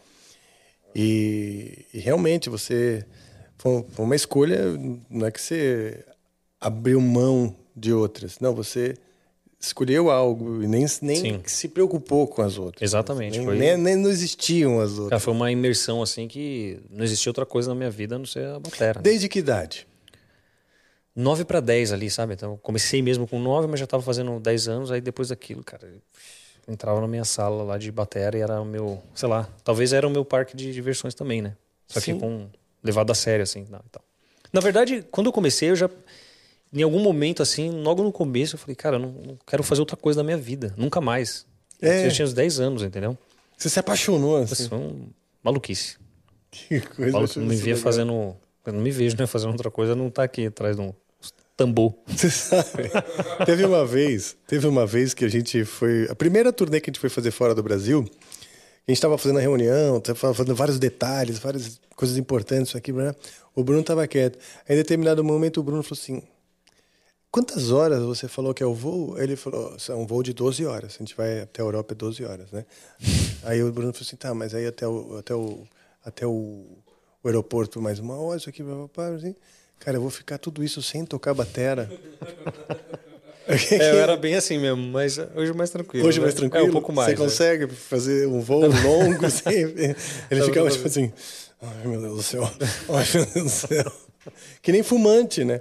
E, 0.95 1.85
e 1.93 1.99
realmente 1.99 2.49
você. 2.49 3.05
Foi 3.59 3.85
foi 3.93 4.05
uma 4.05 4.17
escolha, 4.17 4.59
não 5.09 5.27
é 5.27 5.31
que 5.31 5.41
você 5.41 6.05
abriu 6.61 7.01
mão 7.01 7.55
de 7.75 7.93
outras. 7.93 8.39
Não, 8.39 8.55
você 8.55 8.97
escolheu 9.59 10.11
algo 10.11 10.63
e 10.63 10.67
nem, 10.67 10.87
nem 11.03 11.17
Sim. 11.17 11.43
se 11.47 11.69
preocupou 11.69 12.27
com 12.29 12.43
as 12.43 12.59
outras. 12.59 12.83
Exatamente. 12.83 13.39
Nem, 13.39 13.47
foi, 13.47 13.59
nem, 13.59 13.77
nem 13.77 13.97
não 13.97 14.11
existiam 14.11 14.81
as 14.81 14.93
outras. 14.93 15.09
Cara, 15.11 15.21
foi 15.21 15.33
uma 15.33 15.51
imersão 15.51 16.03
assim 16.03 16.29
que 16.29 16.81
não 16.91 17.05
existia 17.05 17.31
outra 17.31 17.47
coisa 17.47 17.69
na 17.71 17.75
minha 17.75 17.91
vida 17.91 18.17
a 18.17 18.19
não 18.19 18.27
ser 18.27 18.47
a 18.47 18.59
bateria. 18.59 18.95
né? 18.95 19.01
Desde 19.03 19.29
que 19.29 19.39
idade? 19.39 19.87
9 21.15 21.45
para 21.47 21.61
10 21.61 21.93
ali, 21.93 22.11
sabe? 22.11 22.35
Então, 22.35 22.53
eu 22.53 22.59
comecei 22.59 23.01
mesmo 23.01 23.27
com 23.27 23.39
9, 23.41 23.67
mas 23.67 23.81
já 23.81 23.87
tava 23.87 24.03
fazendo 24.03 24.39
10 24.39 24.69
anos. 24.69 24.93
Aí 24.93 25.01
depois 25.01 25.29
daquilo, 25.29 25.65
cara, 25.65 25.91
entrava 26.69 27.01
na 27.01 27.09
minha 27.09 27.25
sala 27.25 27.63
lá 27.63 27.79
de 27.79 27.91
bateria 27.91 28.41
e 28.41 28.43
era 28.43 28.61
o 28.61 28.65
meu, 28.65 29.03
sei 29.15 29.29
lá, 29.29 29.49
talvez 29.65 29.93
era 29.93 30.07
o 30.07 30.11
meu 30.11 30.25
parque 30.25 30.55
de 30.57 30.73
diversões 30.73 31.15
também, 31.15 31.41
né? 31.41 31.57
Só 31.89 32.01
que 32.01 32.13
Sim. 32.13 32.19
com 32.19 32.49
levado 32.83 33.11
a 33.11 33.15
sério, 33.15 33.43
assim, 33.43 33.67
não, 33.71 33.79
e 33.79 33.91
tal. 33.91 34.05
Na 34.53 34.61
verdade, 34.61 35.05
quando 35.11 35.29
eu 35.29 35.33
comecei, 35.33 35.71
eu 35.71 35.77
já. 35.77 35.89
Em 36.77 36.83
algum 36.83 37.01
momento, 37.01 37.43
assim, 37.43 37.71
logo 37.71 38.03
no 38.03 38.13
começo, 38.13 38.55
eu 38.55 38.59
falei, 38.59 38.77
cara, 38.77 38.97
eu 38.97 39.01
não, 39.01 39.09
não 39.13 39.39
quero 39.47 39.63
fazer 39.63 39.81
outra 39.81 39.97
coisa 39.97 40.21
da 40.21 40.25
minha 40.25 40.37
vida, 40.37 40.75
nunca 40.77 41.01
mais. 41.01 41.47
É. 41.81 42.07
Eu 42.07 42.13
tinha 42.13 42.27
uns 42.27 42.35
10 42.35 42.61
anos, 42.61 42.83
entendeu? 42.83 43.17
Você 43.57 43.71
se 43.71 43.79
apaixonou, 43.79 44.37
assim. 44.37 44.69
É 44.71 44.75
um 44.75 45.09
maluquice. 45.43 45.97
Que 46.51 46.81
coisa 46.81 47.41
não 47.41 47.47
me 47.47 47.57
via 47.57 47.75
legal. 47.75 47.83
fazendo. 47.83 48.37
Eu 48.67 48.73
não 48.73 48.81
me 48.81 48.91
vejo, 48.91 49.17
né? 49.17 49.27
Fazendo 49.27 49.53
outra 49.53 49.71
coisa, 49.71 49.95
não 49.95 50.11
tá 50.11 50.23
aqui 50.23 50.47
atrás 50.47 50.77
de 50.77 50.83
um 50.83 50.93
tambor. 51.57 51.95
Você 52.07 52.29
sabe? 52.31 52.91
teve 53.47 53.65
uma 53.65 53.87
vez, 53.87 54.37
teve 54.47 54.67
uma 54.67 54.87
vez 54.87 55.15
que 55.15 55.25
a 55.25 55.29
gente 55.29 55.65
foi. 55.65 56.07
A 56.11 56.15
primeira 56.15 56.53
turnê 56.53 56.81
que 56.81 56.91
a 56.91 56.93
gente 56.93 57.01
foi 57.01 57.09
fazer 57.09 57.31
fora 57.31 57.55
do 57.55 57.63
Brasil, 57.63 58.01
a 58.01 58.91
gente 58.91 58.99
estava 58.99 59.17
fazendo 59.17 59.39
a 59.39 59.43
reunião, 59.43 59.99
tava 60.01 60.35
fazendo 60.35 60.55
vários 60.55 60.79
detalhes, 60.79 61.39
várias 61.39 61.81
coisas 61.95 62.19
importantes, 62.19 62.77
aqui, 62.77 62.93
né? 62.93 63.15
O 63.55 63.65
Bruno 63.65 63.81
estava 63.81 64.07
quieto. 64.07 64.39
Aí, 64.69 64.75
em 64.75 64.79
determinado 64.79 65.25
momento, 65.25 65.61
o 65.61 65.63
Bruno 65.63 65.83
falou 65.83 65.99
assim: 65.99 66.23
Quantas 67.31 67.71
horas 67.71 68.03
você 68.03 68.29
falou 68.29 68.55
que 68.55 68.63
é 68.63 68.67
o 68.67 68.75
voo? 68.75 69.19
Ele 69.19 69.37
falou: 69.37 69.77
É 69.89 69.95
um 69.95 70.07
voo 70.07 70.23
de 70.23 70.33
12 70.33 70.65
horas. 70.65 70.95
A 70.95 70.99
gente 70.99 71.15
vai 71.15 71.41
até 71.41 71.61
a 71.61 71.65
Europa 71.65 71.93
é 71.93 71.97
12 71.97 72.25
horas, 72.25 72.51
né? 72.51 72.65
aí 73.45 73.63
o 73.63 73.73
Bruno 73.73 73.93
falou 73.93 74.07
assim: 74.07 74.17
Tá, 74.17 74.35
mas 74.35 74.55
aí 74.55 74.67
até 74.67 74.87
o, 74.87 75.19
até 75.19 75.35
o, 75.35 75.67
até 76.05 76.27
o, 76.27 76.65
o 77.23 77.29
aeroporto 77.29 77.81
mais 77.81 77.99
uma 77.99 78.17
hora, 78.17 78.39
isso 78.39 78.49
aqui, 78.49 78.63
blá, 78.63 78.75
blá, 78.75 78.89
blá, 78.95 79.09
assim. 79.17 79.35
Cara, 79.79 79.99
eu 79.99 80.01
vou 80.01 80.11
ficar 80.11 80.39
tudo 80.39 80.65
isso 80.65 80.83
sem 80.83 81.05
tocar 81.05 81.35
batera. 81.35 81.91
É, 83.49 83.93
eu 83.93 83.99
era 83.99 84.17
bem 84.17 84.35
assim 84.35 84.59
mesmo, 84.59 84.83
mas 84.83 85.19
hoje 85.19 85.53
é 85.53 85.55
mais 85.55 85.71
tranquilo. 85.71 86.09
Hoje 86.09 86.19
né? 86.19 86.25
mais 86.25 86.35
tranquilo? 86.35 86.67
É 86.67 86.69
um 86.69 86.73
pouco 86.73 86.93
mais. 86.93 87.11
Você 87.11 87.15
né? 87.15 87.25
consegue 87.25 87.73
fazer 87.73 88.27
um 88.27 88.41
voo 88.41 88.63
longo 88.67 89.31
sem... 89.31 89.55
Ele 90.29 90.43
ficava 90.43 90.69
tipo 90.69 90.85
assim... 90.85 91.13
Ai, 91.63 91.87
meu 91.87 92.01
Deus 92.01 92.17
do 92.17 92.23
céu. 92.25 92.43
Ai, 92.89 93.07
meu 93.15 93.25
Deus 93.27 93.45
do 93.45 93.49
céu. 93.49 93.93
Que 94.61 94.73
nem 94.73 94.83
fumante, 94.83 95.45
né? 95.45 95.61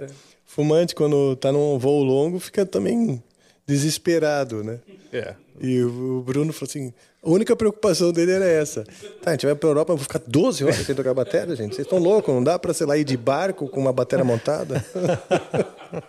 Fumante, 0.56 0.94
quando 0.94 1.36
tá 1.36 1.52
num 1.52 1.78
voo 1.78 2.02
longo, 2.02 2.40
fica 2.40 2.64
também 2.64 3.22
desesperado, 3.66 4.64
né? 4.64 4.80
É. 5.12 5.34
E 5.60 5.82
o 5.82 6.22
Bruno 6.22 6.50
falou 6.50 6.68
assim... 6.70 6.94
A 7.22 7.28
única 7.28 7.54
preocupação 7.54 8.10
dele 8.10 8.32
era 8.32 8.46
essa. 8.46 8.84
Tá, 9.20 9.30
a 9.30 9.32
gente 9.32 9.44
vai 9.44 9.54
pra 9.54 9.68
Europa, 9.68 9.92
eu 9.92 9.96
vou 9.96 10.04
ficar 10.04 10.20
12 10.26 10.64
horas 10.64 10.76
sem 10.76 10.94
tocar 10.94 11.12
bateria, 11.12 11.54
gente. 11.56 11.74
Vocês 11.74 11.84
estão 11.86 11.98
loucos, 11.98 12.32
não 12.32 12.42
dá 12.42 12.58
pra, 12.58 12.72
sei 12.72 12.86
lá, 12.86 12.96
ir 12.96 13.04
de 13.04 13.18
barco 13.18 13.68
com 13.68 13.78
uma 13.80 13.92
bateria 13.92 14.24
montada? 14.24 14.82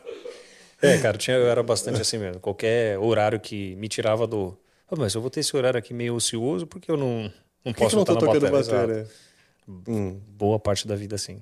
É, 0.79 0.95
cara, 0.99 1.17
tinha, 1.17 1.35
eu 1.35 1.47
era 1.47 1.63
bastante 1.63 1.99
assim 1.99 2.19
mesmo. 2.19 2.39
Qualquer 2.39 2.99
horário 2.99 3.39
que 3.39 3.75
me 3.77 3.87
tirava 3.87 4.27
do. 4.27 4.55
"Ah, 4.87 4.95
mas 4.95 5.15
eu 5.15 5.21
vou 5.21 5.29
ter 5.31 5.39
esse 5.39 5.57
horário 5.57 5.79
aqui 5.79 5.91
meio 5.91 6.13
ocioso 6.13 6.67
porque 6.67 6.91
eu 6.91 6.95
não, 6.95 7.23
não 7.23 7.73
Por 7.73 7.73
que, 7.73 7.73
que 7.73 7.79
posso 7.79 7.95
eu 7.95 7.97
não 7.97 8.05
tô 8.05 8.13
botar 8.13 8.27
na 8.27 8.33
tocando 8.33 8.51
bateria. 8.51 8.79
bateria? 8.79 9.07
Hum. 9.87 10.19
Boa 10.37 10.59
parte 10.59 10.87
da 10.87 10.95
vida 10.95 11.15
assim. 11.15 11.41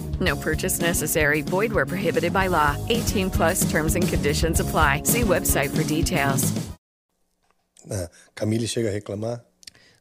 No 0.21 0.37
purchase 0.37 0.79
necessary. 0.79 1.41
Void 1.41 1.73
where 1.73 1.85
prohibited 1.85 2.31
by 2.31 2.47
law. 2.47 2.75
18 2.89 3.29
plus 3.31 3.65
terms 3.71 3.95
and 3.95 4.07
conditions 4.07 4.59
apply. 4.59 5.01
See 5.03 5.23
website 5.23 5.69
for 5.75 5.83
details. 5.83 6.43
Ah, 7.89 8.07
Camille 8.35 8.67
chega 8.67 8.89
a 8.89 8.91
reclamar? 8.91 9.43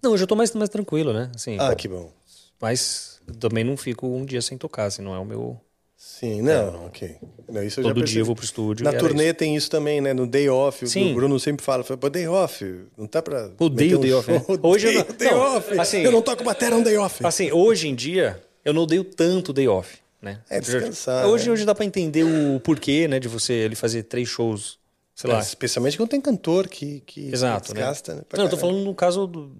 Não, 0.02 0.12
hoje 0.12 0.22
eu 0.24 0.26
tô 0.26 0.36
mais, 0.36 0.52
mais 0.54 0.68
tranquilo, 0.68 1.12
né? 1.14 1.30
Assim, 1.34 1.56
Ah, 1.58 1.74
que 1.74 1.88
bom. 1.88 2.12
Mas 2.60 3.18
também 3.40 3.64
não 3.64 3.76
fico 3.76 4.06
um 4.06 4.24
dia 4.24 4.42
sem 4.42 4.58
tocar, 4.58 4.84
assim, 4.84 5.00
não 5.02 5.14
é 5.14 5.18
o 5.18 5.24
meu. 5.24 5.58
Sim, 5.96 6.42
não, 6.42 6.86
ok. 6.86 7.16
Não, 7.48 7.62
isso 7.62 7.80
eu 7.80 7.84
já 7.84 7.90
Todo 7.94 8.04
dia 8.04 8.20
eu 8.20 8.24
vou 8.26 8.34
pro 8.36 8.44
estúdio. 8.44 8.84
Na 8.84 8.90
era 8.90 8.98
turnê 8.98 9.26
isso. 9.26 9.34
tem 9.34 9.56
isso 9.56 9.70
também, 9.70 10.00
né? 10.02 10.12
No 10.14 10.26
day 10.26 10.48
off, 10.50 10.84
o- 10.84 10.88
Sim. 10.88 11.12
o 11.12 11.14
Bruno 11.14 11.38
sempre 11.40 11.64
fala, 11.64 11.82
fala, 11.82 12.10
day 12.10 12.26
off, 12.26 12.84
não 12.96 13.06
tá 13.06 13.20
pra... 13.22 13.50
Odeio 13.58 13.98
o 13.98 14.00
meter 14.00 14.10
day 14.10 14.12
um 14.14 14.18
off, 14.18 14.30
né? 14.30 14.44
Hoje 14.62 14.86
eu 14.88 14.92
não- 14.94 15.16
day 15.16 15.30
não, 15.30 15.56
off. 15.56 15.78
assim- 15.80 16.02
eu 16.02 16.12
não 16.12 16.20
toco 16.22 16.44
bateria 16.44 16.76
no 16.76 16.84
day 16.84 16.96
off. 16.98 17.24
Assim, 17.24 17.50
hoje 17.52 17.88
em 17.88 17.94
dia, 17.94 18.42
eu 18.64 18.72
não 18.74 18.82
odeio 18.82 19.04
tanto 19.04 19.52
day 19.52 19.68
off, 19.68 19.98
né? 20.20 20.40
É 20.48 20.60
descansar, 20.60 21.26
Hoje, 21.26 21.46
né? 21.46 21.52
hoje 21.52 21.64
dá 21.64 21.74
pra 21.74 21.84
entender 21.84 22.24
o 22.24 22.60
porquê, 22.60 23.08
né, 23.08 23.18
de 23.18 23.28
você 23.28 23.52
ele 23.52 23.74
fazer 23.74 24.02
três 24.04 24.28
shows, 24.28 24.78
sei 25.14 25.30
lá. 25.30 25.38
É, 25.38 25.42
especialmente 25.42 25.96
quando 25.96 26.10
tem 26.10 26.20
cantor 26.20 26.68
que, 26.68 27.00
que 27.06 27.32
Exato, 27.32 27.72
né? 27.72 27.80
desgasta, 27.80 28.14
né? 28.16 28.22
pra 28.28 28.38
Não, 28.38 28.44
eu 28.46 28.50
tô 28.50 28.56
falando 28.56 28.84
no 28.84 28.94
caso 28.94 29.26
do 29.26 29.50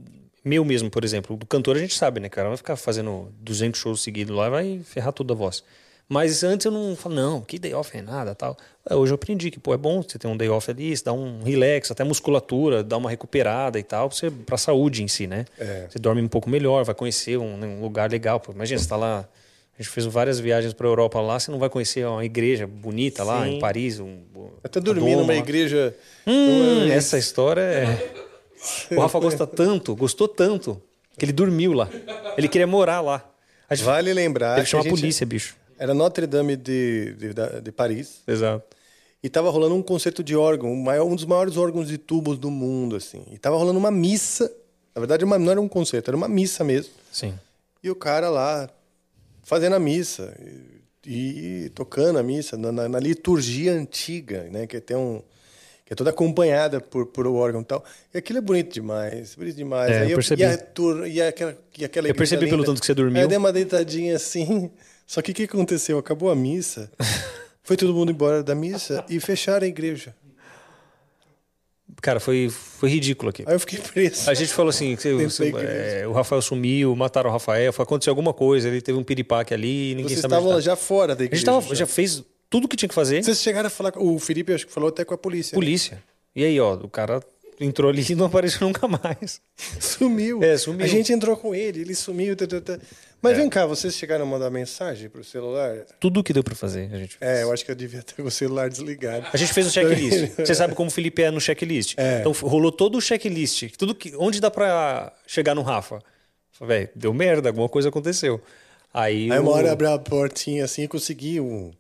meu 0.45 0.65
mesmo, 0.65 0.91
por 0.91 1.05
exemplo. 1.05 1.37
Do 1.37 1.47
cantor 1.47 1.77
a 1.77 1.81
gente 1.81 1.95
sabe, 1.95 2.21
né, 2.21 2.29
cara? 2.29 2.49
Vai 2.49 2.57
ficar 2.57 2.77
fazendo 2.77 3.33
200 3.41 3.79
shows 3.81 4.03
seguidos 4.03 4.35
lá, 4.35 4.49
vai 4.49 4.81
ferrar 4.85 5.13
tudo 5.13 5.33
a 5.33 5.37
voz. 5.37 5.63
Mas 6.13 6.43
antes 6.43 6.67
eu 6.67 6.73
não 6.73 6.97
falava, 6.97 7.21
não, 7.21 7.41
que 7.41 7.57
day 7.57 7.73
off 7.73 7.97
é 7.97 8.03
nada 8.03 8.35
tal. 8.35 8.57
É, 8.89 8.97
Hoje 8.97 9.13
eu 9.13 9.15
aprendi 9.15 9.49
que, 9.49 9.61
pô, 9.61 9.73
é 9.73 9.77
bom 9.77 10.03
você 10.03 10.19
ter 10.19 10.27
um 10.27 10.37
day 10.37 10.49
off 10.49 10.69
ali, 10.69 10.97
você 10.97 11.05
dá 11.05 11.13
um 11.13 11.45
relax, 11.45 11.89
até 11.89 12.03
musculatura, 12.03 12.83
dá 12.83 12.97
uma 12.97 13.09
recuperada 13.09 13.79
e 13.79 13.85
tal, 13.85 14.09
pra, 14.09 14.19
você, 14.19 14.29
pra 14.29 14.57
saúde 14.57 15.05
em 15.05 15.09
si, 15.09 15.29
né? 15.29 15.45
É. 15.57 15.87
Você 15.89 16.01
dorme 16.01 16.21
um 16.21 16.27
pouco 16.27 16.51
melhor, 16.51 16.85
vai 16.85 16.97
conhecer 16.97 17.39
um, 17.39 17.55
um 17.65 17.81
lugar 17.81 18.11
legal. 18.11 18.43
Imagina, 18.53 18.81
você 18.81 18.89
tá 18.89 18.97
lá. 18.97 19.29
A 19.81 19.83
gente 19.83 19.93
fez 19.93 20.05
várias 20.05 20.39
viagens 20.39 20.75
pra 20.75 20.87
Europa 20.87 21.19
lá, 21.23 21.41
você 21.41 21.51
não 21.51 21.59
vai 21.59 21.71
conhecer 21.71 22.07
uma 22.07 22.23
igreja 22.23 22.67
bonita 22.67 23.25
lá 23.25 23.45
Sim. 23.47 23.55
em 23.55 23.59
Paris. 23.59 23.99
Um, 23.99 24.19
Até 24.63 24.79
a 24.79 24.83
dormir 24.83 25.17
numa 25.17 25.33
lá. 25.33 25.37
igreja... 25.39 25.97
Hum, 26.27 26.81
numa- 26.83 26.93
essa 26.93 27.17
história 27.17 27.63
é. 27.63 28.13
O 28.95 29.01
Rafa 29.01 29.19
gosta 29.19 29.47
tanto, 29.47 29.97
gostou 29.97 30.29
tanto, 30.29 30.83
que 31.19 31.25
ele 31.25 31.33
dormiu 31.33 31.73
lá. 31.73 31.89
Ele 32.37 32.47
queria 32.47 32.67
morar 32.67 33.01
lá. 33.01 33.27
A 33.71 33.75
gente 33.75 33.87
Vale 33.87 34.13
lembrar 34.13 34.57
teve 34.57 34.67
que 34.67 34.71
chamar 34.71 34.85
a 34.85 34.87
a 34.87 34.91
polícia, 34.91 35.25
bicho. 35.25 35.57
Era 35.79 35.95
Notre 35.95 36.27
Dame 36.27 36.57
de, 36.57 37.15
de, 37.15 37.31
de 37.63 37.73
Paris. 37.73 38.21
Exato. 38.29 38.63
E 39.23 39.31
tava 39.31 39.49
rolando 39.49 39.75
um 39.75 39.83
concerto 39.83 40.23
de 40.23 40.37
órgão, 40.37 40.71
um 40.71 40.77
maior- 40.83 41.07
um 41.07 41.15
dos 41.17 41.25
maiores 41.25 41.57
órgãos 41.57 41.89
de 41.89 41.97
tubos 41.97 42.37
do 42.37 42.51
mundo, 42.51 42.97
assim. 42.97 43.23
E 43.33 43.39
tava 43.39 43.57
rolando 43.57 43.79
uma 43.79 43.91
missa. 43.91 44.53
Na 44.95 45.01
verdade, 45.01 45.25
uma, 45.25 45.39
não 45.39 45.51
era 45.53 45.61
um 45.61 45.69
concerto, 45.69 46.11
era 46.11 46.17
uma 46.19 46.29
missa 46.29 46.63
mesmo. 46.63 46.93
Sim. 47.11 47.33
E 47.83 47.91
o 47.91 47.95
cara 47.95 48.29
lá 48.29 48.69
fazendo 49.43 49.75
a 49.75 49.79
missa 49.81 50.35
e, 51.07 51.65
e 51.67 51.69
tocando 51.71 52.19
a 52.19 52.23
missa 52.23 52.57
na, 52.57 52.71
na- 52.73 52.89
na 52.89 52.99
liturgia 52.99 53.73
antiga, 53.73 54.45
né? 54.51 54.67
Que 54.67 54.81
tem 54.81 54.97
um 54.97 55.23
que 55.85 55.93
é 55.95 55.97
toda 55.97 56.11
acompanhada 56.11 56.81
por, 56.81 57.07
por 57.07 57.27
o 57.27 57.35
órgão 57.35 57.63
e 57.63 57.65
tal. 57.65 57.85
E 58.15 58.19
aquilo 58.19 58.39
é 58.39 58.43
bonito 58.43 58.73
demais, 58.73 59.35
bonito 59.35 59.57
demais. 59.57 59.91
É, 59.91 60.01
Aí 60.03 60.11
eu 60.13 60.17
percebi. 60.19 60.43
E, 60.43 60.45
a 60.45 60.57
tur, 60.57 61.07
e 61.09 61.21
aquela, 61.21 61.59
e 61.77 61.85
aquela 61.85 62.07
Eu 62.09 62.15
percebi 62.15 62.43
igreja 62.43 62.51
pelo 62.53 62.63
linda. 62.63 62.73
tanto 62.73 62.81
que 62.81 62.87
você 62.87 62.95
dormiu. 62.95 63.17
Aí 63.17 63.23
eu 63.25 63.29
dei 63.29 63.37
uma 63.39 63.53
deitadinha 63.53 64.15
assim. 64.15 64.71
Só 65.07 65.21
que 65.21 65.33
o 65.33 65.35
que 65.35 65.43
aconteceu? 65.43 65.99
Acabou 65.99 66.31
a 66.31 66.37
missa, 66.37 66.89
foi 67.65 67.77
todo 67.77 67.93
mundo 67.93 68.13
embora 68.13 68.41
da 68.45 68.55
missa 68.55 69.05
e 69.09 69.19
fecharam 69.19 69.65
a 69.65 69.69
igreja. 69.69 70.15
Cara, 72.01 72.19
foi, 72.21 72.49
foi 72.51 72.89
ridículo 72.89 73.31
aqui. 73.31 73.45
Aí 73.47 73.55
eu 73.55 73.61
fiquei 73.61 73.79
preso. 73.79 74.29
A 74.31 74.35
gente 74.35 74.53
falou 74.53 74.71
assim: 74.71 74.97
você- 74.97 75.45
igreja. 75.45 75.67
é, 75.69 76.07
o 76.07 76.13
Rafael 76.13 76.41
sumiu, 76.43 76.95
mataram 76.97 77.29
o 77.31 77.33
Rafael, 77.33 77.73
foi 77.73 77.83
aconteceu 77.83 78.11
alguma 78.11 78.33
coisa, 78.33 78.69
ele 78.69 78.81
teve 78.81 78.99
um 78.99 79.05
piripaque 79.05 79.53
ali, 79.55 79.91
ninguém 79.95 80.09
Vocês 80.09 80.21
sabe 80.21 80.35
estavam 80.35 80.55
tá. 80.55 80.61
já 80.61 80.77
fora 80.77 81.15
da 81.15 81.23
A 81.23 81.25
igreja. 81.27 81.41
gente 81.41 81.47
tava, 81.63 81.75
já 81.75 81.87
fez 81.87 82.23
tudo 82.49 82.67
que 82.67 82.77
tinha 82.77 82.89
que 82.89 82.95
fazer. 82.95 83.23
Vocês 83.23 83.41
chegaram 83.43 83.67
a 83.67 83.71
falar. 83.71 83.93
com- 83.93 84.01
O 84.15 84.19
Felipe, 84.19 84.53
acho 84.53 84.67
que 84.67 84.73
falou 84.73 84.89
até 84.89 85.05
com 85.05 85.15
a 85.15 85.19
polícia. 85.19 85.55
né? 85.55 85.61
Polícia. 85.61 86.03
E 86.35 86.45
aí, 86.45 86.59
ó, 86.61 86.75
o 86.75 86.89
cara 86.89 87.21
entrou 87.61 87.91
ali 87.91 88.05
e 88.09 88.15
não 88.15 88.25
apareceu 88.27 88.67
nunca 88.67 88.89
mais. 88.89 89.41
Sumiu. 89.79 90.43
É, 90.43 90.57
sumiu. 90.57 90.85
A 90.85 90.89
gente 90.89 91.13
entrou 91.13 91.37
com 91.37 91.55
ele, 91.55 91.83
ele 91.83 91.95
sumiu. 91.95 92.35
tá, 92.35 92.47
tá, 92.47 92.61
tá. 92.61 92.79
Mas 93.23 93.37
vem 93.37 93.51
cá, 93.51 93.67
vocês 93.67 93.95
chegaram 93.95 94.25
a 94.25 94.27
mandar 94.27 94.49
mensagem 94.49 95.11
pro 95.11 95.23
celular? 95.23 95.85
Tudo 96.01 96.25
que 96.25 96.33
deu 96.33 96.43
pra 96.43 96.55
fazer, 96.55 96.89
a 96.91 96.97
gente 96.97 97.19
É, 97.21 97.43
eu 97.43 97.53
acho 97.53 97.63
que 97.65 97.71
eu 97.71 97.75
devia 97.75 98.03
ter 98.03 98.23
o 98.23 98.31
celular 98.31 98.71
desligado. 98.71 99.27
A 99.31 99.37
gente 99.37 99.53
fez 99.53 99.67
o 99.67 99.71
checklist. 99.71 100.33
Você 100.41 100.55
sabe 100.55 100.75
como 100.75 100.89
o 100.89 100.91
Felipe 100.91 101.23
é 101.23 101.31
no 101.31 101.39
checklist. 101.41 101.95
É. 101.99 102.21
Então 102.21 102.33
rolou 102.33 102.73
todo 102.73 102.97
o 102.97 103.01
checklist. 103.01 103.65
Tudo 103.77 103.95
que, 103.95 104.15
onde 104.17 104.41
dá 104.41 104.51
pra 104.51 105.13
chegar 105.27 105.55
no 105.55 105.61
Rafa? 105.61 105.99
Velho, 106.63 106.89
deu 106.95 107.13
merda, 107.13 107.51
alguma 107.51 107.69
coisa 107.69 107.91
aconteceu. 107.91 108.41
Aí, 108.93 109.31
Aí 109.31 109.39
uma 109.39 109.51
o- 109.51 109.55
hora 109.55 109.71
abriu 109.73 109.91
a 109.93 109.99
portinha 109.99 110.65
assim 110.65 110.83
e 110.85 110.89
consegui 110.89 111.41
um. 111.41 111.71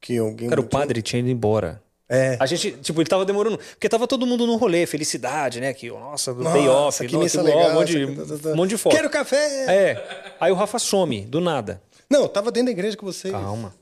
Que 0.00 0.18
alguém 0.18 0.48
Cara, 0.48 0.60
o 0.60 0.64
padre 0.68 1.00
tinha 1.02 1.20
ido 1.20 1.30
embora. 1.30 1.82
É. 2.08 2.36
A 2.38 2.46
gente, 2.46 2.72
tipo, 2.72 3.00
ele 3.00 3.08
tava 3.08 3.24
demorando. 3.24 3.58
Porque 3.58 3.88
tava 3.88 4.06
todo 4.06 4.26
mundo 4.26 4.46
no 4.46 4.56
rolê, 4.56 4.86
felicidade, 4.86 5.60
né? 5.60 5.72
Que, 5.74 5.88
nossa, 5.88 6.32
do 6.32 6.44
Nossa, 6.44 6.56
day 6.56 6.68
off, 6.68 7.06
que 7.06 7.12
nossa, 7.12 7.24
missa 7.24 7.40
ó, 7.40 7.44
legal, 7.44 7.70
um 7.70 7.74
monte, 7.74 7.92
de, 7.92 8.14
tá, 8.14 8.24
tá, 8.24 8.42
tá. 8.42 8.48
um 8.50 8.56
monte 8.56 8.70
de 8.70 8.76
foto. 8.76 8.94
Quero 8.94 9.10
café! 9.10 9.66
É. 9.68 10.34
Aí 10.38 10.52
o 10.52 10.54
Rafa 10.54 10.78
some, 10.78 11.22
do 11.22 11.40
nada. 11.40 11.82
Não, 12.08 12.28
tava 12.28 12.52
dentro 12.52 12.66
da 12.66 12.72
igreja 12.72 12.96
com 12.96 13.04
vocês. 13.04 13.32
Calma. 13.32 13.74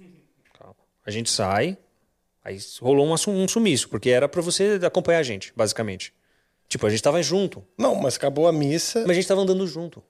Calma. 0.58 0.74
A 1.06 1.10
gente 1.10 1.30
sai, 1.30 1.76
aí 2.42 2.58
rolou 2.80 3.06
um, 3.06 3.12
um 3.12 3.48
sumiço, 3.48 3.90
porque 3.90 4.08
era 4.08 4.26
pra 4.26 4.40
você 4.40 4.80
acompanhar 4.82 5.18
a 5.18 5.22
gente, 5.22 5.52
basicamente. 5.54 6.14
Tipo, 6.66 6.86
a 6.86 6.90
gente 6.90 7.02
tava 7.02 7.22
junto. 7.22 7.62
Não, 7.76 7.94
mas 7.94 8.16
acabou 8.16 8.48
a 8.48 8.52
missa. 8.52 9.00
Mas 9.00 9.10
a 9.10 9.14
gente 9.14 9.28
tava 9.28 9.42
andando 9.42 9.66
junto. 9.66 10.02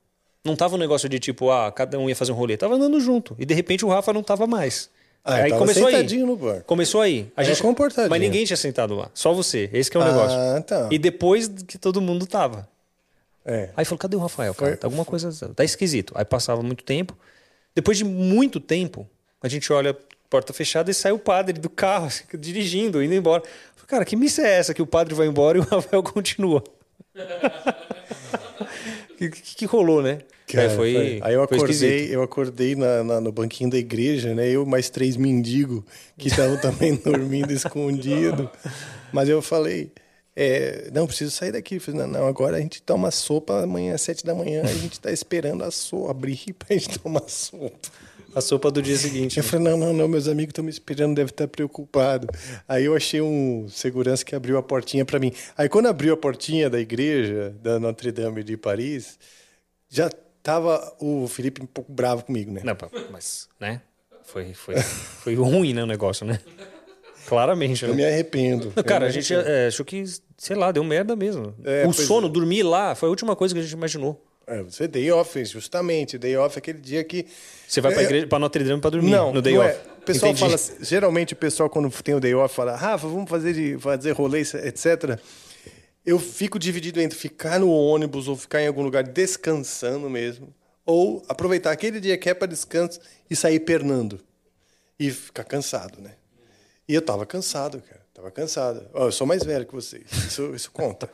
Não 0.44 0.54
tava 0.54 0.76
um 0.76 0.78
negócio 0.78 1.08
de 1.08 1.18
tipo, 1.18 1.50
ah, 1.50 1.72
cada 1.72 1.98
um 1.98 2.08
ia 2.08 2.14
fazer 2.14 2.30
um 2.30 2.36
rolê. 2.36 2.56
Tava 2.56 2.74
andando 2.74 3.00
junto. 3.00 3.34
E 3.38 3.44
de 3.44 3.54
repente 3.54 3.84
o 3.84 3.88
Rafa 3.88 4.12
não 4.12 4.22
tava 4.22 4.46
mais. 4.46 4.88
Ah, 5.24 5.36
aí 5.36 5.50
começou 5.52 5.86
aí. 5.86 6.16
no 6.18 6.36
bar. 6.36 6.62
Começou 6.64 7.00
aí. 7.00 7.32
A 7.34 7.42
gente, 7.42 7.62
comportadinho. 7.62 8.10
Mas 8.10 8.20
ninguém 8.20 8.44
tinha 8.44 8.56
sentado 8.58 8.94
lá. 8.94 9.10
Só 9.14 9.32
você. 9.32 9.70
Esse 9.72 9.90
que 9.90 9.96
é 9.96 10.00
o 10.00 10.02
Ah, 10.02 10.06
negócio. 10.06 10.62
tá. 10.64 10.88
E 10.90 10.98
depois 10.98 11.48
que 11.66 11.78
todo 11.78 12.00
mundo 12.00 12.26
tava. 12.26 12.68
É. 13.44 13.70
Aí 13.76 13.84
falou, 13.86 13.98
cadê 13.98 14.16
o 14.16 14.20
Rafael, 14.20 14.54
cara? 14.54 14.76
Tá 14.76 14.86
alguma 14.86 15.04
coisa... 15.04 15.30
Tá 15.54 15.64
esquisito. 15.64 16.12
Aí 16.16 16.24
passava 16.24 16.62
muito 16.62 16.84
tempo. 16.84 17.16
Depois 17.74 17.96
de 17.96 18.04
muito 18.04 18.60
tempo, 18.60 19.08
a 19.42 19.48
gente 19.48 19.72
olha, 19.72 19.96
porta 20.28 20.52
fechada, 20.52 20.90
e 20.90 20.94
sai 20.94 21.12
o 21.12 21.18
padre 21.18 21.58
do 21.58 21.70
carro, 21.70 22.06
assim, 22.06 22.24
dirigindo, 22.38 23.02
indo 23.02 23.14
embora. 23.14 23.42
Falei, 23.76 23.86
cara, 23.88 24.04
que 24.04 24.16
missa 24.16 24.42
é 24.42 24.58
essa 24.58 24.74
que 24.74 24.82
o 24.82 24.86
padre 24.86 25.14
vai 25.14 25.26
embora 25.26 25.56
e 25.58 25.60
o 25.60 25.64
Rafael 25.68 26.02
continua? 26.02 26.62
O 27.14 27.16
que, 29.16 29.30
que, 29.30 29.54
que 29.56 29.66
rolou, 29.66 30.02
né? 30.02 30.18
Cara, 30.46 30.66
É, 30.66 30.68
foi, 30.68 31.18
Aí 31.22 31.34
eu 31.34 31.42
acordei, 31.42 32.14
eu 32.14 32.22
acordei 32.22 32.74
na, 32.76 33.02
na- 33.02 33.20
no 33.20 33.32
banquinho 33.32 33.70
da 33.70 33.78
igreja, 33.78 34.34
né? 34.34 34.48
Eu 34.50 34.66
mais 34.66 34.90
três 34.90 35.16
mendigos 35.16 35.82
que 36.18 36.28
estavam 36.28 36.58
também 36.58 36.94
dormindo 37.02 37.52
escondido. 37.52 38.50
Mas 39.12 39.28
eu 39.28 39.40
falei, 39.42 39.92
é, 40.36 40.90
não, 40.92 41.06
preciso 41.06 41.30
sair 41.30 41.52
daqui. 41.52 41.78
Falei, 41.80 42.00
não, 42.02 42.08
não, 42.08 42.26
agora 42.28 42.56
a 42.58 42.60
gente 42.60 42.82
toma 42.82 43.10
sopa 43.10 43.62
amanhã 43.62 43.94
às 43.94 44.02
sete 44.02 44.24
da 44.24 44.34
manhã, 44.34 44.62
a 44.64 44.74
gente 44.74 45.00
tá 45.00 45.10
esperando 45.12 45.64
a 45.64 45.70
sopa 45.70 46.10
abrir 46.10 46.52
pra 46.58 46.68
gente 46.76 46.98
tomar 46.98 47.28
sopa. 47.28 47.90
A 48.34 48.40
sopa 48.40 48.70
do 48.70 48.82
dia 48.82 48.96
seguinte. 48.96 49.38
Eu 49.38 49.44
né? 49.44 49.48
falei, 49.48 49.64
não, 49.70 49.76
não, 49.78 49.92
não, 49.92 50.08
meus 50.08 50.26
amigos 50.28 50.50
estão 50.50 50.64
me 50.64 50.70
esperando, 50.70 51.14
deve 51.14 51.30
estar 51.30 51.46
preocupado. 51.48 52.26
Aí 52.68 52.84
eu 52.84 52.94
achei 52.96 53.20
um 53.20 53.68
segurança 53.68 54.24
que 54.24 54.34
abriu 54.34 54.58
a 54.58 54.62
portinha 54.62 55.04
para 55.04 55.20
mim. 55.20 55.32
Aí 55.56 55.68
quando 55.68 55.86
abriu 55.86 56.12
a 56.14 56.16
portinha 56.16 56.68
da 56.68 56.80
igreja 56.80 57.54
da 57.62 57.78
Notre 57.78 58.10
Dame 58.10 58.42
de 58.42 58.56
Paris, 58.56 59.18
já 59.88 60.10
tava 60.44 60.94
o 61.00 61.26
Felipe 61.26 61.60
um 61.62 61.66
pouco 61.66 61.90
bravo 61.90 62.22
comigo, 62.24 62.52
né? 62.52 62.60
Não, 62.62 62.76
mas, 63.10 63.48
né? 63.58 63.80
Foi, 64.22 64.52
foi, 64.54 64.76
foi 64.76 65.34
ruim, 65.34 65.72
né, 65.74 65.82
o 65.82 65.86
negócio, 65.86 66.24
né? 66.24 66.38
Claramente, 67.26 67.82
Eu 67.82 67.90
né? 67.90 67.94
me 67.96 68.04
arrependo. 68.04 68.72
Não, 68.76 68.82
cara, 68.84 69.06
Eu 69.06 69.08
a 69.10 69.12
me 69.12 69.20
gente 69.20 69.34
é, 69.34 69.66
achou 69.68 69.84
que, 69.84 70.04
sei 70.36 70.54
lá, 70.54 70.70
deu 70.70 70.84
merda 70.84 71.16
mesmo. 71.16 71.54
É, 71.64 71.86
o 71.86 71.92
sono, 71.92 72.28
dormir 72.28 72.62
lá, 72.62 72.94
foi 72.94 73.06
a 73.08 73.10
última 73.10 73.34
coisa 73.34 73.54
que 73.54 73.60
a 73.60 73.62
gente 73.62 73.72
imaginou. 73.72 74.22
É, 74.46 74.62
você 74.62 74.86
day 74.86 75.10
off, 75.10 75.42
justamente. 75.46 76.18
Day 76.18 76.36
off 76.36 76.56
é 76.56 76.58
aquele 76.58 76.78
dia 76.78 77.02
que. 77.02 77.26
Você 77.66 77.80
vai 77.80 77.92
pra, 77.94 78.02
É, 78.02 78.04
igreja, 78.04 78.26
pra 78.26 78.38
Notre 78.38 78.62
Dame 78.62 78.78
pra 78.78 78.90
dormir, 78.90 79.10
Não, 79.10 79.32
no 79.32 79.40
day 79.40 79.54
não 79.54 79.62
off. 79.62 79.70
é. 79.70 79.80
O 80.02 80.04
pessoal 80.04 80.32
Entendi. 80.32 80.58
fala, 80.58 80.76
geralmente 80.82 81.32
o 81.32 81.36
pessoal 81.36 81.70
quando 81.70 81.90
tem 82.02 82.14
o 82.14 82.20
day 82.20 82.34
off 82.34 82.54
fala, 82.54 82.76
Rafa, 82.76 83.08
vamos 83.08 83.28
fazer 83.30 83.54
de 83.54 83.78
fazer 83.78 84.12
rolê, 84.12 84.40
etc. 84.40 85.18
Eu 86.04 86.18
fico 86.18 86.58
dividido 86.58 87.00
entre 87.00 87.16
ficar 87.18 87.58
no 87.58 87.70
ônibus 87.70 88.28
ou 88.28 88.36
ficar 88.36 88.60
em 88.62 88.66
algum 88.66 88.82
lugar 88.82 89.02
descansando 89.04 90.08
mesmo, 90.10 90.52
ou 90.84 91.22
aproveitar 91.28 91.70
aquele 91.72 91.98
dia 91.98 92.16
que 92.18 92.28
é 92.28 92.34
para 92.34 92.46
descanso 92.46 93.00
e 93.30 93.34
sair 93.34 93.60
pernando 93.60 94.20
e 95.00 95.10
ficar 95.10 95.44
cansado, 95.44 96.00
né? 96.00 96.12
E 96.86 96.94
eu 96.94 97.00
tava 97.00 97.24
cansado, 97.24 97.80
cara. 97.88 98.02
Tava 98.12 98.30
cansado. 98.30 98.86
Ó, 98.92 99.06
eu 99.06 99.12
sou 99.12 99.26
mais 99.26 99.42
velho 99.42 99.64
que 99.66 99.74
vocês. 99.74 100.04
Isso, 100.28 100.54
isso 100.54 100.70
conta. 100.70 101.10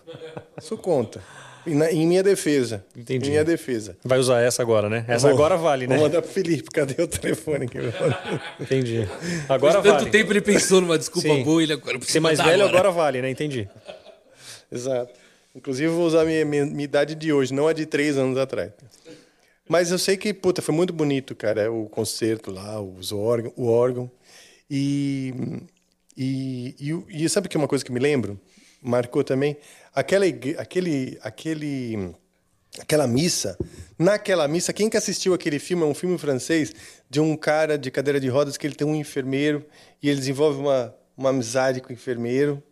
Isso 0.60 0.76
conta. 0.76 1.22
E 1.66 1.74
na- 1.74 1.90
em 1.90 2.06
minha 2.06 2.22
defesa. 2.22 2.84
Entendi. 2.96 3.26
Em 3.28 3.30
minha 3.30 3.44
defesa. 3.44 3.96
Vai 4.04 4.18
usar 4.18 4.40
essa 4.40 4.60
agora, 4.60 4.88
né? 4.90 5.04
Essa 5.08 5.28
Vou- 5.28 5.36
agora 5.36 5.56
vale, 5.56 5.86
né? 5.86 5.94
Vou 5.96 6.04
mandar 6.06 6.20
pro 6.20 6.30
Felipe. 6.30 6.68
Cadê 6.70 7.00
o 7.02 7.06
telefone 7.08 7.66
aqui? 7.66 7.78
Entendi. 8.60 9.08
Agora 9.48 9.80
tanto 9.80 9.98
vale. 10.00 10.10
tempo 10.10 10.32
ele 10.32 10.40
pensou 10.42 10.80
numa 10.80 10.98
desculpa 10.98 11.28
Sim. 11.28 11.42
boa 11.42 11.62
e 11.62 11.64
ele 11.66 11.72
agora 11.74 11.96
precisa 11.98 12.12
Ser 12.14 12.20
mais 12.20 12.38
velho 12.38 12.64
agora. 12.64 12.68
agora 12.78 12.90
vale, 12.90 13.22
né? 13.22 13.30
Entendi. 13.30 13.68
Exato. 14.70 15.12
Inclusive, 15.54 15.88
vou 15.88 16.06
usar 16.06 16.22
a 16.22 16.24
minha, 16.24 16.44
minha, 16.44 16.64
minha 16.64 16.84
idade 16.84 17.14
de 17.14 17.32
hoje, 17.32 17.52
não 17.52 17.66
a 17.66 17.72
de 17.72 17.84
três 17.84 18.16
anos 18.16 18.38
atrás. 18.38 18.72
Mas 19.68 19.90
eu 19.90 19.98
sei 19.98 20.16
que, 20.16 20.32
puta, 20.32 20.62
foi 20.62 20.74
muito 20.74 20.92
bonito, 20.92 21.34
cara, 21.34 21.70
o 21.70 21.88
concerto 21.88 22.50
lá, 22.50 22.80
os 22.80 23.12
órgão, 23.12 23.52
o 23.56 23.66
órgão. 23.66 24.10
E, 24.68 25.34
e, 26.16 26.74
e, 26.78 27.24
e 27.24 27.28
sabe 27.28 27.48
que 27.48 27.56
é 27.56 27.60
uma 27.60 27.68
coisa 27.68 27.84
que 27.84 27.92
me 27.92 28.00
lembro? 28.00 28.40
Marcou 28.80 29.24
também? 29.24 29.56
Aquela, 29.94 30.24
aquele, 30.58 31.18
aquele, 31.22 32.14
aquela 32.78 33.06
missa. 33.06 33.58
Naquela 33.98 34.46
missa, 34.46 34.72
quem 34.72 34.88
que 34.88 34.96
assistiu 34.96 35.34
aquele 35.34 35.58
filme? 35.58 35.82
É 35.82 35.86
um 35.86 35.94
filme 35.94 36.16
francês 36.16 36.72
de 37.08 37.20
um 37.20 37.36
cara 37.36 37.76
de 37.76 37.90
cadeira 37.90 38.20
de 38.20 38.28
rodas 38.28 38.56
que 38.56 38.66
ele 38.66 38.74
tem 38.74 38.86
um 38.86 38.94
enfermeiro 38.94 39.64
e 40.02 40.08
ele 40.08 40.18
desenvolve 40.18 40.60
uma, 40.60 40.94
uma 41.16 41.30
amizade 41.30 41.80
com 41.80 41.90
o 41.90 41.92
enfermeiro. 41.92 42.62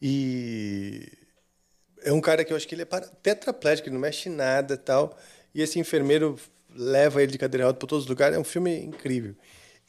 E 0.00 1.10
é 2.08 2.12
um 2.12 2.20
cara 2.20 2.44
que 2.44 2.52
eu 2.52 2.56
acho 2.56 2.66
que 2.66 2.74
ele 2.74 2.82
é 2.82 2.84
para- 2.84 3.06
tetraplégico, 3.22 3.88
ele 3.88 3.94
não 3.94 4.00
mexe 4.00 4.28
em 4.28 4.32
nada 4.32 4.74
e 4.74 4.78
tal. 4.78 5.16
E 5.54 5.62
esse 5.62 5.78
enfermeiro 5.78 6.36
leva 6.74 7.22
ele 7.22 7.32
de 7.32 7.38
cadeira 7.38 7.64
de 7.64 7.66
rodas 7.66 7.78
para 7.78 7.88
todos 7.88 8.04
os 8.04 8.08
lugares. 8.08 8.36
É 8.36 8.40
um 8.40 8.44
filme 8.44 8.78
incrível. 8.80 9.34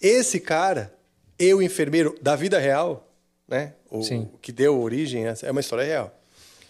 Esse 0.01 0.39
cara, 0.39 0.93
e 1.37 1.53
o 1.53 1.61
enfermeiro 1.61 2.15
da 2.21 2.35
vida 2.35 2.57
real, 2.57 3.11
né? 3.47 3.73
O, 3.89 4.01
Sim. 4.03 4.29
que 4.41 4.51
deu 4.51 4.79
origem, 4.79 5.27
a- 5.27 5.35
é 5.43 5.51
uma 5.51 5.59
história 5.61 5.83
real. 5.83 6.15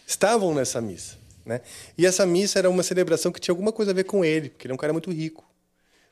Estavam 0.07 0.53
nessa 0.55 0.81
missa, 0.81 1.17
né? 1.45 1.61
E 1.97 2.05
essa 2.05 2.25
missa 2.25 2.57
era 2.59 2.69
uma 2.69 2.81
celebração 2.83 3.31
que 3.31 3.39
tinha 3.39 3.51
alguma 3.51 3.71
coisa 3.71 3.91
a 3.91 3.93
ver 3.93 4.05
com 4.05 4.25
ele, 4.25 4.49
porque 4.49 4.65
ele 4.67 4.71
é 4.71 4.75
um 4.75 4.77
cara 4.77 4.91
muito 4.93 5.11
rico. 5.11 5.47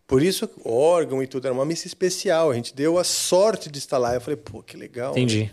Por 0.05 0.22
isso, 0.23 0.49
órgão 0.64 1.22
e 1.22 1.27
tudo, 1.27 1.45
era 1.47 1.53
uma 1.53 1.65
missa 1.65 1.85
especial. 1.88 2.51
A 2.51 2.55
gente 2.55 2.73
deu 2.73 2.97
a 2.97 3.03
sorte 3.03 3.69
de 3.69 3.77
estar 3.80 3.97
lá. 3.97 4.14
Eu 4.14 4.22
falei, 4.22 4.38
pô, 4.38 4.64
que 4.64 4.77
legal. 4.77 5.11
Entendi. 5.11 5.51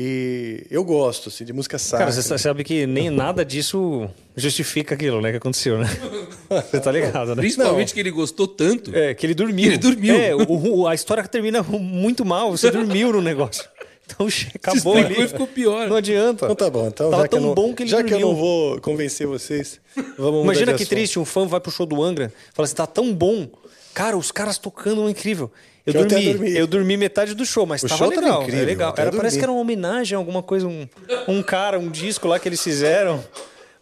E 0.00 0.64
eu 0.70 0.84
gosto, 0.84 1.28
assim, 1.28 1.44
de 1.44 1.52
música 1.52 1.76
sacra. 1.76 2.06
Cara, 2.06 2.12
você 2.22 2.38
sabe 2.38 2.62
que 2.62 2.86
nem 2.86 3.10
nada 3.10 3.44
disso 3.44 4.08
justifica 4.36 4.94
aquilo, 4.94 5.20
né? 5.20 5.32
Que 5.32 5.38
aconteceu, 5.38 5.76
né? 5.76 5.86
Você 6.70 6.78
tá 6.80 6.92
ligado, 6.92 7.30
né? 7.30 7.34
Principalmente 7.42 7.92
que 7.92 7.98
ele 7.98 8.12
gostou 8.12 8.46
tanto. 8.46 8.94
É, 8.96 9.12
que 9.12 9.26
ele 9.26 9.34
dormiu. 9.34 9.66
Ele 9.66 9.76
dormiu. 9.76 10.14
É, 10.14 10.34
o- 10.36 10.78
o- 10.82 10.86
a 10.86 10.94
história 10.94 11.22
termina 11.26 11.62
muito 11.64 12.24
mal. 12.24 12.52
Você 12.52 12.70
dormiu 12.70 13.12
no 13.12 13.20
negócio. 13.20 13.64
Então 14.06 14.26
acabou 14.54 14.96
ali. 14.96 15.26
ficou 15.26 15.48
pior. 15.48 15.88
Não 15.88 15.96
adianta. 15.96 16.44
Então 16.44 16.54
tá 16.54 16.70
bom. 16.70 16.86
Então, 16.86 17.10
Tava 17.10 17.22
já 17.24 17.28
que 17.28 17.34
eu 17.34 17.38
tão 17.40 17.48
não, 17.48 17.54
bom 17.56 17.74
que 17.74 17.82
ele 17.82 17.90
Já 17.90 17.96
que 18.04 18.14
eu 18.14 18.18
dormiu. 18.20 18.28
não 18.28 18.36
vou 18.36 18.80
convencer 18.80 19.26
vocês, 19.26 19.80
vamos 20.16 20.44
Imagina 20.44 20.66
que 20.74 20.82
assunto. 20.84 20.88
triste, 20.88 21.18
um 21.18 21.24
fã 21.24 21.44
vai 21.44 21.58
pro 21.60 21.72
show 21.72 21.84
do 21.84 22.00
Angra, 22.02 22.32
fala 22.54 22.64
assim, 22.66 22.76
tá 22.76 22.86
tão 22.86 23.12
bom. 23.12 23.48
Cara, 23.92 24.16
os 24.16 24.30
caras 24.30 24.56
tocando 24.58 25.06
é 25.08 25.10
incrível. 25.10 25.50
Eu 25.88 26.02
eu 26.02 26.06
dormi, 26.06 26.32
dormi. 26.32 26.56
eu 26.56 26.66
dormi 26.66 26.96
metade 26.96 27.34
do 27.34 27.44
show, 27.46 27.64
mas 27.66 27.82
O 27.82 27.88
tava 27.88 27.98
show 27.98 28.08
tava 28.10 28.20
legal. 28.26 28.42
incrível, 28.42 28.64
legal. 28.66 28.94
Era, 28.96 29.10
parece 29.12 29.38
que 29.38 29.44
era 29.44 29.52
uma 29.52 29.60
homenagem 29.60 30.14
a 30.16 30.18
alguma 30.18 30.42
coisa, 30.42 30.66
um, 30.66 30.88
um 31.26 31.42
cara, 31.42 31.78
um 31.78 31.90
disco 31.90 32.28
lá 32.28 32.38
que 32.38 32.48
eles 32.48 32.62
fizeram. 32.62 33.24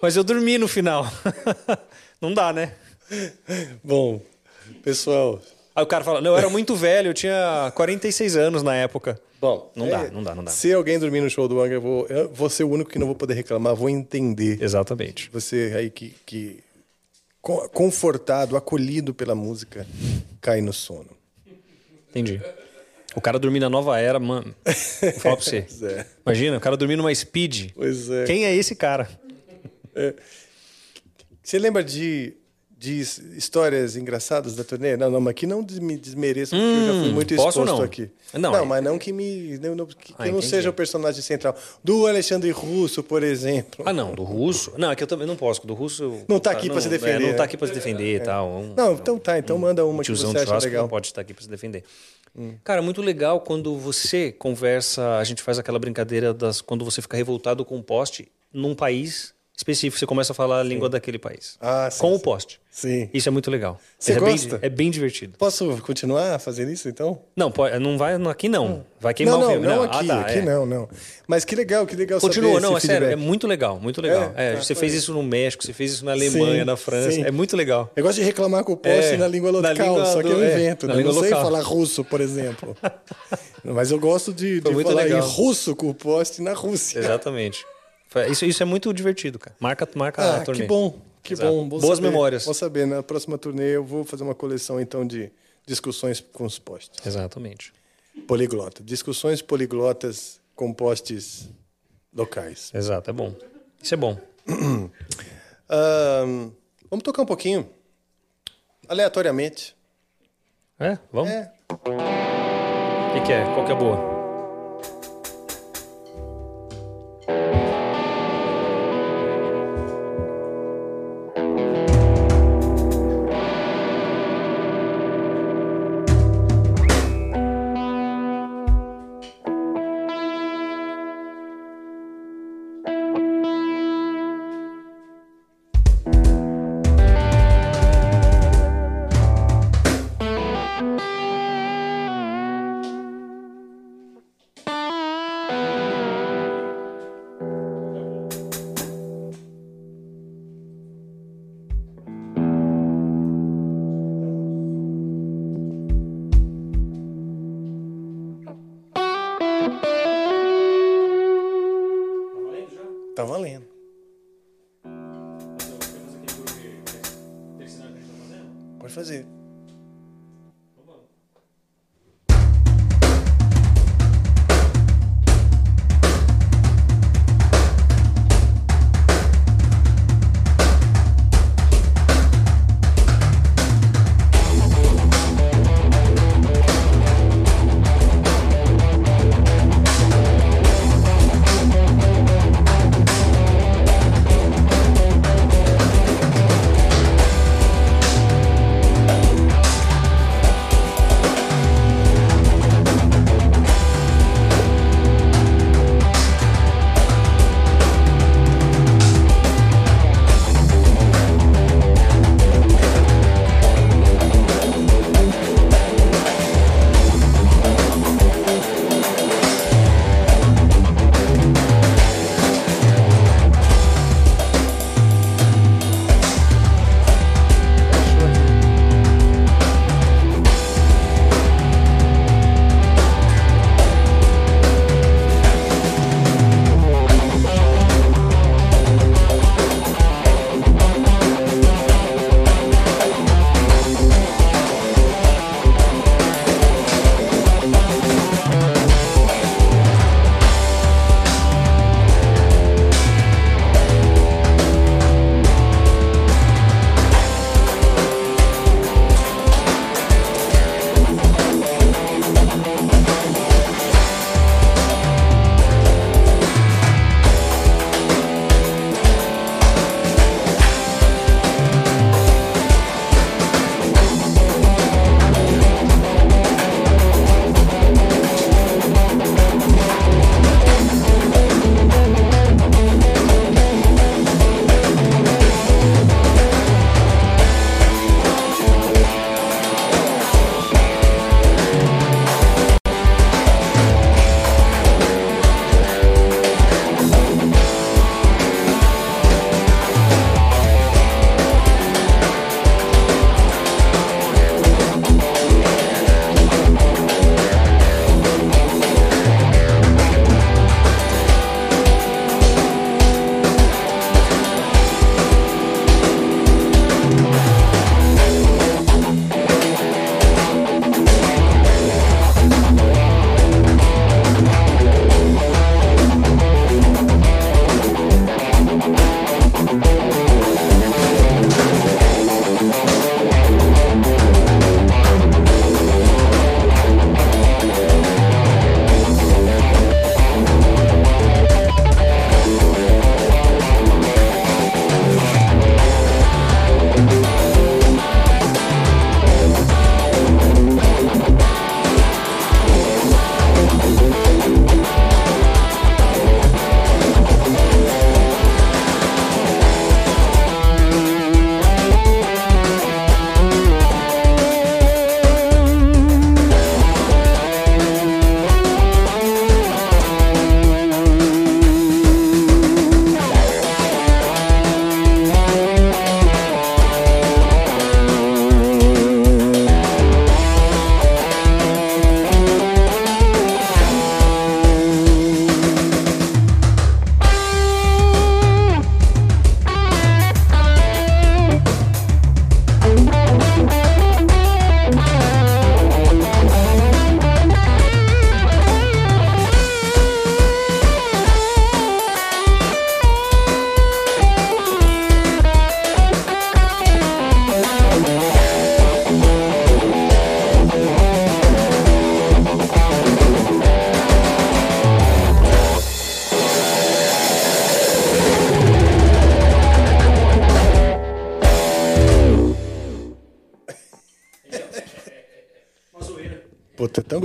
Mas 0.01 0.16
eu 0.16 0.23
dormi 0.24 0.59
no 0.59 0.69
final. 0.69 1.07
Não 2.20 2.33
dá, 2.33 2.53
né? 2.53 2.73
Bom, 3.83 4.20
pessoal. 4.83 5.41
Aí 5.74 5.83
o 5.83 5.87
cara 5.87 6.03
fala, 6.05 6.20
não, 6.23 6.31
eu 6.33 6.39
era 6.39 6.49
muito 6.49 6.74
velho, 6.74 7.11
eu 7.11 7.15
tinha 7.15 7.70
46 7.74 8.37
anos 8.37 8.62
na 8.62 8.74
época. 8.74 9.20
Bom, 9.39 9.70
Não 9.77 9.87
é, 9.87 9.91
dá, 9.91 10.11
não 10.11 10.23
dá, 10.23 10.35
não 10.35 10.43
dá. 10.43 10.51
Se 10.51 10.73
alguém 10.73 10.99
dormir 10.99 11.20
no 11.20 11.28
show 11.28 11.47
do 11.47 11.61
Angra, 11.61 11.74
eu 11.74 11.81
vou, 11.83 12.07
eu 12.07 12.31
vou 12.33 12.49
ser 12.49 12.65
o 12.65 12.70
único 12.70 12.91
que 12.91 12.99
não 12.99 13.07
vou 13.07 13.15
poder 13.15 13.35
reclamar, 13.35 13.74
vou 13.74 13.91
entender. 13.91 14.62
Exatamente. 14.62 15.28
Você 15.33 15.74
aí 15.77 15.91
que, 15.91 16.15
que 16.24 16.61
co- 17.43 17.69
confortado, 17.69 18.57
acolhido 18.57 19.12
pela 19.12 19.35
música, 19.35 19.87
cai 20.41 20.62
no 20.62 20.73
sono. 20.73 21.11
Entendi. 22.18 22.40
O 23.14 23.20
cara 23.20 23.38
dormir 23.38 23.60
na 23.60 23.70
nova 23.70 23.98
era, 23.98 24.18
mano. 24.18 24.55
Vou 24.64 25.12
falar 25.20 25.36
pra 25.36 25.44
você. 25.44 25.66
É. 25.82 26.06
Imagina, 26.24 26.56
o 26.56 26.60
cara 26.60 26.76
dormir 26.76 26.97
numa 26.97 27.14
speed. 27.14 27.70
Pois 27.74 28.10
é. 28.10 28.24
Quem 28.24 28.44
é 28.44 28.55
esse 28.55 28.74
cara? 28.74 29.09
Você 31.43 31.59
lembra 31.59 31.82
de, 31.82 32.34
de 32.86 33.00
his- 33.00 33.18
histórias 33.36 33.96
engraçadas 33.96 34.54
da 34.54 34.62
turnê? 34.62 34.96
Não, 34.96 35.10
não, 35.10 35.20
mas 35.20 35.34
que 35.34 35.44
não 35.46 35.64
me 35.80 35.96
desmereça, 35.96 36.54
porque 36.54 36.64
eu 36.78 36.86
já 36.86 37.00
fui 37.00 37.08
Hum, 37.10 37.12
muito 37.14 37.34
exposto 37.34 37.64
não? 37.64 37.82
aqui. 37.82 38.10
Não, 38.32 38.52
Não, 38.52 38.58
é- 38.62 38.64
mas 38.64 38.84
não 38.84 38.98
que 38.98 39.12
me. 39.12 39.58
Não, 39.58 39.86
que 39.86 40.14
Ah, 40.16 40.28
eu 40.28 40.32
não 40.32 40.40
seja 40.40 40.70
o 40.70 40.72
personagem 40.72 41.20
central. 41.20 41.56
Do 41.82 42.06
Alexandre 42.06 42.48
Russo, 42.50 43.02
por 43.02 43.22
exemplo. 43.24 43.84
Ah, 43.86 43.92
não, 43.92 44.14
do 44.14 44.22
russo. 44.22 44.72
Não, 44.78 44.90
é 44.92 44.94
que 44.96 45.02
eu 45.02 45.06
também 45.06 45.26
não 45.26 45.34
posso. 45.36 45.66
Do 45.66 45.74
russo. 45.74 46.20
Não 46.28 46.38
tá 46.38 46.52
aqui 46.52 46.70
pra 46.70 46.80
se 46.80 46.88
defender, 46.88 47.24
é, 47.24 47.28
não 47.30 47.34
tá 47.36 47.42
aqui 47.44 47.56
pra 47.56 47.66
se 47.66 47.74
defender 47.74 48.16
e 48.16 48.20
tal. 48.20 48.48
Um- 48.48 48.74
Não, 48.76 48.92
então 48.92 49.18
tá, 49.18 49.36
então 49.38 49.58
manda 49.58 49.84
uma 49.84 49.94
um 49.94 49.98
que 49.98 50.04
tiozão 50.04 50.30
você 50.30 50.38
acha 50.38 50.56
legal. 50.58 50.82
não 50.82 50.88
pode 50.88 51.08
estar 51.08 51.20
aqui 51.22 51.34
pra 51.34 51.42
se 51.42 51.48
defender. 51.48 51.82
Cara, 52.62 52.82
muito 52.82 53.00
legal 53.00 53.40
quando 53.40 53.76
você 53.78 54.30
conversa, 54.30 55.16
a 55.18 55.24
gente 55.24 55.42
faz 55.42 55.58
aquela 55.58 55.78
brincadeira 55.78 56.34
das 56.34 56.60
quando 56.60 56.84
você 56.84 57.00
fica 57.00 57.16
revoltado 57.16 57.64
com 57.64 57.78
o 57.78 57.82
poste 57.82 58.28
num 58.52 58.74
país 58.74 59.34
específico, 59.57 59.99
você 59.99 60.07
começa 60.07 60.33
a 60.33 60.35
falar 60.35 60.61
a 60.61 60.62
língua 60.62 60.89
daquele 60.89 61.19
país. 61.19 61.57
Ah, 61.61 61.89
sim, 61.91 61.99
com 62.01 62.12
o 62.12 62.16
sim. 62.16 62.23
poste. 62.23 62.61
Sim. 62.70 63.09
Isso 63.15 63.27
é 63.27 63.33
muito 63.33 63.51
legal. 63.51 63.81
Você 63.99 64.12
é 64.12 64.19
gosta? 64.20 64.59
Bem, 64.59 64.66
é 64.66 64.69
bem 64.69 64.91
divertido. 64.91 65.39
Posso 65.39 65.78
continuar 65.81 66.39
fazendo 66.39 66.70
isso, 66.70 66.87
então? 66.91 67.19
Não, 67.35 67.51
pode, 67.51 67.78
não 67.78 67.97
vai 67.97 68.15
aqui 68.31 68.51
não. 68.51 68.85
Vai 69.01 69.15
queimar 69.15 69.35
não, 69.35 69.41
o 69.41 69.45
não, 69.45 69.51
filme. 69.53 69.66
não, 69.66 69.83
Ah, 69.85 69.87
aqui, 69.87 70.07
tá, 70.07 70.20
aqui 70.20 70.39
é. 70.39 70.43
não, 70.43 70.66
não. 70.66 70.89
Mas 71.27 71.43
que 71.47 71.55
legal, 71.57 71.87
que 71.87 71.97
legal 71.97 72.20
Continua, 72.20 72.61
não, 72.61 72.74
é 72.74 72.78
esse 72.78 72.87
sério, 72.87 73.07
é 73.07 73.09
feedback. 73.11 73.27
muito 73.27 73.47
legal, 73.47 73.81
muito 73.81 74.03
legal. 74.03 74.31
É, 74.37 74.53
É, 74.53 74.55
tá, 74.57 74.62
você 74.62 74.74
fez 74.74 74.93
isso 74.93 75.15
no 75.15 75.23
México, 75.23 75.65
você 75.65 75.73
fez 75.73 75.93
isso 75.93 76.05
na 76.05 76.12
Alemanha, 76.12 76.66
na 76.66 76.77
França, 76.77 77.19
é 77.20 77.31
muito 77.31 77.57
legal. 77.57 77.91
Eu 77.97 78.03
gosto 78.03 78.16
de 78.19 78.24
reclamar 78.24 78.62
com 78.62 78.73
o 78.73 78.77
poste 78.77 79.15
É, 79.15 79.16
na 79.16 79.27
língua 79.27 79.51
na 79.53 79.70
local, 79.70 79.87
língua 79.87 80.05
só 80.07 80.23
que 80.23 80.28
eu 80.28 80.43
é, 80.43 80.53
invento. 80.53 80.87
na 80.87 80.95
né? 80.95 81.01
Eu 81.01 81.05
não 81.05 81.11
língua 81.12 81.23
sei 81.24 81.31
local. 81.35 81.45
falar 81.51 81.62
russo, 81.62 82.05
por 82.05 82.20
exemplo. 82.20 82.77
Mas 83.65 83.91
eu 83.91 83.99
gosto 83.99 84.35
de, 84.35 84.61
de 84.61 84.83
falar 84.83 85.03
legal. 85.05 85.19
em 85.19 85.23
russo 85.23 85.74
com 85.74 85.89
o 85.89 85.95
poste 85.95 86.43
na 86.43 86.53
Rússia. 86.53 86.99
Exatamente. 86.99 87.65
Isso, 88.31 88.45
isso 88.47 88.62
é 88.62 88.66
muito 88.66 88.93
divertido, 88.95 89.39
cara. 89.39 89.55
Marca, 89.61 89.89
marca 89.95 90.23
Ah, 90.23 90.37
a 90.37 90.41
turnê. 90.45 90.62
que 90.62 90.66
bom, 90.66 91.01
que 91.23 91.33
Exato. 91.35 91.51
bom. 91.51 91.69
Vou 91.69 91.81
Boas 91.81 91.99
saber, 91.99 92.09
memórias. 92.09 92.45
Vou 92.45 92.55
saber, 92.55 92.87
na 92.87 93.03
próxima 93.03 93.37
turnê 93.37 93.77
eu 93.77 93.85
vou 93.85 94.05
fazer 94.05 94.23
uma 94.23 94.35
coleção 94.35 94.81
então 94.81 95.07
de 95.07 95.31
discussões 95.66 96.20
com 96.33 96.45
os 96.45 96.59
postes. 96.59 97.05
Exatamente. 97.07 97.73
Poliglota. 98.27 98.83
Discussões 98.83 99.43
poliglotas 99.43 100.41
com 100.55 100.73
postes 100.73 101.49
locais. 102.15 102.70
Exato, 102.73 103.11
é 103.11 103.12
bom. 103.12 103.35
Isso 103.83 103.93
é 103.93 103.97
bom. 103.97 104.19
Vamos 106.89 107.03
tocar 107.03 107.23
um 107.23 107.27
pouquinho. 107.27 107.69
Aleatoriamente. 108.89 109.77
É? 110.78 110.99
Vamos? 111.12 111.31
É. 111.31 111.53
O 111.70 113.12
que, 113.15 113.20
que 113.27 113.33
é? 113.33 113.45
Qual 113.55 113.65
que 113.66 113.73
é 113.73 113.74
a 113.74 113.78
boa? 113.78 114.15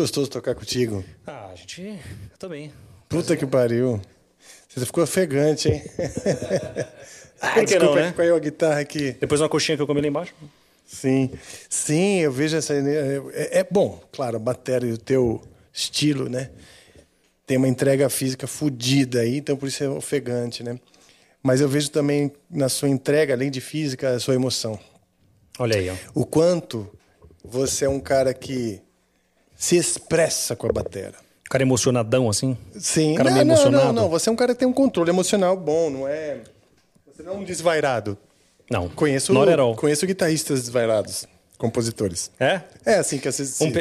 Gostoso 0.02 0.32
tocar 0.32 0.56
contigo. 0.56 1.04
Ah, 1.28 1.52
a 1.54 1.56
gente. 1.56 1.82
Eu 1.82 2.38
também. 2.40 2.74
Puta 3.08 3.38
que 3.38 3.46
pariu. 3.46 4.02
Você 4.68 4.86
ficou 4.86 5.04
ofegante, 5.04 5.70
hein? 5.70 5.84
ah, 7.40 7.52
Por 7.54 7.66
que 7.66 7.78
não, 7.78 7.94
né? 7.94 8.12
Caiu 8.18 8.36
a 8.36 8.40
guitarra 8.40 8.80
aqui. 8.80 9.16
Depois 9.20 9.40
uma 9.40 9.50
coxinha 9.50 9.76
que 9.76 9.84
eu 9.84 9.88
comi 9.88 10.02
lá 10.02 10.08
embaixo. 10.08 10.34
Sim, 10.86 11.30
sim, 11.70 12.20
eu 12.20 12.32
vejo 12.32 12.58
essa. 12.58 12.74
É, 12.74 13.60
é 13.60 13.68
bom, 13.70 14.02
claro, 14.12 14.38
a 14.38 14.40
bateria 14.40 14.90
e 14.90 14.94
o 14.94 14.98
teu 14.98 15.42
estilo, 15.72 16.28
né? 16.28 16.50
Tem 17.46 17.58
uma 17.58 17.68
entrega 17.68 18.10
física 18.10 18.48
fodida 18.48 19.20
aí, 19.20 19.38
então 19.38 19.56
por 19.56 19.68
isso 19.68 19.84
é 19.84 19.90
ofegante, 19.90 20.64
né? 20.64 20.80
Mas 21.44 21.62
eu 21.62 21.70
vejo 21.70 21.92
também 21.92 22.32
na 22.50 22.70
sua 22.70 22.90
entrega, 22.90 23.34
além 23.34 23.52
de 23.52 23.62
física, 23.62 24.16
a 24.16 24.20
sua 24.20 24.34
emoção. 24.34 24.80
Olha 25.60 25.78
aí, 25.78 25.90
ó. 25.90 25.96
O 26.16 26.26
quanto 26.26 26.90
você 27.44 27.86
é 27.86 27.90
um 27.90 28.00
cara 28.00 28.34
que 28.34 28.82
se 29.62 29.76
expressa 29.78 30.56
com 30.56 30.66
a 30.68 30.72
bateria. 30.72 31.14
Cara 31.48 31.62
emocionadão, 31.62 32.28
assim? 32.28 32.58
Sim. 32.80 33.14
Cara 33.14 33.30
não, 33.30 33.36
meio 33.36 33.46
não, 33.46 33.54
emocionado? 33.54 33.86
não, 33.94 33.94
não. 33.94 34.10
Você 34.10 34.28
é 34.28 34.32
um 34.32 34.36
cara 34.36 34.56
que 34.56 34.60
tem 34.60 34.68
um 34.68 34.74
controle 34.74 35.12
emocional 35.12 35.56
bom, 35.56 35.92
não 35.92 36.08
é... 36.08 36.40
Você 37.06 37.22
não 37.22 37.34
é 37.34 37.38
um 37.38 37.44
desvairado. 37.44 38.18
Não. 38.72 38.90
Conheço, 38.90 39.32
all. 39.38 39.76
conheço 39.76 40.08
guitarristas 40.08 40.62
desvairados, 40.62 41.28
compositores. 41.60 42.32
É? 42.40 42.62
É, 42.84 42.96
assim 42.96 43.20
que 43.20 43.28
às 43.28 43.38
vezes... 43.38 43.62
Um 43.62 43.72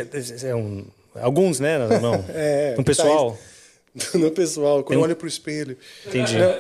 é 0.47 0.55
um- 0.55 0.87
Alguns, 1.15 1.59
né? 1.61 1.79
Não. 1.99 2.23
É, 2.29 2.77
um 2.79 2.85
pessoal. 2.85 3.39
No 4.13 4.31
pessoal, 4.31 4.85
quando 4.85 4.99
um- 4.99 5.01
eu 5.01 5.05
olho 5.07 5.17
pro 5.17 5.27
espelho. 5.27 5.79
Entendi. 6.07 6.37
Não, 6.37 6.53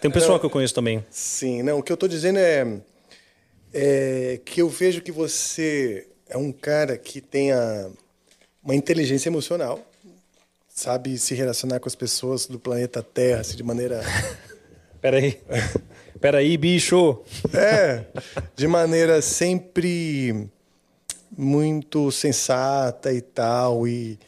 Tem 0.00 0.08
um 0.08 0.14
pessoal 0.14 0.34
Não. 0.34 0.38
que 0.38 0.46
eu 0.46 0.50
conheço 0.50 0.72
também. 0.74 1.04
Sim, 1.10 1.62
não, 1.64 1.80
o 1.80 1.82
que 1.82 1.90
eu 1.92 1.96
tô 1.96 2.06
dizendo 2.06 2.38
é, 2.38 2.66
é 3.72 4.40
que 4.44 4.62
eu 4.62 4.68
vejo 4.68 5.02
que 5.02 5.10
você 5.10 6.06
é 6.28 6.38
um 6.38 6.52
cara 6.52 6.96
que 6.96 7.20
tem 7.20 7.50
a- 7.52 7.90
uma 8.64 8.74
inteligência 8.74 9.28
emocional, 9.28 9.78
sabe 10.68 11.18
se 11.18 11.34
relacionar 11.34 11.78
com 11.78 11.88
as 11.88 11.94
pessoas 11.94 12.46
do 12.46 12.58
planeta 12.58 13.02
Terra 13.02 13.40
assim, 13.40 13.56
de 13.56 13.62
maneira. 13.62 14.02
Peraí. 15.00 15.38
Peraí, 16.20 16.56
bicho. 16.56 17.20
É, 17.52 18.04
de 18.56 18.66
maneira 18.66 19.20
sempre 19.20 20.48
muito 21.36 22.10
sensata 22.10 23.12
e 23.12 23.20
tal, 23.20 23.86
e, 23.86 24.18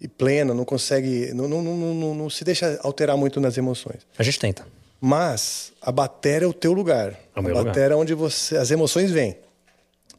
e 0.00 0.06
plena, 0.06 0.52
não 0.52 0.64
consegue. 0.64 1.32
Não, 1.32 1.48
não, 1.48 1.62
não, 1.62 1.94
não, 1.94 2.14
não 2.14 2.30
se 2.30 2.44
deixa 2.44 2.78
alterar 2.82 3.16
muito 3.16 3.40
nas 3.40 3.56
emoções. 3.56 4.06
A 4.18 4.22
gente 4.22 4.38
tenta. 4.38 4.66
Mas 5.00 5.72
a 5.80 5.90
bateria 5.90 6.44
é 6.44 6.48
o 6.48 6.52
teu 6.52 6.74
lugar. 6.74 7.12
É 7.12 7.16
o 7.36 7.38
a 7.38 7.40
lugar. 7.40 7.64
bateria 7.64 7.94
é 7.94 7.96
onde 7.96 8.12
você, 8.12 8.58
as 8.58 8.70
emoções 8.70 9.10
vêm. 9.10 9.36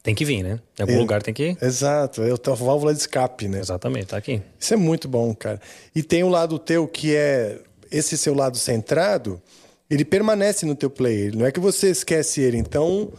Tem 0.04 0.16
que 0.16 0.26
vir, 0.26 0.42
né? 0.44 0.60
Em 0.80 0.82
algum 0.82 0.96
É. 0.96 0.98
lugar 0.98 1.22
tem 1.22 1.34
que 1.34 1.50
ir. 1.52 1.58
Exato, 1.62 2.24
é 2.24 2.32
a 2.32 2.54
válvula 2.56 2.94
de 2.94 3.00
escape, 3.02 3.48
né? 3.48 3.60
Exatamente, 3.60 4.08
tá 4.08 4.18
aqui. 4.18 4.42
Isso 4.60 4.74
é 4.74 4.78
muito 4.78 5.08
bom, 5.08 5.34
cara. 5.36 5.62
E 5.96 6.02
tem 6.02 6.24
o 6.24 6.30
lado 6.30 6.58
teu 6.58 6.88
que 6.88 7.16
é 7.16 7.60
esse 7.92 8.18
seu 8.18 8.34
lado 8.34 8.58
centrado, 8.58 9.40
ele 9.90 10.04
permanece 10.04 10.66
no 10.66 10.74
teu 10.76 10.90
play. 10.90 11.30
Não 11.32 11.46
é 11.46 11.52
que 11.52 11.60
você 11.60 11.90
esquece 11.92 12.42
ele. 12.42 12.58
Então 12.58 13.12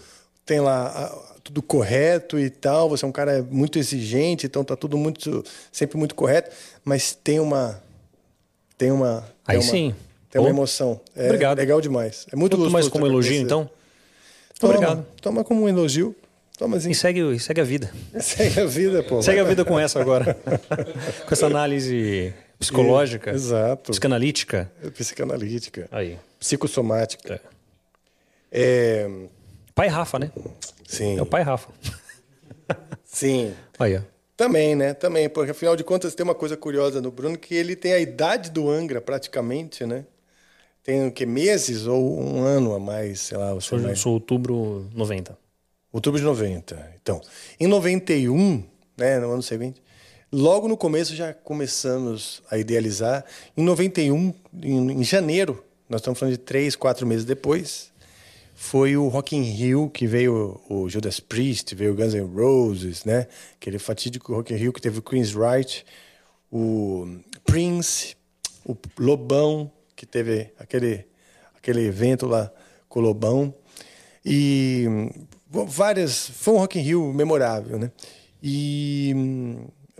tem 0.44 0.58
lá 0.60 1.16
tudo 1.44 1.62
correto 1.62 2.38
e 2.38 2.50
tal. 2.50 2.88
Você 2.88 3.04
é 3.04 3.08
um 3.08 3.12
cara 3.12 3.46
muito 3.48 3.78
exigente, 3.78 4.46
então 4.46 4.64
tá 4.64 4.74
tudo 4.74 4.96
muito 4.98 5.44
sempre 5.70 5.96
muito 5.96 6.14
correto. 6.16 6.50
Mas 6.84 7.12
tem 7.12 7.38
uma 7.38 7.80
tem 8.76 8.90
uma 8.90 9.24
Aí 9.46 9.58
tem 9.58 9.66
uma, 9.66 9.70
sim. 9.70 9.94
tem 10.30 10.40
uma 10.40 10.48
Pô. 10.48 10.54
emoção. 10.54 11.00
É 11.14 11.26
Obrigado. 11.26 11.58
legal 11.58 11.80
demais. 11.80 12.26
É 12.32 12.34
muito 12.34 12.56
gostoso. 12.56 12.72
mais 12.72 12.88
como 12.88 13.06
elogio, 13.06 13.40
então? 13.40 13.70
Toma, 14.58 14.74
Obrigado. 14.74 15.06
Toma 15.20 15.44
como 15.44 15.62
um 15.62 15.68
elogio. 15.68 16.16
Assim. 16.76 16.90
E 16.90 16.94
segue, 16.94 17.38
segue 17.38 17.60
a 17.60 17.64
vida. 17.64 17.90
Segue 18.20 18.60
a 18.60 18.66
vida, 18.66 19.02
pô. 19.02 19.22
Segue 19.22 19.40
a 19.40 19.44
vida 19.44 19.64
com 19.64 19.78
essa 19.78 20.00
agora. 20.00 20.34
com 21.26 21.32
essa 21.32 21.46
análise 21.46 22.32
psicológica. 22.58 23.30
Exato. 23.32 23.90
Psicanalítica. 23.90 24.70
Psicanalítica. 24.94 25.88
Aí. 25.90 26.18
Psicossomática. 26.38 27.40
É. 28.50 29.08
Pai 29.74 29.88
Rafa, 29.88 30.18
né? 30.18 30.30
Sim. 30.86 31.18
É 31.18 31.22
o 31.22 31.26
pai 31.26 31.42
Rafa. 31.42 31.70
Sim. 33.04 33.54
Aí, 33.78 33.96
ó. 33.96 34.00
Também, 34.36 34.74
né? 34.74 34.94
Também, 34.94 35.28
porque 35.28 35.52
afinal 35.52 35.76
de 35.76 35.84
contas 35.84 36.14
tem 36.14 36.24
uma 36.24 36.34
coisa 36.34 36.56
curiosa 36.56 37.00
no 37.00 37.10
Bruno 37.10 37.38
que 37.38 37.54
ele 37.54 37.76
tem 37.76 37.92
a 37.92 37.98
idade 37.98 38.50
do 38.50 38.70
Angra 38.70 39.00
praticamente, 39.00 39.86
né? 39.86 40.04
Tem 40.82 41.06
o 41.06 41.12
que 41.12 41.24
meses 41.24 41.86
ou 41.86 42.20
um 42.20 42.42
ano 42.42 42.74
a 42.74 42.80
mais, 42.80 43.20
sei 43.20 43.38
lá, 43.38 43.54
você 43.54 43.68
Sou, 43.68 43.78
vai... 43.78 43.94
sou 43.94 44.14
outubro 44.14 44.88
90. 44.94 45.38
Outubro 45.92 46.18
de 46.18 46.24
90. 46.24 46.94
Então, 47.02 47.20
em 47.60 47.66
91, 47.66 48.64
né, 48.96 49.18
no 49.18 49.32
ano 49.32 49.42
seguinte, 49.42 49.82
logo 50.32 50.66
no 50.66 50.76
começo 50.76 51.14
já 51.14 51.34
começamos 51.34 52.42
a 52.50 52.56
idealizar. 52.56 53.24
Em 53.54 53.62
91, 53.62 54.32
em, 54.62 54.92
em 54.92 55.04
janeiro, 55.04 55.62
nós 55.88 56.00
estamos 56.00 56.18
falando 56.18 56.32
de 56.32 56.38
três, 56.38 56.74
quatro 56.74 57.06
meses 57.06 57.26
depois, 57.26 57.92
foi 58.54 58.96
o 58.96 59.08
Rock 59.08 59.36
in 59.36 59.42
Rio 59.42 59.90
que 59.90 60.06
veio 60.06 60.60
o 60.68 60.88
Judas 60.88 61.20
Priest, 61.20 61.74
veio 61.74 61.92
o 61.92 61.94
Guns 61.94 62.14
N' 62.14 62.32
Roses, 62.32 63.04
né? 63.04 63.26
Aquele 63.56 63.78
fatídico 63.78 64.32
Rock 64.32 64.54
in 64.54 64.56
Rio 64.56 64.72
que 64.72 64.80
teve 64.80 64.98
o 64.98 65.02
Queen's 65.02 65.34
Right, 65.34 65.84
o 66.50 67.18
Prince, 67.44 68.16
o 68.64 68.76
Lobão, 68.98 69.70
que 69.96 70.06
teve 70.06 70.52
aquele, 70.58 71.04
aquele 71.54 71.80
evento 71.86 72.26
lá 72.26 72.50
com 72.88 73.00
o 73.00 73.02
Lobão. 73.02 73.54
E 74.24 74.86
várias. 75.66 76.28
Foi 76.28 76.54
um 76.54 76.58
Rock 76.58 76.78
in 76.78 76.82
Rio 76.82 77.12
memorável, 77.12 77.78
né? 77.78 77.90
E. 78.42 79.14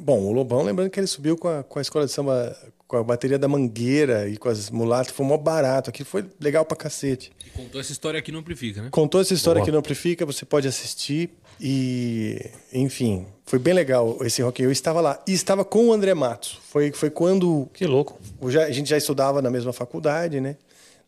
Bom, 0.01 0.21
o 0.21 0.33
Lobão, 0.33 0.63
lembrando 0.63 0.91
que 0.91 0.99
ele 0.99 1.07
subiu 1.07 1.37
com 1.37 1.47
a, 1.49 1.63
com 1.63 1.79
a 1.79 1.83
escola 1.83 2.07
de 2.07 2.11
samba, 2.13 2.57
com 2.89 2.97
a 2.97 3.05
bateria 3.05 3.39
da 3.39 3.47
Mangueira 3.47 4.29
e 4.29 4.37
com 4.37 4.49
as 4.49 4.69
mulatas, 4.69 5.13
foi 5.15 5.25
mó 5.25 5.37
barato. 5.37 5.91
Aqui 5.91 6.03
foi 6.03 6.25
legal 6.41 6.65
pra 6.65 6.77
cacete. 6.77 7.31
E 7.47 7.51
contou 7.51 7.81
essa 7.81 7.93
história 7.93 8.19
aqui 8.19 8.33
no 8.33 8.39
Amplifica, 8.39 8.83
né? 8.83 8.89
Contou 8.91 9.21
essa 9.21 9.33
história 9.33 9.59
Boa. 9.61 9.65
aqui 9.65 9.71
no 9.71 9.79
Amplifica, 9.79 10.27
você 10.27 10.45
pode 10.45 10.67
assistir. 10.67 11.31
E, 11.61 12.51
enfim, 12.73 13.27
foi 13.47 13.61
bem 13.61 13.73
legal 13.75 14.19
esse 14.23 14.43
Rock. 14.43 14.61
Eu 14.61 14.73
estava 14.73 15.01
lá. 15.01 15.23
E 15.29 15.33
estava 15.33 15.65
com 15.65 15.87
o 15.89 15.93
André 15.93 16.13
Matos. 16.15 16.59
Foi, 16.69 16.91
foi 16.91 17.11
quando. 17.11 17.69
Que 17.73 17.87
louco. 17.87 18.19
o 18.41 18.51
já- 18.51 18.65
a 18.65 18.71
gente 18.73 18.91
já 18.91 18.97
estudava 18.97 19.41
na 19.41 19.51
mesma 19.51 19.73
faculdade, 19.73 20.41
né? 20.41 20.57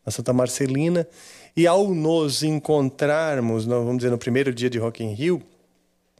Na 0.07 0.13
Santa 0.13 0.33
Marcelina. 0.33 1.09
E 1.57 1.67
ao 1.67 1.95
nos 1.95 2.43
encontrarmos, 2.43 3.65
vamos 3.65 3.99
dizer, 3.99 4.11
no 4.11 4.19
primeiro 4.19 4.53
dia 4.53 4.69
de 4.69 4.79
Rock 4.79 5.05
in 5.05 5.13
Rio, 5.15 5.43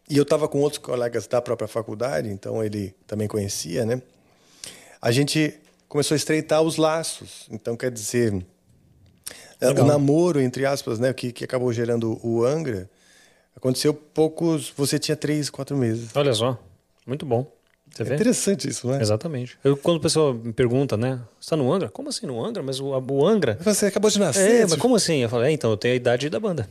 e 0.09 0.17
eu 0.17 0.23
estava 0.23 0.47
com 0.47 0.61
outros 0.61 0.79
colegas 0.79 1.27
da 1.27 1.41
própria 1.41 1.67
faculdade, 1.67 2.29
então 2.29 2.63
ele 2.63 2.95
também 3.07 3.27
conhecia, 3.27 3.85
né? 3.85 4.01
A 5.01 5.11
gente 5.11 5.55
começou 5.89 6.15
a 6.15 6.17
estreitar 6.17 6.63
os 6.63 6.77
laços. 6.77 7.47
Então, 7.51 7.77
quer 7.77 7.91
dizer, 7.91 8.45
é, 9.61 9.67
o 9.67 9.69
Legal. 9.69 9.87
namoro, 9.87 10.41
entre 10.41 10.67
aspas, 10.67 10.99
né? 10.99 11.13
Que, 11.13 11.33
que 11.33 11.45
acabou 11.45 11.73
gerando 11.73 12.19
o 12.27 12.45
Angra, 12.45 12.89
aconteceu 13.57 13.95
poucos. 13.95 14.73
Você 14.77 14.99
tinha 14.99 15.17
três, 15.17 15.49
quatro 15.49 15.77
meses. 15.77 16.11
Olha 16.15 16.33
só. 16.35 16.59
Muito 17.07 17.25
bom. 17.25 17.51
Você 17.95 18.03
É 18.03 18.07
vê? 18.07 18.15
interessante 18.17 18.69
isso, 18.69 18.89
né? 18.89 19.01
Exatamente. 19.01 19.57
Eu, 19.63 19.77
quando 19.77 19.99
a 19.99 20.01
pessoa 20.01 20.35
me 20.35 20.53
pergunta, 20.53 20.97
né? 20.97 21.21
Você 21.41 21.51
tá 21.51 21.57
no 21.57 21.73
Angra? 21.73 21.89
Como 21.91 22.09
assim 22.09 22.27
no 22.27 22.45
Angra? 22.45 22.63
Mas 22.63 22.81
o, 22.81 22.87
o 22.87 23.27
Angra. 23.27 23.57
Você 23.63 23.87
acabou 23.87 24.11
de 24.11 24.19
nascer. 24.19 24.51
É, 24.51 24.61
mas 24.63 24.71
tipo- 24.73 24.83
como 24.83 24.97
assim? 24.97 25.19
Eu 25.19 25.29
falei, 25.29 25.51
é, 25.51 25.53
então, 25.53 25.71
eu 25.71 25.77
tenho 25.77 25.95
a 25.95 25.97
idade 25.97 26.29
da 26.29 26.41
banda. 26.41 26.69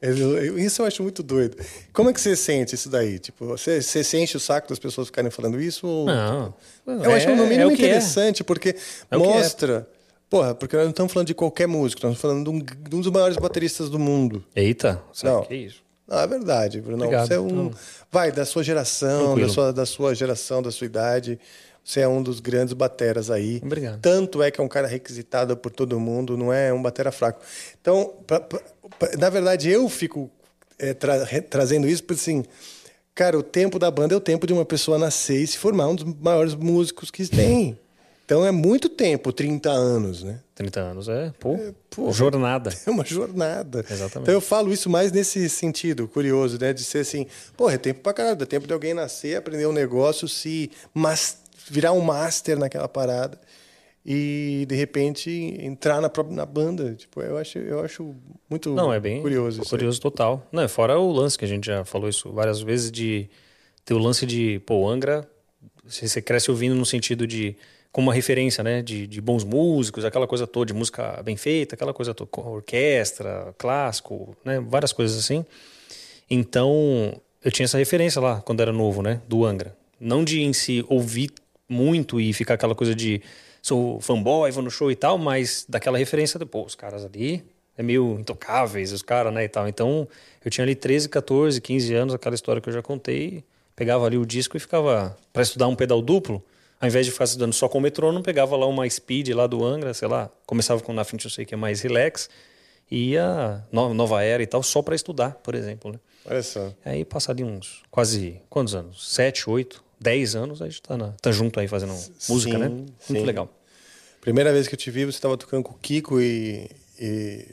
Eu- 0.00 0.58
Isso 0.58 0.82
eu 0.82 0.86
acho 0.86 1.02
muito 1.02 1.22
doido. 1.22 1.56
Como 1.92 2.08
é 2.10 2.12
que 2.12 2.20
você 2.20 2.36
sente 2.36 2.74
isso 2.74 2.88
daí? 2.88 3.18
Tipo, 3.18 3.46
você, 3.46 3.80
você 3.82 4.04
se 4.04 4.16
enche 4.18 4.36
o 4.36 4.40
saco 4.40 4.68
das 4.68 4.78
pessoas 4.78 5.08
ficarem 5.08 5.30
falando 5.30 5.60
isso? 5.60 5.86
Ou... 5.86 6.06
Não. 6.06 6.54
Eu 6.86 7.10
É- 7.10 7.16
acho 7.16 7.34
no 7.34 7.44
é 7.44 7.48
mínimo 7.48 7.72
o 7.72 7.74
que 7.76 7.82
é. 7.84 7.86
interessante, 7.88 8.44
porque 8.44 8.76
É 9.10 9.16
o 9.16 9.20
que 9.22 9.26
é. 9.26 9.30
mostra. 9.32 9.88
Porra, 10.30 10.54
porque 10.54 10.76
nós 10.76 10.84
não 10.84 10.90
estamos 10.90 11.12
falando 11.12 11.26
de 11.28 11.34
qualquer 11.34 11.66
músico, 11.66 12.02
nós 12.06 12.14
estamos 12.16 12.20
falando 12.20 12.44
de 12.44 12.50
um, 12.50 12.58
de 12.88 12.94
um 12.96 13.00
dos 13.00 13.10
maiores 13.10 13.38
bateristas 13.38 13.88
do 13.88 13.98
mundo. 13.98 14.44
Eita, 14.54 15.02
sabe 15.12 15.34
Não. 15.34 15.42
que 15.44 15.54
isso? 15.54 15.82
Não, 16.08 16.18
é 16.18 16.26
verdade, 16.26 16.80
Bruno. 16.80 17.04
Obrigado. 17.04 17.26
Você 17.28 17.34
é 17.34 17.40
um. 17.40 17.70
Vai, 18.10 18.32
da 18.32 18.44
sua 18.46 18.62
geração, 18.64 19.34
da 19.46 19.48
sua, 19.52 19.72
da 19.72 19.84
sua 19.86 20.14
geração, 20.14 20.62
da 20.62 20.70
sua 20.70 20.86
idade. 20.86 21.38
Você 21.84 22.00
é 22.00 22.08
um 22.08 22.22
dos 22.22 22.40
grandes 22.40 22.72
bateras 22.74 23.30
aí. 23.30 23.60
Obrigado. 23.62 24.00
Tanto 24.00 24.42
é 24.42 24.50
que 24.50 24.60
é 24.60 24.64
um 24.64 24.68
cara 24.68 24.86
requisitado 24.86 25.56
por 25.56 25.70
todo 25.70 25.98
mundo, 26.00 26.36
não 26.36 26.52
é 26.52 26.72
um 26.72 26.82
batera 26.82 27.10
fraco. 27.12 27.40
Então, 27.80 28.12
pra- 28.26 28.40
pra- 28.40 28.60
pra- 28.98 29.16
na 29.18 29.30
verdade, 29.30 29.70
eu 29.70 29.88
fico 29.88 30.30
é, 30.78 30.94
tra- 30.94 31.26
trazendo 31.48 31.88
isso 31.88 32.04
porque, 32.04 32.20
assim, 32.20 32.44
cara, 33.14 33.38
o 33.38 33.42
tempo 33.42 33.78
da 33.78 33.90
banda 33.90 34.14
é 34.14 34.16
o 34.16 34.20
tempo 34.20 34.46
de 34.46 34.52
uma 34.52 34.64
pessoa 34.64 34.96
nascer 34.98 35.42
e 35.42 35.46
se 35.46 35.58
formar 35.58 35.88
um 35.88 35.94
dos 35.94 36.04
maiores 36.20 36.54
músicos 36.54 37.10
que 37.10 37.26
tem. 37.26 37.78
Então 38.28 38.44
é 38.44 38.52
muito 38.52 38.90
tempo, 38.90 39.32
30 39.32 39.70
anos, 39.70 40.22
né? 40.22 40.40
30 40.54 40.80
anos, 40.80 41.08
é, 41.08 41.32
pô, 41.40 41.58
porra. 41.88 42.12
jornada. 42.12 42.70
É 42.86 42.90
uma 42.90 43.02
jornada. 43.02 43.78
Exatamente. 43.78 44.18
Então 44.18 44.34
eu 44.34 44.40
falo 44.42 44.70
isso 44.70 44.90
mais 44.90 45.10
nesse 45.10 45.48
sentido, 45.48 46.06
curioso, 46.06 46.58
né? 46.60 46.74
De 46.74 46.84
ser 46.84 46.98
assim, 46.98 47.26
porra, 47.56 47.76
é 47.76 47.78
tempo 47.78 48.00
pra 48.00 48.12
caralho, 48.12 48.36
dá 48.36 48.44
tempo 48.44 48.66
de 48.66 48.72
alguém 48.74 48.92
nascer, 48.92 49.38
aprender 49.38 49.66
um 49.66 49.72
negócio, 49.72 50.28
se 50.28 50.70
mas, 50.92 51.38
virar 51.70 51.92
um 51.92 52.02
master 52.02 52.58
naquela 52.58 52.86
parada 52.86 53.40
e 54.04 54.66
de 54.68 54.74
repente 54.74 55.30
entrar 55.58 55.98
na 56.02 56.10
própria 56.10 56.36
na 56.36 56.44
banda. 56.44 56.94
Tipo, 56.96 57.22
eu 57.22 57.38
acho, 57.38 57.58
eu 57.58 57.80
acho 57.80 58.14
muito 58.50 58.74
Não, 58.74 58.92
é 58.92 59.00
bem 59.00 59.22
curioso 59.22 59.62
curioso 59.62 59.98
total. 60.02 60.46
Não, 60.52 60.64
é 60.64 60.68
fora 60.68 60.98
o 60.98 61.10
lance 61.10 61.38
que 61.38 61.46
a 61.46 61.48
gente 61.48 61.64
já 61.64 61.82
falou 61.82 62.10
isso 62.10 62.30
várias 62.30 62.60
vezes 62.60 62.90
de 62.92 63.26
ter 63.86 63.94
o 63.94 63.98
lance 63.98 64.26
de, 64.26 64.60
pô, 64.66 64.86
Angra 64.86 65.26
você 65.82 66.20
cresce 66.20 66.50
ouvindo 66.50 66.74
no 66.74 66.84
sentido 66.84 67.26
de 67.26 67.56
como 67.92 68.08
uma 68.08 68.14
referência, 68.14 68.62
né? 68.62 68.82
De, 68.82 69.06
de 69.06 69.20
bons 69.20 69.44
músicos, 69.44 70.04
aquela 70.04 70.26
coisa 70.26 70.46
toda, 70.46 70.66
de 70.66 70.74
música 70.74 71.20
bem 71.22 71.36
feita, 71.36 71.74
aquela 71.74 71.94
coisa 71.94 72.14
toda, 72.14 72.30
orquestra, 72.48 73.54
clássico, 73.58 74.36
né? 74.44 74.60
Várias 74.60 74.92
coisas 74.92 75.18
assim. 75.18 75.44
Então, 76.30 77.14
eu 77.42 77.50
tinha 77.50 77.64
essa 77.64 77.78
referência 77.78 78.20
lá 78.20 78.40
quando 78.40 78.60
era 78.60 78.72
novo, 78.72 79.02
né? 79.02 79.20
Do 79.26 79.44
Angra. 79.44 79.76
Não 80.00 80.22
de 80.24 80.42
em 80.42 80.52
si 80.52 80.84
ouvir 80.88 81.30
muito 81.68 82.20
e 82.20 82.32
ficar 82.32 82.54
aquela 82.54 82.74
coisa 82.74 82.94
de 82.94 83.20
sou 83.60 84.00
fanboy, 84.00 84.50
vou 84.50 84.62
no 84.62 84.70
show 84.70 84.90
e 84.90 84.96
tal, 84.96 85.18
mas 85.18 85.64
daquela 85.68 85.98
referência 85.98 86.38
de, 86.38 86.46
pô, 86.46 86.64
os 86.64 86.74
caras 86.74 87.04
ali 87.04 87.44
é 87.76 87.82
meio 87.82 88.18
intocáveis, 88.18 88.92
os 88.92 89.02
caras, 89.02 89.32
né, 89.32 89.44
e 89.44 89.48
tal. 89.48 89.68
Então, 89.68 90.08
eu 90.44 90.50
tinha 90.50 90.64
ali 90.64 90.74
13, 90.74 91.08
14, 91.08 91.60
15 91.60 91.94
anos, 91.94 92.14
aquela 92.14 92.34
história 92.34 92.60
que 92.60 92.68
eu 92.68 92.72
já 92.72 92.82
contei, 92.82 93.44
pegava 93.76 94.04
ali 94.04 94.18
o 94.18 94.26
disco 94.26 94.56
e 94.56 94.60
ficava 94.60 95.16
para 95.32 95.42
estudar 95.42 95.68
um 95.68 95.76
pedal 95.76 96.02
duplo, 96.02 96.42
ao 96.80 96.88
invés 96.88 97.06
de 97.06 97.12
ficar 97.12 97.24
estudando 97.24 97.52
só 97.52 97.68
com 97.68 97.78
o 97.78 97.80
metrônomo, 97.80 98.22
pegava 98.24 98.56
lá 98.56 98.66
uma 98.66 98.88
speed 98.88 99.30
lá 99.30 99.46
do 99.46 99.64
Angra, 99.64 99.92
sei 99.94 100.08
lá, 100.08 100.30
começava 100.46 100.80
com 100.82 100.92
na 100.92 101.04
frente 101.04 101.24
eu 101.24 101.30
sei 101.30 101.44
que 101.44 101.54
é 101.54 101.56
mais 101.56 101.80
relax, 101.80 102.28
e 102.90 103.10
ia 103.10 103.64
no- 103.72 103.92
nova 103.92 104.22
era 104.22 104.42
e 104.42 104.46
tal, 104.46 104.62
só 104.62 104.80
para 104.82 104.94
estudar, 104.94 105.32
por 105.42 105.54
exemplo, 105.54 105.92
né? 105.92 105.98
Olha 106.24 106.42
só. 106.42 106.72
Aí 106.84 107.04
passa 107.04 107.32
ali 107.32 107.42
uns 107.44 107.82
quase 107.90 108.40
quantos 108.48 108.74
anos? 108.74 109.12
Sete, 109.14 109.48
oito, 109.50 109.82
dez 110.00 110.34
anos, 110.36 110.62
a 110.62 110.66
gente 110.66 110.80
tá, 110.82 110.96
na- 110.96 111.12
tá 111.20 111.32
junto 111.32 111.58
aí 111.58 111.66
fazendo 111.68 111.92
música, 112.28 112.56
né? 112.58 112.68
Muito 112.68 112.92
sim. 113.00 113.24
legal. 113.24 113.48
Primeira 114.20 114.52
vez 114.52 114.68
que 114.68 114.74
eu 114.74 114.78
te 114.78 114.90
vi, 114.90 115.04
você 115.04 115.16
estava 115.16 115.36
tocando 115.36 115.62
com 115.62 115.72
o 115.72 115.78
Kiko 115.78 116.20
e, 116.20 116.68
e- 117.00 117.46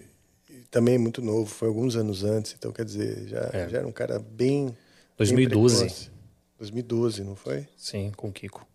e 0.49 0.53
também 0.71 0.97
muito 0.97 1.21
novo, 1.21 1.45
foi 1.45 1.67
alguns 1.67 1.95
anos 1.95 2.23
antes, 2.23 2.53
então 2.57 2.71
quer 2.71 2.83
dizer, 2.85 3.27
já, 3.27 3.49
É. 3.53 3.69
já 3.69 3.77
era 3.79 3.87
um 3.87 3.91
cara 3.91 4.19
bem. 4.19 4.65
bem 4.67 4.75
2012. 5.17 5.79
precoce. 5.85 6.11
2012, 6.59 7.23
não 7.23 7.35
foi? 7.35 7.67
Sim, 7.77 8.11
com 8.15 8.27
o 8.29 8.31
Kiko. 8.31 8.65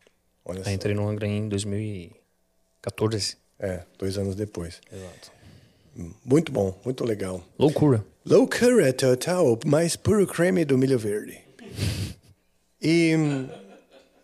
Olha 0.51 0.59
Aí 0.61 0.65
só. 0.65 0.71
entrei 0.71 0.95
no 0.97 1.09
Angra 1.09 1.29
em 1.29 1.49
2014. 1.49 3.37
É, 3.59 3.83
dois 3.97 4.19
anos 4.19 4.35
depois. 4.35 4.81
Exato. 4.93 5.31
Muito 6.25 6.51
bom, 6.51 6.77
muito 6.85 7.05
legal. 7.05 7.45
Loucura. 7.57 8.05
Loucura 8.27 8.93
total, 8.93 9.59
mais 9.65 9.95
puro 9.95 10.27
creme 10.27 10.65
do 10.65 10.77
milho 10.77 10.99
verde. 10.99 11.39
E. 12.83 13.15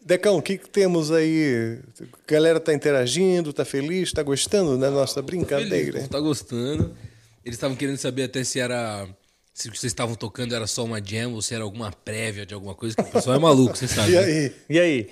Decão, 0.05 0.39
o 0.39 0.43
que, 0.43 0.59
que 0.59 0.69
temos 0.69 1.13
aí? 1.13 1.79
A 2.01 2.33
galera 2.33 2.59
tá 2.59 2.73
interagindo, 2.75 3.53
tá 3.53 3.65
feliz, 3.65 4.13
tá 4.13 4.23
gostando 4.23 4.79
da 4.79 4.91
nossa 4.91 5.21
brincadeira? 5.23 5.93
Feliz, 5.93 6.09
tá 6.09 6.19
gostando. 6.19 6.97
Eles 7.45 7.57
estavam 7.57 7.77
querendo 7.77 7.99
saber 7.99 8.25
até 8.25 8.43
se 8.43 8.59
era. 8.59 9.09
Se 9.55 9.69
o 9.69 9.73
que 9.73 9.79
vocês 9.79 9.93
estavam 9.93 10.15
tocando 10.17 10.55
era 10.55 10.67
só 10.67 10.85
uma 10.85 11.01
jam 11.01 11.35
ou 11.35 11.41
se 11.43 11.55
era 11.55 11.65
alguma 11.65 11.91
prévia 11.93 12.45
de 12.45 12.53
alguma 12.53 12.75
coisa, 12.75 12.97
que 12.97 13.03
o 13.03 13.07
pessoal 13.07 13.37
é 13.37 13.39
maluco, 13.39 13.77
você 13.77 13.87
sabe. 13.89 14.13
E 14.13 14.15
né? 14.15 14.21
aí? 14.21 14.53
E 14.69 14.79
aí? 14.81 15.11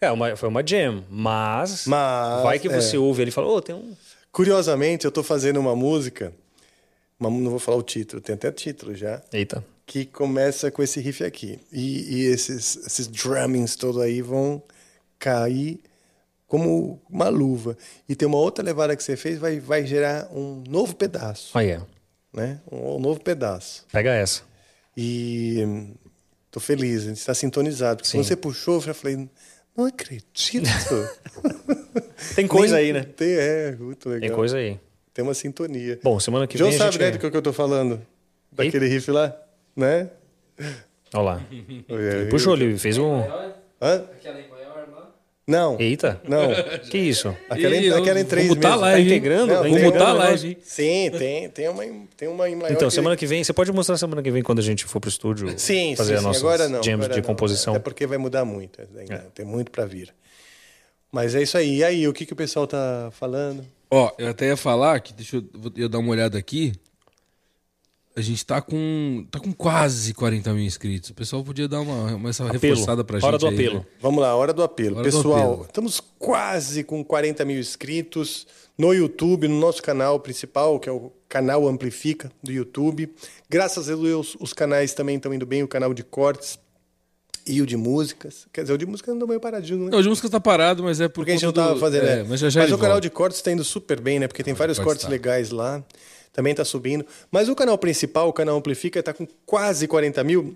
É, 0.00 0.10
uma, 0.10 0.36
foi 0.36 0.48
uma 0.48 0.66
jam, 0.66 1.04
mas, 1.10 1.86
Mas, 1.86 2.42
vai 2.42 2.58
que 2.58 2.68
você 2.68 2.96
é. 2.96 2.98
ouve 2.98 3.22
ele 3.22 3.30
e 3.30 3.32
fala, 3.32 3.46
ô, 3.48 3.60
tem 3.62 3.74
um... 3.74 3.94
Curiosamente, 4.30 5.04
eu 5.06 5.10
tô 5.12 5.22
fazendo 5.22 5.58
uma 5.58 5.74
música, 5.74 6.32
uma- 7.18 7.30
não 7.30 7.50
vou 7.50 7.58
falar 7.58 7.78
o 7.78 7.82
título, 7.82 8.20
tem 8.20 8.34
até 8.34 8.52
título 8.52 8.94
já, 8.94 9.22
Eita. 9.32 9.64
que 9.86 10.04
começa 10.04 10.70
com 10.70 10.82
esse 10.82 11.00
riff 11.00 11.24
aqui. 11.24 11.58
E, 11.72 12.14
e 12.16 12.24
esses, 12.26 12.76
esses 12.86 13.06
drummings 13.06 13.74
todos 13.76 14.00
aí 14.02 14.20
vão 14.20 14.62
cair 15.18 15.80
como 16.46 17.00
uma 17.08 17.28
luva. 17.30 17.76
E 18.06 18.14
tem 18.14 18.28
uma 18.28 18.36
outra 18.36 18.62
levada 18.62 18.94
que 18.94 19.02
você 19.02 19.16
fez, 19.16 19.38
vai, 19.38 19.58
vai 19.58 19.86
gerar 19.86 20.28
um 20.30 20.62
novo 20.68 20.94
pedaço. 20.94 21.56
Aí 21.56 21.70
é. 21.70 21.80
Né? 22.34 22.60
Um, 22.70 22.96
um 22.96 22.98
novo 23.00 23.18
pedaço. 23.20 23.86
Pega 23.90 24.12
essa. 24.14 24.42
E 24.94 25.88
tô 26.50 26.60
feliz, 26.60 27.04
a 27.04 27.08
gente 27.08 27.18
está 27.18 27.32
sintonizado. 27.34 27.96
Porque 27.96 28.10
Sim. 28.10 28.18
quando 28.18 28.26
você 28.26 28.36
puxou, 28.36 28.74
eu 28.74 28.80
já 28.82 28.94
falei, 28.94 29.28
não 29.76 29.86
acredito. 29.86 30.64
Tem 32.34 32.46
coisa 32.46 32.76
Nem- 32.76 32.84
aí, 32.86 32.92
né? 32.92 33.02
Tem, 33.16 33.34
é, 33.34 33.76
muito 33.78 34.08
legal. 34.08 34.20
Tem 34.28 34.36
coisa 34.36 34.56
aí. 34.56 34.78
Tem 35.12 35.22
uma 35.24 35.34
sintonia. 35.34 35.98
Bom, 36.02 36.18
semana 36.20 36.46
que 36.46 36.58
João 36.58 36.70
vem 36.70 36.78
a 36.80 36.84
sabe, 36.84 36.98
né, 36.98 37.10
do 37.10 37.18
que 37.18 37.36
eu 37.36 37.42
tô 37.42 37.52
falando? 37.52 38.00
Daquele 38.52 38.86
riff 38.86 39.10
lá, 39.10 39.36
né? 39.74 40.10
Olha 41.14 41.22
lá. 41.22 41.46
Ele 41.50 42.26
puxou, 42.30 42.54
ele 42.54 42.78
fez 42.78 42.98
um... 42.98 43.20
Hã? 43.80 44.04
Não. 45.46 45.78
Eita. 45.78 46.20
Não. 46.28 46.48
Que 46.90 46.98
isso? 46.98 47.28
Aquela, 47.48 47.76
em- 47.76 47.82
Ih, 47.84 47.92
aquela 47.92 48.18
em 48.18 48.22
vou 48.22 48.30
três 48.30 48.48
botar 48.48 48.68
meses. 48.70 48.80
live, 48.82 49.00
hein? 49.02 49.06
integrando? 49.16 49.46
Não, 49.54 49.62
Tá 49.62 49.68
vou 49.68 49.80
botar 49.80 50.14
o 50.14 50.16
live. 50.18 50.58
Sim, 50.62 51.10
tem, 51.16 51.48
tem 51.50 51.68
uma, 51.68 51.84
em- 51.86 52.08
tem 52.16 52.28
uma 52.28 52.48
em 52.50 52.56
maior 52.56 52.72
Então, 52.72 52.88
que- 52.88 52.94
semana 52.94 53.16
que 53.16 53.26
vem, 53.26 53.44
você 53.44 53.52
pode 53.52 53.70
mostrar 53.72 53.96
semana 53.96 54.22
que 54.22 54.30
vem 54.30 54.42
quando 54.42 54.58
a 54.58 54.62
gente 54.62 54.84
for 54.84 54.98
pro 55.00 55.08
estúdio 55.08 55.48
Sim, 55.58 55.94
fazer 55.94 56.14
sim, 56.14 56.18
a 56.18 56.22
nossa 56.22 56.40
Agora 56.40 56.68
não. 56.68 56.82
jams 56.82 57.04
agora 57.04 57.14
de 57.14 57.20
não. 57.20 57.26
composição. 57.26 57.74
Até 57.74 57.82
porque 57.82 58.06
vai 58.06 58.18
mudar 58.18 58.44
muito. 58.44 58.80
ainda. 58.98 59.14
É. 59.14 59.18
Tem 59.34 59.46
muito 59.46 59.70
para 59.70 59.84
vir. 59.86 60.12
Mas 61.12 61.34
é 61.34 61.42
isso 61.42 61.56
aí. 61.56 61.76
E 61.76 61.84
aí, 61.84 62.08
o 62.08 62.12
que, 62.12 62.26
que 62.26 62.32
o 62.32 62.36
pessoal 62.36 62.66
tá 62.66 63.10
falando? 63.12 63.64
Ó, 63.88 64.10
eu 64.18 64.28
até 64.28 64.46
ia 64.48 64.56
falar 64.56 64.98
que, 64.98 65.12
deixa 65.12 65.36
eu, 65.36 65.44
vou- 65.54 65.72
eu 65.76 65.88
dar 65.88 65.98
uma 66.00 66.10
olhada 66.10 66.36
aqui. 66.36 66.72
A 68.16 68.20
gente 68.22 68.46
tá 68.46 68.62
com, 68.62 69.26
tá 69.30 69.38
com 69.38 69.52
quase 69.52 70.14
40 70.14 70.52
mil 70.54 70.64
inscritos. 70.64 71.10
O 71.10 71.14
pessoal 71.14 71.44
podia 71.44 71.68
dar 71.68 71.80
uma, 71.82 72.14
uma 72.14 72.30
essa 72.30 72.44
Apelo. 72.46 72.60
reforçada 72.62 73.04
pra 73.04 73.18
gente. 73.18 73.26
Hora 73.26 73.36
do 73.36 73.46
aí, 73.46 73.54
apelo. 73.54 73.78
né? 73.80 73.86
Vamos 74.00 74.22
lá, 74.22 74.34
hora 74.34 74.54
do 74.54 74.62
apelo. 74.62 74.96
Hora 74.96 75.10
do 75.10 75.14
Pessoal, 75.16 75.38
apelo. 75.52 75.64
estamos 75.66 76.00
quase 76.18 76.82
com 76.82 77.04
40 77.04 77.44
mil 77.44 77.58
inscritos 77.58 78.46
no 78.78 78.94
YouTube, 78.94 79.46
no 79.48 79.60
nosso 79.60 79.82
canal 79.82 80.18
principal, 80.18 80.80
que 80.80 80.88
é 80.88 80.92
o 80.92 81.12
canal 81.28 81.68
Amplifica 81.68 82.32
do 82.42 82.50
YouTube. 82.50 83.12
Graças 83.50 83.90
a 83.90 83.94
Deus, 83.94 84.34
os 84.40 84.54
canais 84.54 84.94
também 84.94 85.16
estão 85.16 85.34
indo 85.34 85.44
bem, 85.44 85.62
o 85.62 85.68
canal 85.68 85.92
de 85.92 86.02
cortes 86.02 86.58
e 87.46 87.60
o 87.60 87.66
de 87.66 87.76
músicas. 87.76 88.46
Quer 88.50 88.62
dizer, 88.62 88.72
o 88.72 88.78
de 88.78 88.86
música 88.86 89.12
andou 89.12 89.28
meio 89.28 89.40
paradinho, 89.40 89.84
né? 89.84 89.90
Não, 89.90 89.98
o 89.98 90.02
de 90.02 90.08
música 90.08 90.28
tá 90.30 90.40
parado, 90.40 90.82
mas 90.82 91.02
é 91.02 91.06
por 91.08 91.16
Porque 91.16 91.32
a 91.32 91.34
gente 91.34 91.42
não 91.42 91.50
estava 91.50 91.74
do- 91.74 91.80
fazendo. 91.80 92.06
é, 92.06 92.16
né? 92.16 92.26
mas 92.26 92.40
já 92.40 92.48
já 92.48 92.64
ele 92.64 92.72
o 92.72 92.78
canal 92.78 92.92
volta. 92.94 93.02
de 93.02 93.10
cortes 93.10 93.36
está 93.38 93.52
indo 93.52 93.62
super 93.62 94.00
bem, 94.00 94.18
né? 94.18 94.26
Porque 94.26 94.42
tem 94.42 94.54
vários 94.54 94.78
cortes 94.78 95.04
tá. 95.04 95.10
legais 95.10 95.50
lá. 95.50 95.84
Também 96.36 96.50
está 96.50 96.66
subindo. 96.66 97.06
Mas 97.30 97.48
o 97.48 97.56
canal 97.56 97.78
principal, 97.78 98.28
o 98.28 98.32
canal 98.32 98.58
Amplifica, 98.58 99.00
está 99.00 99.14
com 99.14 99.26
quase 99.46 99.88
40 99.88 100.22
mil. 100.22 100.54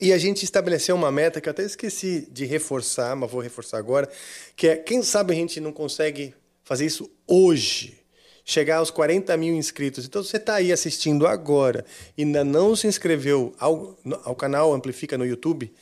E 0.00 0.12
a 0.12 0.18
gente 0.18 0.42
estabeleceu 0.44 0.96
uma 0.96 1.12
meta 1.12 1.40
que 1.40 1.48
eu 1.48 1.52
até 1.52 1.62
esqueci 1.62 2.26
de 2.32 2.44
reforçar, 2.44 3.14
mas 3.14 3.30
vou 3.30 3.40
reforçar 3.40 3.78
agora, 3.78 4.10
que 4.56 4.66
é, 4.66 4.76
quem 4.76 5.02
sabe 5.04 5.32
a 5.32 5.36
gente 5.36 5.60
não 5.60 5.72
consegue 5.72 6.34
fazer 6.64 6.84
isso 6.86 7.08
hoje, 7.24 7.96
chegar 8.44 8.78
aos 8.78 8.90
40 8.90 9.36
mil 9.36 9.54
inscritos. 9.54 10.04
Então, 10.04 10.24
você 10.24 10.38
está 10.38 10.56
aí 10.56 10.72
assistindo 10.72 11.24
agora 11.24 11.84
e 12.18 12.24
ainda 12.24 12.44
não 12.44 12.74
se 12.74 12.88
inscreveu 12.88 13.54
ao, 13.60 13.96
ao 14.24 14.34
canal 14.34 14.74
Amplifica 14.74 15.16
no 15.16 15.24
YouTube, 15.24 15.72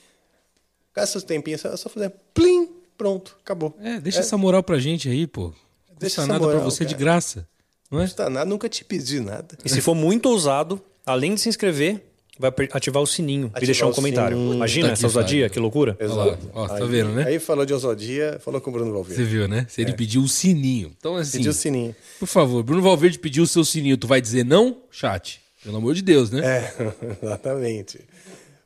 gasta 0.95 1.19
seu 1.19 1.27
tempinho, 1.27 1.55
é 1.55 1.59
só- 1.59 1.71
é 1.73 1.77
só 1.79 1.89
fazer 1.89 2.13
plim, 2.35 2.69
pronto, 2.99 3.37
acabou. 3.43 3.75
É, 3.81 3.99
deixa 3.99 4.21
essa 4.21 4.37
moral 4.37 4.63
pra 4.63 4.79
gente 4.79 5.09
aí, 5.09 5.27
pô. 5.27 5.47
Não 5.89 5.97
Deixa 5.99 6.21
essa 6.21 6.27
nada 6.29 6.41
pra 6.45 6.55
moral, 6.57 6.71
você 6.71 6.85
de 6.85 6.93
cara. 6.95 7.05
graça. 7.05 7.49
Não 7.95 8.01
é? 8.03 8.05
Custa 8.05 8.29
nada, 8.29 8.45
nunca 8.49 8.69
te 8.69 8.85
pedi 8.85 9.21
nada. 9.21 9.57
E 9.65 9.69
se 9.69 9.81
for 9.81 9.95
muito 9.95 10.27
ousado, 10.29 10.81
além 11.07 11.35
de 11.35 11.41
se 11.41 11.49
inscrever, 11.49 12.03
vai 12.39 12.51
ativar 12.73 13.03
o 13.03 13.07
sininho 13.07 13.45
e 13.45 13.47
Ativar 13.49 13.65
deixar 13.67 13.87
um 13.87 13.93
comentário. 13.93 14.37
sininho. 14.37 14.55
Imagina 14.55 14.87
Tá 14.89 14.93
essa 14.95 15.01
que 15.01 15.07
ousadia, 15.07 15.49
que 15.49 15.59
loucura. 15.61 15.97
Lá, 16.01 16.39
ó, 16.53 16.67
tá 16.69 16.77
Aí- 16.77 16.87
vendo, 16.89 17.11
né? 17.13 17.25
Aí 17.27 17.39
falou 17.39 17.65
de 17.65 17.73
ousadia, 17.73 18.39
falou 18.45 18.61
com 18.61 18.71
o 18.71 18.73
Bruno 18.73 18.93
Valverde. 18.93 19.23
Você 19.23 19.29
viu, 19.29 19.47
né? 19.47 19.67
Se 19.69 19.81
ele 19.81 19.93
pediu 19.93 20.23
o 20.23 20.29
sininho. 20.29 20.93
Então, 20.99 21.15
assim. 21.17 21.39
Pediu 21.39 21.51
o 21.53 21.55
sininho. 21.55 21.95
Por 22.19 22.27
favor, 22.27 22.63
Bruno 22.63 22.83
Valverde 22.83 23.19
pediu 23.19 23.45
o 23.45 23.47
seu 23.47 23.65
sininho. 23.65 23.97
Tu 23.97 24.07
vai 24.07 24.21
dizer 24.21 24.45
não? 24.45 24.79
Chat. 24.91 25.41
Pelo 25.63 25.77
amor 25.79 25.95
de 25.95 26.03
Deus, 26.03 26.31
né? 26.31 26.41
É, 26.45 26.75
exatamente. 27.23 28.01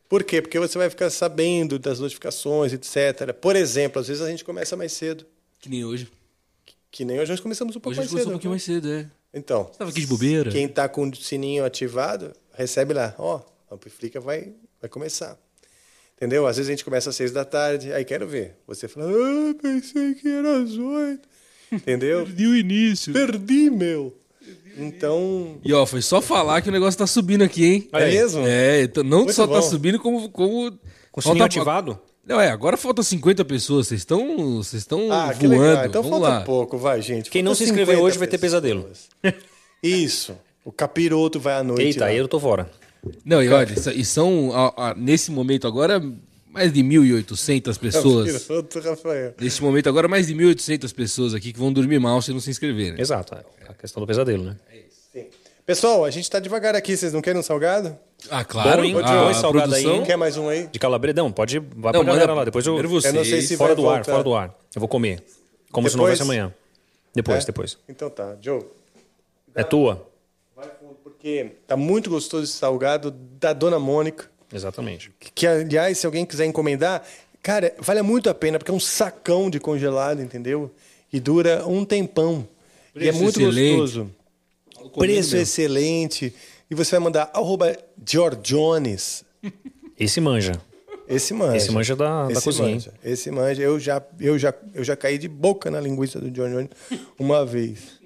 Por 0.08 0.24
quê? 0.24 0.40
Porque 0.40 0.58
você 0.58 0.78
vai 0.78 0.88
ficar 0.88 1.10
sabendo 1.10 1.78
das 1.78 2.00
notificações, 2.00 2.72
etc. 2.72 3.32
Por 3.38 3.54
exemplo, 3.54 4.00
às 4.00 4.08
vezes 4.08 4.22
a 4.22 4.30
gente 4.30 4.42
começa 4.44 4.74
mais 4.76 4.92
cedo. 4.92 5.26
Que 5.60 5.68
nem 5.68 5.84
hoje. 5.84 6.08
Que 6.90 7.04
nem 7.04 7.20
hoje 7.20 7.30
nós 7.30 7.40
começamos 7.40 7.76
um 7.76 7.80
pouco 7.80 7.90
Hoje 7.90 7.98
a 7.98 8.02
mais 8.02 8.10
gente 8.10 8.18
cedo. 8.20 8.24
começou 8.24 8.32
um 8.32 8.36
pouquinho 8.36 8.50
mais 8.50 8.62
cedo, 8.62 8.90
é. 8.90 9.17
Então, 9.32 9.64
Você 9.64 9.78
tava 9.78 9.90
aqui 9.90 10.00
de 10.00 10.06
bobeira? 10.06 10.50
quem 10.50 10.66
tá 10.68 10.88
com 10.88 11.08
o 11.08 11.14
sininho 11.14 11.64
ativado, 11.64 12.32
recebe 12.54 12.94
lá. 12.94 13.14
Ó, 13.18 13.40
a 13.70 13.74
Amplifica 13.74 14.20
vai, 14.20 14.52
vai 14.80 14.88
começar. 14.88 15.38
Entendeu? 16.16 16.46
Às 16.46 16.56
vezes 16.56 16.68
a 16.68 16.72
gente 16.72 16.84
começa 16.84 17.10
às 17.10 17.16
seis 17.16 17.30
da 17.30 17.44
tarde, 17.44 17.92
aí 17.92 18.04
quero 18.04 18.26
ver. 18.26 18.56
Você 18.66 18.88
fala, 18.88 19.06
ah, 19.08 19.54
pensei 19.62 20.14
que 20.14 20.28
era 20.28 20.62
às 20.62 20.70
oito. 20.72 21.28
Entendeu? 21.70 22.24
Perdi 22.24 22.46
o 22.46 22.56
início. 22.56 23.12
Perdi, 23.12 23.70
meu. 23.70 24.16
Então, 24.76 25.58
E 25.64 25.72
ó, 25.72 25.84
foi 25.84 26.00
só 26.00 26.20
falar 26.22 26.62
que 26.62 26.68
o 26.68 26.72
negócio 26.72 26.96
tá 26.98 27.06
subindo 27.06 27.42
aqui, 27.42 27.64
hein? 27.64 27.88
É 27.92 28.06
mesmo? 28.06 28.46
É, 28.46 28.82
então 28.82 29.02
não 29.04 29.18
Muito 29.18 29.32
só 29.34 29.46
tá 29.46 29.54
bom. 29.54 29.62
subindo, 29.62 29.98
como. 29.98 30.30
como 30.30 30.78
Com 31.12 31.20
o 31.20 31.22
sininho 31.22 31.44
ativado? 31.44 32.00
Não, 32.28 32.40
é, 32.40 32.50
agora 32.50 32.76
falta 32.76 33.02
50 33.02 33.44
pessoas. 33.44 33.88
Vocês 33.88 34.02
estão. 34.02 34.56
Vocês 34.56 34.82
estão 34.82 35.10
ah, 35.10 35.32
que 35.32 35.46
voando. 35.46 35.62
legal. 35.62 35.86
Então 35.86 36.02
Vamos 36.02 36.18
falta 36.20 36.34
lá. 36.34 36.40
pouco, 36.44 36.76
vai, 36.76 37.00
gente. 37.00 37.30
Quem 37.30 37.42
não 37.42 37.52
Falta 37.52 37.58
se 37.58 37.64
inscreveu 37.64 37.94
50 37.94 38.06
hoje 38.06 38.18
vai 38.18 38.28
ter 38.28 38.36
pesadelo. 38.38 38.88
Isso. 39.82 40.36
O 40.64 40.70
capiroto 40.70 41.40
vai 41.40 41.54
à 41.54 41.62
noite. 41.64 41.82
Eita, 41.84 42.00
lá. 42.00 42.06
aí 42.08 42.16
eu 42.18 42.28
tô 42.28 42.38
fora. 42.38 42.70
Não, 43.24 43.42
e 43.42 43.48
olha, 43.48 43.72
isso- 43.72 43.90
e 43.90 44.04
são, 44.04 44.50
a- 44.52 44.90
a- 44.90 44.94
nesse 44.94 45.30
momento 45.30 45.66
agora, 45.66 46.02
mais 46.50 46.72
de 46.72 46.82
1.800 46.82 47.78
pessoas. 47.80 48.32
Capiroto, 48.42 48.80
Rafael. 48.80 49.34
Nesse 49.40 49.62
momento 49.62 49.88
agora, 49.88 50.06
mais 50.08 50.26
de 50.26 50.34
1.800 50.34 50.92
pessoas 50.92 51.32
aqui 51.32 51.52
que 51.52 51.58
vão 51.58 51.72
dormir 51.72 51.98
mal 52.00 52.20
se 52.20 52.32
não 52.32 52.40
se 52.40 52.50
inscreverem. 52.50 53.00
Exato. 53.00 53.34
é 53.34 53.42
A 53.70 53.72
questão 53.74 54.02
do 54.02 54.06
pesadelo, 54.06 54.44
né? 54.44 54.56
Sim. 54.70 54.78
Pessoal, 55.68 56.02
a 56.02 56.10
gente 56.10 56.30
tá 56.30 56.40
devagar 56.40 56.74
aqui. 56.74 56.96
Vocês 56.96 57.12
não 57.12 57.20
querem 57.20 57.38
um 57.38 57.42
salgado? 57.42 57.94
Ah, 58.30 58.42
claro, 58.42 58.78
Bom, 58.78 58.84
hein? 58.84 58.94
pode 58.94 59.12
A 59.12 59.24
dois 59.24 59.36
salgados 59.36 59.74
aí? 59.74 60.02
Quer 60.06 60.16
mais 60.16 60.34
um 60.38 60.48
aí? 60.48 60.66
De 60.66 60.78
calabresa? 60.78 61.16
Não, 61.16 61.30
pode. 61.30 61.58
Vai 61.58 61.92
Não, 61.92 62.02
pra 62.02 62.14
galera 62.14 62.32
lá. 62.32 62.42
Depois 62.46 62.66
eu. 62.66 62.74
vocês. 62.88 63.12
Eu 63.12 63.18
não 63.18 63.22
sei 63.26 63.42
se 63.42 63.54
Fora 63.54 63.74
vai 63.74 63.76
do 63.76 63.86
ar, 63.90 63.96
voltar. 63.96 64.12
fora 64.12 64.24
do 64.24 64.34
ar. 64.34 64.48
Eu 64.74 64.80
vou 64.80 64.88
comer. 64.88 65.22
Como 65.70 65.86
se 65.86 65.94
não 65.94 66.04
Depois? 66.04 66.18
houvesse 66.18 66.22
amanhã. 66.22 66.54
Depois, 67.14 67.42
É? 67.44 67.46
depois. 67.46 67.76
Então 67.86 68.08
tá, 68.08 68.34
Joe. 68.40 68.62
É 69.54 69.62
tua? 69.62 70.08
Porque 71.04 71.50
tá 71.66 71.76
muito 71.76 72.08
gostoso 72.08 72.44
esse 72.44 72.54
salgado 72.54 73.10
da 73.10 73.52
Dona 73.52 73.78
Mônica. 73.78 74.24
Exatamente. 74.50 75.12
Que, 75.34 75.46
aliás, 75.46 75.98
se 75.98 76.06
alguém 76.06 76.24
quiser 76.24 76.46
encomendar, 76.46 77.02
cara, 77.42 77.74
vale 77.78 78.00
muito 78.00 78.30
a 78.30 78.34
pena, 78.34 78.58
porque 78.58 78.70
é 78.70 78.74
um 78.74 78.80
sacão 78.80 79.50
de 79.50 79.60
congelado, 79.60 80.22
entendeu? 80.22 80.70
E 81.12 81.20
dura 81.20 81.66
um 81.66 81.84
tempão. 81.84 82.48
e 82.94 83.00
é 83.00 83.10
Preço 83.12 83.18
muito 83.22 83.38
excelente. 83.38 83.76
gostoso. 83.76 84.10
Preço 84.88 85.30
mesmo. 85.32 85.38
excelente. 85.42 86.34
E 86.70 86.74
você 86.74 86.92
vai 86.92 87.00
mandar 87.00 87.30
arroba 87.34 87.76
Giorgiones. 88.06 89.24
Esse 89.98 90.20
manja. 90.20 90.52
Esse 91.08 91.32
manja. 91.32 91.56
Esse 91.56 91.70
manja 91.70 91.96
da- 91.96 92.26
da 92.26 92.32
Esse 92.32 92.42
cozinha? 92.42 92.68
Manja. 92.74 92.94
Esse 93.02 93.30
manja. 93.30 93.62
Eu 93.62 93.80
já, 93.80 94.02
eu, 94.20 94.38
já, 94.38 94.52
eu 94.74 94.84
já 94.84 94.94
caí 94.96 95.16
de 95.18 95.26
boca 95.28 95.70
na 95.70 95.80
linguiça 95.80 96.20
do 96.20 96.34
Giorgiones 96.34 96.68
uma 97.18 97.46
vez. 97.46 97.98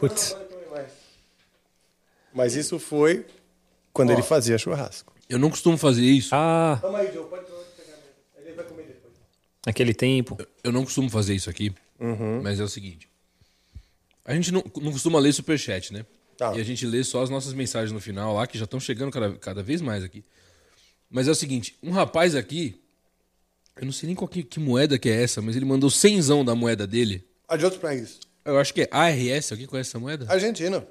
Putz. 0.00 0.36
Mas 2.32 2.56
isso 2.56 2.78
foi 2.78 3.24
quando 3.92 4.10
ele 4.12 4.22
fazia 4.22 4.58
churrasco. 4.58 5.12
Eu 5.28 5.38
não 5.38 5.50
costumo 5.50 5.78
fazer 5.78 6.02
isso. 6.02 6.30
Ah, 6.34 6.78
Toma 6.80 6.98
aí, 6.98 7.12
Joe. 7.12 7.24
Pode 7.26 7.44
pegar 7.44 7.92
mesmo. 7.96 8.02
Ele 8.38 8.52
vai 8.54 8.64
comer 8.64 8.82
depois. 8.84 9.12
naquele 9.66 9.94
tempo. 9.94 10.36
Eu 10.62 10.72
não 10.72 10.82
costumo 10.84 11.08
fazer 11.08 11.34
isso 11.34 11.48
aqui, 11.48 11.72
Uhum. 12.00 12.42
mas 12.42 12.58
é 12.58 12.64
o 12.64 12.68
seguinte. 12.68 13.08
A 14.24 14.34
gente 14.34 14.50
não, 14.52 14.64
não 14.80 14.92
costuma 14.92 15.18
ler 15.18 15.32
superchat, 15.32 15.92
né? 15.92 16.04
Tá. 16.36 16.54
E 16.56 16.60
a 16.60 16.64
gente 16.64 16.84
lê 16.86 17.02
só 17.04 17.22
as 17.22 17.30
nossas 17.30 17.52
mensagens 17.52 17.92
no 17.92 18.00
final 18.00 18.34
lá, 18.34 18.46
que 18.46 18.58
já 18.58 18.64
estão 18.64 18.80
chegando 18.80 19.10
cada, 19.12 19.32
cada 19.36 19.62
vez 19.62 19.80
mais 19.80 20.02
aqui. 20.02 20.24
Mas 21.10 21.28
é 21.28 21.30
o 21.30 21.34
seguinte, 21.34 21.76
um 21.82 21.90
rapaz 21.90 22.34
aqui, 22.34 22.80
eu 23.76 23.84
não 23.84 23.92
sei 23.92 24.08
nem 24.08 24.16
qual 24.16 24.26
que, 24.28 24.42
que 24.42 24.58
moeda 24.58 24.98
que 24.98 25.08
é 25.08 25.22
essa, 25.22 25.40
mas 25.40 25.54
ele 25.54 25.64
mandou 25.64 25.90
cenzão 25.90 26.44
da 26.44 26.54
moeda 26.54 26.86
dele. 26.86 27.24
Ah, 27.46 27.56
de 27.56 27.64
outros 27.64 27.80
países. 27.80 28.18
Eu 28.44 28.58
acho 28.58 28.74
que 28.74 28.82
é 28.82 28.88
ARS, 28.90 29.52
alguém 29.52 29.66
conhece 29.66 29.90
essa 29.90 29.98
moeda? 29.98 30.26
Argentina. 30.28 30.84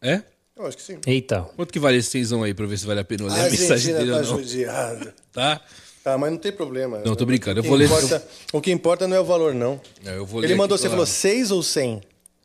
É? 0.00 0.22
Eu 0.56 0.66
acho 0.66 0.76
que 0.76 0.82
sim. 0.82 0.98
Eita. 1.06 1.42
Quanto 1.56 1.72
que 1.72 1.78
vale 1.78 1.96
esse 1.98 2.10
cenzão 2.10 2.42
aí 2.42 2.52
pra 2.52 2.66
ver 2.66 2.76
se 2.78 2.84
vale 2.84 3.00
a 3.00 3.04
pena 3.04 3.22
eu 3.24 3.28
ler 3.28 3.40
A 3.40 3.46
a 3.46 3.50
mensagem 3.50 3.72
Argentina 3.94 3.98
dele 3.98 4.10
tá 4.10 4.16
ou 4.18 4.22
não? 4.24 4.38
judiada. 4.38 5.14
Tá? 5.32 5.60
Tá, 6.04 6.18
mas 6.18 6.30
não 6.32 6.38
tem 6.38 6.52
problema. 6.52 6.98
Não, 7.04 7.14
tô 7.14 7.24
brincando. 7.24 7.60
Eu 7.60 7.64
vou 7.64 7.76
ler. 7.76 7.86
importa- 7.86 8.26
O 8.52 8.60
que 8.60 8.70
importa 8.70 9.08
não 9.08 9.16
é 9.16 9.20
o 9.20 9.24
valor, 9.24 9.54
não. 9.54 9.80
É, 10.04 10.16
eu 10.16 10.26
vou 10.26 10.40
Ele 10.40 10.48
ler 10.48 10.54
mandou, 10.56 10.74
aqui 10.74 10.82
você 10.82 10.90
falou 10.90 11.06
6 11.06 11.50
ou 11.52 11.62
100? 11.62 12.02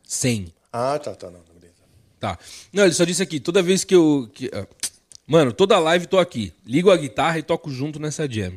100. 0.08 0.52
Ah, 0.72 0.98
tá, 0.98 1.14
tá, 1.14 1.26
não. 1.30 1.38
beleza. 1.54 1.74
Tá. 2.18 2.38
Não, 2.72 2.84
ele 2.84 2.94
só 2.94 3.04
disse 3.04 3.22
aqui, 3.22 3.38
toda 3.38 3.62
vez 3.62 3.84
que 3.84 3.94
eu. 3.94 4.28
que- 4.32 4.50
ah, 4.52 4.66
mano, 5.26 5.52
toda 5.52 5.78
live 5.78 6.06
tô 6.06 6.18
aqui. 6.18 6.52
Ligo 6.66 6.90
a 6.90 6.96
guitarra 6.96 7.38
e 7.38 7.42
toco 7.42 7.70
junto 7.70 8.00
nessa 8.00 8.26
jam. 8.28 8.54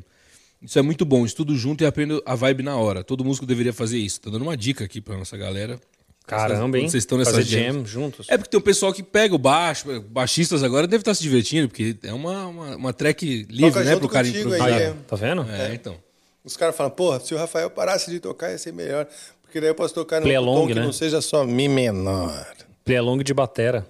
Isso 0.62 0.80
é 0.80 0.82
muito 0.82 1.04
bom, 1.06 1.26
estudo 1.26 1.56
junto 1.58 1.84
e 1.84 1.88
aprendo 1.88 2.22
a 2.26 2.36
vibe 2.36 2.64
na 2.64 2.76
hora. 2.78 3.04
Todo 3.04 3.26
músico 3.26 3.46
deveria 3.46 3.74
fazer 3.74 3.98
isso. 3.98 4.22
Tô 4.22 4.30
dando 4.30 4.44
uma 4.44 4.56
dica 4.56 4.86
aqui 4.86 5.02
pra 5.02 5.18
nossa 5.18 5.36
galera. 5.36 5.80
Caramba, 6.28 6.78
hein? 6.78 6.88
Vocês 6.88 7.02
estão 7.04 7.18
nessa 7.18 7.32
Fazer 7.32 7.44
jam. 7.44 7.74
jam 7.74 7.86
juntos. 7.86 8.28
É 8.30 8.38
porque 8.38 8.50
tem 8.52 8.58
o 8.60 8.64
pessoal 8.64 8.94
que 8.94 9.02
pega 9.04 9.34
o 9.36 9.40
baixo, 9.40 10.00
baixistas 10.04 10.64
agora 10.64 10.86
devem 10.88 11.02
estar 11.02 11.14
se 11.16 11.22
divertindo, 11.24 11.68
porque 11.68 11.98
é 12.04 12.14
uma, 12.14 12.46
uma, 12.48 12.76
uma 12.78 12.94
track 12.94 13.48
livre, 13.50 13.72
Toca 13.72 13.84
né, 13.84 13.96
pro 13.98 14.08
cara 14.08 14.28
improvisar. 14.28 14.68
aí, 14.68 14.74
é. 14.84 14.94
Tá 15.08 15.16
vendo? 15.16 15.42
É, 15.50 15.74
então. 15.74 15.98
Os 16.44 16.56
caras 16.56 16.76
falam, 16.76 16.92
porra, 16.92 17.20
se 17.20 17.34
o 17.34 17.38
Rafael 17.38 17.70
parasse 17.72 18.10
de 18.10 18.20
tocar 18.20 18.52
ia 18.52 18.58
ser 18.58 18.72
melhor. 18.72 19.08
Porque 19.52 19.60
daí 19.60 19.70
eu 19.70 19.76
posso 19.76 19.94
tocar 19.94 20.22
no 20.22 20.26
Play 20.26 20.38
tom 20.38 20.66
que 20.66 20.74
né? 20.74 20.82
não 20.82 20.94
seja 20.94 21.20
só 21.20 21.44
Mi 21.46 21.68
menor. 21.68 22.48
Play 22.86 22.98
along 22.98 23.22
de 23.22 23.34
batera. 23.34 23.86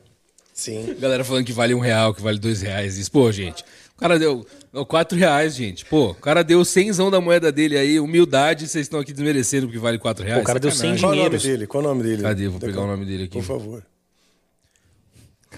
Sim. 0.52 0.96
Galera 1.00 1.24
falando 1.24 1.46
que 1.46 1.54
vale 1.54 1.76
um 1.76 1.80
real, 1.80 2.16
que 2.16 2.22
vale 2.22 2.40
dois 2.40 2.64
reais. 2.64 2.98
Isso, 2.98 3.12
pô, 3.12 3.32
gente. 3.32 3.64
O 3.96 4.00
cara 4.00 4.18
deu 4.18 4.44
não, 4.74 4.84
quatro 4.84 5.16
reais, 5.16 5.54
gente. 5.54 5.86
Pô, 5.86 6.10
o 6.10 6.16
cara 6.16 6.44
deu 6.44 6.66
cenzão 6.66 7.12
da 7.12 7.22
moeda 7.22 7.52
dele 7.52 7.78
aí, 7.78 8.00
humildade, 8.00 8.68
vocês 8.68 8.88
estão 8.88 9.00
aqui 9.00 9.14
desmerecendo 9.14 9.68
porque 9.68 9.78
vale 9.78 10.00
quatro 10.00 10.26
reais. 10.26 10.42
O 10.42 10.46
cara 10.46 10.60
deu. 10.60 10.72
100 10.72 10.98
Qual 10.98 10.98
o 10.98 11.00
nome 11.00 11.14
dinheiros. 11.14 11.44
dele? 11.44 11.68
Qual 11.68 11.84
o 11.84 11.88
nome 11.88 12.02
dele? 12.02 12.24
Cadê? 12.24 12.48
Vou 12.48 12.60
pegar 12.60 12.82
o 12.82 12.88
nome 12.88 13.06
dele 13.06 13.26
aqui. 13.26 13.34
Por 13.34 13.44
favor. 13.44 13.86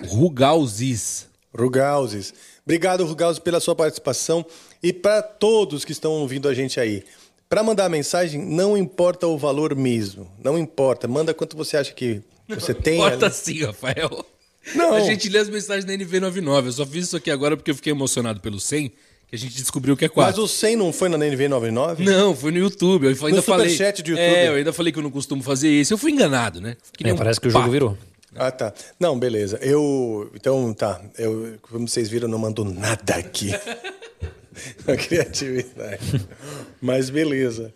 Rugalzis. 0.05 1.29
Rugauzes. 1.57 2.33
Obrigado, 2.65 3.05
Rugauzes, 3.05 3.39
pela 3.39 3.61
sua 3.61 3.73
participação. 3.73 4.45
E 4.81 4.91
para 4.91 5.21
todos 5.21 5.85
que 5.85 5.93
estão 5.93 6.11
ouvindo 6.11 6.49
a 6.49 6.53
gente 6.53 6.77
aí. 6.77 7.05
Para 7.53 7.61
mandar 7.61 7.87
mensagem, 7.87 8.41
não 8.41 8.75
importa 8.75 9.27
o 9.27 9.37
valor 9.37 9.75
mesmo. 9.75 10.27
Não 10.43 10.57
importa. 10.57 11.07
Manda 11.07 11.35
quanto 11.35 11.55
você 11.55 11.77
acha 11.77 11.93
que 11.93 12.19
você 12.49 12.73
tem. 12.73 12.97
Bota 12.97 13.15
ali. 13.17 13.25
assim, 13.25 13.63
Rafael. 13.63 14.25
Não. 14.73 14.95
A 14.95 15.01
gente 15.01 15.29
lê 15.29 15.37
as 15.37 15.49
mensagens 15.49 15.85
da 15.85 15.93
NV99. 15.93 16.65
Eu 16.65 16.71
só 16.71 16.83
fiz 16.83 17.05
isso 17.05 17.15
aqui 17.15 17.29
agora 17.29 17.55
porque 17.55 17.69
eu 17.69 17.75
fiquei 17.75 17.91
emocionado 17.93 18.39
pelo 18.39 18.59
100, 18.59 18.89
que 19.27 19.35
a 19.35 19.37
gente 19.37 19.53
descobriu 19.53 19.95
que 19.95 20.03
é 20.03 20.07
Mas 20.07 20.33
4. 20.33 20.41
o 20.41 20.47
100 20.47 20.75
não 20.77 20.91
foi 20.91 21.09
na 21.09 21.17
NV99? 21.19 21.99
Não, 21.99 22.35
foi 22.35 22.51
no 22.51 22.57
YouTube. 22.57 23.03
Eu 23.05 23.09
ainda 23.11 23.35
No 23.35 23.43
falei. 23.43 23.69
superchat 23.69 24.01
do 24.01 24.09
YouTube. 24.09 24.25
É, 24.25 24.47
eu 24.47 24.55
ainda 24.55 24.73
falei 24.73 24.91
que 24.91 24.97
eu 24.97 25.03
não 25.03 25.11
costumo 25.11 25.43
fazer 25.43 25.69
isso. 25.69 25.93
Eu 25.93 25.97
fui 25.99 26.11
enganado, 26.11 26.59
né? 26.59 26.75
Que 26.97 27.03
nem 27.03 27.11
É, 27.11 27.13
um 27.13 27.17
parece 27.17 27.39
que 27.39 27.47
o 27.49 27.51
jogo 27.51 27.69
virou. 27.69 27.95
Ah, 28.35 28.49
tá. 28.49 28.73
Não, 28.99 29.19
beleza. 29.19 29.59
Eu. 29.61 30.31
Então, 30.33 30.73
tá. 30.73 30.99
Eu, 31.19 31.53
como 31.61 31.87
vocês 31.87 32.09
viram, 32.09 32.27
eu 32.27 32.31
não 32.31 32.39
mando 32.39 32.65
nada 32.65 33.13
aqui. 33.13 33.51
A 34.87 34.95
criatividade. 34.95 36.25
Mas 36.81 37.09
beleza. 37.09 37.73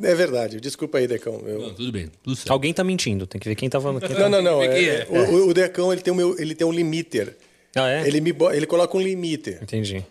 É 0.00 0.14
verdade. 0.14 0.60
Desculpa 0.60 0.98
aí, 0.98 1.06
Decão. 1.08 1.42
Eu- 1.46 1.60
Não, 1.60 1.74
tudo 1.74 1.90
bem. 1.90 2.08
Tudo 2.22 2.36
certo. 2.36 2.52
Alguém 2.52 2.72
tá 2.72 2.84
mentindo, 2.84 3.26
tem 3.26 3.40
que 3.40 3.48
ver 3.48 3.54
quem 3.56 3.68
tá 3.68 3.80
falando. 3.80 4.00
Quem 4.00 4.10
Não, 4.10 4.16
tá... 4.16 4.28
não, 4.28 4.42
não. 4.42 4.60
Quem 4.60 4.68
é- 4.88 5.00
é? 5.00 5.06
O, 5.10 5.48
o 5.48 5.54
Decão 5.54 5.92
ele 5.92 6.02
tem, 6.02 6.12
o 6.12 6.16
meu, 6.16 6.38
ele 6.38 6.54
tem 6.54 6.66
um 6.66 6.72
limiter. 6.72 7.36
Ah, 7.74 7.88
é? 7.90 8.06
Ele, 8.06 8.20
me, 8.20 8.34
ele 8.54 8.66
coloca 8.66 8.96
um 8.96 9.00
limiter. 9.00 9.58
Entendi. 9.62 10.04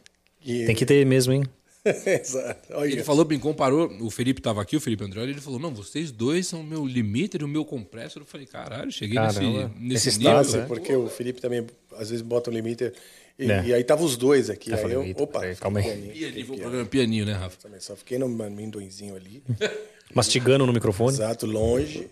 E- 0.46 0.66
Tem 0.66 0.76
que 0.76 0.86
ter 0.86 1.06
mesmo, 1.06 1.34
hein? 1.34 1.44
Exato. 2.06 2.74
Olha. 2.74 2.92
Ele 2.92 3.04
falou 3.04 3.24
bem, 3.24 3.40
comparou. 3.40 3.90
O 4.02 4.10
Felipe 4.10 4.42
tava 4.42 4.62
aqui, 4.62 4.76
o 4.76 4.82
Felipe 4.82 5.04
Andreoli, 5.06 5.32
ele 5.32 5.42
falou: 5.42 5.58
Não, 5.60 5.74
vocês 5.74 6.12
dois 6.12 6.48
são 6.48 6.60
o 6.60 6.64
meu 6.64 6.86
limiter 6.86 7.40
e 7.42 7.44
o 7.46 7.48
meu 7.48 7.64
compressor. 7.64 8.22
Eu 8.22 8.26
falei: 8.26 8.46
Caralho, 8.46 8.92
cheguei 8.92 9.16
Caramba, 9.16 9.40
nesse, 9.40 9.80
nesse 9.80 10.10
esse 10.10 10.20
nível. 10.20 10.44
Sim, 10.44 10.58
né? 10.58 10.66
porque 10.68 10.94
o 10.94 11.08
Felipe 11.08 11.40
também 11.40 11.66
às 11.98 12.10
vezes 12.10 12.22
bota 12.22 12.50
um 12.50 12.54
limiter. 12.54 12.94
E, 13.40 13.52
É. 13.52 13.66
e 13.68 13.74
aí 13.74 13.84
tava 13.84 14.04
os 14.04 14.18
dois 14.18 14.50
aqui. 14.50 14.72
Eu 14.72 14.76
aí 14.76 14.82
falei, 14.82 14.98
eu, 14.98 15.16
opa, 15.24 15.40
peraí, 15.42 15.56
calma 15.56 15.80
aí. 15.80 15.86
pianinho, 15.86 16.12
Pianinho, 16.14 16.30
um 16.30 16.32
pianinho. 16.46 16.62
programa 16.62 16.86
pianinho, 16.86 17.26
né, 17.26 17.34
Rafa? 17.34 17.58
Também 17.62 17.80
Só 17.80 17.96
fiquei 17.96 18.18
no 18.18 18.26
amendoinzinho 18.26 19.16
ali. 19.16 19.44
Mastigando 20.14 20.66
no 20.66 20.74
microfone. 20.74 21.14
Exato, 21.16 21.46
longe. 21.46 22.08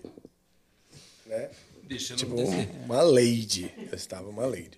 Né? 1.25 1.49
Deixando 1.83 2.19
Tipo, 2.19 2.33
acontecer. 2.39 2.69
uma 2.85 3.01
lady. 3.01 3.71
Eu 3.91 3.95
estava 3.95 4.27
uma 4.29 4.45
lady. 4.45 4.77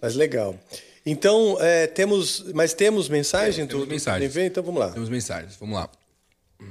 Mas 0.00 0.14
legal. 0.14 0.58
Então, 1.06 1.56
é, 1.60 1.86
temos. 1.86 2.44
Mas 2.54 2.72
temos 2.74 3.08
mensagem 3.08 3.66
Temos 3.66 3.84
do, 3.84 3.90
mensagem. 3.90 4.28
do? 4.28 4.40
Então 4.40 4.62
vamos 4.62 4.80
lá. 4.80 4.90
Temos 4.90 5.08
mensagens, 5.08 5.56
vamos 5.56 5.76
lá. 5.76 5.90
Hum. 6.60 6.66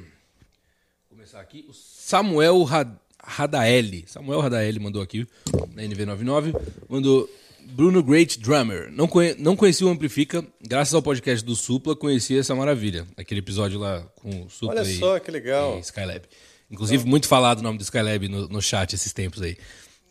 Vou 1.09 1.17
começar 1.17 1.39
aqui. 1.41 1.65
O 1.67 1.73
Samuel 1.73 2.61
Ra- 2.63 2.99
Radaeli. 3.23 4.05
Samuel 4.07 4.39
Radaeli 4.41 4.79
mandou 4.79 5.01
aqui 5.01 5.27
na 5.73 5.83
NV99. 5.83 6.53
Mandou 6.89 7.29
Bruno 7.71 8.03
Great 8.03 8.39
Drummer. 8.39 8.91
Não, 8.91 9.07
conhe 9.07 9.35
não 9.35 9.55
conheci 9.55 9.83
o 9.83 9.89
Amplifica. 9.89 10.45
Graças 10.61 10.93
ao 10.93 11.01
podcast 11.01 11.43
do 11.43 11.55
Supla, 11.55 11.95
conheci 11.95 12.37
essa 12.37 12.53
maravilha. 12.53 13.07
Aquele 13.17 13.39
episódio 13.39 13.79
lá 13.79 14.01
com 14.15 14.43
o 14.43 14.49
Supla 14.49 14.81
Olha 14.81 14.89
e, 14.89 14.97
só 14.97 15.19
que 15.19 15.31
legal. 15.31 15.77
e 15.77 15.81
Skylab. 15.81 16.23
Inclusive, 16.69 17.05
muito 17.05 17.27
falado 17.27 17.59
o 17.59 17.63
nome 17.63 17.77
do 17.77 17.83
Skylab 17.83 18.27
no, 18.27 18.47
no 18.47 18.61
chat 18.61 18.93
esses 18.93 19.13
tempos 19.13 19.41
aí. 19.41 19.57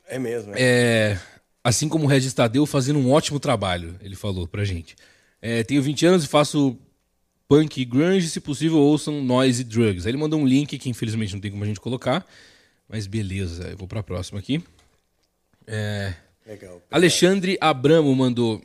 É 0.07 0.19
mesmo. 0.19 0.53
É. 0.55 0.59
É, 0.59 1.21
assim 1.65 1.89
como 1.89 2.05
o 2.05 2.09
Regis 2.09 2.33
Tadeu 2.33 2.67
fazendo 2.67 2.99
um 2.99 3.11
ótimo 3.11 3.41
trabalho, 3.41 3.97
ele 4.01 4.15
falou 4.15 4.47
pra 4.47 4.65
gente. 4.65 4.95
É, 5.41 5.63
tenho 5.63 5.83
20 5.83 6.07
anos 6.07 6.25
e 6.25 6.29
faço 6.29 6.79
punk 7.49 7.81
e 7.81 7.85
grunge, 7.85 8.29
se 8.29 8.41
possível 8.41 8.79
ouçam 8.79 9.23
noise 9.23 9.63
e 9.63 9.65
drugs. 9.65 10.07
Aí 10.07 10.11
ele 10.11 10.19
mandou 10.19 10.41
um 10.41 10.47
link 10.47 10.79
que 10.79 10.89
infelizmente 10.89 11.35
não 11.35 11.41
tem 11.41 11.51
como 11.51 11.65
a 11.65 11.67
gente 11.67 11.81
colocar, 11.81 12.25
mas 12.89 13.07
beleza, 13.07 13.69
eu 13.69 13.77
vou 13.77 13.89
pra 13.89 14.03
próxima 14.03 14.39
aqui. 14.39 14.63
É, 15.67 16.15
Legal. 16.47 16.81
Alexandre 16.91 17.57
Abramo 17.61 18.15
mandou. 18.15 18.61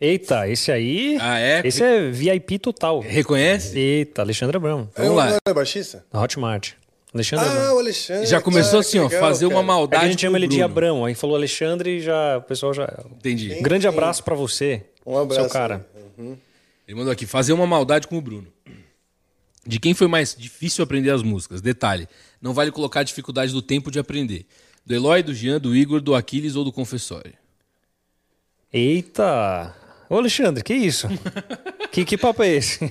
Eita, 0.00 0.48
esse 0.48 0.70
aí. 0.70 1.18
Ah, 1.20 1.38
é? 1.40 1.60
Esse 1.64 1.82
é 1.82 2.08
VIP 2.10 2.58
total. 2.58 3.00
Reconhece? 3.00 3.76
Eita, 3.78 4.22
Alexandre 4.22 4.56
Abramo. 4.56 4.88
Vamos 4.96 5.10
Eu 5.10 5.14
lá. 5.16 5.30
não 5.30 5.38
é 5.46 5.52
baixista? 5.54 6.04
Na 6.12 6.22
Hotmart. 6.22 6.72
Alexandre 7.12 7.46
Ah, 7.46 7.50
Abramo. 7.52 7.74
o 7.74 7.78
Alexandre. 7.80 8.26
Já 8.26 8.40
começou 8.40 8.78
Ah, 8.78 8.80
assim, 8.80 8.92
que 8.92 8.98
ó, 9.00 9.04
legal, 9.08 9.20
fazer 9.20 9.46
uma 9.46 9.54
cara. 9.54 9.60
É 9.60 9.64
que 9.64 9.66
maldade. 9.66 10.04
a 10.04 10.08
gente 10.08 10.20
chama 10.20 10.38
ele 10.38 10.46
de. 10.46 10.62
Abrão. 10.62 11.04
Aí 11.04 11.14
falou 11.14 11.36
Alexandre 11.36 11.96
e 11.96 12.00
já. 12.00 12.38
O 12.38 12.42
pessoal 12.42 12.72
já. 12.72 13.04
Entendi. 13.16 13.52
Um 13.54 13.62
grande 13.62 13.86
abraço 13.88 14.22
pra 14.22 14.34
você. 14.34 14.84
Um 15.04 15.18
abraço. 15.18 15.40
Seu 15.42 15.50
cara. 15.50 15.86
Ele 16.86 16.96
mandou 16.96 17.12
aqui, 17.12 17.26
fazer 17.26 17.52
uma 17.52 17.66
maldade 17.66 18.06
com 18.06 18.16
o 18.16 18.20
Bruno. 18.20 18.46
De 19.66 19.78
quem 19.78 19.92
foi 19.94 20.06
mais 20.06 20.34
difícil 20.38 20.82
aprender 20.82 21.10
as 21.10 21.22
músicas? 21.22 21.60
Detalhe, 21.60 22.08
não 22.40 22.54
vale 22.54 22.70
colocar 22.70 23.00
a 23.00 23.02
dificuldade 23.02 23.52
do 23.52 23.60
tempo 23.60 23.90
de 23.90 23.98
aprender. 23.98 24.46
Do 24.88 24.94
Eloy, 24.94 25.22
do 25.22 25.34
Jean, 25.34 25.60
do 25.60 25.76
Igor, 25.76 26.00
do 26.00 26.14
Aquiles 26.14 26.56
ou 26.56 26.64
do 26.64 26.72
Confessório. 26.72 27.34
Eita! 28.72 29.76
Ô, 30.08 30.16
Alexandre, 30.16 30.64
que 30.64 30.72
isso? 30.72 31.06
que, 31.92 32.06
que 32.06 32.16
papo 32.16 32.42
é 32.42 32.48
esse? 32.54 32.90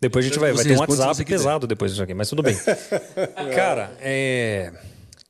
Depois 0.00 0.24
a 0.24 0.28
gente 0.28 0.40
vai, 0.40 0.52
vai 0.52 0.64
ter 0.64 0.76
um 0.76 0.80
WhatsApp 0.80 1.24
pesado 1.24 1.64
depois 1.68 1.92
disso 1.92 2.02
aqui, 2.02 2.12
mas 2.12 2.28
tudo 2.28 2.42
bem. 2.42 2.56
Cara, 3.54 3.96
é, 4.00 4.72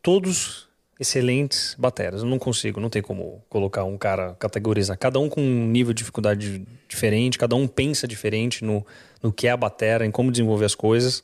todos 0.03 0.67
excelentes 0.99 1.77
bateras. 1.79 2.23
Eu 2.23 2.27
não 2.27 2.39
consigo, 2.39 2.81
não 2.81 2.89
tem 2.89 3.03
como 3.03 3.45
colocar 3.51 3.85
um 3.85 3.99
cara, 3.99 4.35
categorizar. 4.39 4.97
Cada 4.97 5.21
um 5.21 5.29
com 5.29 5.43
um 5.43 5.67
nível 5.67 5.93
de 5.93 5.99
dificuldade 5.99 6.67
diferente, 6.89 7.37
cada 7.37 7.55
um 7.55 7.69
pensa 7.69 8.09
diferente 8.09 8.65
no, 8.65 8.87
no 9.23 9.31
que 9.31 9.47
é 9.47 9.51
a 9.51 9.59
batera, 9.59 10.07
em 10.07 10.11
como 10.11 10.31
desenvolver 10.31 10.65
as 10.65 10.75
coisas. 10.75 11.23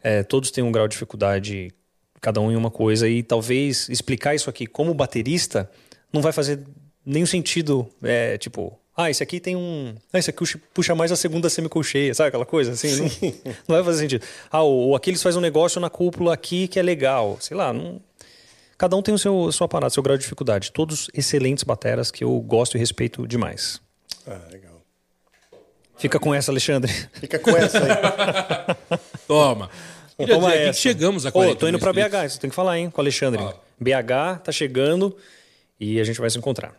É, 0.00 0.22
todos 0.22 0.52
têm 0.52 0.62
um 0.62 0.70
grau 0.70 0.86
de 0.86 0.92
dificuldade, 0.92 1.72
cada 2.20 2.40
um 2.40 2.50
em 2.50 2.56
uma 2.56 2.70
coisa. 2.70 3.08
E 3.08 3.22
talvez 3.22 3.88
explicar 3.88 4.34
isso 4.34 4.50
aqui 4.50 4.66
como 4.66 4.92
baterista 4.94 5.70
não 6.12 6.20
vai 6.20 6.32
fazer 6.32 6.60
nenhum 7.04 7.26
sentido, 7.26 7.88
é, 8.02 8.36
tipo... 8.38 8.76
Ah, 8.96 9.08
esse 9.08 9.22
aqui 9.22 9.40
tem 9.40 9.56
um. 9.56 9.94
Ah, 10.12 10.18
esse 10.18 10.28
aqui 10.28 10.44
puxa 10.74 10.94
mais 10.94 11.10
a 11.10 11.16
segunda 11.16 11.48
semicolcheia, 11.48 12.12
sabe 12.12 12.28
aquela 12.28 12.44
coisa 12.44 12.72
assim? 12.72 12.98
Não, 12.98 13.04
não, 13.68 13.76
vai 13.76 13.84
fazer 13.84 13.98
sentido. 14.00 14.26
Ah, 14.50 14.62
o, 14.62 14.88
o 14.88 14.96
Aquiles 14.96 15.22
faz 15.22 15.36
um 15.36 15.40
negócio 15.40 15.80
na 15.80 15.88
cúpula 15.88 16.34
aqui 16.34 16.68
que 16.68 16.78
é 16.78 16.82
legal. 16.82 17.38
Sei 17.40 17.56
lá, 17.56 17.72
não, 17.72 18.02
Cada 18.80 18.96
um 18.96 19.02
tem 19.02 19.12
o 19.12 19.18
seu, 19.18 19.52
seu 19.52 19.66
aparato, 19.66 19.92
seu 19.92 20.02
grau 20.02 20.16
de 20.16 20.22
dificuldade. 20.22 20.72
Todos 20.72 21.10
excelentes 21.12 21.62
bateras 21.64 22.10
que 22.10 22.24
eu 22.24 22.40
gosto 22.40 22.78
e 22.78 22.80
respeito 22.80 23.28
demais. 23.28 23.78
Ah, 24.26 24.40
legal. 24.50 24.80
Fica 25.98 26.18
com 26.18 26.34
essa, 26.34 26.50
Alexandre. 26.50 26.90
Fica 27.12 27.38
com 27.38 27.50
essa 27.50 27.76
aí. 27.78 28.98
Toma. 29.28 29.68
Queria 30.20 30.34
Toma 30.34 30.48
dizer 30.50 30.62
essa. 30.62 30.72
que 30.72 30.78
chegamos 30.82 31.26
a 31.26 31.32
Pô, 31.32 31.38
40 31.40 31.58
tô 31.58 31.68
indo 31.68 31.78
pra 31.78 31.90
inscritos. 31.90 32.20
BH, 32.20 32.26
isso 32.26 32.40
tem 32.40 32.50
que 32.50 32.56
falar, 32.56 32.78
hein, 32.78 32.90
com 32.90 32.98
o 32.98 33.02
Alexandre. 33.02 33.42
BH 33.78 34.40
tá 34.44 34.52
chegando 34.52 35.16
e 35.78 36.00
a 36.00 36.04
gente 36.04 36.20
vai 36.20 36.28
se 36.30 36.38
encontrar. 36.38 36.74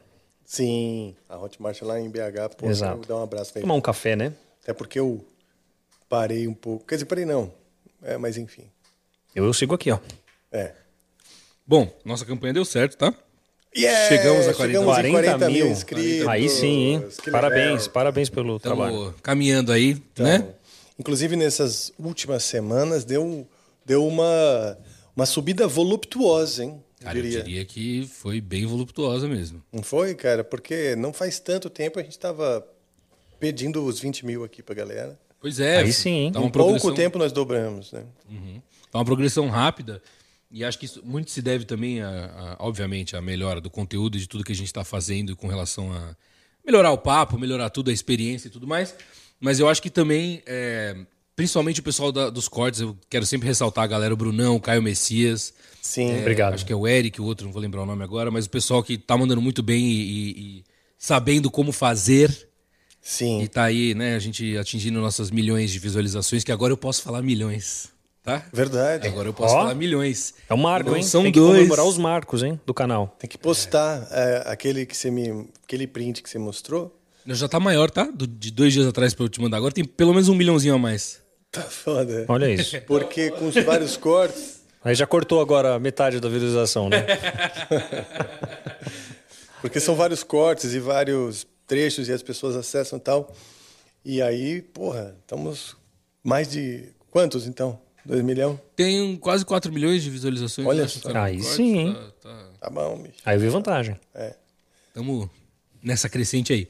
Sim, 0.45 1.15
a 1.29 1.37
Hotmart 1.37 1.81
lá 1.81 1.99
em 1.99 2.09
BH, 2.09 2.55
pô, 2.57 2.69
Exato. 2.69 3.07
dar 3.07 3.17
um 3.17 3.23
abraço 3.23 3.51
ele. 3.55 3.61
Tomar 3.61 3.75
um 3.75 3.81
café, 3.81 4.15
né? 4.15 4.33
Até 4.61 4.73
porque 4.73 4.99
eu 4.99 5.25
parei 6.09 6.47
um 6.47 6.53
pouco. 6.53 6.85
Quer 6.85 6.95
dizer, 6.95 7.05
parei 7.05 7.25
não. 7.25 7.51
É, 8.03 8.17
mas 8.17 8.37
enfim. 8.37 8.63
Eu, 9.33 9.45
eu 9.45 9.53
sigo 9.53 9.73
aqui, 9.73 9.91
ó. 9.91 9.99
É. 10.51 10.73
Bom, 11.65 11.89
nossa 12.03 12.25
campanha 12.25 12.53
deu 12.53 12.65
certo, 12.65 12.97
tá? 12.97 13.13
Yeah, 13.73 14.09
chegamos 14.09 14.45
a 14.49 14.53
40, 14.53 14.79
chegamos 14.79 14.97
em 15.05 15.11
40 15.11 15.37
mil 15.49 15.65
mil 15.65 15.67
inscritos. 15.71 16.27
Aí 16.27 16.49
sim, 16.49 16.67
hein? 16.67 17.07
Parabéns, 17.31 17.87
parabéns 17.87 18.29
pelo 18.29 18.59
trabalho. 18.59 18.95
Estamos 18.95 19.21
caminhando 19.21 19.71
aí, 19.71 19.97
né? 20.19 20.45
Inclusive, 21.01 21.35
nessas 21.35 21.91
últimas 21.97 22.43
semanas, 22.43 23.03
deu, 23.03 23.47
deu 23.83 24.05
uma, 24.07 24.77
uma 25.15 25.25
subida 25.25 25.67
voluptuosa, 25.67 26.63
hein? 26.63 26.83
Eu 26.99 27.05
Cara, 27.05 27.17
eu 27.17 27.23
diria. 27.23 27.43
diria 27.43 27.65
que 27.65 28.07
foi 28.07 28.39
bem 28.39 28.67
voluptuosa 28.67 29.27
mesmo. 29.27 29.63
Não 29.73 29.81
foi, 29.81 30.13
cara? 30.13 30.43
Porque 30.43 30.95
não 30.95 31.11
faz 31.11 31.39
tanto 31.39 31.71
tempo 31.71 31.97
a 31.99 32.03
gente 32.03 32.11
estava 32.11 32.63
pedindo 33.39 33.83
os 33.83 33.99
20 33.99 34.23
mil 34.27 34.43
aqui 34.43 34.61
pra 34.61 34.75
galera. 34.75 35.19
Pois 35.39 35.59
é. 35.59 35.77
Aí 35.79 35.91
sim, 35.91 36.11
hein? 36.11 36.31
Tá 36.31 36.37
em 36.37 36.43
pouco 36.43 36.53
progressão- 36.53 36.93
tempo 36.93 37.17
nós 37.17 37.31
dobramos, 37.31 37.91
né? 37.91 38.03
Uhum. 38.29 38.61
Tá 38.91 38.99
uma 38.99 39.05
progressão 39.05 39.49
rápida. 39.49 39.99
E 40.51 40.63
acho 40.63 40.77
que 40.77 40.85
isso 40.85 41.01
muito 41.03 41.31
se 41.31 41.41
deve 41.41 41.65
também, 41.65 41.99
a, 42.03 42.09
a- 42.09 42.55
obviamente, 42.59 43.15
à 43.15 43.21
melhora 43.21 43.59
do 43.59 43.71
conteúdo 43.71 44.17
e 44.17 44.19
de 44.19 44.27
tudo 44.29 44.43
que 44.43 44.51
a 44.51 44.55
gente 44.55 44.67
está 44.67 44.83
fazendo 44.83 45.35
com 45.35 45.47
relação 45.47 45.91
a 45.91 46.15
melhorar 46.63 46.91
o 46.91 46.97
papo, 46.99 47.39
melhorar 47.39 47.71
tudo, 47.71 47.89
a 47.89 47.93
experiência 47.93 48.47
e 48.47 48.51
tudo 48.51 48.67
mais. 48.67 48.93
Mas 49.41 49.59
eu 49.59 49.67
acho 49.67 49.81
que 49.81 49.89
também, 49.89 50.41
é, 50.45 50.95
principalmente 51.35 51.79
o 51.79 51.83
pessoal 51.83 52.11
da- 52.11 52.29
dos 52.29 52.47
cortes, 52.47 52.79
eu 52.79 52.95
quero 53.09 53.25
sempre 53.25 53.47
ressaltar 53.47 53.83
a 53.83 53.87
galera, 53.87 54.13
o 54.13 54.17
Brunão, 54.17 54.55
o 54.55 54.61
Caio 54.61 54.81
Messias. 54.81 55.53
Sim. 55.81 56.11
É, 56.11 56.19
Obrigado. 56.19 56.53
Acho 56.53 56.65
que 56.65 56.71
é 56.71 56.75
o 56.75 56.87
Eric, 56.87 57.19
o 57.19 57.25
outro, 57.25 57.45
não 57.47 57.51
vou 57.51 57.61
lembrar 57.61 57.81
o 57.81 57.85
nome 57.85 58.03
agora, 58.03 58.29
mas 58.29 58.45
o 58.45 58.49
pessoal 58.49 58.83
que 58.83 58.97
tá 58.99 59.17
mandando 59.17 59.41
muito 59.41 59.63
bem 59.63 59.83
e, 59.83 60.01
e- 60.01 60.29
e 60.59 60.63
sabendo 60.97 61.49
como 61.49 61.71
fazer. 61.71 62.49
Sim. 63.01 63.41
E 63.41 63.47
tá 63.47 63.63
aí, 63.63 63.95
né, 63.95 64.15
a 64.15 64.19
gente 64.19 64.55
atingindo 64.57 65.01
nossas 65.01 65.31
milhões 65.31 65.71
de 65.71 65.79
visualizações, 65.79 66.43
que 66.43 66.51
agora 66.51 66.71
eu 66.71 66.77
posso 66.77 67.01
falar 67.01 67.23
milhões, 67.23 67.89
tá? 68.21 68.45
Verdade. 68.53 69.07
Agora 69.07 69.27
eu 69.27 69.33
posso 69.33 69.55
Ó. 69.55 69.57
falar 69.57 69.73
milhões. 69.73 70.35
É 70.47 70.53
um 70.53 70.57
marco, 70.57 70.91
Não 70.91 70.97
hein? 70.97 71.01
são 71.01 71.23
Tem 71.23 71.31
que 71.31 71.39
dois. 71.39 71.57
comemorar 71.57 71.85
os 71.87 71.97
marcos, 71.97 72.43
hein? 72.43 72.61
Do 72.63 72.75
canal. 72.75 73.15
Tem 73.17 73.27
que 73.27 73.39
postar 73.39 74.07
é, 74.11 74.43
aquele 74.45 74.85
que 74.85 74.95
você 74.95 75.09
me. 75.09 75.47
aquele 75.63 75.87
print 75.87 76.21
que 76.21 76.29
você 76.29 76.37
mostrou. 76.37 76.95
Já 77.27 77.47
tá 77.47 77.59
maior, 77.59 77.89
tá? 77.91 78.05
Do- 78.13 78.27
de 78.27 78.51
dois 78.51 78.73
dias 78.73 78.87
atrás 78.87 79.13
pra 79.13 79.25
eu 79.25 79.29
te 79.29 79.39
mandar. 79.41 79.57
Agora 79.57 79.73
tem 79.73 79.83
pelo 79.85 80.13
menos 80.13 80.27
um 80.29 80.35
milhãozinho 80.35 80.75
a 80.75 80.77
mais. 80.77 81.21
Tá 81.51 81.61
foda. 81.61 82.25
Olha 82.27 82.49
isso. 82.51 82.79
Porque 82.87 83.29
com 83.31 83.47
os 83.47 83.55
vários 83.63 83.97
cortes. 83.97 84.61
Aí 84.83 84.95
já 84.95 85.05
cortou 85.05 85.41
agora 85.41 85.77
metade 85.79 86.19
da 86.19 86.27
visualização, 86.29 86.89
né? 86.89 87.05
Porque 89.61 89.79
são 89.79 89.95
vários 89.95 90.23
cortes 90.23 90.73
e 90.73 90.79
vários 90.79 91.45
trechos 91.67 92.09
e 92.09 92.13
as 92.13 92.23
pessoas 92.23 92.55
acessam 92.55 92.97
e 92.97 93.01
tal. 93.01 93.35
E 94.03 94.21
aí, 94.21 94.61
porra, 94.61 95.15
estamos 95.21 95.75
mais 96.23 96.49
de. 96.49 96.89
Quantos 97.11 97.45
então? 97.45 97.79
Dois 98.03 98.23
milhão? 98.23 98.59
Tem 98.75 99.15
quase 99.17 99.45
4 99.45 99.71
milhões 99.71 100.01
de 100.01 100.09
visualizações. 100.09 100.67
Olha 100.67 100.87
só. 100.87 101.11
tá? 101.11 101.23
Aí 101.25 101.35
Cortes, 101.37 101.55
sim, 101.55 101.77
hein? 101.77 101.93
Tá, 101.93 102.11
tá. 102.29 102.47
Tá 102.61 102.69
bom, 102.71 102.97
bicho. 102.97 103.15
Aí 103.23 103.35
eu 103.35 103.39
vi 103.39 103.49
vantagem. 103.49 103.99
É. 104.15 104.33
Tamo 104.93 105.29
nessa 105.83 106.09
crescente 106.09 106.51
aí. 106.51 106.67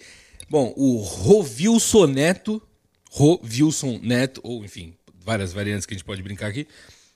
Bom, 0.52 0.73
o 0.76 0.98
Rovilson 0.98 2.07
Neto, 2.07 2.61
Rovilson 3.10 4.02
Neto, 4.03 4.41
ou 4.44 4.65
enfim, 4.65 4.94
várias 5.23 5.53
variantes 5.53 5.86
que 5.86 5.94
a 5.94 5.98
gente 5.98 6.03
pode 6.03 6.22
brincar 6.22 6.48
aqui. 6.48 6.68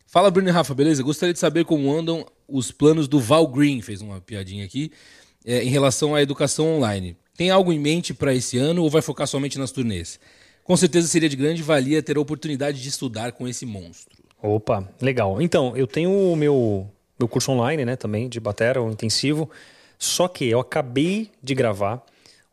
Fala, 0.08 0.32
Bruno 0.32 0.48
e 0.48 0.52
Rafa, 0.54 0.74
beleza? 0.74 1.04
Gostaria 1.04 1.34
de 1.34 1.40
saber 1.40 1.66
como 1.66 1.94
andam 1.94 2.26
os 2.48 2.72
planos 2.72 3.10
do 3.10 3.20
Val 3.20 3.46
Green, 3.46 3.82
fez 3.82 4.00
uma 4.00 4.22
piadinha 4.22 4.64
aqui, 4.64 4.90
é, 5.44 5.62
em 5.62 5.68
relação 5.68 6.16
à 6.16 6.22
educação 6.22 6.78
online. 6.78 7.18
Tem 7.36 7.50
algo 7.50 7.74
em 7.74 7.78
mente 7.78 8.14
para 8.14 8.34
esse 8.34 8.58
ano 8.58 8.82
ou 8.84 8.90
vai 8.90 9.02
focar 9.02 9.28
somente 9.28 9.60
nas 9.60 9.74
turnês? 9.74 10.18
Com 10.64 10.78
certeza 10.78 11.06
seria 11.06 11.28
de 11.28 11.36
grande 11.36 11.62
valia 11.62 12.02
ter 12.02 12.16
a 12.16 12.22
oportunidade 12.22 12.82
de 12.82 12.88
estudar 12.88 13.34
com 13.34 13.46
esse 13.46 13.66
monstro. 13.66 14.16
Opa, 14.42 14.90
legal. 15.02 15.42
Então, 15.42 15.76
eu 15.76 15.88
tenho 15.88 16.10
o 16.10 16.38
meu, 16.38 16.90
meu 17.20 17.28
curso 17.28 17.52
online, 17.52 17.84
né, 17.84 17.98
também, 17.98 18.30
de 18.30 18.40
batera, 18.40 18.82
o 18.82 18.90
intensivo. 18.90 19.50
Só 20.00 20.30
que 20.30 20.46
eu 20.46 20.62
acabei 20.62 21.32
de 21.44 21.54
gravar 21.54 22.02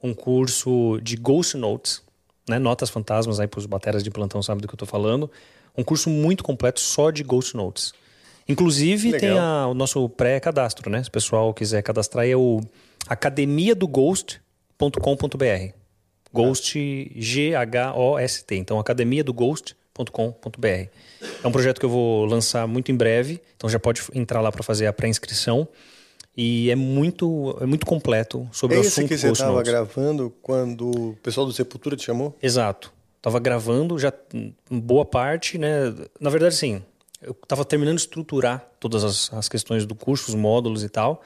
um 0.02 0.12
curso 0.14 0.98
de 1.02 1.16
Ghost 1.16 1.56
Notes, 1.56 2.02
né, 2.48 2.58
notas 2.58 2.90
fantasmas 2.90 3.38
aí 3.38 3.46
para 3.46 3.58
os 3.60 3.66
bateras 3.66 4.02
de 4.02 4.10
plantão 4.10 4.42
sabem 4.42 4.62
do 4.62 4.68
que 4.68 4.74
eu 4.74 4.78
tô 4.78 4.86
falando. 4.86 5.30
Um 5.76 5.84
curso 5.84 6.08
muito 6.10 6.42
completo 6.44 6.80
só 6.80 7.10
de 7.10 7.22
Ghost 7.22 7.56
Notes. 7.56 7.92
Inclusive 8.48 9.12
Legal. 9.12 9.20
tem 9.20 9.38
a- 9.38 9.66
o 9.68 9.74
nosso 9.74 10.08
pré-cadastro, 10.08 10.90
né? 10.90 11.02
Se 11.02 11.08
o 11.08 11.12
pessoal 11.12 11.54
quiser 11.54 11.80
cadastrar, 11.82 12.26
é 12.26 12.34
o 12.34 12.60
academiadoghost.com.br. 13.08 15.74
Ghost, 16.32 17.12
G-H-O-S-T. 17.14 18.56
Então, 18.56 18.78
academiadoghost.com.br. 18.78 20.88
É 21.44 21.46
um 21.46 21.52
projeto 21.52 21.78
que 21.78 21.84
eu 21.84 21.90
vou 21.90 22.24
lançar 22.24 22.66
muito 22.66 22.90
em 22.90 22.96
breve, 22.96 23.40
então 23.56 23.68
já 23.68 23.78
pode 23.78 24.02
entrar 24.14 24.40
lá 24.40 24.50
para 24.50 24.62
fazer 24.62 24.86
a 24.86 24.92
pré-inscrição. 24.92 25.68
E 26.36 26.70
é 26.70 26.74
muito, 26.74 27.56
é 27.60 27.66
muito 27.66 27.84
completo 27.84 28.48
sobre 28.52 28.76
É 28.76 28.78
o 28.78 28.80
esse 28.80 28.88
assunto 28.88 29.08
que 29.08 29.18
você 29.18 29.30
estava 29.30 29.62
gravando 29.62 30.32
quando 30.42 30.90
o 30.90 31.16
pessoal 31.22 31.46
do 31.46 31.52
Sepultura 31.52 31.96
te 31.96 32.04
chamou? 32.04 32.36
Exato. 32.42 32.92
Tava 33.20 33.38
gravando 33.38 33.98
já 33.98 34.12
boa 34.70 35.04
parte, 35.04 35.58
né? 35.58 35.94
Na 36.18 36.30
verdade, 36.30 36.54
sim. 36.54 36.82
Eu 37.20 37.34
tava 37.46 37.64
terminando 37.64 37.96
de 37.96 38.02
estruturar 38.02 38.66
todas 38.80 39.04
as, 39.04 39.32
as 39.32 39.48
questões 39.48 39.86
do 39.86 39.94
curso, 39.94 40.30
os 40.30 40.34
módulos 40.34 40.82
e 40.82 40.88
tal. 40.88 41.22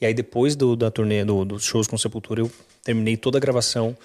E 0.00 0.06
aí, 0.06 0.12
depois 0.12 0.56
do, 0.56 0.74
da 0.74 0.90
turnê, 0.90 1.24
do, 1.24 1.44
dos 1.44 1.62
shows 1.62 1.86
com 1.86 1.96
Sepultura, 1.96 2.40
eu 2.40 2.50
terminei 2.82 3.16
toda 3.16 3.38
a 3.38 3.40
gravação, 3.40 3.96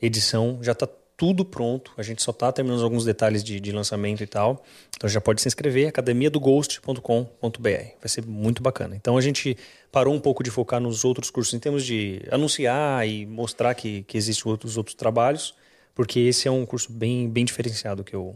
edição, 0.00 0.58
já 0.62 0.74
tá 0.74 0.88
tudo 1.20 1.44
pronto. 1.44 1.92
A 1.98 2.02
gente 2.02 2.22
só 2.22 2.32
tá 2.32 2.50
terminando 2.50 2.82
alguns 2.82 3.04
detalhes 3.04 3.44
de, 3.44 3.60
de 3.60 3.72
lançamento 3.72 4.22
e 4.22 4.26
tal. 4.26 4.64
Então 4.96 5.06
já 5.06 5.20
pode 5.20 5.42
se 5.42 5.48
inscrever, 5.48 5.86
academiadoghost.com.br. 5.86 7.68
Vai 7.68 8.08
ser 8.08 8.24
muito 8.24 8.62
bacana. 8.62 8.96
Então 8.96 9.18
a 9.18 9.20
gente 9.20 9.54
parou 9.92 10.14
um 10.14 10.18
pouco 10.18 10.42
de 10.42 10.50
focar 10.50 10.80
nos 10.80 11.04
outros 11.04 11.28
cursos 11.28 11.52
em 11.52 11.58
termos 11.58 11.84
de 11.84 12.22
anunciar 12.30 13.06
e 13.06 13.26
mostrar 13.26 13.74
que, 13.74 14.02
que 14.04 14.16
existem 14.16 14.50
outros, 14.50 14.78
outros 14.78 14.94
trabalhos, 14.94 15.54
porque 15.94 16.20
esse 16.20 16.48
é 16.48 16.50
um 16.50 16.64
curso 16.64 16.90
bem, 16.90 17.28
bem 17.28 17.44
diferenciado 17.44 18.02
que 18.02 18.16
eu, 18.16 18.34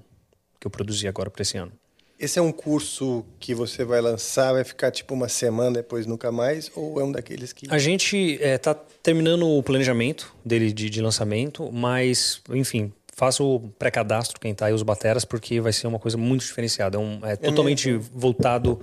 que 0.61 0.67
eu 0.67 0.71
produzi 0.71 1.09
agora 1.09 1.31
para 1.31 1.41
esse 1.41 1.57
ano. 1.57 1.73
Esse 2.19 2.39
é 2.39 2.43
um 2.43 2.53
curso 2.53 3.25
que 3.41 3.55
você 3.55 3.85
vai 3.85 4.01
lançar, 4.01 4.53
vai 4.53 4.65
ficar 4.65 4.91
tipo 4.91 5.13
uma 5.15 5.29
semana 5.29 5.73
depois 5.73 6.07
nunca 6.07 6.31
mais? 6.31 6.71
Ou 6.75 7.01
é 7.01 7.05
um 7.05 7.11
daqueles 7.13 7.53
que. 7.53 7.67
A 7.71 7.79
gente 7.79 8.17
está 8.41 8.75
terminando 8.75 9.47
o 9.49 9.63
planejamento 9.63 10.35
dele 10.45 10.73
de, 10.73 10.89
de 10.89 11.01
lançamento, 11.03 11.71
mas, 11.73 12.41
enfim, 12.51 12.93
faça 13.17 13.43
o 13.43 13.61
pré-cadastro, 13.79 14.39
quem 14.41 14.55
tá 14.55 14.67
aí, 14.67 14.73
os 14.73 14.83
bateras, 14.83 15.25
porque 15.25 15.61
vai 15.61 15.73
ser 15.73 15.87
uma 15.87 15.99
coisa 15.99 16.17
muito 16.17 16.43
diferenciada. 16.43 16.97
É, 16.97 17.01
um- 17.01 17.21
é 17.25 17.37
totalmente 17.37 17.93
voltado. 18.13 18.81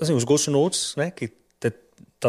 Assim, 0.00 0.12
os 0.14 0.24
Ghost 0.24 0.48
Notes, 0.50 0.94
né? 0.96 1.10
Que 1.10 1.30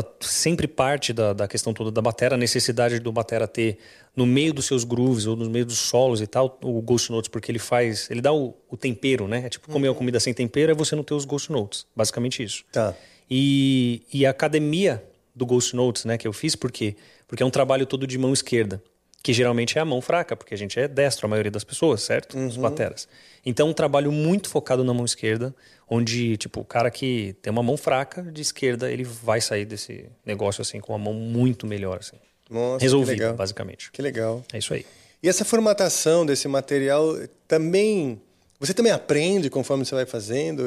tá, 0.01 0.11
sempre 0.21 0.67
parte 0.67 1.13
da, 1.13 1.33
da 1.33 1.47
questão 1.47 1.73
toda 1.73 1.91
da 1.91 2.01
batera, 2.01 2.35
a 2.35 2.37
necessidade 2.37 2.99
do 2.99 3.11
batera 3.11 3.47
ter 3.47 3.77
no 4.15 4.25
meio 4.25 4.53
dos 4.53 4.65
seus 4.65 4.83
grooves 4.83 5.25
ou 5.25 5.35
no 5.35 5.49
meio 5.49 5.65
dos 5.65 5.77
solos 5.77 6.21
e 6.21 6.27
tal, 6.27 6.57
o 6.63 6.81
Ghost 6.81 7.11
Notes, 7.11 7.29
porque 7.29 7.51
ele 7.51 7.59
faz. 7.59 8.09
Ele 8.09 8.21
dá 8.21 8.33
o, 8.33 8.53
o 8.69 8.77
tempero, 8.77 9.27
né? 9.27 9.43
É 9.45 9.49
tipo 9.49 9.69
comer 9.69 9.89
uma 9.89 9.95
comida 9.95 10.19
sem 10.19 10.33
tempero, 10.33 10.71
é 10.71 10.75
você 10.75 10.95
não 10.95 11.03
ter 11.03 11.13
os 11.13 11.25
Ghost 11.25 11.51
Notes. 11.51 11.85
Basicamente 11.95 12.43
isso. 12.43 12.63
Tá. 12.71 12.93
E, 13.29 14.03
e 14.13 14.25
a 14.25 14.29
academia 14.29 15.03
do 15.35 15.45
Ghost 15.45 15.75
Notes, 15.75 16.05
né, 16.05 16.17
que 16.17 16.27
eu 16.27 16.33
fiz, 16.33 16.55
por 16.55 16.71
quê? 16.71 16.95
Porque 17.27 17.43
é 17.43 17.45
um 17.45 17.49
trabalho 17.49 17.85
todo 17.85 18.07
de 18.07 18.17
mão 18.17 18.31
esquerda. 18.31 18.81
Que 19.25 19.33
geralmente 19.33 19.75
é 19.75 19.81
a 19.81 19.85
mão 19.85 20.01
fraca, 20.01 20.35
porque 20.35 20.53
a 20.53 20.57
gente 20.57 20.79
é 20.79 20.87
destro, 20.87 21.25
a 21.25 21.27
maioria 21.27 21.49
das 21.49 21.63
pessoas, 21.63 22.03
certo? 22.03 22.37
Os 22.37 22.57
bateras. 22.57 23.07
Então, 23.43 23.69
um 23.69 23.73
trabalho 23.73 24.11
muito 24.11 24.47
focado 24.47 24.83
na 24.83 24.93
mão 24.93 25.03
esquerda, 25.03 25.51
onde, 25.89 26.37
tipo, 26.37 26.59
o 26.59 26.63
cara 26.63 26.91
que 26.91 27.35
tem 27.41 27.49
uma 27.49 27.63
mão 27.63 27.75
fraca 27.75 28.21
de 28.21 28.43
esquerda, 28.43 28.91
ele 28.91 29.03
vai 29.03 29.41
sair 29.41 29.65
desse 29.65 30.05
negócio, 30.23 30.61
assim, 30.61 30.79
com 30.79 30.93
uma 30.93 30.99
mão 30.99 31.15
muito 31.15 31.65
melhor, 31.65 31.97
assim. 32.01 32.17
Nossa, 32.47 32.83
Resolvido, 32.83 33.33
basicamente. 33.33 33.91
Que 33.91 33.99
legal. 33.99 34.43
É 34.53 34.59
isso 34.59 34.75
aí. 34.75 34.85
E 35.23 35.27
essa 35.27 35.43
formatação 35.43 36.23
desse 36.23 36.47
material 36.47 37.17
também. 37.47 38.21
Você 38.59 38.73
também 38.73 38.91
aprende 38.91 39.49
conforme 39.49 39.85
você 39.85 39.93
vai 39.93 40.05
fazendo? 40.05 40.65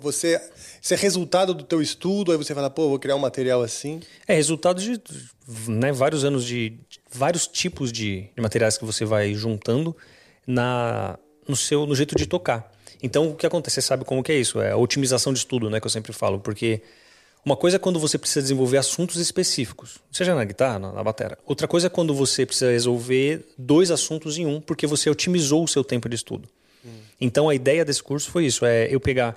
Você, 0.00 0.40
isso 0.82 0.92
é 0.92 0.96
resultado 0.96 1.54
do 1.54 1.62
teu 1.62 1.80
estudo, 1.80 2.32
aí 2.32 2.38
você 2.38 2.54
fala, 2.54 2.68
pô, 2.68 2.88
vou 2.88 2.98
criar 2.98 3.14
um 3.14 3.20
material 3.20 3.62
assim. 3.62 4.00
É 4.26 4.34
resultado 4.34 4.80
de 4.80 5.00
né, 5.68 5.92
vários 5.92 6.24
anos 6.24 6.44
de, 6.44 6.70
de 6.70 7.00
vários 7.10 7.46
tipos 7.46 7.92
de, 7.92 8.28
de 8.34 8.42
materiais 8.42 8.76
que 8.76 8.84
você 8.84 9.04
vai 9.04 9.34
juntando 9.34 9.96
na 10.46 11.18
no 11.46 11.54
seu 11.54 11.86
no 11.86 11.94
jeito 11.94 12.16
de 12.16 12.26
tocar. 12.26 12.72
Então 13.00 13.30
o 13.30 13.36
que 13.36 13.46
acontece? 13.46 13.76
Você 13.76 13.82
sabe 13.82 14.04
como 14.04 14.22
que 14.22 14.32
é 14.32 14.36
isso? 14.36 14.60
É 14.60 14.72
a 14.72 14.76
otimização 14.76 15.32
de 15.32 15.38
estudo, 15.38 15.70
né? 15.70 15.78
Que 15.78 15.86
eu 15.86 15.90
sempre 15.90 16.12
falo, 16.12 16.40
porque 16.40 16.82
uma 17.44 17.56
coisa 17.56 17.76
é 17.76 17.78
quando 17.78 18.00
você 18.00 18.18
precisa 18.18 18.42
desenvolver 18.42 18.78
assuntos 18.78 19.16
específicos, 19.18 19.98
seja 20.10 20.34
na 20.34 20.44
guitarra, 20.44 20.80
na, 20.80 20.92
na 20.92 21.04
bateria. 21.04 21.38
Outra 21.46 21.68
coisa 21.68 21.86
é 21.86 21.90
quando 21.90 22.12
você 22.12 22.44
precisa 22.44 22.72
resolver 22.72 23.46
dois 23.56 23.92
assuntos 23.92 24.36
em 24.36 24.44
um, 24.44 24.60
porque 24.60 24.84
você 24.84 25.08
otimizou 25.08 25.62
o 25.62 25.68
seu 25.68 25.84
tempo 25.84 26.08
de 26.08 26.16
estudo. 26.16 26.48
Então 27.20 27.48
a 27.48 27.54
ideia 27.54 27.84
desse 27.84 28.02
curso 28.02 28.30
foi 28.30 28.46
isso: 28.46 28.64
é 28.64 28.88
eu 28.90 29.00
pegar 29.00 29.36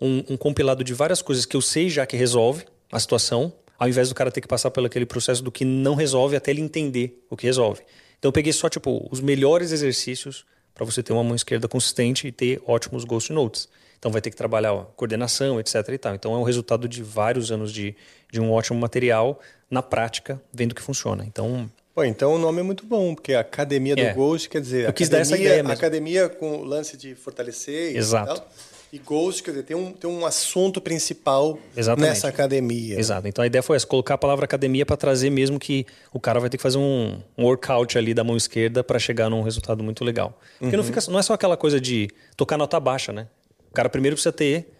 um, 0.00 0.24
um 0.30 0.36
compilado 0.36 0.82
de 0.82 0.94
várias 0.94 1.20
coisas 1.22 1.44
que 1.44 1.56
eu 1.56 1.60
sei 1.60 1.88
já 1.88 2.06
que 2.06 2.16
resolve 2.16 2.64
a 2.90 2.98
situação, 2.98 3.52
ao 3.78 3.88
invés 3.88 4.08
do 4.08 4.14
cara 4.14 4.30
ter 4.30 4.40
que 4.40 4.48
passar 4.48 4.70
pelo 4.70 4.86
aquele 4.86 5.06
processo 5.06 5.42
do 5.42 5.52
que 5.52 5.64
não 5.64 5.94
resolve 5.94 6.36
até 6.36 6.50
ele 6.50 6.60
entender 6.60 7.24
o 7.28 7.36
que 7.36 7.46
resolve. 7.46 7.82
Então 8.18 8.28
eu 8.28 8.32
peguei 8.32 8.52
só 8.52 8.68
tipo 8.68 9.08
os 9.10 9.20
melhores 9.20 9.72
exercícios 9.72 10.44
para 10.74 10.84
você 10.84 11.02
ter 11.02 11.12
uma 11.12 11.24
mão 11.24 11.34
esquerda 11.34 11.68
consistente 11.68 12.26
e 12.26 12.32
ter 12.32 12.62
ótimos 12.66 13.04
ghost 13.04 13.32
notes. 13.32 13.68
Então 13.98 14.10
vai 14.10 14.22
ter 14.22 14.30
que 14.30 14.36
trabalhar 14.36 14.72
ó, 14.72 14.84
coordenação, 14.96 15.60
etc. 15.60 15.74
E 15.90 15.98
tal. 15.98 16.14
Então 16.14 16.34
é 16.34 16.38
o 16.38 16.42
resultado 16.42 16.88
de 16.88 17.02
vários 17.02 17.52
anos 17.52 17.70
de, 17.70 17.94
de 18.32 18.40
um 18.40 18.50
ótimo 18.50 18.78
material 18.78 19.38
na 19.70 19.82
prática, 19.82 20.40
vendo 20.52 20.74
que 20.74 20.80
funciona. 20.80 21.24
Então 21.26 21.70
Pô, 21.94 22.04
então 22.04 22.34
o 22.34 22.38
nome 22.38 22.60
é 22.60 22.62
muito 22.62 22.86
bom, 22.86 23.14
porque 23.14 23.34
a 23.34 23.40
Academia 23.40 23.96
do 23.96 24.02
É. 24.02 24.12
Ghost 24.14 24.48
quer 24.48 24.60
dizer. 24.60 24.86
Eu 24.86 24.92
quis 24.92 25.08
dar 25.08 25.18
essa 25.18 25.30
academia- 25.34 25.48
ideia 25.50 25.62
mesmo. 25.62 25.74
Academia 25.76 26.28
com 26.28 26.58
o 26.58 26.64
lance 26.64 26.96
de 26.96 27.14
fortalecer 27.14 27.92
e 27.94 27.96
Exato. 27.98 28.34
tal. 28.40 28.48
E 28.92 28.98
Ghost, 28.98 29.42
quer 29.44 29.50
dizer, 29.52 29.62
tem 29.64 29.76
um, 29.76 29.92
tem 29.92 30.10
um 30.10 30.26
assunto 30.26 30.80
principal 30.80 31.58
Exatamente. 31.76 32.08
nessa 32.10 32.28
academia. 32.28 32.98
Exato. 32.98 33.28
Então 33.28 33.42
a 33.42 33.46
ideia 33.46 33.62
foi 33.62 33.76
essa, 33.76 33.86
colocar 33.86 34.14
a 34.14 34.18
palavra 34.18 34.44
academia 34.44 34.84
para 34.84 34.96
trazer 34.96 35.30
mesmo 35.30 35.60
que 35.60 35.86
o 36.12 36.18
cara 36.18 36.40
vai 36.40 36.50
ter 36.50 36.56
que 36.56 36.62
fazer 36.62 36.78
um, 36.78 37.20
um 37.38 37.44
workout 37.44 37.96
ali 37.96 38.12
da 38.14 38.24
mão 38.24 38.36
esquerda 38.36 38.82
para 38.82 38.98
chegar 38.98 39.28
num 39.30 39.42
resultado 39.42 39.82
muito 39.82 40.04
legal. 40.04 40.36
Porque 40.58 40.76
não, 40.76 40.82
Uhum. 40.84 40.92
fica, 40.92 41.08
não 41.10 41.18
é 41.20 41.22
só 41.22 41.34
aquela 41.34 41.56
coisa 41.56 41.80
de 41.80 42.08
tocar 42.36 42.56
nota 42.56 42.80
baixa, 42.80 43.12
né? 43.12 43.28
O 43.70 43.72
cara 43.74 43.88
primeiro 43.88 44.16
precisa 44.16 44.32
ter 44.32 44.72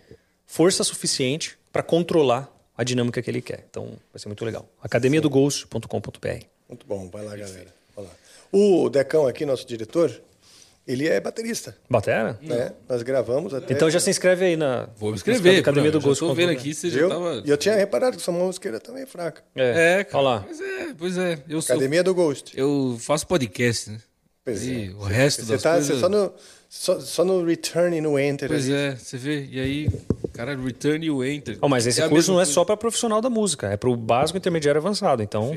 força 0.44 0.82
suficiente 0.82 1.56
para 1.72 1.82
controlar 1.84 2.52
a 2.76 2.82
dinâmica 2.82 3.22
que 3.22 3.30
ele 3.30 3.40
quer. 3.40 3.64
Então 3.70 3.92
vai 4.12 4.18
ser 4.18 4.26
muito 4.28 4.44
legal. 4.44 4.68
academiadoghost.com.br. 4.82 6.44
Muito 6.70 6.86
bom, 6.86 7.08
vai 7.10 7.24
lá, 7.24 7.36
galera. 7.36 7.66
Vai 7.94 8.04
lá. 8.06 8.10
O 8.52 8.88
Decão 8.88 9.26
aqui, 9.26 9.44
nosso 9.44 9.66
diretor, 9.66 10.10
ele 10.86 11.06
é 11.06 11.20
baterista. 11.20 11.76
Batera? 11.88 12.38
Né? 12.42 12.72
Nós 12.88 13.02
gravamos 13.02 13.52
até. 13.54 13.72
Então 13.74 13.90
já 13.90 14.00
se 14.00 14.08
inscreve 14.10 14.44
aí 14.44 14.56
na 14.56 14.88
Vou 14.96 15.10
me 15.10 15.16
inscrever. 15.16 15.60
Academia 15.60 15.90
Bruno, 15.90 16.02
do 16.02 16.08
Ghost. 16.08 16.20
tô 16.20 16.34
vendo 16.34 16.50
aqui, 16.50 16.72
você 16.74 16.88
já 16.90 17.08
tava... 17.08 17.42
E 17.44 17.50
eu 17.50 17.56
tinha 17.56 17.74
reparado 17.76 18.16
que 18.16 18.22
sua 18.22 18.32
mão 18.34 18.48
esquerda 18.50 18.80
também 18.80 19.02
é 19.02 19.06
fraca. 19.06 19.42
É, 19.54 19.98
É, 20.00 20.04
cara. 20.04 20.18
Olha 20.24 20.34
lá. 20.36 20.40
Pois 20.46 20.60
é, 20.60 20.94
pois 20.98 21.18
é. 21.18 21.38
Eu 21.48 21.60
sou- 21.62 21.74
Academia 21.74 22.02
do 22.02 22.14
Ghost. 22.14 22.52
Eu 22.58 22.96
faço 22.98 23.26
podcast, 23.26 23.90
né? 23.90 23.98
Pois 24.44 24.64
E 24.64 24.86
é. 24.86 24.90
o 24.94 25.02
resto 25.04 25.44
Você 25.44 25.52
das 25.52 25.62
tá 25.62 25.72
coisas... 25.74 25.94
você 25.94 26.00
só, 26.00 26.08
no, 26.08 26.32
só, 26.68 26.98
só 27.00 27.24
no 27.24 27.44
return 27.44 27.96
e 27.96 28.00
no 28.00 28.18
enter. 28.18 28.48
Pois 28.48 28.64
ali. 28.64 28.74
é, 28.74 28.96
você 28.96 29.16
vê. 29.16 29.46
E 29.50 29.60
aí, 29.60 29.88
cara, 30.32 30.56
return 30.56 31.04
e 31.04 31.10
o 31.10 31.22
enter. 31.22 31.58
Oh, 31.60 31.68
mas 31.68 31.86
esse 31.86 32.00
É 32.00 32.08
curso 32.08 32.32
não 32.32 32.40
é 32.40 32.44
só 32.46 32.64
para 32.64 32.76
profissional 32.76 33.20
da 33.20 33.28
música, 33.30 33.68
é 33.68 33.76
para 33.76 33.90
o 33.90 33.96
básico, 33.96 34.38
intermediário 34.38 34.78
e 34.78 34.80
avançado. 34.80 35.22
Então 35.22 35.56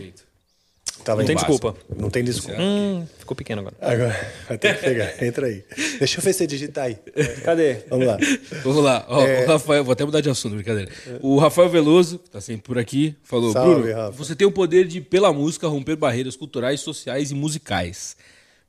Tava 1.03 1.19
não 1.21 1.25
tem 1.25 1.33
em 1.33 1.37
desculpa. 1.37 1.75
Não 1.97 2.09
tem 2.09 2.23
desculpa. 2.23 2.61
Hum, 2.61 3.05
ficou 3.19 3.35
pequeno 3.35 3.61
agora. 3.61 3.75
Agora, 3.81 4.33
vai 4.47 4.57
ter 4.57 4.77
que 4.77 4.83
pegar. 4.83 5.23
Entra 5.23 5.47
aí. 5.47 5.63
Deixa 5.99 6.19
eu 6.19 6.23
ver 6.23 6.33
você 6.33 6.47
digitar 6.47 6.85
aí. 6.85 6.97
Cadê? 7.43 7.79
Vamos 7.89 8.07
lá. 8.07 8.17
Vamos 8.63 8.83
lá. 8.83 9.05
Ó, 9.09 9.21
É. 9.25 9.43
O 9.43 9.47
Rafael, 9.47 9.83
vou 9.83 9.91
até 9.91 10.05
mudar 10.05 10.21
de 10.21 10.29
assunto, 10.29 10.55
brincadeira. 10.55 10.89
O 11.21 11.37
Rafael 11.37 11.67
Veloso, 11.69 12.19
que 12.19 12.29
tá 12.29 12.39
sempre 12.39 12.63
por 12.63 12.77
aqui, 12.77 13.15
falou: 13.23 13.51
Salve, 13.51 13.81
Bruno, 13.81 13.93
Rafa. 13.93 14.11
você 14.11 14.35
tem 14.35 14.47
o 14.47 14.51
poder 14.51 14.87
de, 14.87 15.01
pela 15.01 15.33
música, 15.33 15.67
romper 15.67 15.95
barreiras 15.97 16.35
culturais, 16.37 16.79
sociais 16.79 17.31
e 17.31 17.35
musicais. 17.35 18.15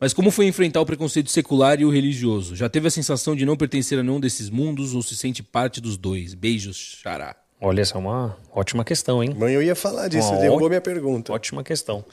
Mas 0.01 0.13
como 0.13 0.31
foi 0.33 0.47
enfrentar 0.47 0.81
o 0.81 0.87
preconceito 0.87 1.31
secular 1.31 1.81
e 1.81 1.85
o 1.85 1.91
religioso? 1.91 2.57
Já 2.57 2.69
teve 2.69 2.89
a 2.89 2.91
sensação 2.91 3.37
de 3.37 3.47
não 3.47 3.57
pertencer 3.57 3.99
a 3.99 4.03
nenhum 4.03 4.19
desses 4.19 4.51
mundos 4.51 4.93
ou 4.93 5.03
se 5.03 5.17
sente 5.17 5.41
parte 5.43 5.81
dos 5.81 5.97
dois? 5.97 6.35
Beijos, 6.35 6.99
xará. 7.01 7.37
Olha, 7.61 7.81
essa 7.81 7.97
é 7.97 7.99
uma 7.99 8.37
ótima 8.53 8.85
questão, 8.85 9.23
hein? 9.23 9.35
Mãe, 9.39 9.53
eu 9.55 9.63
ia 9.63 9.75
falar 9.75 10.09
disso, 10.09 10.29
Uma 10.33 10.41
derrubou 10.41 10.67
ó- 10.67 10.69
minha 10.69 10.81
pergunta. 10.81 11.33
Ótima 11.33 11.63
questão. 11.65 12.05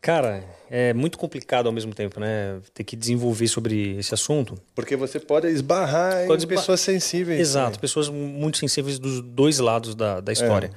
Cara, 0.00 0.44
é 0.70 0.92
muito 0.92 1.18
complicado 1.18 1.66
ao 1.66 1.72
mesmo 1.72 1.92
tempo, 1.94 2.20
né? 2.20 2.60
Ter 2.72 2.84
que 2.84 2.94
desenvolver 2.94 3.48
sobre 3.48 3.96
esse 3.98 4.14
assunto. 4.14 4.56
Porque 4.74 4.94
você 4.94 5.18
pode 5.18 5.48
esbarrar 5.48 6.26
Pode 6.26 6.44
em 6.44 6.48
pessoas 6.48 6.80
sensíveis. 6.80 7.40
Exato, 7.40 7.80
pessoas 7.80 8.08
muito 8.08 8.58
sensíveis 8.58 8.98
dos 8.98 9.20
dois 9.20 9.58
lados 9.58 9.94
da, 9.94 10.20
da 10.20 10.32
história. 10.32 10.70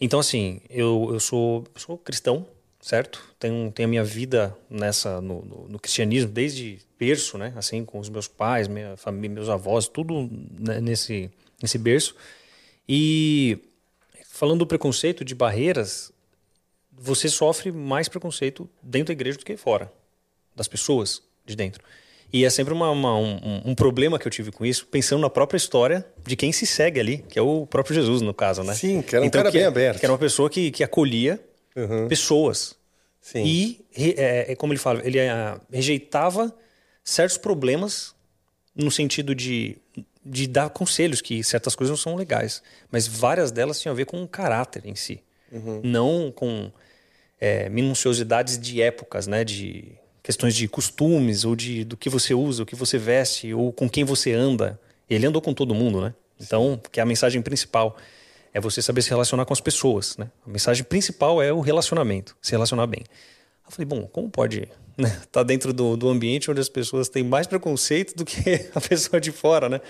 Então, 0.00 0.18
assim, 0.20 0.60
eu, 0.68 1.10
eu 1.12 1.20
sou, 1.20 1.64
sou 1.76 1.96
cristão, 1.96 2.44
certo? 2.80 3.22
Tenho, 3.38 3.70
tenho 3.70 3.86
a 3.88 3.90
minha 3.90 4.04
vida 4.04 4.54
nessa 4.68 5.20
no, 5.20 5.42
no- 5.44 5.68
no 5.68 5.78
cristianismo 5.78 6.30
desde 6.30 6.78
berço, 6.98 7.38
né? 7.38 7.52
Assim, 7.56 7.84
com 7.84 7.98
os 7.98 8.08
meus 8.10 8.26
pais, 8.28 8.66
minha 8.68 8.96
família, 8.96 9.34
meus 9.34 9.48
avós, 9.48 9.86
tudo 9.88 10.28
né, 10.58 10.80
nesse, 10.80 11.30
nesse 11.62 11.78
berço. 11.78 12.14
E 12.92 13.56
falando 14.24 14.58
do 14.58 14.66
preconceito, 14.66 15.24
de 15.24 15.32
barreiras, 15.32 16.10
você 16.90 17.28
sofre 17.28 17.70
mais 17.70 18.08
preconceito 18.08 18.68
dentro 18.82 19.06
da 19.06 19.12
igreja 19.12 19.38
do 19.38 19.44
que 19.44 19.56
fora, 19.56 19.92
das 20.56 20.66
pessoas 20.66 21.22
de 21.46 21.54
dentro. 21.54 21.84
E 22.32 22.44
é 22.44 22.50
sempre 22.50 22.72
uma- 22.74 22.90
uma- 22.90 23.16
um, 23.16 23.62
um- 23.66 23.74
problema 23.76 24.18
que 24.18 24.26
eu 24.26 24.30
tive 24.30 24.50
com 24.50 24.64
isso, 24.66 24.86
pensando 24.86 25.20
na 25.20 25.30
própria 25.30 25.56
história 25.56 26.04
de 26.26 26.34
quem 26.34 26.50
se 26.52 26.66
segue 26.66 26.98
ali, 26.98 27.18
que 27.28 27.38
é 27.38 27.42
o 27.42 27.64
próprio 27.66 27.94
Jesus, 27.94 28.22
no 28.22 28.34
caso, 28.34 28.62
né? 28.64 28.74
Sim, 28.74 29.02
que 29.02 29.14
era 29.14 29.24
um 29.24 29.30
cara 29.30 29.50
que, 29.52 29.58
bem 29.58 29.66
aberto. 29.66 29.98
Que 30.00 30.06
era 30.06 30.12
uma 30.12 30.18
pessoa 30.18 30.50
que, 30.50 30.70
que 30.72 30.82
acolhia 30.82 31.40
pessoas. 32.08 32.76
Sim. 33.20 33.44
E, 33.44 33.84
é, 33.94 34.52
é 34.52 34.56
como 34.56 34.72
ele 34.72 34.80
fala, 34.80 35.00
ele 35.06 35.20
ah, 35.20 35.60
rejeitava 35.72 36.52
certos 37.04 37.36
problemas 37.38 38.14
no 38.74 38.90
sentido 38.90 39.34
de, 39.34 39.76
de 40.24 40.46
dar 40.46 40.70
conselhos 40.70 41.20
que 41.20 41.42
certas 41.42 41.74
coisas 41.74 41.90
não 41.90 41.96
são 41.96 42.14
legais. 42.14 42.62
Mas 42.90 43.06
várias 43.06 43.50
delas 43.50 43.80
tinham 43.80 43.92
a 43.92 43.96
ver 43.96 44.04
com 44.04 44.22
o 44.22 44.28
caráter 44.28 44.82
em 44.84 44.94
si. 44.94 45.22
Não 45.82 46.30
com 46.30 46.70
é, 47.40 47.68
minuciosidades 47.68 48.58
de 48.58 48.80
épocas, 48.80 49.26
né? 49.26 49.44
De 49.44 49.92
questões 50.22 50.54
de 50.54 50.68
costumes, 50.68 51.44
ou 51.44 51.56
de 51.56 51.84
do 51.84 51.96
que 51.96 52.08
você 52.08 52.34
usa, 52.34 52.62
o 52.62 52.66
que 52.66 52.76
você 52.76 52.98
veste, 52.98 53.52
ou 53.52 53.72
com 53.72 53.88
quem 53.88 54.04
você 54.04 54.32
anda. 54.32 54.78
Ele 55.08 55.26
andou 55.26 55.42
com 55.42 55.52
todo 55.52 55.74
mundo, 55.74 56.00
né? 56.00 56.14
Então, 56.40 56.80
que 56.90 57.00
é 57.00 57.02
a 57.02 57.06
mensagem 57.06 57.42
principal 57.42 57.96
é 58.52 58.60
você 58.60 58.82
saber 58.82 59.02
se 59.02 59.10
relacionar 59.10 59.44
com 59.44 59.52
as 59.52 59.60
pessoas, 59.60 60.16
né? 60.16 60.30
A 60.46 60.50
mensagem 60.50 60.84
principal 60.84 61.42
é 61.42 61.52
o 61.52 61.60
relacionamento, 61.60 62.36
se 62.42 62.52
relacionar 62.52 62.86
bem. 62.86 63.04
Eu 63.64 63.72
falei, 63.72 63.86
bom, 63.86 64.06
como 64.06 64.28
pode 64.28 64.68
né, 64.98 65.20
tá 65.30 65.42
dentro 65.42 65.72
do, 65.72 65.96
do 65.96 66.08
ambiente 66.08 66.50
onde 66.50 66.60
as 66.60 66.68
pessoas 66.68 67.08
têm 67.08 67.22
mais 67.22 67.46
preconceito 67.46 68.14
do 68.16 68.24
que 68.24 68.68
a 68.74 68.80
pessoa 68.80 69.20
de 69.20 69.32
fora, 69.32 69.68
né? 69.68 69.80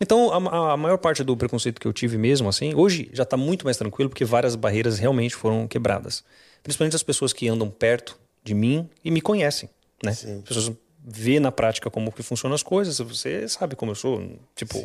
Então, 0.00 0.32
a, 0.32 0.72
a 0.72 0.76
maior 0.76 0.98
parte 0.98 1.22
do 1.22 1.36
preconceito 1.36 1.80
que 1.80 1.86
eu 1.86 1.92
tive 1.92 2.18
mesmo, 2.18 2.48
assim, 2.48 2.74
hoje 2.74 3.08
já 3.12 3.22
está 3.22 3.36
muito 3.36 3.64
mais 3.64 3.76
tranquilo 3.76 4.10
porque 4.10 4.24
várias 4.24 4.56
barreiras 4.56 4.98
realmente 4.98 5.34
foram 5.34 5.68
quebradas. 5.68 6.24
Principalmente 6.62 6.96
as 6.96 7.02
pessoas 7.02 7.32
que 7.32 7.48
andam 7.48 7.70
perto 7.70 8.18
de 8.42 8.54
mim 8.54 8.88
e 9.04 9.10
me 9.10 9.20
conhecem, 9.20 9.68
né? 10.02 10.10
As 10.10 10.42
pessoas 10.48 10.72
vê 11.04 11.38
na 11.38 11.52
prática 11.52 11.90
como 11.90 12.10
que 12.10 12.22
funcionam 12.22 12.54
as 12.54 12.62
coisas, 12.62 12.98
você 12.98 13.46
sabe 13.48 13.76
como 13.76 13.92
eu 13.92 13.94
sou, 13.94 14.38
tipo, 14.56 14.78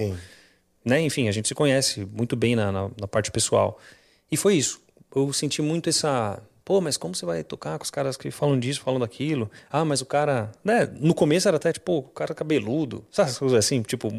né? 0.83 1.01
Enfim, 1.01 1.27
a 1.27 1.31
gente 1.31 1.47
se 1.47 1.55
conhece 1.55 2.05
muito 2.05 2.35
bem 2.35 2.55
na, 2.55 2.71
na, 2.71 2.91
na 2.99 3.07
parte 3.07 3.31
pessoal. 3.31 3.79
E 4.31 4.37
foi 4.37 4.55
isso. 4.55 4.81
Eu 5.15 5.31
senti 5.33 5.61
muito 5.61 5.89
essa. 5.89 6.41
Pô, 6.63 6.79
mas 6.79 6.97
como 6.97 7.15
você 7.15 7.25
vai 7.25 7.43
tocar 7.43 7.77
com 7.79 7.83
os 7.83 7.89
caras 7.89 8.15
que 8.15 8.29
falam 8.29 8.59
disso, 8.59 8.81
falam 8.81 8.99
daquilo? 8.99 9.49
Ah, 9.71 9.83
mas 9.83 10.01
o 10.01 10.05
cara. 10.05 10.51
Né? 10.63 10.87
No 10.99 11.15
começo 11.15 11.47
era 11.47 11.57
até 11.57 11.73
tipo, 11.73 11.97
o 11.97 12.03
cara 12.03 12.35
cabeludo. 12.35 13.05
Sabe 13.11 13.29
essas 13.29 13.39
coisas 13.39 13.57
assim? 13.57 13.81
Tipo, 13.81 14.09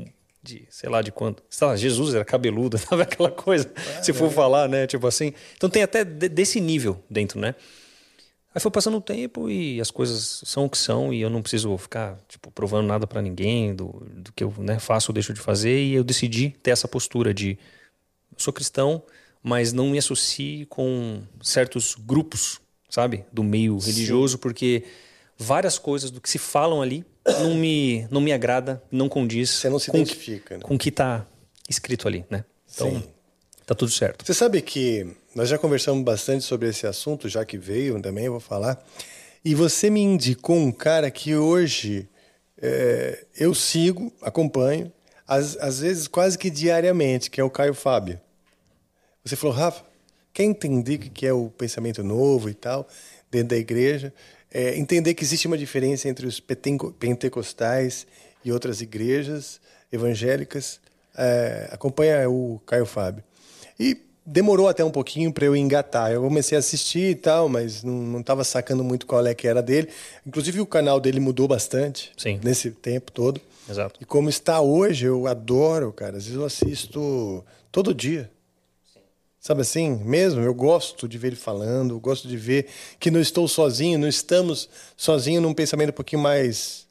de 0.43 0.67
sei 0.71 0.89
lá 0.89 1.03
de 1.03 1.13
quando. 1.13 1.43
Lá, 1.61 1.77
Jesus 1.77 2.15
era 2.15 2.25
cabeludo, 2.25 2.77
sabe 2.79 3.03
aquela 3.03 3.31
coisa? 3.31 3.71
se 4.03 4.13
for 4.13 4.31
falar, 4.31 4.69
né? 4.69 4.87
Tipo 4.87 5.07
assim. 5.07 5.33
Então 5.57 5.69
tem 5.69 5.83
até 5.83 6.05
de- 6.05 6.29
desse 6.29 6.61
nível 6.61 7.03
dentro, 7.09 7.39
né? 7.41 7.55
Aí 8.55 8.61
foi 8.61 8.71
passando 8.71 8.97
o 8.97 9.01
tempo 9.01 9.49
e 9.49 9.81
as 9.81 9.91
coisas 9.93 10.43
são 10.45 10.65
o 10.65 10.71
que 10.71 10.77
são 10.77 11.13
e 11.13 11.21
eu 11.21 11.31
não 11.31 11.41
preciso 11.41 11.77
ficar 11.79 12.19
tipo 12.29 12.51
provando 12.51 12.87
nada 12.87 13.07
pra 13.07 13.23
ninguém 13.23 13.75
do, 13.75 14.05
do 14.13 14.33
que 14.33 14.43
eu 14.43 14.53
né, 14.59 14.81
faço 14.81 15.13
ou 15.13 15.15
deixo 15.15 15.33
de 15.33 15.41
fazer 15.41 15.81
e 15.81 15.95
eu 15.95 16.03
decidi 16.03 16.51
ter 16.61 16.73
essa 16.73 16.89
postura 16.89 17.33
de 17.33 17.57
sou 18.37 18.53
cristão, 18.53 19.05
mas 19.41 19.73
não 19.73 19.91
me 19.91 19.99
associe 19.99 20.67
com 20.67 21.23
certos 21.41 21.95
grupos 21.95 22.61
sabe? 22.91 23.25
Do 23.33 23.43
meio 23.43 23.79
religioso, 23.79 24.37
porque 24.39 24.85
várias 25.39 25.79
coisas 25.79 26.11
do 26.11 26.21
que 26.21 26.29
se 26.29 26.39
falam 26.39 26.83
ali 26.83 27.05
não 27.27 27.55
me, 27.55 28.07
não 28.11 28.21
me 28.21 28.33
agrada, 28.33 28.83
não 28.91 29.09
condiz 29.09 29.51
Você 29.51 29.69
não 29.69 29.79
se 29.79 29.91
com, 29.91 29.99
identifica, 29.99 30.57
né? 30.57 30.63
com 30.63 30.75
o 30.75 30.79
que 30.79 30.91
tá 30.91 31.27
escrito 31.69 32.09
ali, 32.09 32.25
né? 32.31 32.45
Então, 32.73 32.91
Sim. 32.91 33.05
tá 33.67 33.75
tudo 33.75 33.91
certo. 33.91 34.25
Você 34.25 34.35
sabe 34.35 34.63
que 34.63 35.07
nós 35.35 35.49
já 35.49 35.59
conversamos 35.59 36.03
bastante 36.05 36.45
sobre 36.45 36.69
esse 36.69 36.87
assunto, 36.87 37.29
já 37.29 37.45
que 37.45 37.59
veio 37.59 38.01
também, 38.01 38.27
eu 38.27 38.33
vou 38.33 38.41
falar. 38.41 38.83
E 39.45 39.55
você 39.55 39.89
me 39.89 40.01
indicou 40.01 40.57
um 40.57 40.73
cara 40.73 41.11
que 41.11 41.35
hoje 41.35 42.09
é, 42.61 43.25
eu 43.39 43.55
sigo, 43.55 44.13
acompanho, 44.21 44.93
às, 45.27 45.57
às 45.57 45.81
vezes 45.81 46.09
quase 46.09 46.37
que 46.37 46.51
diariamente, 46.51 47.31
que 47.31 47.41
é 47.41 47.45
o 47.45 47.51
Caio 47.51 47.75
Fábio. 47.75 48.21
Você 49.25 49.37
falou, 49.37 49.55
Rafa, 49.55 49.85
quer 50.33 50.45
entender 50.45 50.97
o 50.97 50.99
que 50.99 51.11
que 51.11 51.27
é 51.27 51.33
o 51.33 51.49
pensamento 51.51 52.03
novo 52.03 52.49
e 52.49 52.55
tal, 52.55 52.87
dentro 53.31 53.49
da 53.49 53.57
igreja? 53.57 54.13
É, 54.53 54.77
entender 54.77 55.15
que 55.15 55.23
existe 55.23 55.47
uma 55.47 55.57
diferença 55.57 56.09
entre 56.09 56.27
os 56.27 56.41
pentecostais 56.41 58.07
e 58.45 58.53
outras 58.53 58.81
igrejas 58.81 59.61
evangélicas. 59.93 60.81
É, 61.17 61.69
acompanha 61.73 62.29
o 62.29 62.61
Caio 62.67 62.87
Fábio. 62.87 63.23
E 63.79 63.97
demorou 64.25 64.69
até 64.69 64.85
um 64.85 64.91
pouquinho 64.91 65.33
para 65.33 65.45
eu 65.45 65.57
engatar. 65.57 66.13
Eu 66.13 66.23
comecei 66.23 66.57
a 66.57 66.59
assistir 66.59 67.11
e 67.11 67.15
tal, 67.15 67.49
mas 67.49 67.83
não 67.83 68.21
estava 68.21 68.45
sacando 68.45 68.85
muito 68.85 69.07
qual 69.07 69.27
é 69.27 69.35
que 69.35 69.47
era 69.47 69.63
dele. 69.63 69.89
Inclusive 70.27 70.61
o 70.61 70.67
canal 70.67 71.01
dele 71.01 71.21
mudou 71.21 71.49
bastante 71.49 72.13
Sim. 72.17 72.41
nesse 72.43 72.71
tempo 72.71 73.11
todo. 73.13 73.41
Exato. 73.69 74.01
E 74.01 74.05
como 74.05 74.29
está 74.29 74.61
hoje, 74.61 75.07
eu 75.07 75.27
adoro, 75.27 75.93
cara. 75.93 76.17
Às 76.17 76.25
vezes 76.25 76.39
eu 76.39 76.45
assisto 76.45 77.45
todo 77.71 77.95
dia. 77.95 78.31
Sabe 79.41 79.63
assim, 79.63 79.97
mesmo, 80.05 80.43
eu 80.43 80.53
gosto 80.53 81.09
de 81.09 81.17
ver 81.17 81.29
ele 81.29 81.37
falando, 81.37 81.95
eu 81.95 82.01
gosto 82.01 82.29
de 82.29 82.37
ver 82.37 82.67
que 82.99 83.11
não 83.11 83.19
estou 83.19 83.49
sozinho, 83.49 83.99
não 83.99 84.07
estamos 84.07 84.69
sozinhos 84.95 85.43
num 85.43 85.55
pensamento 85.55 85.89
um 85.89 85.95
pouquinho 85.95 86.21
mais 86.21 86.87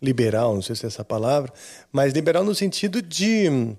liberal, 0.00 0.54
não 0.54 0.60
sei 0.60 0.76
se 0.76 0.84
é 0.84 0.88
essa 0.88 1.02
palavra, 1.02 1.50
mas 1.90 2.12
liberal 2.12 2.44
no 2.44 2.54
sentido 2.54 3.00
de 3.00 3.48
hum, 3.48 3.74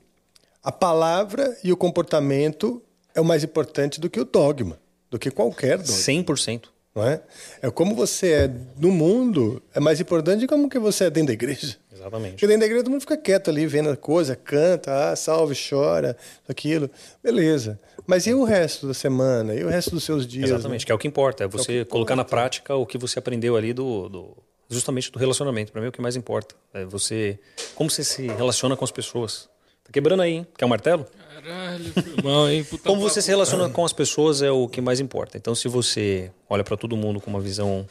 a 0.64 0.72
palavra 0.72 1.56
e 1.64 1.72
o 1.72 1.78
comportamento 1.78 2.82
é 3.14 3.22
o 3.22 3.26
mais 3.26 3.44
importante 3.44 4.02
do 4.02 4.10
que 4.10 4.20
o 4.20 4.26
dogma, 4.26 4.80
do 5.12 5.20
que 5.20 5.30
qualquer 5.30 5.78
dogma. 5.78 5.94
100%. 5.94 6.70
Não 6.98 7.08
é? 7.08 7.22
É 7.62 7.70
como 7.70 7.94
você 7.94 8.32
é 8.32 8.52
no 8.76 8.92
mundo, 8.92 9.62
é 9.76 9.80
mais 9.80 10.02
importante 10.02 10.40
de 10.40 10.48
como 10.48 10.68
que 10.68 10.80
você 10.80 11.04
é 11.04 11.10
dentro 11.12 11.28
da 11.28 11.34
igreja. 11.34 11.78
Exatamente. 11.94 12.32
Porque 12.32 12.48
dentro 12.48 12.62
da 12.62 12.66
igreja 12.66 12.84
todo 12.84 12.92
mundo 12.92 13.02
fica 13.02 13.16
quieto 13.16 13.52
ali, 13.52 13.68
vendo 13.68 13.92
a 13.92 13.96
coisa, 13.96 14.36
canta, 14.36 15.12
ah, 15.12 15.16
salve, 15.16 15.56
chora, 15.56 16.18
aquilo. 16.50 16.90
Beleza. 17.22 17.80
Mas 18.08 18.26
e 18.26 18.34
o 18.34 18.44
resto 18.46 18.88
da 18.88 18.94
semana? 18.94 19.54
E 19.54 19.64
o 19.64 19.68
resto 19.70 19.92
dos 19.92 20.04
seus 20.06 20.26
dias? 20.26 20.50
Exatamente, 20.50 20.82
né? 20.82 20.86
que 20.86 20.92
é 20.92 20.96
o 20.96 20.98
que 20.98 21.08
importa. 21.08 21.44
É 21.44 21.48
você 21.48 21.84
que 21.84 21.92
colocar 21.92 22.16
na 22.16 22.24
prática 22.26 22.74
o 22.76 22.86
que 22.86 22.98
você 22.98 23.20
aprendeu 23.20 23.56
ali 23.58 23.74
do, 23.74 24.08
do- 24.08 24.38
justamente 24.70 25.12
do 25.12 25.20
relacionamento. 25.20 25.72
Para 25.74 25.82
mim 25.82 25.88
é 25.88 25.90
o 25.90 25.92
que 25.92 26.02
mais 26.02 26.16
importa. 26.16 26.56
É 26.74 26.86
você 26.86 27.38
como 27.76 27.90
você 27.90 28.04
se 28.04 28.26
relaciona 28.28 28.76
com 28.78 28.86
as 28.86 28.92
pessoas. 28.92 29.50
Tá 29.84 29.92
quebrando 29.92 30.22
aí, 30.22 30.34
hein? 30.34 30.48
Quer 30.58 30.66
um 30.66 30.70
martelo? 30.70 31.06
Caralho, 31.34 31.94
irmão, 32.18 32.50
hein? 32.50 32.64
Puta 32.64 32.84
Como 32.90 33.02
você 33.02 33.22
se 33.22 33.30
relaciona 33.30 33.70
com 33.70 33.84
as 33.86 33.94
pessoas 33.94 34.42
é 34.42 34.50
o 34.52 34.68
que 34.68 34.82
mais 34.82 35.00
importa. 35.00 35.38
Então, 35.38 35.54
se 35.54 35.68
você 35.68 36.32
olha 36.50 36.64
para 36.64 36.76
todo 36.78 36.96
mundo 36.98 37.20
com 37.22 37.30
uma 37.30 37.40
visão 37.42 37.88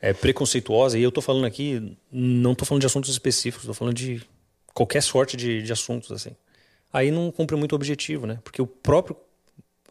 é, 0.00 0.12
preconceituosa, 0.12 0.98
e 0.98 1.02
eu 1.02 1.10
tô 1.12 1.20
falando 1.20 1.44
aqui, 1.46 1.96
não 2.12 2.54
tô 2.54 2.64
falando 2.64 2.80
de 2.82 2.86
assuntos 2.86 3.10
específicos, 3.10 3.66
tô 3.66 3.74
falando 3.74 3.94
de 3.94 4.22
qualquer 4.72 5.02
sorte 5.02 5.36
de, 5.36 5.62
de 5.62 5.72
assuntos, 5.72 6.12
assim. 6.12 6.30
Aí 6.92 7.10
não 7.10 7.30
cumpre 7.30 7.56
muito 7.56 7.72
o 7.72 7.76
objetivo, 7.76 8.26
né? 8.26 8.38
Porque 8.42 8.62
o 8.62 8.66
próprio, 8.66 9.14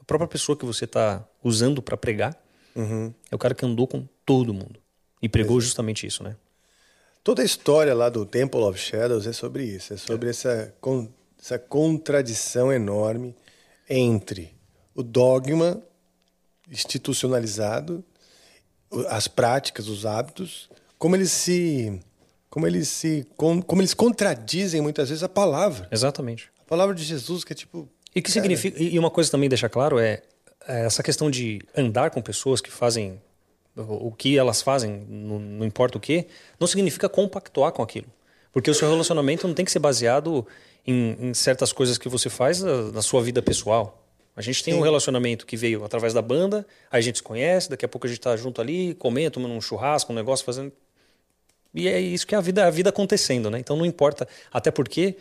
própria 0.08 0.28
pessoa 0.28 0.58
que 0.58 0.66
você 0.66 0.88
tá 0.88 1.24
usando 1.44 1.82
para 1.82 1.96
pregar 1.98 2.36
Uhum. 2.76 3.14
é 3.32 3.36
o 3.36 3.38
cara 3.38 3.54
que 3.54 3.66
andou 3.66 3.86
com 3.88 4.08
todo 4.26 4.54
mundo. 4.54 4.80
E 5.22 5.28
pregou 5.28 5.60
justamente 5.60 6.06
isso, 6.08 6.24
né? 6.24 6.36
Toda 7.24 7.42
a 7.42 7.46
história 7.46 7.94
lá 7.94 8.08
do 8.08 8.26
Temple 8.26 8.62
of 8.62 8.80
Shadows 8.80 9.28
é 9.28 9.34
sobre 9.34 9.64
isso, 9.66 9.94
é 9.94 9.98
sobre 9.98 10.30
essa, 10.30 10.74
con- 10.80 11.10
essa 11.42 11.58
contradição 11.60 12.72
enorme 12.72 13.36
entre 13.90 14.56
o 14.96 15.02
dogma 15.04 15.82
institucionalizado, 16.70 18.04
as 19.10 19.28
práticas, 19.28 19.88
os 19.88 20.06
hábitos, 20.06 20.70
como 20.98 21.16
eles 21.16 21.32
se 21.32 22.00
como 22.50 22.66
eles 22.66 22.88
se 22.88 23.26
como 23.36 23.82
eles 23.82 23.94
contradizem 23.94 24.82
muitas 24.82 25.10
vezes 25.10 25.24
a 25.24 25.30
palavra. 25.30 25.88
Exatamente. 25.92 26.50
A 26.62 26.64
palavra 26.64 26.96
de 26.96 27.04
Jesus 27.04 27.44
que 27.44 27.54
é 27.54 27.56
tipo 27.56 27.90
E 28.18 28.22
que 28.22 28.31
significa 28.31 28.81
e 28.81 28.98
uma 28.98 29.11
coisa 29.11 29.30
também 29.30 29.48
deixar 29.48 29.69
claro 29.69 29.99
é, 29.99 30.23
é 30.68 30.85
essa 30.85 31.03
questão 31.03 31.30
de 31.30 31.61
andar 31.77 32.10
com 32.10 32.19
pessoas 32.19 32.60
que 32.60 32.72
fazem 32.72 33.22
o 33.76 34.11
que 34.11 34.35
elas 34.35 34.60
fazem, 34.60 35.06
não, 35.07 35.38
não 35.38 35.64
importa 35.64 35.99
o 35.99 36.02
que, 36.02 36.26
não 36.60 36.65
significa 36.65 37.07
compactuar 37.07 37.72
com 37.72 37.84
aquilo. 37.84 38.07
Porque 38.52 38.72
o 38.72 38.73
seu 38.73 38.89
relacionamento 38.89 39.48
não 39.48 39.53
tem 39.53 39.64
que 39.64 39.72
ser 39.72 39.77
baseado 39.77 40.48
em, 40.84 41.15
em 41.19 41.34
certas 41.35 41.72
coisas 41.72 41.95
que 41.99 42.10
você 42.10 42.27
faz 42.27 42.60
na, 42.60 42.91
na 42.91 43.02
sua 43.03 43.22
vida 43.22 43.39
pessoal. 43.39 44.03
A 44.35 44.41
gente 44.41 44.64
tem 44.64 44.73
um 44.73 44.81
relacionamento 44.81 45.45
que 45.45 45.56
veio 45.56 45.85
através 45.85 46.11
da 46.11 46.22
banda, 46.22 46.65
aí 46.89 46.98
a 46.98 47.02
gente 47.02 47.18
se 47.18 47.23
conhece, 47.23 47.69
daqui 47.69 47.85
a 47.85 47.88
pouco 47.88 48.07
a 48.07 48.10
gente 48.10 48.19
tá 48.19 48.35
junto 48.35 48.60
ali, 48.60 48.95
comendo, 48.95 49.30
tomando 49.30 49.53
um 49.53 49.61
churrasco, 49.61 50.11
um 50.11 50.15
negócio, 50.15 50.44
fazendo. 50.44 50.72
E 51.72 51.88
é 51.88 51.99
isso 51.99 52.26
que 52.26 52.34
é 52.34 52.38
a 52.39 52.41
vida, 52.41 52.65
a 52.65 52.72
vida 52.72 52.89
acontecendo, 52.89 53.52
né? 53.52 53.60
Então 53.60 53.77
não 53.77 53.85
importa. 53.85 54.27
Até 54.52 54.72
porque 54.72 55.18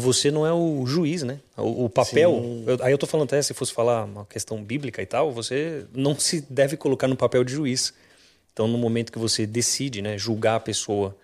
você 0.00 0.30
não 0.30 0.46
é 0.46 0.52
o 0.52 0.84
juiz, 0.86 1.22
né? 1.22 1.40
O, 1.56 1.84
o 1.84 1.88
papel. 1.90 2.42
eu- 2.66 2.78
aí 2.84 2.92
eu 2.92 2.98
tô 2.98 3.06
falando 3.06 3.26
até, 3.26 3.40
se 3.42 3.54
fosse 3.54 3.72
falar 3.72 4.04
uma 4.04 4.24
questão 4.26 4.62
bíblica 4.62 5.00
e 5.02 5.06
tal, 5.06 5.32
você 5.32 5.84
não 5.94 6.18
se 6.18 6.40
deve 6.50 6.76
colocar 6.76 7.08
no 7.08 7.16
papel 7.16 7.42
de 7.44 7.52
juiz. 7.52 7.92
Então, 8.52 8.66
no 8.66 8.78
momento 8.78 9.12
que 9.12 9.18
você 9.18 9.46
decide, 9.46 10.00
né, 10.02 10.16
julgar 10.16 10.56
a 10.56 10.60
pessoa, 10.60 11.14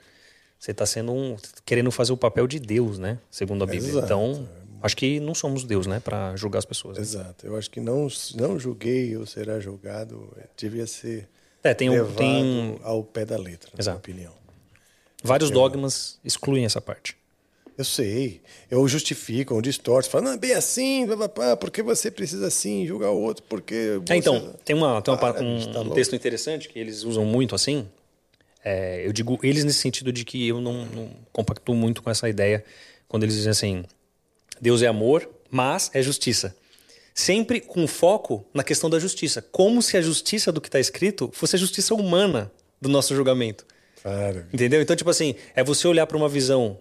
você 0.58 0.70
está 0.70 0.84
sendo 0.86 1.12
um, 1.12 1.36
querendo 1.64 1.90
fazer 1.90 2.12
o 2.12 2.16
papel 2.16 2.46
de 2.46 2.58
Deus, 2.60 2.98
né? 2.98 3.18
Segundo 3.30 3.64
a 3.64 3.66
Bíblia. 3.66 3.88
Exato. 3.90 4.04
Então, 4.04 4.48
acho 4.82 4.96
que 4.96 5.18
não 5.18 5.34
somos 5.34 5.64
Deus, 5.64 5.86
né, 5.86 5.98
para 5.98 6.36
julgar 6.36 6.58
as 6.58 6.64
pessoas. 6.64 6.96
né? 6.98 7.02
Exato. 7.02 7.46
Eu 7.46 7.56
acho 7.56 7.70
que 7.70 7.80
não 7.80 8.06
não 8.34 8.58
julguei 8.58 9.16
ou 9.16 9.24
será 9.26 9.58
julgado, 9.60 10.28
é, 10.36 10.44
devia 10.56 10.86
ser 10.86 11.28
É, 11.64 11.72
tem 11.72 11.88
um- 11.88 11.94
levado 11.94 12.16
tem- 12.16 12.78
ao 12.82 13.02
pé 13.02 13.24
da 13.24 13.36
letra, 13.38 13.68
na 13.68 13.76
minha 13.76 13.80
Exato. 13.82 13.98
opinião. 13.98 14.32
Vários 15.24 15.50
dogmas 15.50 16.18
excluem 16.24 16.64
essa 16.64 16.80
parte. 16.80 17.16
Eu 17.76 17.84
sei. 17.84 18.40
Eu 18.70 18.86
justifico, 18.86 19.54
eu 19.54 19.60
distorço, 19.62 20.10
falo, 20.10 20.24
não, 20.24 20.32
é 20.32 20.36
bem 20.36 20.52
assim, 20.52 21.06
blá, 21.06 21.56
porque 21.56 21.82
você 21.82 22.10
precisa 22.10 22.46
assim, 22.46 22.86
julgar 22.86 23.10
o 23.10 23.18
outro, 23.20 23.42
porque. 23.48 24.00
É, 24.08 24.16
então, 24.16 24.38
você- 24.40 24.52
tem, 24.64 24.76
uma, 24.76 25.00
tem 25.02 25.12
uma 25.14 25.18
pa- 25.20 25.32
Para, 25.32 25.42
um, 25.44 25.72
tá 25.72 25.80
um 25.80 25.90
texto 25.90 26.14
interessante 26.14 26.68
que 26.68 26.78
eles 26.78 27.02
usam 27.02 27.24
muito 27.24 27.54
assim. 27.54 27.88
É, 28.64 29.04
eu 29.06 29.12
digo 29.12 29.38
eles 29.42 29.64
nesse 29.64 29.78
sentido 29.80 30.12
de 30.12 30.24
que 30.24 30.46
eu 30.46 30.60
não, 30.60 30.84
não 30.86 31.10
compactuo 31.32 31.74
muito 31.74 32.02
com 32.02 32.10
essa 32.10 32.28
ideia 32.28 32.64
quando 33.08 33.24
eles 33.24 33.34
dizem 33.34 33.50
assim: 33.50 33.84
Deus 34.60 34.82
é 34.82 34.86
amor, 34.86 35.28
mas 35.50 35.90
é 35.94 36.02
justiça. 36.02 36.54
Sempre 37.14 37.60
com 37.60 37.86
foco 37.86 38.44
na 38.54 38.62
questão 38.62 38.88
da 38.88 38.98
justiça. 38.98 39.42
Como 39.42 39.82
se 39.82 39.96
a 39.96 40.00
justiça 40.02 40.50
do 40.52 40.60
que 40.60 40.68
está 40.68 40.78
escrito 40.80 41.28
fosse 41.32 41.56
a 41.56 41.58
justiça 41.58 41.94
humana 41.94 42.50
do 42.80 42.88
nosso 42.88 43.14
julgamento. 43.14 43.66
Claro. 44.02 44.46
Entendeu? 44.52 44.80
Então, 44.80 44.96
tipo 44.96 45.10
assim, 45.10 45.34
é 45.54 45.62
você 45.62 45.86
olhar 45.86 46.06
para 46.06 46.16
uma 46.16 46.28
visão 46.28 46.78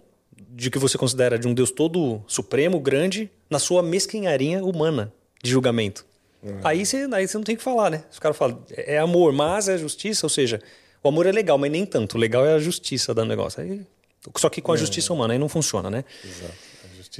de 0.50 0.70
que 0.70 0.78
você 0.78 0.96
considera 0.98 1.38
de 1.38 1.46
um 1.46 1.54
Deus 1.54 1.70
todo 1.70 2.22
supremo, 2.26 2.78
grande, 2.80 3.30
na 3.48 3.58
sua 3.58 3.82
mesquinharia 3.82 4.64
humana 4.64 5.12
de 5.42 5.50
julgamento. 5.50 6.04
Aí, 6.64 6.84
você, 6.84 7.08
aí 7.12 7.26
você 7.28 7.36
não 7.36 7.44
tem 7.44 7.54
o 7.54 7.58
que 7.58 7.64
falar, 7.64 7.90
né? 7.90 8.04
Os 8.10 8.18
caras 8.18 8.36
falam, 8.36 8.64
é 8.70 8.98
amor, 8.98 9.32
mas 9.32 9.68
é 9.68 9.78
justiça, 9.78 10.26
ou 10.26 10.30
seja, 10.30 10.60
o 11.02 11.08
amor 11.08 11.26
é 11.26 11.32
legal, 11.32 11.56
mas 11.56 11.70
nem 11.70 11.86
tanto. 11.86 12.16
O 12.16 12.18
legal 12.18 12.44
é 12.44 12.54
a 12.54 12.58
justiça 12.58 13.14
do 13.14 13.24
negócio. 13.24 13.62
Aí, 13.62 13.82
só 14.36 14.48
que 14.48 14.60
com 14.60 14.72
a 14.72 14.76
justiça 14.76 15.12
humana, 15.12 15.34
aí 15.34 15.38
não 15.38 15.48
funciona, 15.48 15.88
né? 15.90 16.04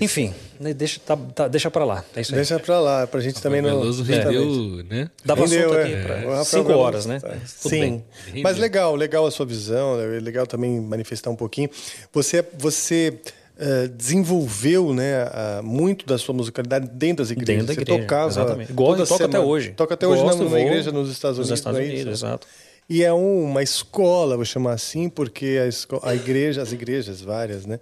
Enfim, 0.01 0.33
né, 0.59 0.73
deixa, 0.73 0.99
tá, 1.05 1.17
tá, 1.17 1.49
deixa 1.49 1.71
pra 1.71 1.85
lá. 1.85 2.03
É 2.17 2.23
isso 2.23 2.33
aí. 2.33 2.37
Deixa 2.37 2.59
pra 2.59 2.81
lá, 2.81 3.07
pra 3.07 3.21
gente 3.21 3.43
também 3.43 3.61
não. 3.61 3.81
Veloso 3.81 4.03
rendeu, 4.03 4.83
né? 4.89 5.11
Dava 5.25 5.43
Rendeu, 5.43 5.71
assunto 5.71 5.79
é. 5.79 5.83
aqui 5.83 6.27
Rafael 6.29 6.45
cinco 6.45 6.73
horas, 6.73 7.05
né? 7.07 7.21
tá. 7.21 7.35
Sim. 7.47 8.03
bem. 8.33 8.43
Mas 8.43 8.57
legal, 8.57 8.95
legal 8.97 9.27
a 9.27 9.31
sua 9.31 9.45
visão, 9.45 10.01
é 10.01 10.19
legal 10.19 10.47
também 10.47 10.81
manifestar 10.81 11.29
um 11.29 11.37
pouquinho. 11.37 11.69
Você, 12.13 12.43
você 12.59 13.19
eh, 13.59 13.87
desenvolveu 13.89 14.95
né, 14.95 15.25
a- 15.25 15.61
muito 15.63 16.07
da 16.07 16.17
sua 16.17 16.35
musicalidade 16.35 16.89
dentro 16.95 17.19
das 17.25 17.31
igrejas. 17.31 17.47
Dentro 17.47 17.67
da 17.67 17.75
você 17.75 17.81
igreja, 17.83 18.01
tocava. 18.03 18.29
exatamente. 18.31 18.73
Gosto, 18.73 19.07
toco 19.07 19.25
até 19.25 19.39
hoje. 19.41 19.71
Toca 19.73 19.93
até 19.95 20.07
hoje 20.07 20.23
Gosto, 20.23 20.39
numa 20.39 20.49
vou 20.51 20.59
igreja 20.59 20.91
nos 20.91 21.11
Estados 21.11 21.37
nos 21.39 21.49
Unidos. 21.49 21.61
Estados 21.61 21.79
não 21.79 21.85
é 21.85 21.89
isso? 21.89 22.03
Unidos, 22.03 22.19
exato. 22.23 22.47
E 22.89 23.05
é 23.05 23.13
uma 23.13 23.63
escola, 23.63 24.37
vou 24.37 24.45
chamar 24.47 24.73
assim, 24.73 25.11
porque 25.11 25.61
a, 25.63 25.67
esco- 25.67 26.01
a 26.03 26.15
igreja, 26.15 26.63
as 26.63 26.73
igrejas 26.73 27.21
várias, 27.21 27.67
né, 27.67 27.79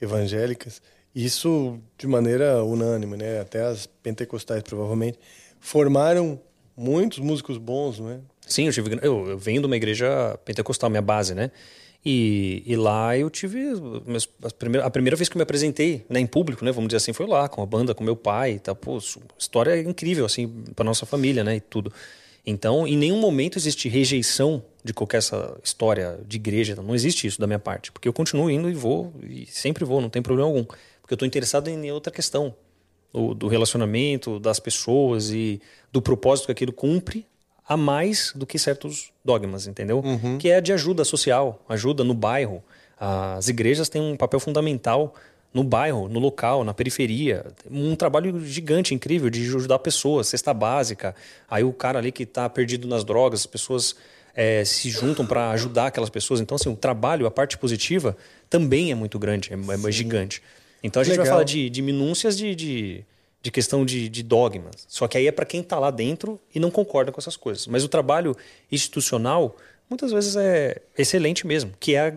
evangélicas, 0.00 0.80
isso 1.24 1.78
de 1.98 2.06
maneira 2.06 2.62
unânime, 2.64 3.16
né, 3.16 3.40
até 3.40 3.62
as 3.62 3.86
pentecostais 3.86 4.62
provavelmente, 4.62 5.18
formaram 5.60 6.40
muitos 6.76 7.18
músicos 7.18 7.58
bons, 7.58 7.98
não 7.98 8.10
é? 8.10 8.18
Sim, 8.46 8.66
eu, 8.66 8.72
tive, 8.72 8.98
eu, 9.02 9.28
eu 9.30 9.38
venho 9.38 9.60
de 9.60 9.66
uma 9.66 9.76
igreja 9.76 10.38
pentecostal, 10.44 10.88
minha 10.88 11.02
base, 11.02 11.34
né? 11.34 11.50
E, 12.06 12.62
e 12.64 12.76
lá 12.76 13.18
eu 13.18 13.28
tive. 13.28 13.58
meus- 14.06 14.28
a, 14.42 14.50
primeira, 14.50 14.86
a 14.86 14.90
primeira 14.90 15.16
vez 15.16 15.28
que 15.28 15.36
eu 15.36 15.38
me 15.38 15.42
apresentei 15.42 16.06
né, 16.08 16.20
em 16.20 16.26
público, 16.26 16.64
né? 16.64 16.70
Vamos 16.70 16.88
dizer 16.88 16.98
assim, 16.98 17.12
foi 17.12 17.26
lá, 17.26 17.48
com 17.48 17.60
a 17.60 17.66
banda, 17.66 17.94
com 17.94 18.04
meu 18.04 18.16
pai. 18.16 18.58
Tá, 18.60 18.74
pô, 18.74 18.96
história 19.36 19.78
incrível, 19.80 20.24
assim, 20.24 20.48
pra 20.76 20.84
nossa 20.84 21.04
família, 21.04 21.42
né? 21.42 21.56
E 21.56 21.60
tudo. 21.60 21.92
Então, 22.46 22.86
em 22.86 22.96
nenhum 22.96 23.18
momento 23.20 23.58
existe 23.58 23.88
rejeição 23.88 24.62
de 24.82 24.94
qualquer 24.94 25.18
essa 25.18 25.58
história 25.62 26.18
de 26.26 26.36
igreja. 26.36 26.76
Não 26.76 26.94
existe 26.94 27.26
isso 27.26 27.38
da 27.40 27.46
minha 27.46 27.58
parte. 27.58 27.92
Porque 27.92 28.08
eu 28.08 28.12
continuo 28.12 28.48
indo 28.50 28.70
e 28.70 28.74
vou, 28.74 29.12
e 29.22 29.44
sempre 29.46 29.84
vou, 29.84 30.00
não 30.00 30.08
tem 30.08 30.22
problema 30.22 30.48
algum. 30.48 30.64
Porque 31.08 31.14
eu 31.14 31.16
estou 31.16 31.26
interessado 31.26 31.68
em 31.68 31.90
outra 31.90 32.12
questão. 32.12 32.54
O, 33.10 33.32
do 33.32 33.48
relacionamento, 33.48 34.38
das 34.38 34.60
pessoas 34.60 35.30
e 35.30 35.58
do 35.90 36.02
propósito 36.02 36.44
que 36.44 36.52
aquilo 36.52 36.74
cumpre 36.74 37.26
a 37.66 37.78
mais 37.78 38.34
do 38.36 38.44
que 38.44 38.58
certos 38.58 39.10
dogmas, 39.24 39.66
entendeu? 39.66 40.02
Que 40.36 40.50
é 40.50 40.60
de 40.60 40.70
ajuda 40.70 41.06
social, 41.06 41.64
ajuda 41.66 42.04
no 42.04 42.12
bairro. 42.12 42.62
As 43.00 43.48
igrejas 43.48 43.88
têm 43.88 44.02
um 44.02 44.18
papel 44.18 44.38
fundamental 44.38 45.14
no 45.54 45.64
bairro, 45.64 46.10
no 46.10 46.20
local, 46.20 46.62
na 46.62 46.74
periferia. 46.74 47.46
Um 47.70 47.96
trabalho 47.96 48.38
gigante, 48.44 48.94
incrível, 48.94 49.30
de 49.30 49.40
ajudar 49.46 49.78
pessoas, 49.78 50.26
cesta 50.28 50.52
básica. 50.52 51.14
Aí 51.48 51.64
o 51.64 51.72
cara 51.72 51.98
ali 51.98 52.12
que 52.12 52.24
está 52.24 52.46
perdido 52.50 52.86
nas 52.86 53.02
drogas, 53.02 53.40
as 53.40 53.46
pessoas 53.46 53.96
eh, 54.34 54.62
se 54.66 54.90
juntam 54.90 55.26
para 55.26 55.48
ajudar 55.52 55.86
aquelas 55.86 56.10
pessoas. 56.10 56.42
Então, 56.42 56.56
assim, 56.56 56.68
o 56.68 56.76
trabalho, 56.76 57.26
a 57.26 57.30
parte 57.30 57.56
positiva, 57.56 58.14
também 58.50 58.92
é 58.92 58.94
muito 58.94 59.18
grande, 59.18 59.50
é, 59.50 59.88
é 59.88 59.90
gigante. 59.90 60.42
Então 60.82 61.00
a 61.00 61.04
gente 61.04 61.16
vai 61.16 61.24
Legal. 61.24 61.34
falar 61.38 61.44
de, 61.44 61.68
de 61.68 61.82
minúcias 61.82 62.36
de, 62.36 62.54
de, 62.54 63.04
de 63.42 63.50
questão 63.50 63.84
de, 63.84 64.08
de 64.08 64.22
dogmas. 64.22 64.86
Só 64.88 65.08
que 65.08 65.18
aí 65.18 65.26
é 65.26 65.32
para 65.32 65.44
quem 65.44 65.60
está 65.60 65.78
lá 65.78 65.90
dentro 65.90 66.40
e 66.54 66.60
não 66.60 66.70
concorda 66.70 67.10
com 67.10 67.20
essas 67.20 67.36
coisas. 67.36 67.66
Mas 67.66 67.84
o 67.84 67.88
trabalho 67.88 68.36
institucional, 68.70 69.56
muitas 69.90 70.12
vezes 70.12 70.36
é 70.36 70.80
excelente 70.96 71.46
mesmo, 71.46 71.72
que 71.80 71.94
é 71.94 72.08
a 72.08 72.12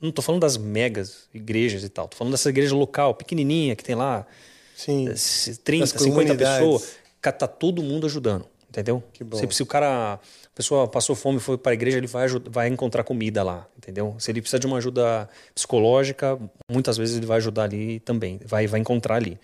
não 0.00 0.08
estou 0.08 0.24
falando 0.24 0.40
das 0.40 0.56
megas 0.56 1.28
igrejas 1.34 1.84
e 1.84 1.88
tal. 1.90 2.06
Estou 2.06 2.16
falando 2.18 2.32
dessa 2.32 2.48
igreja 2.48 2.74
local, 2.74 3.14
pequenininha, 3.14 3.76
que 3.76 3.84
tem 3.84 3.94
lá 3.94 4.26
Sim. 4.74 5.06
eh, 5.08 5.14
30, 5.62 5.80
Das 5.80 5.90
50 5.90 6.08
comunidades. 6.08 6.58
pessoas. 6.58 7.00
Tá 7.20 7.46
todo 7.46 7.82
mundo 7.82 8.06
ajudando, 8.06 8.46
entendeu? 8.70 9.02
Que 9.12 9.22
bom. 9.22 9.36
Se, 9.36 9.46
se 9.50 9.62
o 9.62 9.66
cara, 9.66 10.14
a 10.14 10.18
pessoa 10.54 10.88
passou 10.88 11.14
fome 11.14 11.38
e 11.38 11.40
foi 11.40 11.58
para 11.58 11.72
a 11.72 11.74
igreja, 11.74 11.98
ele 11.98 12.06
vai, 12.06 12.28
vai 12.48 12.68
encontrar 12.68 13.04
comida 13.04 13.42
lá, 13.42 13.66
entendeu? 13.76 14.14
Se 14.18 14.30
ele 14.30 14.40
precisa 14.40 14.58
de 14.58 14.66
uma 14.66 14.78
ajuda 14.78 15.28
psicológica, 15.54 16.38
muitas 16.68 16.96
vezes 16.96 17.16
ele 17.16 17.26
vai 17.26 17.36
ajudar 17.38 17.64
ali 17.64 18.00
também, 18.00 18.40
vai, 18.46 18.66
vai 18.66 18.80
encontrar 18.80 19.16
ali. 19.16 19.38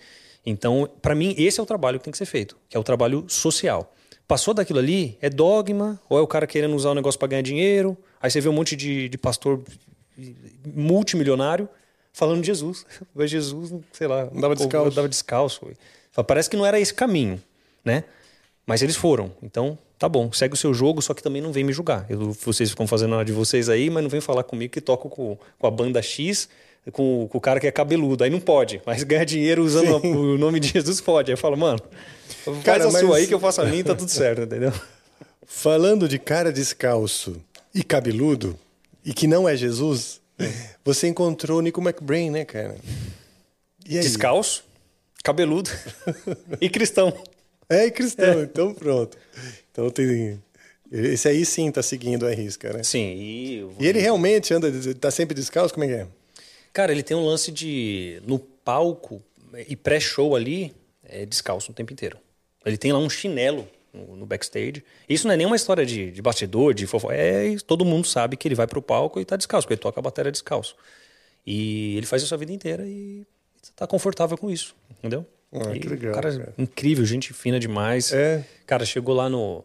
Então, 0.45 0.89
para 1.01 1.13
mim, 1.13 1.35
esse 1.37 1.59
é 1.59 1.63
o 1.63 1.65
trabalho 1.65 1.99
que 1.99 2.05
tem 2.05 2.11
que 2.11 2.17
ser 2.17 2.25
feito, 2.25 2.57
que 2.69 2.77
é 2.77 2.79
o 2.79 2.83
trabalho 2.83 3.25
social. 3.27 3.93
Passou 4.27 4.53
daquilo 4.53 4.79
ali, 4.79 5.17
é 5.21 5.29
dogma, 5.29 5.99
ou 6.09 6.17
é 6.17 6.21
o 6.21 6.27
cara 6.27 6.47
querendo 6.47 6.75
usar 6.75 6.91
o 6.91 6.95
negócio 6.95 7.19
para 7.19 7.29
ganhar 7.29 7.41
dinheiro. 7.41 7.97
Aí 8.21 8.31
você 8.31 8.41
vê 8.41 8.49
um 8.49 8.53
monte 8.53 8.75
de, 8.75 9.09
de 9.09 9.17
pastor 9.17 9.61
multimilionário 10.65 11.67
falando 12.13 12.41
de 12.41 12.47
Jesus. 12.47 12.85
Mas 13.13 13.29
Jesus, 13.29 13.73
sei 13.91 14.07
lá, 14.07 14.23
Andava 14.33 14.55
descalço. 14.55 14.91
Andava 14.91 15.09
descalço. 15.09 15.67
Parece 16.25 16.49
que 16.49 16.57
não 16.57 16.65
era 16.65 16.79
esse 16.79 16.93
caminho, 16.93 17.41
né? 17.85 18.03
Mas 18.67 18.81
eles 18.83 18.95
foram. 18.97 19.31
Então, 19.41 19.77
tá 19.97 20.07
bom, 20.09 20.31
segue 20.31 20.53
o 20.53 20.57
seu 20.57 20.73
jogo, 20.73 21.01
só 21.01 21.13
que 21.15 21.23
também 21.23 21.41
não 21.41 21.51
vem 21.53 21.63
me 21.63 21.71
julgar. 21.73 22.05
Eu- 22.09 22.33
vocês 22.33 22.69
ficam 22.69 22.85
fazendo 22.85 23.15
a 23.15 23.23
de 23.23 23.31
vocês 23.31 23.69
aí, 23.69 23.89
mas 23.89 24.03
não 24.03 24.09
vem 24.09 24.21
falar 24.21 24.43
comigo 24.43 24.73
que 24.73 24.81
toco 24.81 25.09
com, 25.09 25.37
com 25.57 25.67
a 25.67 25.71
banda 25.71 26.01
X, 26.01 26.49
com, 26.91 27.27
com 27.29 27.37
o 27.37 27.41
cara 27.41 27.59
que 27.61 27.65
é 27.67 27.71
cabeludo. 27.71 28.23
Aí 28.25 28.29
não 28.29 28.39
pode. 28.41 28.81
Mas 28.85 29.03
ganhar 29.03 29.23
dinheiro 29.23 29.63
usando 29.63 29.99
Sim. 30.01 30.13
o 30.13 30.37
nome 30.37 30.59
de 30.59 30.67
Jesus 30.73 30.99
pode. 31.01 31.31
Aí 31.31 31.33
eu 31.33 31.37
falo, 31.37 31.55
mano, 31.57 31.79
faz 32.43 32.63
Cara, 32.63 32.83
a 32.87 32.91
mas- 32.91 33.01
sua 33.01 33.15
aí 33.17 33.25
que 33.27 33.33
eu 33.33 33.39
faço 33.39 33.61
a 33.61 33.65
minha 33.65 33.79
e 33.79 33.83
tá 33.85 33.95
tudo 33.95 34.11
certo, 34.11 34.41
entendeu? 34.41 34.73
Falando 35.47 36.07
de 36.09 36.19
cara 36.19 36.51
descalço 36.51 37.37
e 37.73 37.81
cabeludo, 37.83 38.59
e 39.05 39.13
que 39.13 39.27
não 39.27 39.47
é 39.47 39.55
Jesus, 39.55 40.19
você 40.83 41.07
encontrou 41.07 41.59
o 41.59 41.61
Nico 41.61 41.79
McBrain, 41.81 42.29
né, 42.31 42.43
cara? 42.43 42.75
Descalço, 43.85 44.65
cabeludo 45.23 45.69
e 46.59 46.69
cristão. 46.69 47.13
É, 47.69 47.89
cristão, 47.91 48.43
então 48.43 48.73
pronto. 48.73 49.17
Então 49.71 49.89
tem. 49.89 50.41
Esse 50.91 51.27
aí 51.27 51.45
sim 51.45 51.69
tá 51.69 51.83
seguindo 51.83 52.25
a 52.25 52.31
risca, 52.31 52.71
né? 52.71 52.81
Sim, 52.83 53.13
e 53.13 53.67
E 53.79 53.87
ele 53.87 53.99
realmente 53.99 54.53
anda, 54.53 54.71
tá 54.95 55.11
sempre 55.11 55.35
descalço? 55.35 55.73
Como 55.73 55.83
é 55.83 55.87
que 55.87 55.93
é? 55.93 56.07
Cara, 56.71 56.91
ele 56.91 57.03
tem 57.03 57.17
um 57.17 57.25
lance 57.25 57.51
de. 57.51 58.21
No 58.25 58.39
palco 58.39 59.21
e 59.67 59.75
pré-show 59.75 60.35
ali, 60.35 60.73
é 61.03 61.25
descalço 61.25 61.71
o 61.71 61.75
tempo 61.75 61.91
inteiro. 61.91 62.17
Ele 62.65 62.77
tem 62.77 62.91
lá 62.91 62.99
um 62.99 63.09
chinelo 63.09 63.67
no, 63.93 64.15
no 64.15 64.25
backstage. 64.25 64.83
Isso 65.07 65.27
não 65.27 65.33
é 65.33 65.37
nenhuma 65.37 65.55
história 65.55 65.85
de, 65.85 66.11
de 66.11 66.21
bastidor, 66.21 66.73
de 66.73 66.85
fofo. 66.85 67.11
É, 67.11 67.55
todo 67.65 67.85
mundo 67.85 68.07
sabe 68.07 68.37
que 68.37 68.47
ele 68.47 68.55
vai 68.55 68.67
pro 68.67 68.81
palco 68.81 69.19
e 69.19 69.25
tá 69.25 69.35
descalço, 69.35 69.65
porque 69.65 69.73
ele 69.73 69.81
toca 69.81 69.99
a 69.99 70.03
bateria 70.03 70.31
descalço. 70.31 70.75
E 71.45 71.95
ele 71.97 72.05
faz 72.05 72.21
isso 72.21 72.33
a 72.33 72.37
vida 72.37 72.51
inteira 72.51 72.85
e 72.85 73.25
tá 73.75 73.87
confortável 73.87 74.37
com 74.37 74.49
isso, 74.49 74.75
entendeu? 74.99 75.25
Ah, 75.51 75.75
E 75.75 75.79
que 75.79 75.87
legal, 75.87 76.13
cara, 76.13 76.31
cara. 76.37 76.53
incrível, 76.57 77.05
gente 77.05 77.33
fina 77.33 77.59
demais. 77.59 78.11
É. 78.11 78.43
Cara, 78.65 78.85
chegou 78.85 79.15
lá 79.15 79.29
no. 79.29 79.63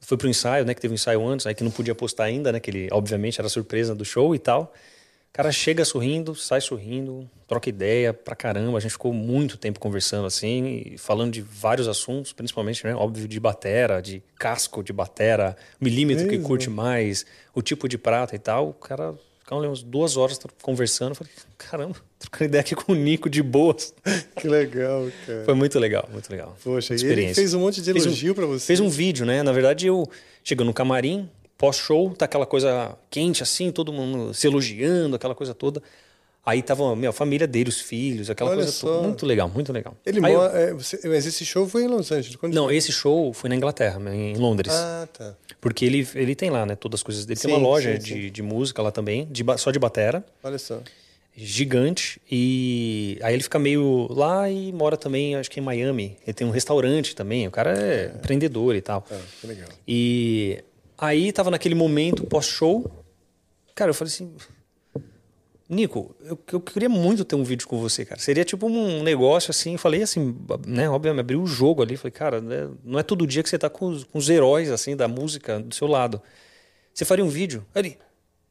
Foi 0.00 0.18
pro 0.18 0.28
ensaio, 0.28 0.64
né? 0.64 0.74
Que 0.74 0.80
teve 0.80 0.92
um 0.92 0.96
ensaio 0.96 1.24
antes, 1.26 1.46
aí 1.46 1.54
que 1.54 1.62
não 1.62 1.70
podia 1.70 1.94
postar 1.94 2.24
ainda, 2.24 2.50
né? 2.50 2.58
Que 2.58 2.70
ele, 2.70 2.88
obviamente, 2.90 3.40
era 3.40 3.48
surpresa 3.48 3.94
do 3.94 4.04
show 4.04 4.34
e 4.34 4.38
tal. 4.38 4.72
O 5.28 5.32
cara 5.32 5.50
chega 5.50 5.82
sorrindo, 5.84 6.34
sai 6.34 6.60
sorrindo, 6.60 7.30
troca 7.48 7.68
ideia 7.68 8.12
pra 8.12 8.34
caramba. 8.36 8.76
A 8.76 8.80
gente 8.80 8.90
ficou 8.90 9.14
muito 9.14 9.56
tempo 9.56 9.78
conversando 9.80 10.26
assim, 10.26 10.94
falando 10.98 11.32
de 11.32 11.40
vários 11.40 11.88
assuntos, 11.88 12.32
principalmente, 12.34 12.84
né? 12.84 12.94
Óbvio, 12.94 13.26
de 13.26 13.40
batera, 13.40 14.02
de 14.02 14.22
casco 14.38 14.82
de 14.82 14.92
batera, 14.92 15.56
milímetro 15.80 16.28
que 16.28 16.38
curte 16.38 16.68
mais, 16.68 17.24
o 17.54 17.62
tipo 17.62 17.88
de 17.88 17.96
prata 17.96 18.34
e 18.36 18.38
tal. 18.38 18.70
O 18.70 18.74
cara 18.74 19.14
ficava 19.42 19.60
umas 19.66 19.82
duas 19.82 20.16
horas 20.16 20.38
conversando. 20.62 21.14
Falei, 21.14 21.32
caramba, 21.58 21.96
trocando 22.18 22.44
ideia 22.48 22.60
aqui 22.60 22.74
com 22.74 22.92
o 22.92 22.94
Nico 22.94 23.28
de 23.28 23.42
boas. 23.42 23.92
Que 24.36 24.48
legal, 24.48 25.06
cara. 25.26 25.44
Foi 25.44 25.54
muito 25.54 25.78
legal, 25.78 26.08
muito 26.12 26.28
legal. 26.30 26.56
Poxa, 26.64 26.92
e 26.92 26.96
ele 26.96 27.02
Experiência. 27.04 27.34
fez 27.36 27.54
um 27.54 27.60
monte 27.60 27.80
de 27.80 27.92
Fez 27.92 28.04
um- 28.04 28.08
elogio 28.08 28.34
pra 28.34 28.46
você. 28.46 28.66
Fez 28.66 28.80
um 28.80 28.88
vídeo, 28.88 29.24
né? 29.24 29.42
Na 29.42 29.52
verdade, 29.52 29.86
eu 29.86 30.08
chego 30.42 30.64
no 30.64 30.72
camarim, 30.74 31.28
pós-show, 31.56 32.10
tá 32.14 32.24
aquela 32.24 32.44
coisa 32.46 32.96
quente 33.08 33.42
assim, 33.42 33.70
todo 33.70 33.92
mundo 33.92 34.34
se 34.34 34.46
elogiando, 34.48 35.14
aquela 35.14 35.34
coisa 35.34 35.54
toda. 35.54 35.80
Aí 36.44 36.60
tava 36.60 36.92
a 36.92 36.96
minha 36.96 37.12
família 37.12 37.46
dele, 37.46 37.68
os 37.68 37.80
filhos, 37.80 38.28
aquela 38.28 38.50
Olha 38.50 38.56
coisa 38.58 38.72
só. 38.72 38.86
toda. 38.88 39.06
Muito 39.08 39.24
legal, 39.24 39.48
muito 39.48 39.72
legal. 39.72 39.96
Ele 40.04 40.18
Aí 40.26 40.32
eu- 40.32 40.40
mora. 40.40 40.58
é, 40.58 40.72
você- 40.74 41.00
mas 41.08 41.24
esse 41.24 41.44
show 41.44 41.68
foi 41.68 41.84
em 41.84 41.86
Los 41.86 42.10
Angeles. 42.10 42.36
Não, 42.52 42.68
esse 42.68 42.90
show 42.90 43.32
foi 43.32 43.48
na 43.48 43.54
Inglaterra, 43.54 44.00
em 44.12 44.34
Londres. 44.36 44.72
Ah, 44.74 45.06
tá. 45.12 45.36
Porque 45.60 45.84
ele, 45.84 46.06
ele 46.16 46.34
tem 46.34 46.50
lá, 46.50 46.66
né, 46.66 46.74
todas 46.74 46.98
as 46.98 47.02
coisas 47.04 47.24
dele. 47.24 47.38
tem 47.38 47.50
Sim, 47.52 47.56
uma 47.56 47.62
loja 47.68 47.92
sim, 47.92 47.98
de, 47.98 48.12
sim. 48.26 48.30
de 48.32 48.42
música 48.42 48.82
lá 48.82 48.90
também, 48.90 49.28
de, 49.30 49.44
só 49.56 49.70
de 49.70 49.78
batera. 49.78 50.24
Olha 50.42 50.58
só. 50.58 50.80
gigante 51.34 52.20
e 52.30 53.18
aí 53.22 53.32
ele 53.34 53.42
fica 53.42 53.58
meio 53.58 54.06
lá 54.10 54.50
e 54.50 54.70
mora 54.72 54.98
também 54.98 55.34
acho 55.34 55.50
que 55.50 55.60
em 55.60 55.62
Miami 55.62 56.18
ele 56.26 56.34
tem 56.34 56.46
um 56.46 56.50
restaurante 56.50 57.16
também 57.16 57.48
o 57.48 57.50
cara 57.50 57.72
é, 57.78 58.12
empreendedor 58.14 58.76
e 58.76 58.82
tal 58.82 59.02
Ah, 59.10 59.18
que 59.40 59.46
legal. 59.46 59.66
e 59.88 60.62
aí 60.98 61.32
tava 61.32 61.50
naquele 61.50 61.74
momento 61.74 62.24
pós-show 62.26 62.84
cara 63.74 63.88
eu 63.90 63.94
falei 63.94 64.12
assim 64.12 64.30
Nico 65.72 66.14
eu, 66.24 66.38
eu 66.52 66.60
queria 66.60 66.88
muito 66.88 67.24
ter 67.24 67.34
um 67.34 67.42
vídeo 67.42 67.66
com 67.66 67.78
você 67.78 68.04
cara 68.04 68.20
seria 68.20 68.44
tipo 68.44 68.66
um 68.66 69.02
negócio 69.02 69.50
assim 69.50 69.76
falei 69.76 70.02
assim 70.02 70.36
né 70.66 70.88
obviamente 70.88 71.20
abri 71.20 71.36
o 71.36 71.46
jogo 71.46 71.82
ali 71.82 71.96
falei 71.96 72.12
cara 72.12 72.40
né, 72.40 72.68
não 72.84 72.98
é 72.98 73.02
todo 73.02 73.26
dia 73.26 73.42
que 73.42 73.48
você 73.48 73.58
tá 73.58 73.70
com 73.70 73.86
os, 73.86 74.04
com 74.04 74.18
os 74.18 74.28
heróis 74.28 74.70
assim 74.70 74.94
da 74.94 75.08
música 75.08 75.58
do 75.58 75.74
seu 75.74 75.86
lado 75.86 76.20
você 76.92 77.04
faria 77.04 77.24
um 77.24 77.28
vídeo 77.28 77.64
ele 77.74 77.98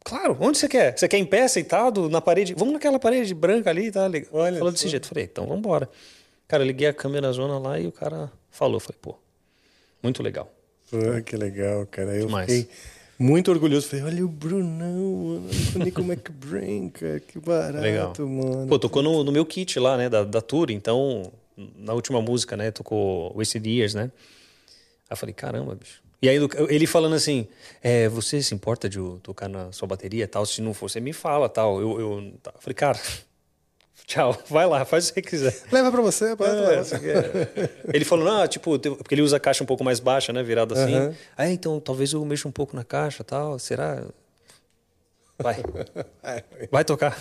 Claro, 0.04 0.36
onde 0.40 0.58
você 0.58 0.68
quer? 0.68 0.98
Você 0.98 1.08
quer 1.08 1.18
em 1.18 1.26
pé, 1.26 1.48
sentado, 1.48 2.10
na 2.10 2.20
parede? 2.20 2.56
Vamos 2.56 2.74
naquela 2.74 2.98
parede 2.98 3.34
branca 3.34 3.70
ali, 3.70 3.92
tá? 3.92 4.08
legal. 4.08 4.30
Olha 4.34 4.58
Falou 4.58 4.72
desse 4.72 4.88
jeito. 4.88 5.08
Falei, 5.08 5.26
então 5.26 5.46
vamos 5.46 5.60
embora. 5.60 5.88
Cara, 6.48 6.64
eu 6.64 6.68
liguei 6.68 6.88
a 6.88 6.94
câmera 6.94 7.28
na 7.28 7.34
zona 7.34 7.60
lá 7.60 7.80
e 7.80 7.86
o 7.86 7.92
cara 7.92 8.32
falou. 8.50 8.80
Falei, 8.80 8.98
pô, 9.00 9.16
muito 10.02 10.24
legal. 10.24 10.52
Pô, 10.90 10.98
que 11.24 11.38
legal, 11.38 11.86
cara. 11.86 12.16
Eu 12.16 12.26
Demais. 12.26 12.52
fiquei 12.52 12.70
muito 13.22 13.52
orgulhoso. 13.52 13.88
Falei, 13.88 14.06
olha 14.06 14.26
o 14.26 14.28
Brunão, 14.28 15.44
Nico 15.76 16.02
McBrain, 16.04 16.90
cara. 16.90 17.20
Que 17.20 17.40
barato, 17.40 17.82
Legal. 17.82 18.14
mano. 18.20 18.68
Pô, 18.68 18.80
tocou 18.80 19.04
no, 19.04 19.24
no 19.24 19.32
meu 19.32 19.46
kit 19.46 19.80
lá, 19.80 19.96
né, 19.96 20.10
da, 20.10 20.24
da 20.24 20.42
tour. 20.42 20.72
Então, 20.72 21.32
na 21.78 21.94
última 21.94 22.22
música, 22.22 22.58
né, 22.58 22.72
tocou 22.72 23.34
Wasted 23.36 23.68
Years, 23.68 23.94
né? 23.94 24.04
Aí 24.04 25.12
eu 25.12 25.18
falei, 25.18 25.34
caramba, 25.34 25.76
bicho. 25.76 26.02
E 26.22 26.30
aí 26.30 26.38
ele 26.70 26.86
falando 26.86 27.16
assim, 27.16 27.48
é, 27.82 28.08
você 28.08 28.42
se 28.44 28.54
importa 28.54 28.88
de 28.88 29.00
eu 29.00 29.20
tocar 29.24 29.50
na 29.50 29.72
sua 29.72 29.88
bateria 29.88 30.24
e 30.24 30.28
tal? 30.28 30.46
Se 30.46 30.62
não 30.62 30.72
for, 30.72 30.88
você 30.88 31.00
me 31.00 31.14
fala 31.14 31.50
tal. 31.50 31.82
Eu, 31.82 32.00
eu, 32.00 32.34
tá. 32.44 32.52
Eu 32.54 32.62
falei, 32.62 32.76
cara, 32.76 33.00
tchau, 34.12 34.38
vai 34.50 34.68
lá, 34.68 34.84
faz 34.84 35.10
o 35.10 35.14
que 35.14 35.22
você 35.22 35.30
quiser. 35.30 35.62
Leva 35.72 35.92
pra 35.92 36.02
você, 36.02 36.36
pode 36.36 36.52
É, 36.52 36.54
levar. 36.68 36.84
você 36.84 37.00
quer. 37.00 37.74
Ele 37.94 38.04
falou, 38.06 38.26
não, 38.26 38.48
tipo, 38.48 38.78
porque 38.80 39.16
ele 39.16 39.22
usa 39.22 39.38
a 39.38 39.40
caixa 39.40 39.64
um 39.64 39.68
pouco 39.68 39.84
mais 39.84 40.00
baixa, 40.00 40.34
né? 40.34 40.44
Virada 40.44 40.74
assim. 40.74 40.94
Aham. 40.96 41.14
Ah, 41.38 41.50
então 41.50 41.80
talvez 41.80 42.12
eu 42.14 42.24
mexa 42.26 42.48
um 42.48 42.52
pouco 42.52 42.76
na 42.76 42.84
caixa 42.84 43.24
tal. 43.24 43.58
Será? 43.58 44.04
Vai. 45.40 45.58
Vai 46.70 46.86
tocar. 46.86 47.18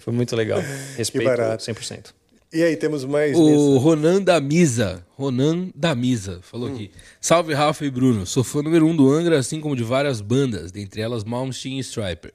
Foi 0.00 0.12
muito 0.12 0.34
legal. 0.34 0.60
Respeito 0.96 1.26
barato. 1.26 1.62
100%. 1.64 2.06
E 2.52 2.62
aí, 2.64 2.74
temos 2.76 3.04
mais. 3.04 3.36
O 3.36 3.76
Ronan 3.78 4.20
da 4.22 4.40
Misa. 4.40 5.04
Ronan 5.16 5.68
da 5.74 5.94
Misa 5.94 6.40
falou 6.42 6.68
aqui. 6.68 6.90
Salve 7.20 7.52
Rafa 7.54 7.84
e 7.84 7.90
Bruno. 7.90 8.26
Sou 8.26 8.42
fã 8.42 8.60
número 8.62 8.86
um 8.86 8.96
do 8.96 9.08
Angra, 9.10 9.38
assim 9.38 9.60
como 9.60 9.76
de 9.76 9.84
várias 9.84 10.20
bandas, 10.20 10.72
dentre 10.72 11.00
elas 11.00 11.22
Malmsteen 11.22 11.76
e 11.78 11.80
Striper. 11.80 12.32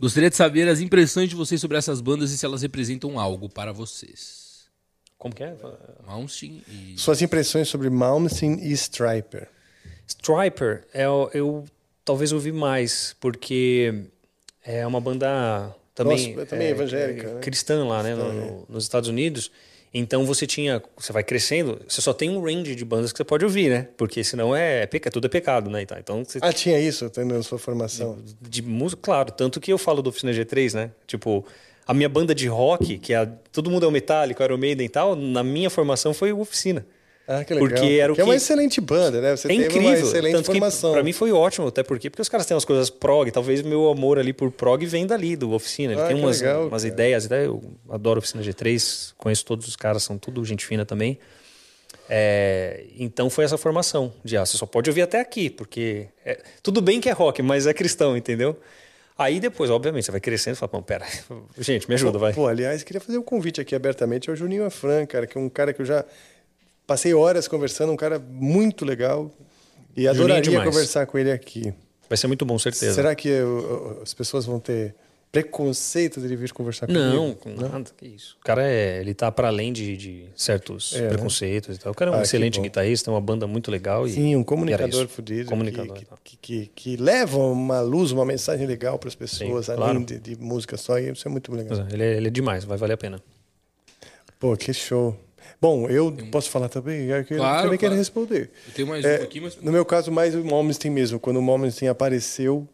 Gostaria 0.00 0.30
de 0.30 0.36
saber 0.36 0.68
as 0.68 0.80
impressões 0.80 1.28
de 1.28 1.34
vocês 1.34 1.60
sobre 1.60 1.76
essas 1.76 2.00
bandas 2.00 2.30
e 2.30 2.38
se 2.38 2.44
elas 2.46 2.62
representam 2.62 3.18
algo 3.18 3.48
para 3.48 3.72
vocês. 3.72 4.66
Como 5.18 5.34
que 5.34 5.42
é? 5.42 5.56
Malmsteen 6.06 6.62
e. 6.68 6.94
Suas 6.96 7.20
impressões 7.20 7.68
sobre 7.68 7.90
Malmsteen 7.90 8.60
e 8.62 8.72
Striper. 8.72 9.48
Striper, 10.06 10.86
é, 10.94 11.08
o- 11.08 11.28
eu 11.34 11.64
talvez 12.04 12.30
ouvi 12.32 12.52
mais, 12.52 13.16
porque 13.18 14.04
é 14.64 14.86
uma 14.86 15.00
banda 15.00 15.74
também, 15.94 16.34
Nossa, 16.34 16.46
também 16.46 16.68
evangélica, 16.68 17.34
né? 17.34 17.40
cristã 17.40 17.84
lá, 17.84 18.02
né, 18.02 18.14
no- 18.14 18.32
no- 18.32 18.66
nos 18.68 18.84
Estados 18.84 19.08
Unidos. 19.08 19.50
Então 19.92 20.26
você 20.26 20.46
tinha, 20.46 20.82
você 20.96 21.12
vai 21.12 21.22
crescendo, 21.24 21.80
você 21.88 22.00
só 22.00 22.12
tem 22.12 22.28
um 22.30 22.42
range 22.42 22.74
de 22.74 22.84
bandas 22.84 23.10
que 23.10 23.16
você 23.16 23.24
pode 23.24 23.44
ouvir, 23.44 23.70
né? 23.70 23.88
Porque 23.96 24.22
senão 24.22 24.54
é, 24.54 24.82
é 24.82 24.86
peca, 24.86 25.10
tudo 25.10 25.26
é 25.26 25.28
pecado, 25.30 25.70
né? 25.70 25.82
Então 25.82 26.24
você 26.24 26.38
Ah, 26.42 26.52
tinha 26.52 26.78
isso 26.78 27.08
tendo 27.08 27.34
na 27.34 27.42
sua 27.42 27.58
formação. 27.58 28.18
de 28.40 28.62
música, 28.62 29.00
claro. 29.02 29.32
Tanto 29.32 29.58
que 29.60 29.72
eu 29.72 29.78
falo 29.78 30.02
do 30.02 30.10
Oficina 30.10 30.32
G3, 30.32 30.74
né? 30.74 30.90
Tipo, 31.06 31.44
a 31.86 31.94
minha 31.94 32.08
banda 32.08 32.34
de 32.34 32.46
rock, 32.48 32.98
que 32.98 33.14
é 33.14 33.16
a- 33.16 33.26
todo 33.50 33.70
mundo 33.70 33.84
é 33.86 33.88
o 33.88 33.90
Metallica, 33.90 34.44
Iron 34.44 34.58
Maiden 34.58 34.84
e 34.86 34.90
tal, 34.90 35.16
na 35.16 35.42
minha 35.42 35.70
formação 35.70 36.12
foi 36.12 36.32
o 36.32 36.40
Oficina. 36.40 36.84
Ah, 37.30 37.44
que 37.44 37.52
legal. 37.52 37.68
Porque 37.68 37.86
era 38.00 38.10
o 38.10 38.14
que 38.14 38.22
é 38.22 38.24
uma 38.24 38.32
que- 38.32 38.36
excelente 38.38 38.80
banda, 38.80 39.20
né? 39.20 39.36
Você 39.36 39.48
é 39.48 39.52
incrível. 39.54 39.82
uma 39.82 39.92
excelente 39.98 40.32
Tanto 40.32 40.46
formação. 40.46 40.90
que 40.90 40.94
pra 40.94 41.04
mim 41.04 41.12
foi 41.12 41.30
ótimo, 41.30 41.68
até 41.68 41.82
porque, 41.82 42.08
porque 42.08 42.22
os 42.22 42.28
caras 42.28 42.46
têm 42.46 42.54
umas 42.54 42.64
coisas 42.64 42.88
prog. 42.88 43.30
Talvez 43.30 43.60
meu 43.60 43.88
amor 43.90 44.18
ali 44.18 44.32
por 44.32 44.50
prog 44.50 44.82
vem 44.86 45.06
dali, 45.06 45.36
do 45.36 45.52
Oficina. 45.52 45.92
Ele 45.92 46.00
Ah, 46.00 46.06
tem 46.06 46.16
que 46.16 46.22
umas, 46.22 46.40
legal, 46.40 46.68
umas 46.68 46.82
cara. 46.82 46.94
ideias. 46.94 47.30
Eu 47.30 47.62
adoro 47.90 48.18
Oficina 48.18 48.42
G3, 48.42 49.12
conheço 49.18 49.44
todos 49.44 49.68
os 49.68 49.76
caras, 49.76 50.02
são 50.02 50.16
tudo 50.16 50.42
gente 50.44 50.64
fina 50.64 50.86
também. 50.86 51.18
É, 52.10 52.84
então 52.98 53.28
foi 53.28 53.44
essa 53.44 53.58
formação 53.58 54.12
de 54.24 54.36
ah, 54.36 54.46
você 54.46 54.56
só 54.56 54.64
pode 54.64 54.88
ouvir 54.88 55.02
até 55.02 55.20
aqui, 55.20 55.50
porque 55.50 56.06
é- 56.24 56.40
tudo 56.62 56.80
bem 56.80 57.00
que 57.00 57.08
é 57.08 57.12
rock, 57.12 57.42
mas 57.42 57.66
é 57.66 57.74
cristão, 57.74 58.16
entendeu? 58.16 58.56
Aí 59.18 59.40
depois, 59.40 59.68
obviamente, 59.68 60.04
você 60.06 60.12
vai 60.12 60.20
crescendo 60.20 60.54
e 60.54 60.56
fala, 60.58 60.70
pô, 60.70 60.80
pera, 60.80 61.04
gente, 61.58 61.88
me 61.88 61.94
ajuda, 61.94 62.18
vai. 62.18 62.32
Pô, 62.32 62.46
aliás, 62.46 62.82
queria 62.82 63.00
fazer 63.00 63.18
um 63.18 63.22
convite 63.22 63.60
aqui 63.60 63.74
abertamente 63.74 64.30
ao 64.30 64.36
Juninho 64.36 64.64
Afran, 64.64 65.04
cara, 65.04 65.26
que 65.26 65.36
é 65.36 65.40
um 65.40 65.48
cara 65.50 65.72
que 65.74 65.82
eu 65.82 65.86
já 65.86 66.04
passei 66.88 67.14
horas 67.14 67.46
conversando, 67.46 67.92
um 67.92 67.96
cara 67.96 68.18
muito 68.18 68.84
legal. 68.84 69.30
E 69.96 70.02
Juninho 70.02 70.06
é 70.06 70.10
adoraria 70.10 70.42
demais. 70.42 70.68
conversar 70.68 71.06
com 71.06 71.16
ele 71.18 71.30
aqui. 71.30 71.72
Vai 72.08 72.16
ser 72.16 72.26
muito 72.26 72.44
bom, 72.44 72.58
certeza. 72.58 72.94
Será 72.94 73.14
que 73.14 73.28
eu- 73.28 74.00
as 74.02 74.12
pessoas 74.14 74.44
vão 74.46 74.58
ter 74.58 74.94
preconceito 75.30 76.20
de 76.20 76.26
ele 76.26 76.36
vir 76.36 76.52
conversar 76.54 76.88
Não, 76.88 77.34
comigo? 77.34 77.60
com 77.60 77.68
nada, 77.68 77.90
que 77.94 78.06
isso. 78.06 78.36
O 78.40 78.44
cara 78.44 78.66
é, 78.66 78.98
ele 79.00 79.12
tá 79.12 79.30
para 79.30 79.48
além 79.48 79.72
de, 79.74 79.94
de 79.94 80.24
certos 80.34 80.94
É, 80.94 81.02
né? 81.02 81.08
preconceitos 81.08 81.76
e 81.76 81.78
tal. 81.78 81.92
O 81.92 81.94
cara 81.94 82.10
é 82.10 82.14
um 82.14 82.18
Ah, 82.18 82.22
excelente 82.22 82.58
guitarrista, 82.60 83.04
tem 83.06 83.14
uma 83.14 83.20
banda 83.20 83.46
muito 83.46 83.70
legal 83.70 84.06
e 84.06 84.10
Sim, 84.12 84.34
um 84.36 84.38
era 84.38 84.44
comunicador 84.46 85.04
isso. 85.04 85.08
fudido. 85.08 85.50
Comunicador. 85.50 85.94
que, 85.98 86.04
tal. 86.06 86.18
que, 86.24 86.36
que, 86.38 86.66
que 86.74 86.96
leva 86.96 87.36
uma 87.36 87.80
luz, 87.82 88.10
uma 88.10 88.24
mensagem 88.24 88.66
legal 88.66 88.98
para 88.98 89.08
as 89.08 89.14
pessoas, 89.14 89.66
Sim, 89.66 89.72
além 89.72 89.84
claro. 89.84 90.04
de, 90.06 90.18
de 90.18 90.36
música 90.40 90.78
só, 90.78 90.98
e 90.98 91.10
isso 91.10 91.28
é 91.28 91.30
muito 91.30 91.52
legal. 91.54 91.86
Ele 91.92 92.02
é, 92.02 92.16
ele 92.16 92.28
é 92.28 92.30
demais, 92.30 92.64
vai 92.64 92.78
valer 92.78 92.94
a 92.94 92.98
pena. 92.98 93.22
Pô, 94.40 94.56
que 94.56 94.72
show. 94.72 95.14
Bom, 95.60 95.88
eu 95.88 96.12
posso 96.30 96.50
falar 96.50 96.68
também? 96.68 97.06
Eu 97.06 97.24
Claro, 97.24 97.62
também 97.64 97.78
quero 97.78 97.90
claro. 97.90 97.94
responder. 97.96 98.50
Eu 98.68 98.74
tenho 98.74 98.88
mais 98.88 99.04
É, 99.04 99.20
um 99.20 99.22
aqui, 99.24 99.40
mas. 99.40 99.56
No 99.56 99.72
meu 99.72 99.84
caso, 99.84 100.10
mais 100.12 100.34
o 100.34 100.44
Malmsteen 100.44 100.92
mesmo. 100.92 101.18
Quando 101.18 101.38
o 101.38 101.42
Malmsteen 101.42 101.88
apareceu, 101.88 102.68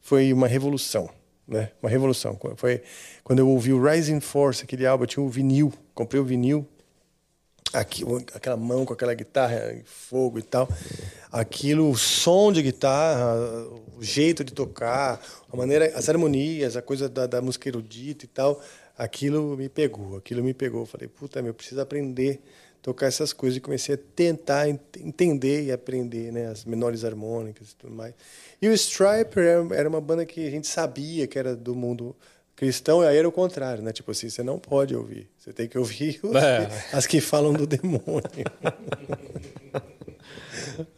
foi 0.00 0.32
uma 0.32 0.46
revolução. 0.46 1.08
Né? 1.46 1.70
Uma 1.82 1.90
revolução. 1.90 2.38
Foi 2.56 2.82
quando 3.22 3.38
eu 3.40 3.48
ouvi 3.48 3.72
o 3.72 3.82
Rising 3.82 4.20
Force, 4.20 4.64
aquele 4.64 4.86
álbum, 4.86 5.04
eu 5.04 5.08
tinha 5.08 5.22
o 5.22 5.28
vinil. 5.28 5.72
Comprei 5.94 6.20
o 6.20 6.24
vinil. 6.24 6.66
Aqui, 7.72 8.04
aquela 8.32 8.56
mão 8.56 8.84
com 8.84 8.92
aquela 8.92 9.12
guitarra 9.14 9.74
fogo 9.84 10.38
e 10.38 10.42
tal. 10.42 10.68
Aquilo, 11.32 11.90
o 11.90 11.96
som 11.96 12.52
de 12.52 12.62
guitarra, 12.62 13.34
o 13.98 14.02
jeito 14.02 14.44
de 14.44 14.52
tocar, 14.52 15.20
a 15.52 15.56
maneira, 15.56 15.90
as 15.96 16.08
harmonias, 16.08 16.76
a 16.76 16.82
coisa 16.82 17.08
da, 17.08 17.26
da 17.26 17.42
música 17.42 17.68
erudita 17.68 18.24
e 18.24 18.28
tal, 18.28 18.62
aquilo 18.96 19.56
me 19.56 19.68
pegou, 19.68 20.16
aquilo 20.16 20.42
me 20.42 20.54
pegou. 20.54 20.82
Eu 20.82 20.86
Falei, 20.86 21.08
puta, 21.08 21.40
meu, 21.42 21.50
eu 21.50 21.54
preciso 21.54 21.80
aprender 21.80 22.40
a 22.78 22.82
tocar 22.82 23.06
essas 23.06 23.32
coisas 23.32 23.56
e 23.56 23.60
comecei 23.60 23.94
a 23.94 23.98
tentar 24.14 24.68
ent- 24.68 24.96
entender 25.00 25.64
e 25.64 25.72
aprender, 25.72 26.32
né, 26.32 26.46
as 26.48 26.64
menores 26.64 27.04
harmônicas 27.04 27.70
e 27.72 27.76
tudo 27.76 27.94
mais. 27.94 28.14
E 28.60 28.68
o 28.68 28.72
Striper 28.72 29.66
era- 29.72 29.88
uma 29.88 30.00
banda 30.00 30.24
que 30.26 30.46
a 30.46 30.50
gente 30.50 30.66
sabia 30.66 31.26
que 31.26 31.38
era 31.38 31.56
do 31.56 31.74
mundo 31.74 32.14
cristão, 32.56 33.02
e 33.02 33.06
aí 33.08 33.16
era 33.16 33.28
o 33.28 33.32
contrário, 33.32 33.82
né? 33.82 33.92
Tipo 33.92 34.12
assim, 34.12 34.30
você 34.30 34.40
não 34.42 34.60
pode 34.60 34.94
ouvir, 34.94 35.28
você 35.36 35.52
tem 35.52 35.66
que 35.66 35.76
ouvir 35.76 36.20
os 36.22 36.36
É. 36.36 36.68
as 36.92 37.04
que 37.06 37.20
falam 37.20 37.52
do 37.52 37.66
demônio. 37.66 38.02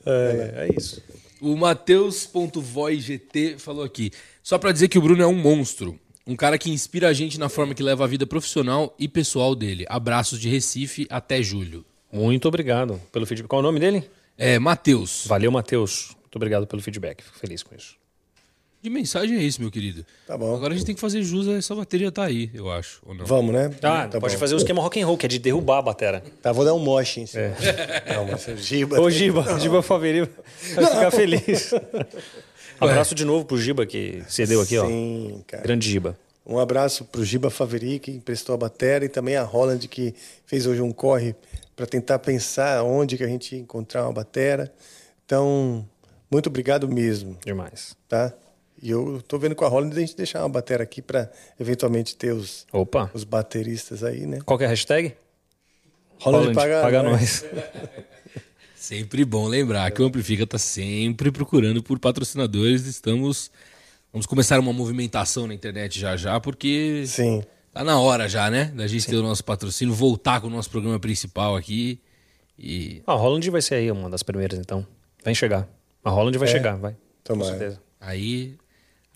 É, 0.04 0.68
é 0.68 0.76
isso. 0.76 1.02
O 1.40 1.56
Matheus.voigt 1.56 3.56
falou 3.58 3.84
aqui. 3.84 4.10
Só 4.42 4.58
pra 4.58 4.72
dizer 4.72 4.88
que 4.88 4.98
o 4.98 5.02
Bruno 5.02 5.22
é 5.22 5.26
um 5.26 5.34
monstro. 5.34 5.98
Um 6.26 6.34
cara 6.34 6.58
que 6.58 6.70
inspira 6.70 7.08
a 7.08 7.12
gente 7.12 7.38
na 7.38 7.48
forma 7.48 7.74
que 7.74 7.82
leva 7.82 8.04
a 8.04 8.06
vida 8.06 8.26
profissional 8.26 8.94
e 8.98 9.06
pessoal 9.06 9.54
dele. 9.54 9.84
Abraços 9.88 10.40
de 10.40 10.48
Recife 10.48 11.06
até 11.08 11.40
julho. 11.42 11.84
Muito 12.12 12.48
obrigado 12.48 13.00
pelo 13.12 13.24
feedback. 13.26 13.48
Qual 13.48 13.60
é 13.60 13.62
o 13.62 13.66
nome 13.66 13.78
dele? 13.78 14.08
É, 14.36 14.58
Matheus. 14.58 15.24
Valeu, 15.26 15.50
Matheus. 15.52 16.08
Muito 16.22 16.36
obrigado 16.36 16.66
pelo 16.66 16.82
feedback. 16.82 17.22
Fico 17.22 17.38
feliz 17.38 17.62
com 17.62 17.74
isso. 17.76 17.94
Que 18.82 18.90
mensagem 18.90 19.36
é 19.38 19.42
isso, 19.42 19.60
meu 19.60 19.70
querido? 19.70 20.04
Tá 20.26 20.36
bom. 20.36 20.54
Agora 20.54 20.72
a 20.72 20.76
gente 20.76 20.86
tem 20.86 20.94
que 20.94 21.00
fazer 21.00 21.22
jus 21.22 21.48
a 21.48 21.54
essa 21.54 21.74
bateria 21.74 22.12
tá 22.12 22.24
aí, 22.24 22.50
eu 22.54 22.70
acho. 22.70 23.00
Ou 23.06 23.14
não? 23.14 23.24
Vamos, 23.24 23.52
né? 23.52 23.70
Ah, 23.82 24.06
Tá 24.06 24.20
pode 24.20 24.34
bom. 24.34 24.40
fazer 24.40 24.54
o 24.54 24.58
esquema 24.58 24.80
rock 24.82 25.00
and 25.00 25.06
roll, 25.06 25.16
que 25.16 25.26
é 25.26 25.28
de 25.28 25.38
derrubar 25.38 25.78
a 25.78 25.82
batera. 25.82 26.22
Tá, 26.42 26.52
vou 26.52 26.64
dar 26.64 26.74
um 26.74 26.78
moche 26.78 27.20
em 27.20 27.26
cima. 27.26 27.54
Não, 28.14 28.26
mas 28.26 28.46
o 28.46 28.56
Giba. 28.56 29.00
Ô, 29.00 29.10
Giba, 29.10 29.58
Giba 29.58 29.82
Faveri 29.82 30.28
vai 30.74 30.86
ficar 30.86 31.10
feliz. 31.10 31.72
Abraço 32.80 33.14
de 33.14 33.24
novo 33.24 33.44
pro 33.44 33.58
Giba, 33.58 33.86
que 33.86 34.22
cedeu 34.28 34.60
aqui, 34.60 34.78
ó. 34.78 34.86
Sim, 34.86 35.42
cara. 35.46 35.62
Grande 35.62 35.88
Giba. 35.88 36.18
Um 36.44 36.58
abraço 36.58 37.04
pro 37.04 37.24
Giba 37.24 37.50
Faveri, 37.50 37.98
que 37.98 38.12
emprestou 38.12 38.54
a 38.54 38.58
bateria, 38.58 39.06
e 39.06 39.08
também 39.08 39.34
a 39.36 39.42
Holland, 39.42 39.88
que 39.88 40.14
fez 40.46 40.66
hoje 40.66 40.80
um 40.80 40.92
corre 40.92 41.34
para 41.74 41.86
tentar 41.86 42.20
pensar 42.20 42.84
onde 42.84 43.16
que 43.16 43.24
a 43.24 43.28
gente 43.28 43.54
ia 43.54 43.60
encontrar 43.60 44.04
uma 44.04 44.12
batera. 44.12 44.72
Então, 45.24 45.84
muito 46.30 46.48
obrigado 46.48 46.88
mesmo. 46.88 47.36
Demais. 47.44 47.96
Tá? 48.08 48.32
E 48.80 48.90
eu 48.90 49.20
tô 49.26 49.38
vendo 49.38 49.56
com 49.56 49.64
a 49.64 49.68
Holland 49.68 49.96
a 49.96 50.00
gente 50.00 50.16
deixar 50.16 50.40
uma 50.40 50.48
bateria 50.48 50.84
aqui 50.84 51.02
para 51.02 51.30
eventualmente 51.58 52.14
ter 52.14 52.32
os, 52.32 52.66
Opa. 52.72 53.10
os 53.12 53.24
bateristas 53.24 54.04
aí, 54.04 54.24
né? 54.24 54.38
Qual 54.44 54.56
que 54.56 54.64
é 54.64 54.66
a 54.68 54.70
hashtag? 54.70 55.16
Holland, 56.20 56.54
paga, 56.54 56.80
paga 56.82 57.02
nós. 57.02 57.42
nós. 57.42 57.44
Sempre 58.86 59.24
bom 59.24 59.48
lembrar 59.48 59.90
que 59.90 60.00
o 60.00 60.04
Amplifica 60.04 60.44
está 60.44 60.58
sempre 60.58 61.32
procurando 61.32 61.82
por 61.82 61.98
patrocinadores. 61.98 62.86
Estamos. 62.86 63.50
Vamos 64.12 64.26
começar 64.26 64.60
uma 64.60 64.72
movimentação 64.72 65.48
na 65.48 65.54
internet 65.54 65.98
já 65.98 66.16
já, 66.16 66.38
porque 66.38 67.02
Sim. 67.04 67.42
tá 67.72 67.82
na 67.82 67.98
hora 67.98 68.28
já, 68.28 68.48
né? 68.48 68.66
Da 68.66 68.86
gente 68.86 69.04
ter 69.08 69.16
o 69.16 69.22
nosso 69.24 69.42
patrocínio, 69.44 69.92
voltar 69.92 70.40
com 70.40 70.46
o 70.46 70.50
nosso 70.50 70.70
programa 70.70 71.00
principal 71.00 71.56
aqui. 71.56 71.98
E 72.56 73.02
A 73.08 73.14
Holland 73.14 73.50
vai 73.50 73.60
ser 73.60 73.74
aí 73.74 73.90
uma 73.90 74.08
das 74.08 74.22
primeiras, 74.22 74.56
então. 74.56 74.86
Vai 75.24 75.34
chegar. 75.34 75.68
A 76.04 76.10
Holland 76.10 76.38
vai 76.38 76.48
É. 76.48 76.52
chegar, 76.52 76.76
vai. 76.76 76.94
Tomara. 77.24 77.50
Com 77.54 77.58
certeza. 77.58 77.82
aí, 78.00 78.54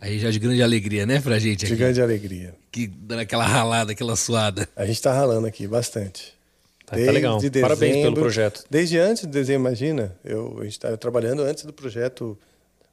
aí 0.01 0.19
já 0.19 0.33
de 0.33 0.41
grande 0.41 0.65
alegria, 0.65 1.07
né, 1.07 1.21
pra 1.21 1.39
gente 1.39 1.65
aqui. 1.65 1.75
De 1.75 1.79
grande 1.79 2.03
alegria. 2.03 2.57
Que 2.73 2.89
dando 2.89 3.21
aquela 3.21 3.47
ralada, 3.47 3.93
aquela 3.93 4.17
suada. 4.17 4.69
A 4.75 4.85
gente 4.85 5.01
tá 5.01 5.13
ralando 5.13 5.47
aqui 5.47 5.69
bastante. 5.69 6.35
Tá, 6.91 6.97
tá 6.97 7.13
legal. 7.13 7.39
Parabéns 7.61 7.97
pelo 8.03 8.15
projeto. 8.17 8.65
Desde 8.69 8.99
antes 8.99 9.25
do 9.25 9.31
desenho, 9.31 9.59
imagina. 9.61 10.17
Eu, 10.25 10.57
a 10.61 10.65
gente 10.65 10.73
estava 10.73 10.97
trabalhando 10.97 11.43
antes 11.43 11.65
do 11.65 11.73
projeto, 11.73 12.37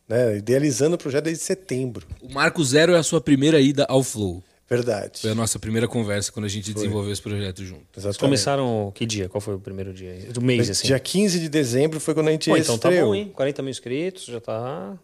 né, 0.07 0.37
idealizando 0.37 0.95
o 0.95 0.97
projeto 0.97 1.25
desde 1.25 1.43
setembro. 1.43 2.05
O 2.21 2.31
Marco 2.31 2.63
Zero 2.63 2.93
é 2.93 2.97
a 2.97 3.03
sua 3.03 3.19
primeira 3.19 3.59
ida 3.59 3.85
ao 3.89 4.03
Flow. 4.03 4.43
Verdade. 4.69 5.21
Foi 5.21 5.31
a 5.31 5.35
nossa 5.35 5.57
primeira 5.57 5.87
conversa 5.87 6.29
quando 6.31 6.45
a 6.45 6.49
gente 6.49 6.73
desenvolveu 6.73 7.11
esse 7.13 7.21
projeto 7.21 7.63
junto. 7.63 7.83
Vocês 7.93 8.03
Exatamente. 8.05 8.19
começaram 8.19 8.91
que 8.93 9.05
dia? 9.05 9.29
Qual 9.29 9.39
foi 9.39 9.55
o 9.55 9.59
primeiro 9.59 9.93
dia? 9.93 10.13
Do 10.33 10.41
mês, 10.41 10.69
assim. 10.69 10.87
Dia 10.87 10.99
15 10.99 11.39
de 11.39 11.47
dezembro 11.47 11.99
foi 12.01 12.13
quando 12.13 12.27
a 12.27 12.31
gente 12.31 12.49
Pô, 12.49 12.57
então 12.57 12.77
tá 12.77 12.91
bom, 12.91 13.15
hein? 13.15 13.31
40 13.33 13.61
mil 13.61 13.71
inscritos, 13.71 14.25
já 14.25 14.41
tá. 14.41 14.97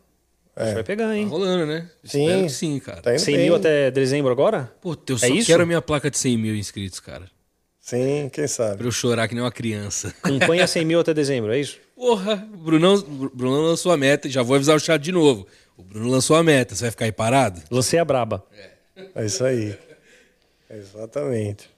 A 0.55 0.63
gente 0.65 0.71
É. 0.71 0.73
vai 0.75 0.83
pegar, 0.83 1.15
hein? 1.15 1.23
Tá 1.23 1.31
rolando, 1.31 1.65
né? 1.65 1.89
Sim. 2.03 2.25
Espero 2.25 2.43
que 2.43 2.49
sim, 2.51 2.79
cara. 2.79 3.01
Tá 3.01 3.11
indo 3.13 3.19
100 3.21 3.35
bem. 3.37 3.45
mil 3.45 3.55
até 3.55 3.89
dezembro 3.89 4.31
agora? 4.31 4.69
Pô, 4.81 4.97
eu 5.07 5.15
É 5.15 5.17
só 5.19 5.27
isso? 5.27 5.47
quero 5.47 5.63
a 5.63 5.65
minha 5.65 5.81
placa 5.81 6.11
de 6.11 6.17
100 6.17 6.37
mil 6.37 6.55
inscritos, 6.55 6.99
cara. 6.99 7.25
Sim, 7.85 8.29
quem 8.31 8.45
Pra 8.45 8.47
sabe. 8.47 8.85
eu 8.85 8.91
chorar 8.93 9.27
que 9.27 9.35
nem 9.35 9.43
uma 9.43 9.51
criança. 9.51 10.15
Campanha 10.23 10.65
100 10.65 10.85
mil 10.85 11.01
até 11.01 11.13
dezembro, 11.13 11.51
é 11.53 11.59
isso? 11.59 11.77
Porra, 11.93 12.47
o 12.53 12.57
Brunão, 12.57 12.93
o 12.95 13.29
Brunão 13.35 13.61
lançou 13.61 13.91
a 13.91 13.97
meta 13.97 14.29
e 14.29 14.31
já 14.31 14.41
vou 14.41 14.55
avisar 14.55 14.73
o 14.77 14.79
chat 14.79 15.01
de 15.01 15.11
novo. 15.11 15.45
O 15.75 15.83
Bruno 15.83 16.09
lançou 16.09 16.37
a 16.37 16.43
meta, 16.43 16.73
você 16.75 16.83
vai 16.83 16.91
ficar 16.91 17.05
aí 17.05 17.11
parado? 17.11 17.61
Lancei 17.69 17.99
a 17.99 18.05
braba. 18.05 18.41
É 19.13 19.25
isso 19.25 19.43
aí. 19.43 19.77
Exatamente. 20.69 21.69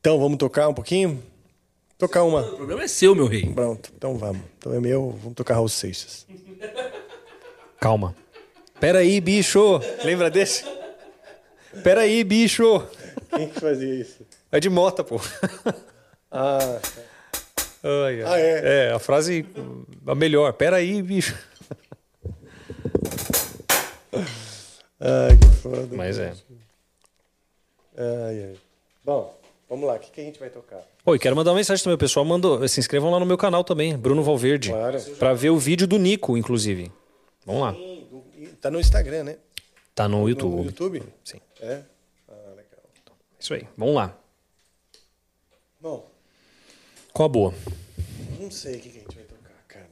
Então, 0.00 0.18
vamos 0.18 0.38
tocar 0.38 0.68
um 0.68 0.74
pouquinho? 0.74 1.22
Tocar 1.98 2.22
uma. 2.22 2.40
O 2.40 2.56
problema 2.56 2.82
é 2.84 2.88
seu, 2.88 3.14
meu 3.14 3.26
rei. 3.26 3.44
Pronto, 3.52 3.92
então 3.94 4.16
vamos. 4.16 4.40
Então 4.56 4.72
é 4.72 4.80
meu, 4.80 5.10
vamos 5.20 5.34
tocar 5.34 5.52
Raul 5.54 5.68
Seixas. 5.68 6.26
Calma. 7.78 8.16
Pera 8.80 9.00
aí, 9.00 9.20
bicho. 9.20 9.80
Lembra 10.02 10.30
desse? 10.30 10.64
Pera 11.84 12.00
aí, 12.02 12.24
bicho. 12.24 12.82
Quem 13.36 13.48
que 13.50 13.60
fazia 13.60 13.94
isso? 13.94 14.24
É 14.52 14.58
de 14.58 14.68
mota, 14.68 15.04
pô. 15.04 15.20
Ah, 16.32 16.78
tá. 16.80 17.02
ai, 17.82 18.22
ai. 18.22 18.24
ah 18.24 18.38
é? 18.38 18.86
É, 18.86 18.92
a 18.92 19.00
frase 19.00 19.44
a 20.06 20.14
melhor. 20.14 20.52
Pera 20.52 20.76
aí, 20.76 21.02
bicho. 21.02 21.36
Ai, 25.00 25.36
que 25.36 25.48
foda. 25.56 25.88
Mas 25.96 26.18
é. 26.18 26.32
Ai, 27.96 28.44
ai. 28.44 28.56
Bom, 29.04 29.36
vamos 29.68 29.88
lá. 29.88 29.94
O 29.94 29.98
que, 29.98 30.10
que 30.10 30.20
a 30.20 30.24
gente 30.24 30.38
vai 30.38 30.50
tocar? 30.50 30.82
Oi, 31.04 31.18
quero 31.18 31.34
mandar 31.34 31.50
uma 31.50 31.56
mensagem 31.56 31.82
também. 31.82 31.96
O 31.96 31.98
pessoal 31.98 32.24
mandou. 32.24 32.66
Se 32.68 32.78
inscrevam 32.78 33.10
lá 33.10 33.18
no 33.18 33.26
meu 33.26 33.38
canal 33.38 33.64
também, 33.64 33.96
Bruno 33.96 34.22
Valverde. 34.22 34.70
Claro. 34.70 35.00
Pra 35.18 35.32
ver 35.32 35.50
o 35.50 35.58
vídeo 35.58 35.88
do 35.88 35.98
Nico, 35.98 36.36
inclusive. 36.36 36.92
Vamos 37.46 37.62
lá. 37.62 37.74
Está 38.38 38.56
tá 38.62 38.70
no 38.70 38.78
Instagram, 38.78 39.24
né? 39.24 39.36
Tá 39.94 40.06
no 40.06 40.28
YouTube. 40.28 40.56
No 40.56 40.64
YouTube? 40.64 41.02
Sim. 41.24 41.40
É? 41.60 41.82
Ah, 42.28 42.50
legal. 42.50 42.84
Isso 43.38 43.54
aí. 43.54 43.66
Vamos 43.76 43.94
lá. 43.94 44.19
Qual 47.12 47.26
a 47.26 47.28
boa? 47.28 47.54
Não 48.38 48.50
sei 48.50 48.76
o 48.76 48.80
que 48.80 48.88
a 48.88 48.92
gente 48.92 49.14
vai 49.14 49.24
tocar, 49.24 49.64
cara. 49.66 49.90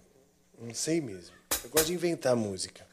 Não 0.60 0.72
sei 0.74 1.00
mesmo. 1.00 1.34
Eu 1.64 1.70
gosto 1.70 1.86
de 1.86 1.94
inventar 1.94 2.36
música. 2.36 2.86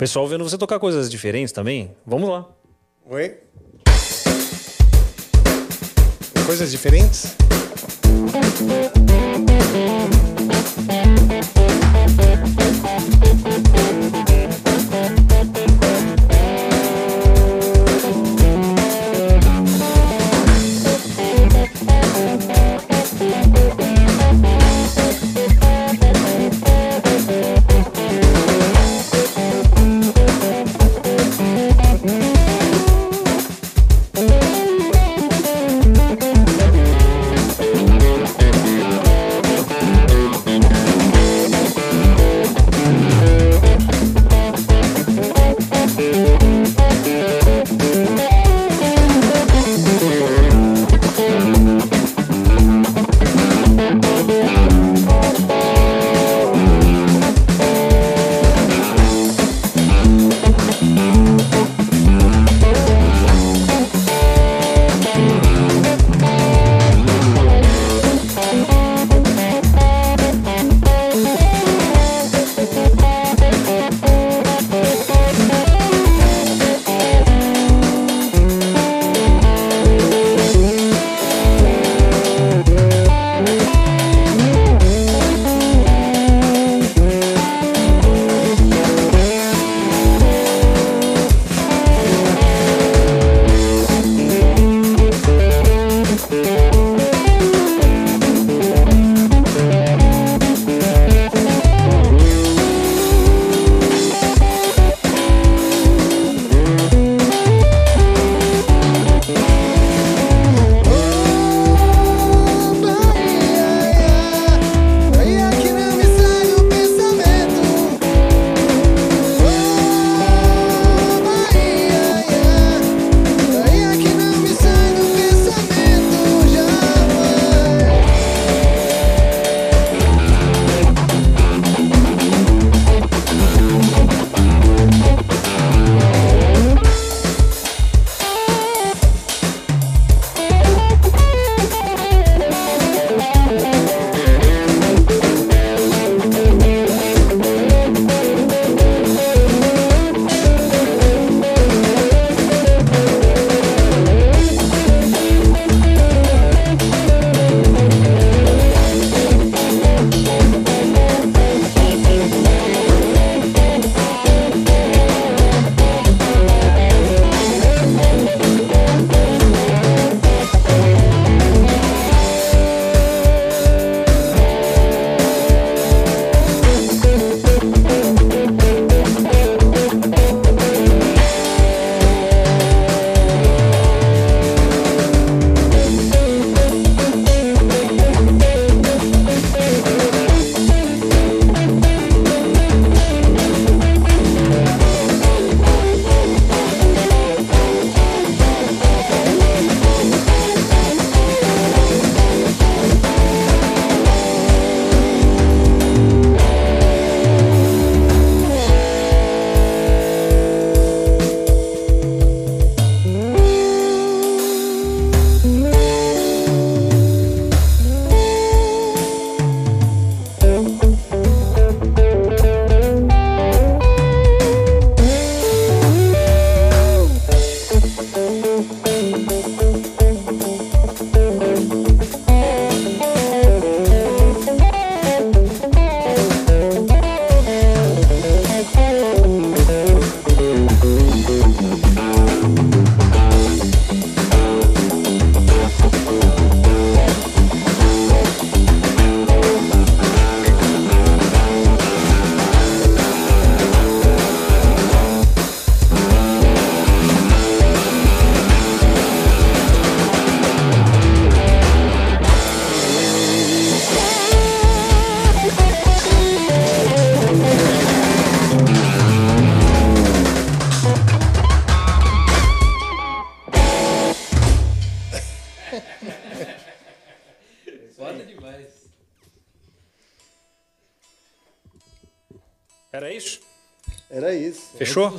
pessoal 0.00 0.26
vendo 0.26 0.42
você 0.42 0.56
tocar 0.56 0.78
coisas 0.78 1.10
diferentes 1.10 1.52
também. 1.52 1.94
Vamos 2.06 2.30
lá. 2.30 2.48
Oi? 3.04 3.36
Coisas 6.46 6.70
diferentes? 6.70 7.36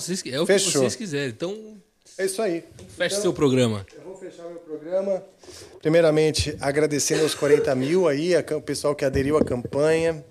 É 0.09 0.13
o 0.13 0.15
que 0.15 0.21
vocês, 0.21 0.33
é 0.33 0.41
o 0.41 0.45
que 0.45 0.53
Fechou. 0.53 0.81
vocês 0.81 0.95
quiserem. 0.95 1.29
Então, 1.29 1.77
É 2.17 2.25
isso 2.25 2.41
aí. 2.41 2.63
feche 2.97 3.13
Então, 3.15 3.21
seu 3.21 3.33
programa. 3.33 3.85
Eu 3.95 4.01
vou 4.03 4.15
fechar 4.17 4.43
meu 4.43 4.59
programa. 4.59 5.23
Primeiramente, 5.81 6.55
agradecendo 6.59 7.23
aos 7.23 7.33
40 7.35 7.73
mil 7.75 8.07
aí, 8.07 8.33
o 8.55 8.61
pessoal 8.61 8.95
que 8.95 9.05
aderiu 9.05 9.37
à 9.37 9.43
campanha. 9.43 10.23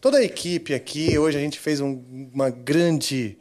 Toda 0.00 0.18
a 0.18 0.22
equipe 0.24 0.74
aqui. 0.74 1.18
Hoje 1.18 1.36
a 1.36 1.40
gente 1.40 1.58
fez 1.58 1.80
um- 1.80 2.28
uma 2.32 2.50
grande 2.50 3.38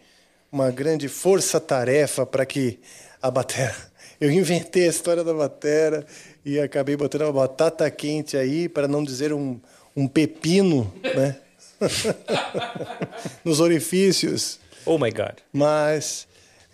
uma 0.52 0.72
grande 0.72 1.10
força-tarefa 1.10 2.26
para 2.26 2.46
que 2.46 2.80
a 3.22 3.30
batera. 3.30 3.76
Eu 4.22 4.32
inventei 4.32 4.86
a 4.86 4.90
história 4.90 5.22
da 5.22 5.34
batera 5.34 6.06
e 6.46 6.58
acabei 6.60 6.96
botando 6.96 7.24
uma 7.24 7.34
batata 7.34 7.90
quente 7.92 8.38
aí, 8.38 8.70
para 8.70 8.88
não 8.88 9.04
dizer 9.04 9.34
um, 9.34 9.60
um 9.94 10.08
pepino, 10.08 10.94
né? 11.04 11.36
Nos 13.44 13.60
orifícios. 13.60 14.60
Oh 14.86 14.98
my 14.98 15.12
God. 15.12 15.40
Mas 15.52 16.28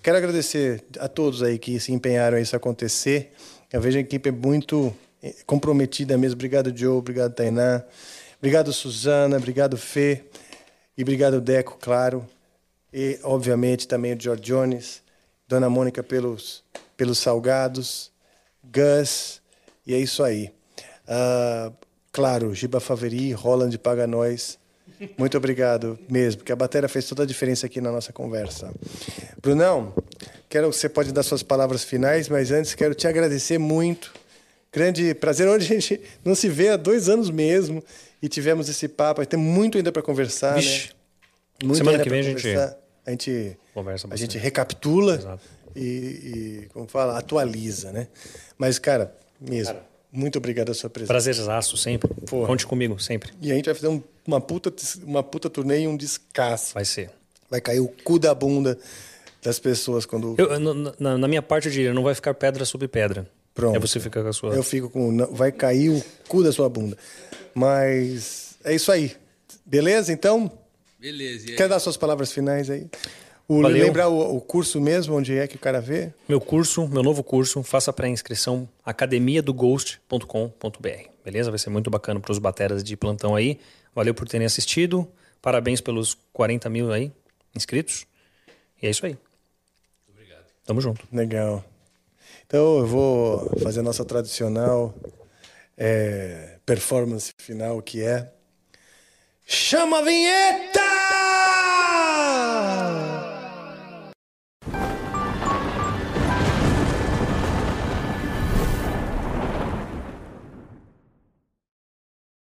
quero 0.03 0.17
agradecer 0.17 0.83
a 0.99 1.07
todos 1.07 1.41
aí 1.41 1.57
que 1.57 1.79
se 1.79 1.93
empenharam 1.93 2.37
a 2.37 2.41
isso 2.41 2.55
acontecer. 2.55 3.31
Eu 3.71 3.79
vejo 3.79 3.97
a 3.97 4.01
equipe 4.01 4.31
muito 4.31 4.93
eh, 5.23 5.35
comprometida 5.45 6.17
mesmo. 6.17 6.35
Obrigado, 6.35 6.75
Joe. 6.75 6.97
Obrigado, 6.97 7.33
Tainá. 7.33 7.83
Obrigado, 8.37 8.73
Suzana. 8.73 9.37
Obrigado, 9.37 9.77
Fê. 9.77 10.25
E 10.97 11.03
obrigado, 11.03 11.39
Deco, 11.39 11.77
claro. 11.79 12.27
E, 12.91 13.19
obviamente, 13.23 13.87
também 13.87 14.13
o 14.13 14.19
George 14.19 14.41
Jones. 14.43 15.01
Dona 15.47 15.69
Mônica 15.69 16.03
pelos, 16.03 16.63
pelos 16.97 17.19
salgados. 17.19 18.11
Gus. 18.63 19.41
E 19.85 19.93
é 19.93 19.97
isso 19.97 20.23
aí. 20.23 20.51
Ah, 21.07 21.71
claro, 22.11 22.53
Giba 22.53 22.79
Faveri, 22.79 23.31
Roland 23.33 23.77
Paga 23.77 24.05
Nós. 24.05 24.59
Muito 25.17 25.37
obrigado 25.37 25.97
mesmo, 26.09 26.39
porque 26.39 26.51
a 26.51 26.55
bateria 26.55 26.87
fez 26.87 27.07
toda 27.07 27.23
a 27.23 27.25
diferença 27.25 27.65
aqui 27.65 27.81
na 27.81 27.91
nossa 27.91 28.13
conversa. 28.13 28.71
Brunão, 29.41 29.93
quero 30.49 30.71
você 30.71 30.87
pode 30.87 31.11
dar 31.11 31.23
suas 31.23 31.41
palavras 31.43 31.83
finais, 31.83 32.29
mas 32.29 32.51
antes 32.51 32.75
quero 32.75 32.93
te 32.93 33.07
agradecer 33.07 33.57
muito. 33.57 34.13
Grande 34.71 35.13
prazer. 35.15 35.47
Hoje 35.47 35.65
a 35.65 35.79
gente 35.79 36.01
não 36.23 36.35
se 36.35 36.47
vê 36.47 36.69
há 36.69 36.77
dois 36.77 37.09
anos 37.09 37.29
mesmo 37.29 37.83
e 38.21 38.29
tivemos 38.29 38.69
esse 38.69 38.87
papo. 38.87 39.25
Tem 39.25 39.39
muito 39.39 39.77
ainda 39.77 39.91
para 39.91 40.01
conversar, 40.01 40.55
Vixe. 40.55 40.87
né? 40.87 40.93
Muito 41.63 41.77
Semana 41.77 41.99
que 41.99 42.09
vem 42.09 42.19
a 42.19 42.23
gente 42.23 42.47
a 43.05 43.09
gente 43.11 43.57
Conversa 43.73 44.07
a 44.07 44.15
gente 44.15 44.27
bastante. 44.27 44.43
recapitula 44.43 45.39
e, 45.75 45.81
e, 45.81 46.67
como 46.73 46.87
fala, 46.87 47.17
atualiza, 47.17 47.91
né? 47.91 48.07
Mas 48.57 48.77
cara, 48.79 49.15
mesmo. 49.39 49.75
Muito 50.11 50.37
obrigado 50.37 50.71
a 50.71 50.73
sua 50.73 50.89
presença. 50.89 51.13
Prazerzaço 51.13 51.77
sempre. 51.77 52.09
Porra. 52.27 52.47
Conte 52.47 52.65
comigo, 52.67 52.99
sempre. 52.99 53.31
E 53.41 53.51
a 53.51 53.55
gente 53.55 53.65
vai 53.65 53.73
fazer 53.75 53.87
um- 53.87 54.01
uma 54.27 54.41
puta, 54.41 54.73
uma 55.03 55.23
puta 55.23 55.49
turnê 55.49 55.81
e 55.81 55.87
um 55.87 55.95
descasso. 55.97 56.73
Vai 56.73 56.85
ser. 56.85 57.09
Vai 57.49 57.59
cair 57.61 57.79
o 57.79 57.87
cu 57.87 58.17
da 58.19 58.33
bunda 58.33 58.77
das 59.43 59.59
pessoas 59.59 60.05
quando. 60.05 60.35
Eu, 60.37 60.59
na, 60.59 60.93
na- 60.99 61.17
na 61.17 61.27
minha 61.27 61.41
parte, 61.41 61.67
eu 61.67 61.71
diria, 61.71 61.93
não 61.93 62.03
vai 62.03 62.13
ficar 62.15 62.33
pedra 62.33 62.63
sobre 62.65 62.87
pedra. 62.87 63.27
Pronto. 63.53 63.75
É 63.75 63.79
você 63.79 63.99
ficar 63.99 64.21
com 64.23 64.29
a 64.29 64.33
sua. 64.33 64.53
Eu 64.55 64.63
fico 64.63 64.89
com. 64.89 65.11
não, 65.11 65.33
Vai 65.33 65.51
cair 65.51 65.89
o 65.89 66.01
cu 66.27 66.41
da 66.43 66.51
sua 66.53 66.69
bunda. 66.69 66.97
Mas 67.53 68.55
é 68.63 68.73
isso 68.73 68.91
aí. 68.91 69.15
Beleza? 69.65 70.11
Então, 70.13 70.51
Beleza. 70.99 71.47
e 71.47 71.51
aí? 71.51 71.55
quer 71.57 71.67
dar 71.67 71.79
suas 71.79 71.97
palavras 71.97 72.31
finais 72.31 72.69
aí? 72.69 72.87
O, 73.51 73.63
Valeu. 73.63 73.85
lembrar 73.85 74.07
o, 74.07 74.37
o 74.37 74.39
curso 74.39 74.79
mesmo, 74.79 75.17
onde 75.17 75.37
é 75.37 75.45
que 75.45 75.57
o 75.57 75.59
cara 75.59 75.81
vê? 75.81 76.13
Meu 76.25 76.39
curso, 76.39 76.87
meu 76.87 77.03
novo 77.03 77.21
curso, 77.21 77.61
faça 77.61 77.91
pré-inscrição 77.91 78.65
academiadoghost.com.br. 78.85 81.09
Beleza? 81.25 81.51
Vai 81.51 81.59
ser 81.59 81.69
muito 81.69 81.89
bacana 81.89 82.21
para 82.21 82.31
os 82.31 82.39
bateras 82.39 82.81
de 82.81 82.95
plantão 82.95 83.35
aí. 83.35 83.59
Valeu 83.93 84.13
por 84.13 84.25
terem 84.25 84.47
assistido. 84.47 85.05
Parabéns 85.41 85.81
pelos 85.81 86.17
40 86.31 86.69
mil 86.69 86.93
aí 86.93 87.11
inscritos. 87.53 88.07
E 88.81 88.87
é 88.87 88.89
isso 88.89 89.05
aí. 89.05 89.17
Obrigado. 90.09 90.45
Tamo 90.65 90.79
junto. 90.79 91.05
Legal. 91.11 91.61
Então 92.47 92.77
eu 92.77 92.87
vou 92.87 93.51
fazer 93.61 93.81
a 93.81 93.83
nossa 93.83 94.05
tradicional 94.05 94.95
é, 95.77 96.55
performance 96.65 97.33
final, 97.37 97.81
que 97.81 98.01
é. 98.01 98.31
Chama 99.45 99.99
a 99.99 100.03
vinheta! 100.03 100.90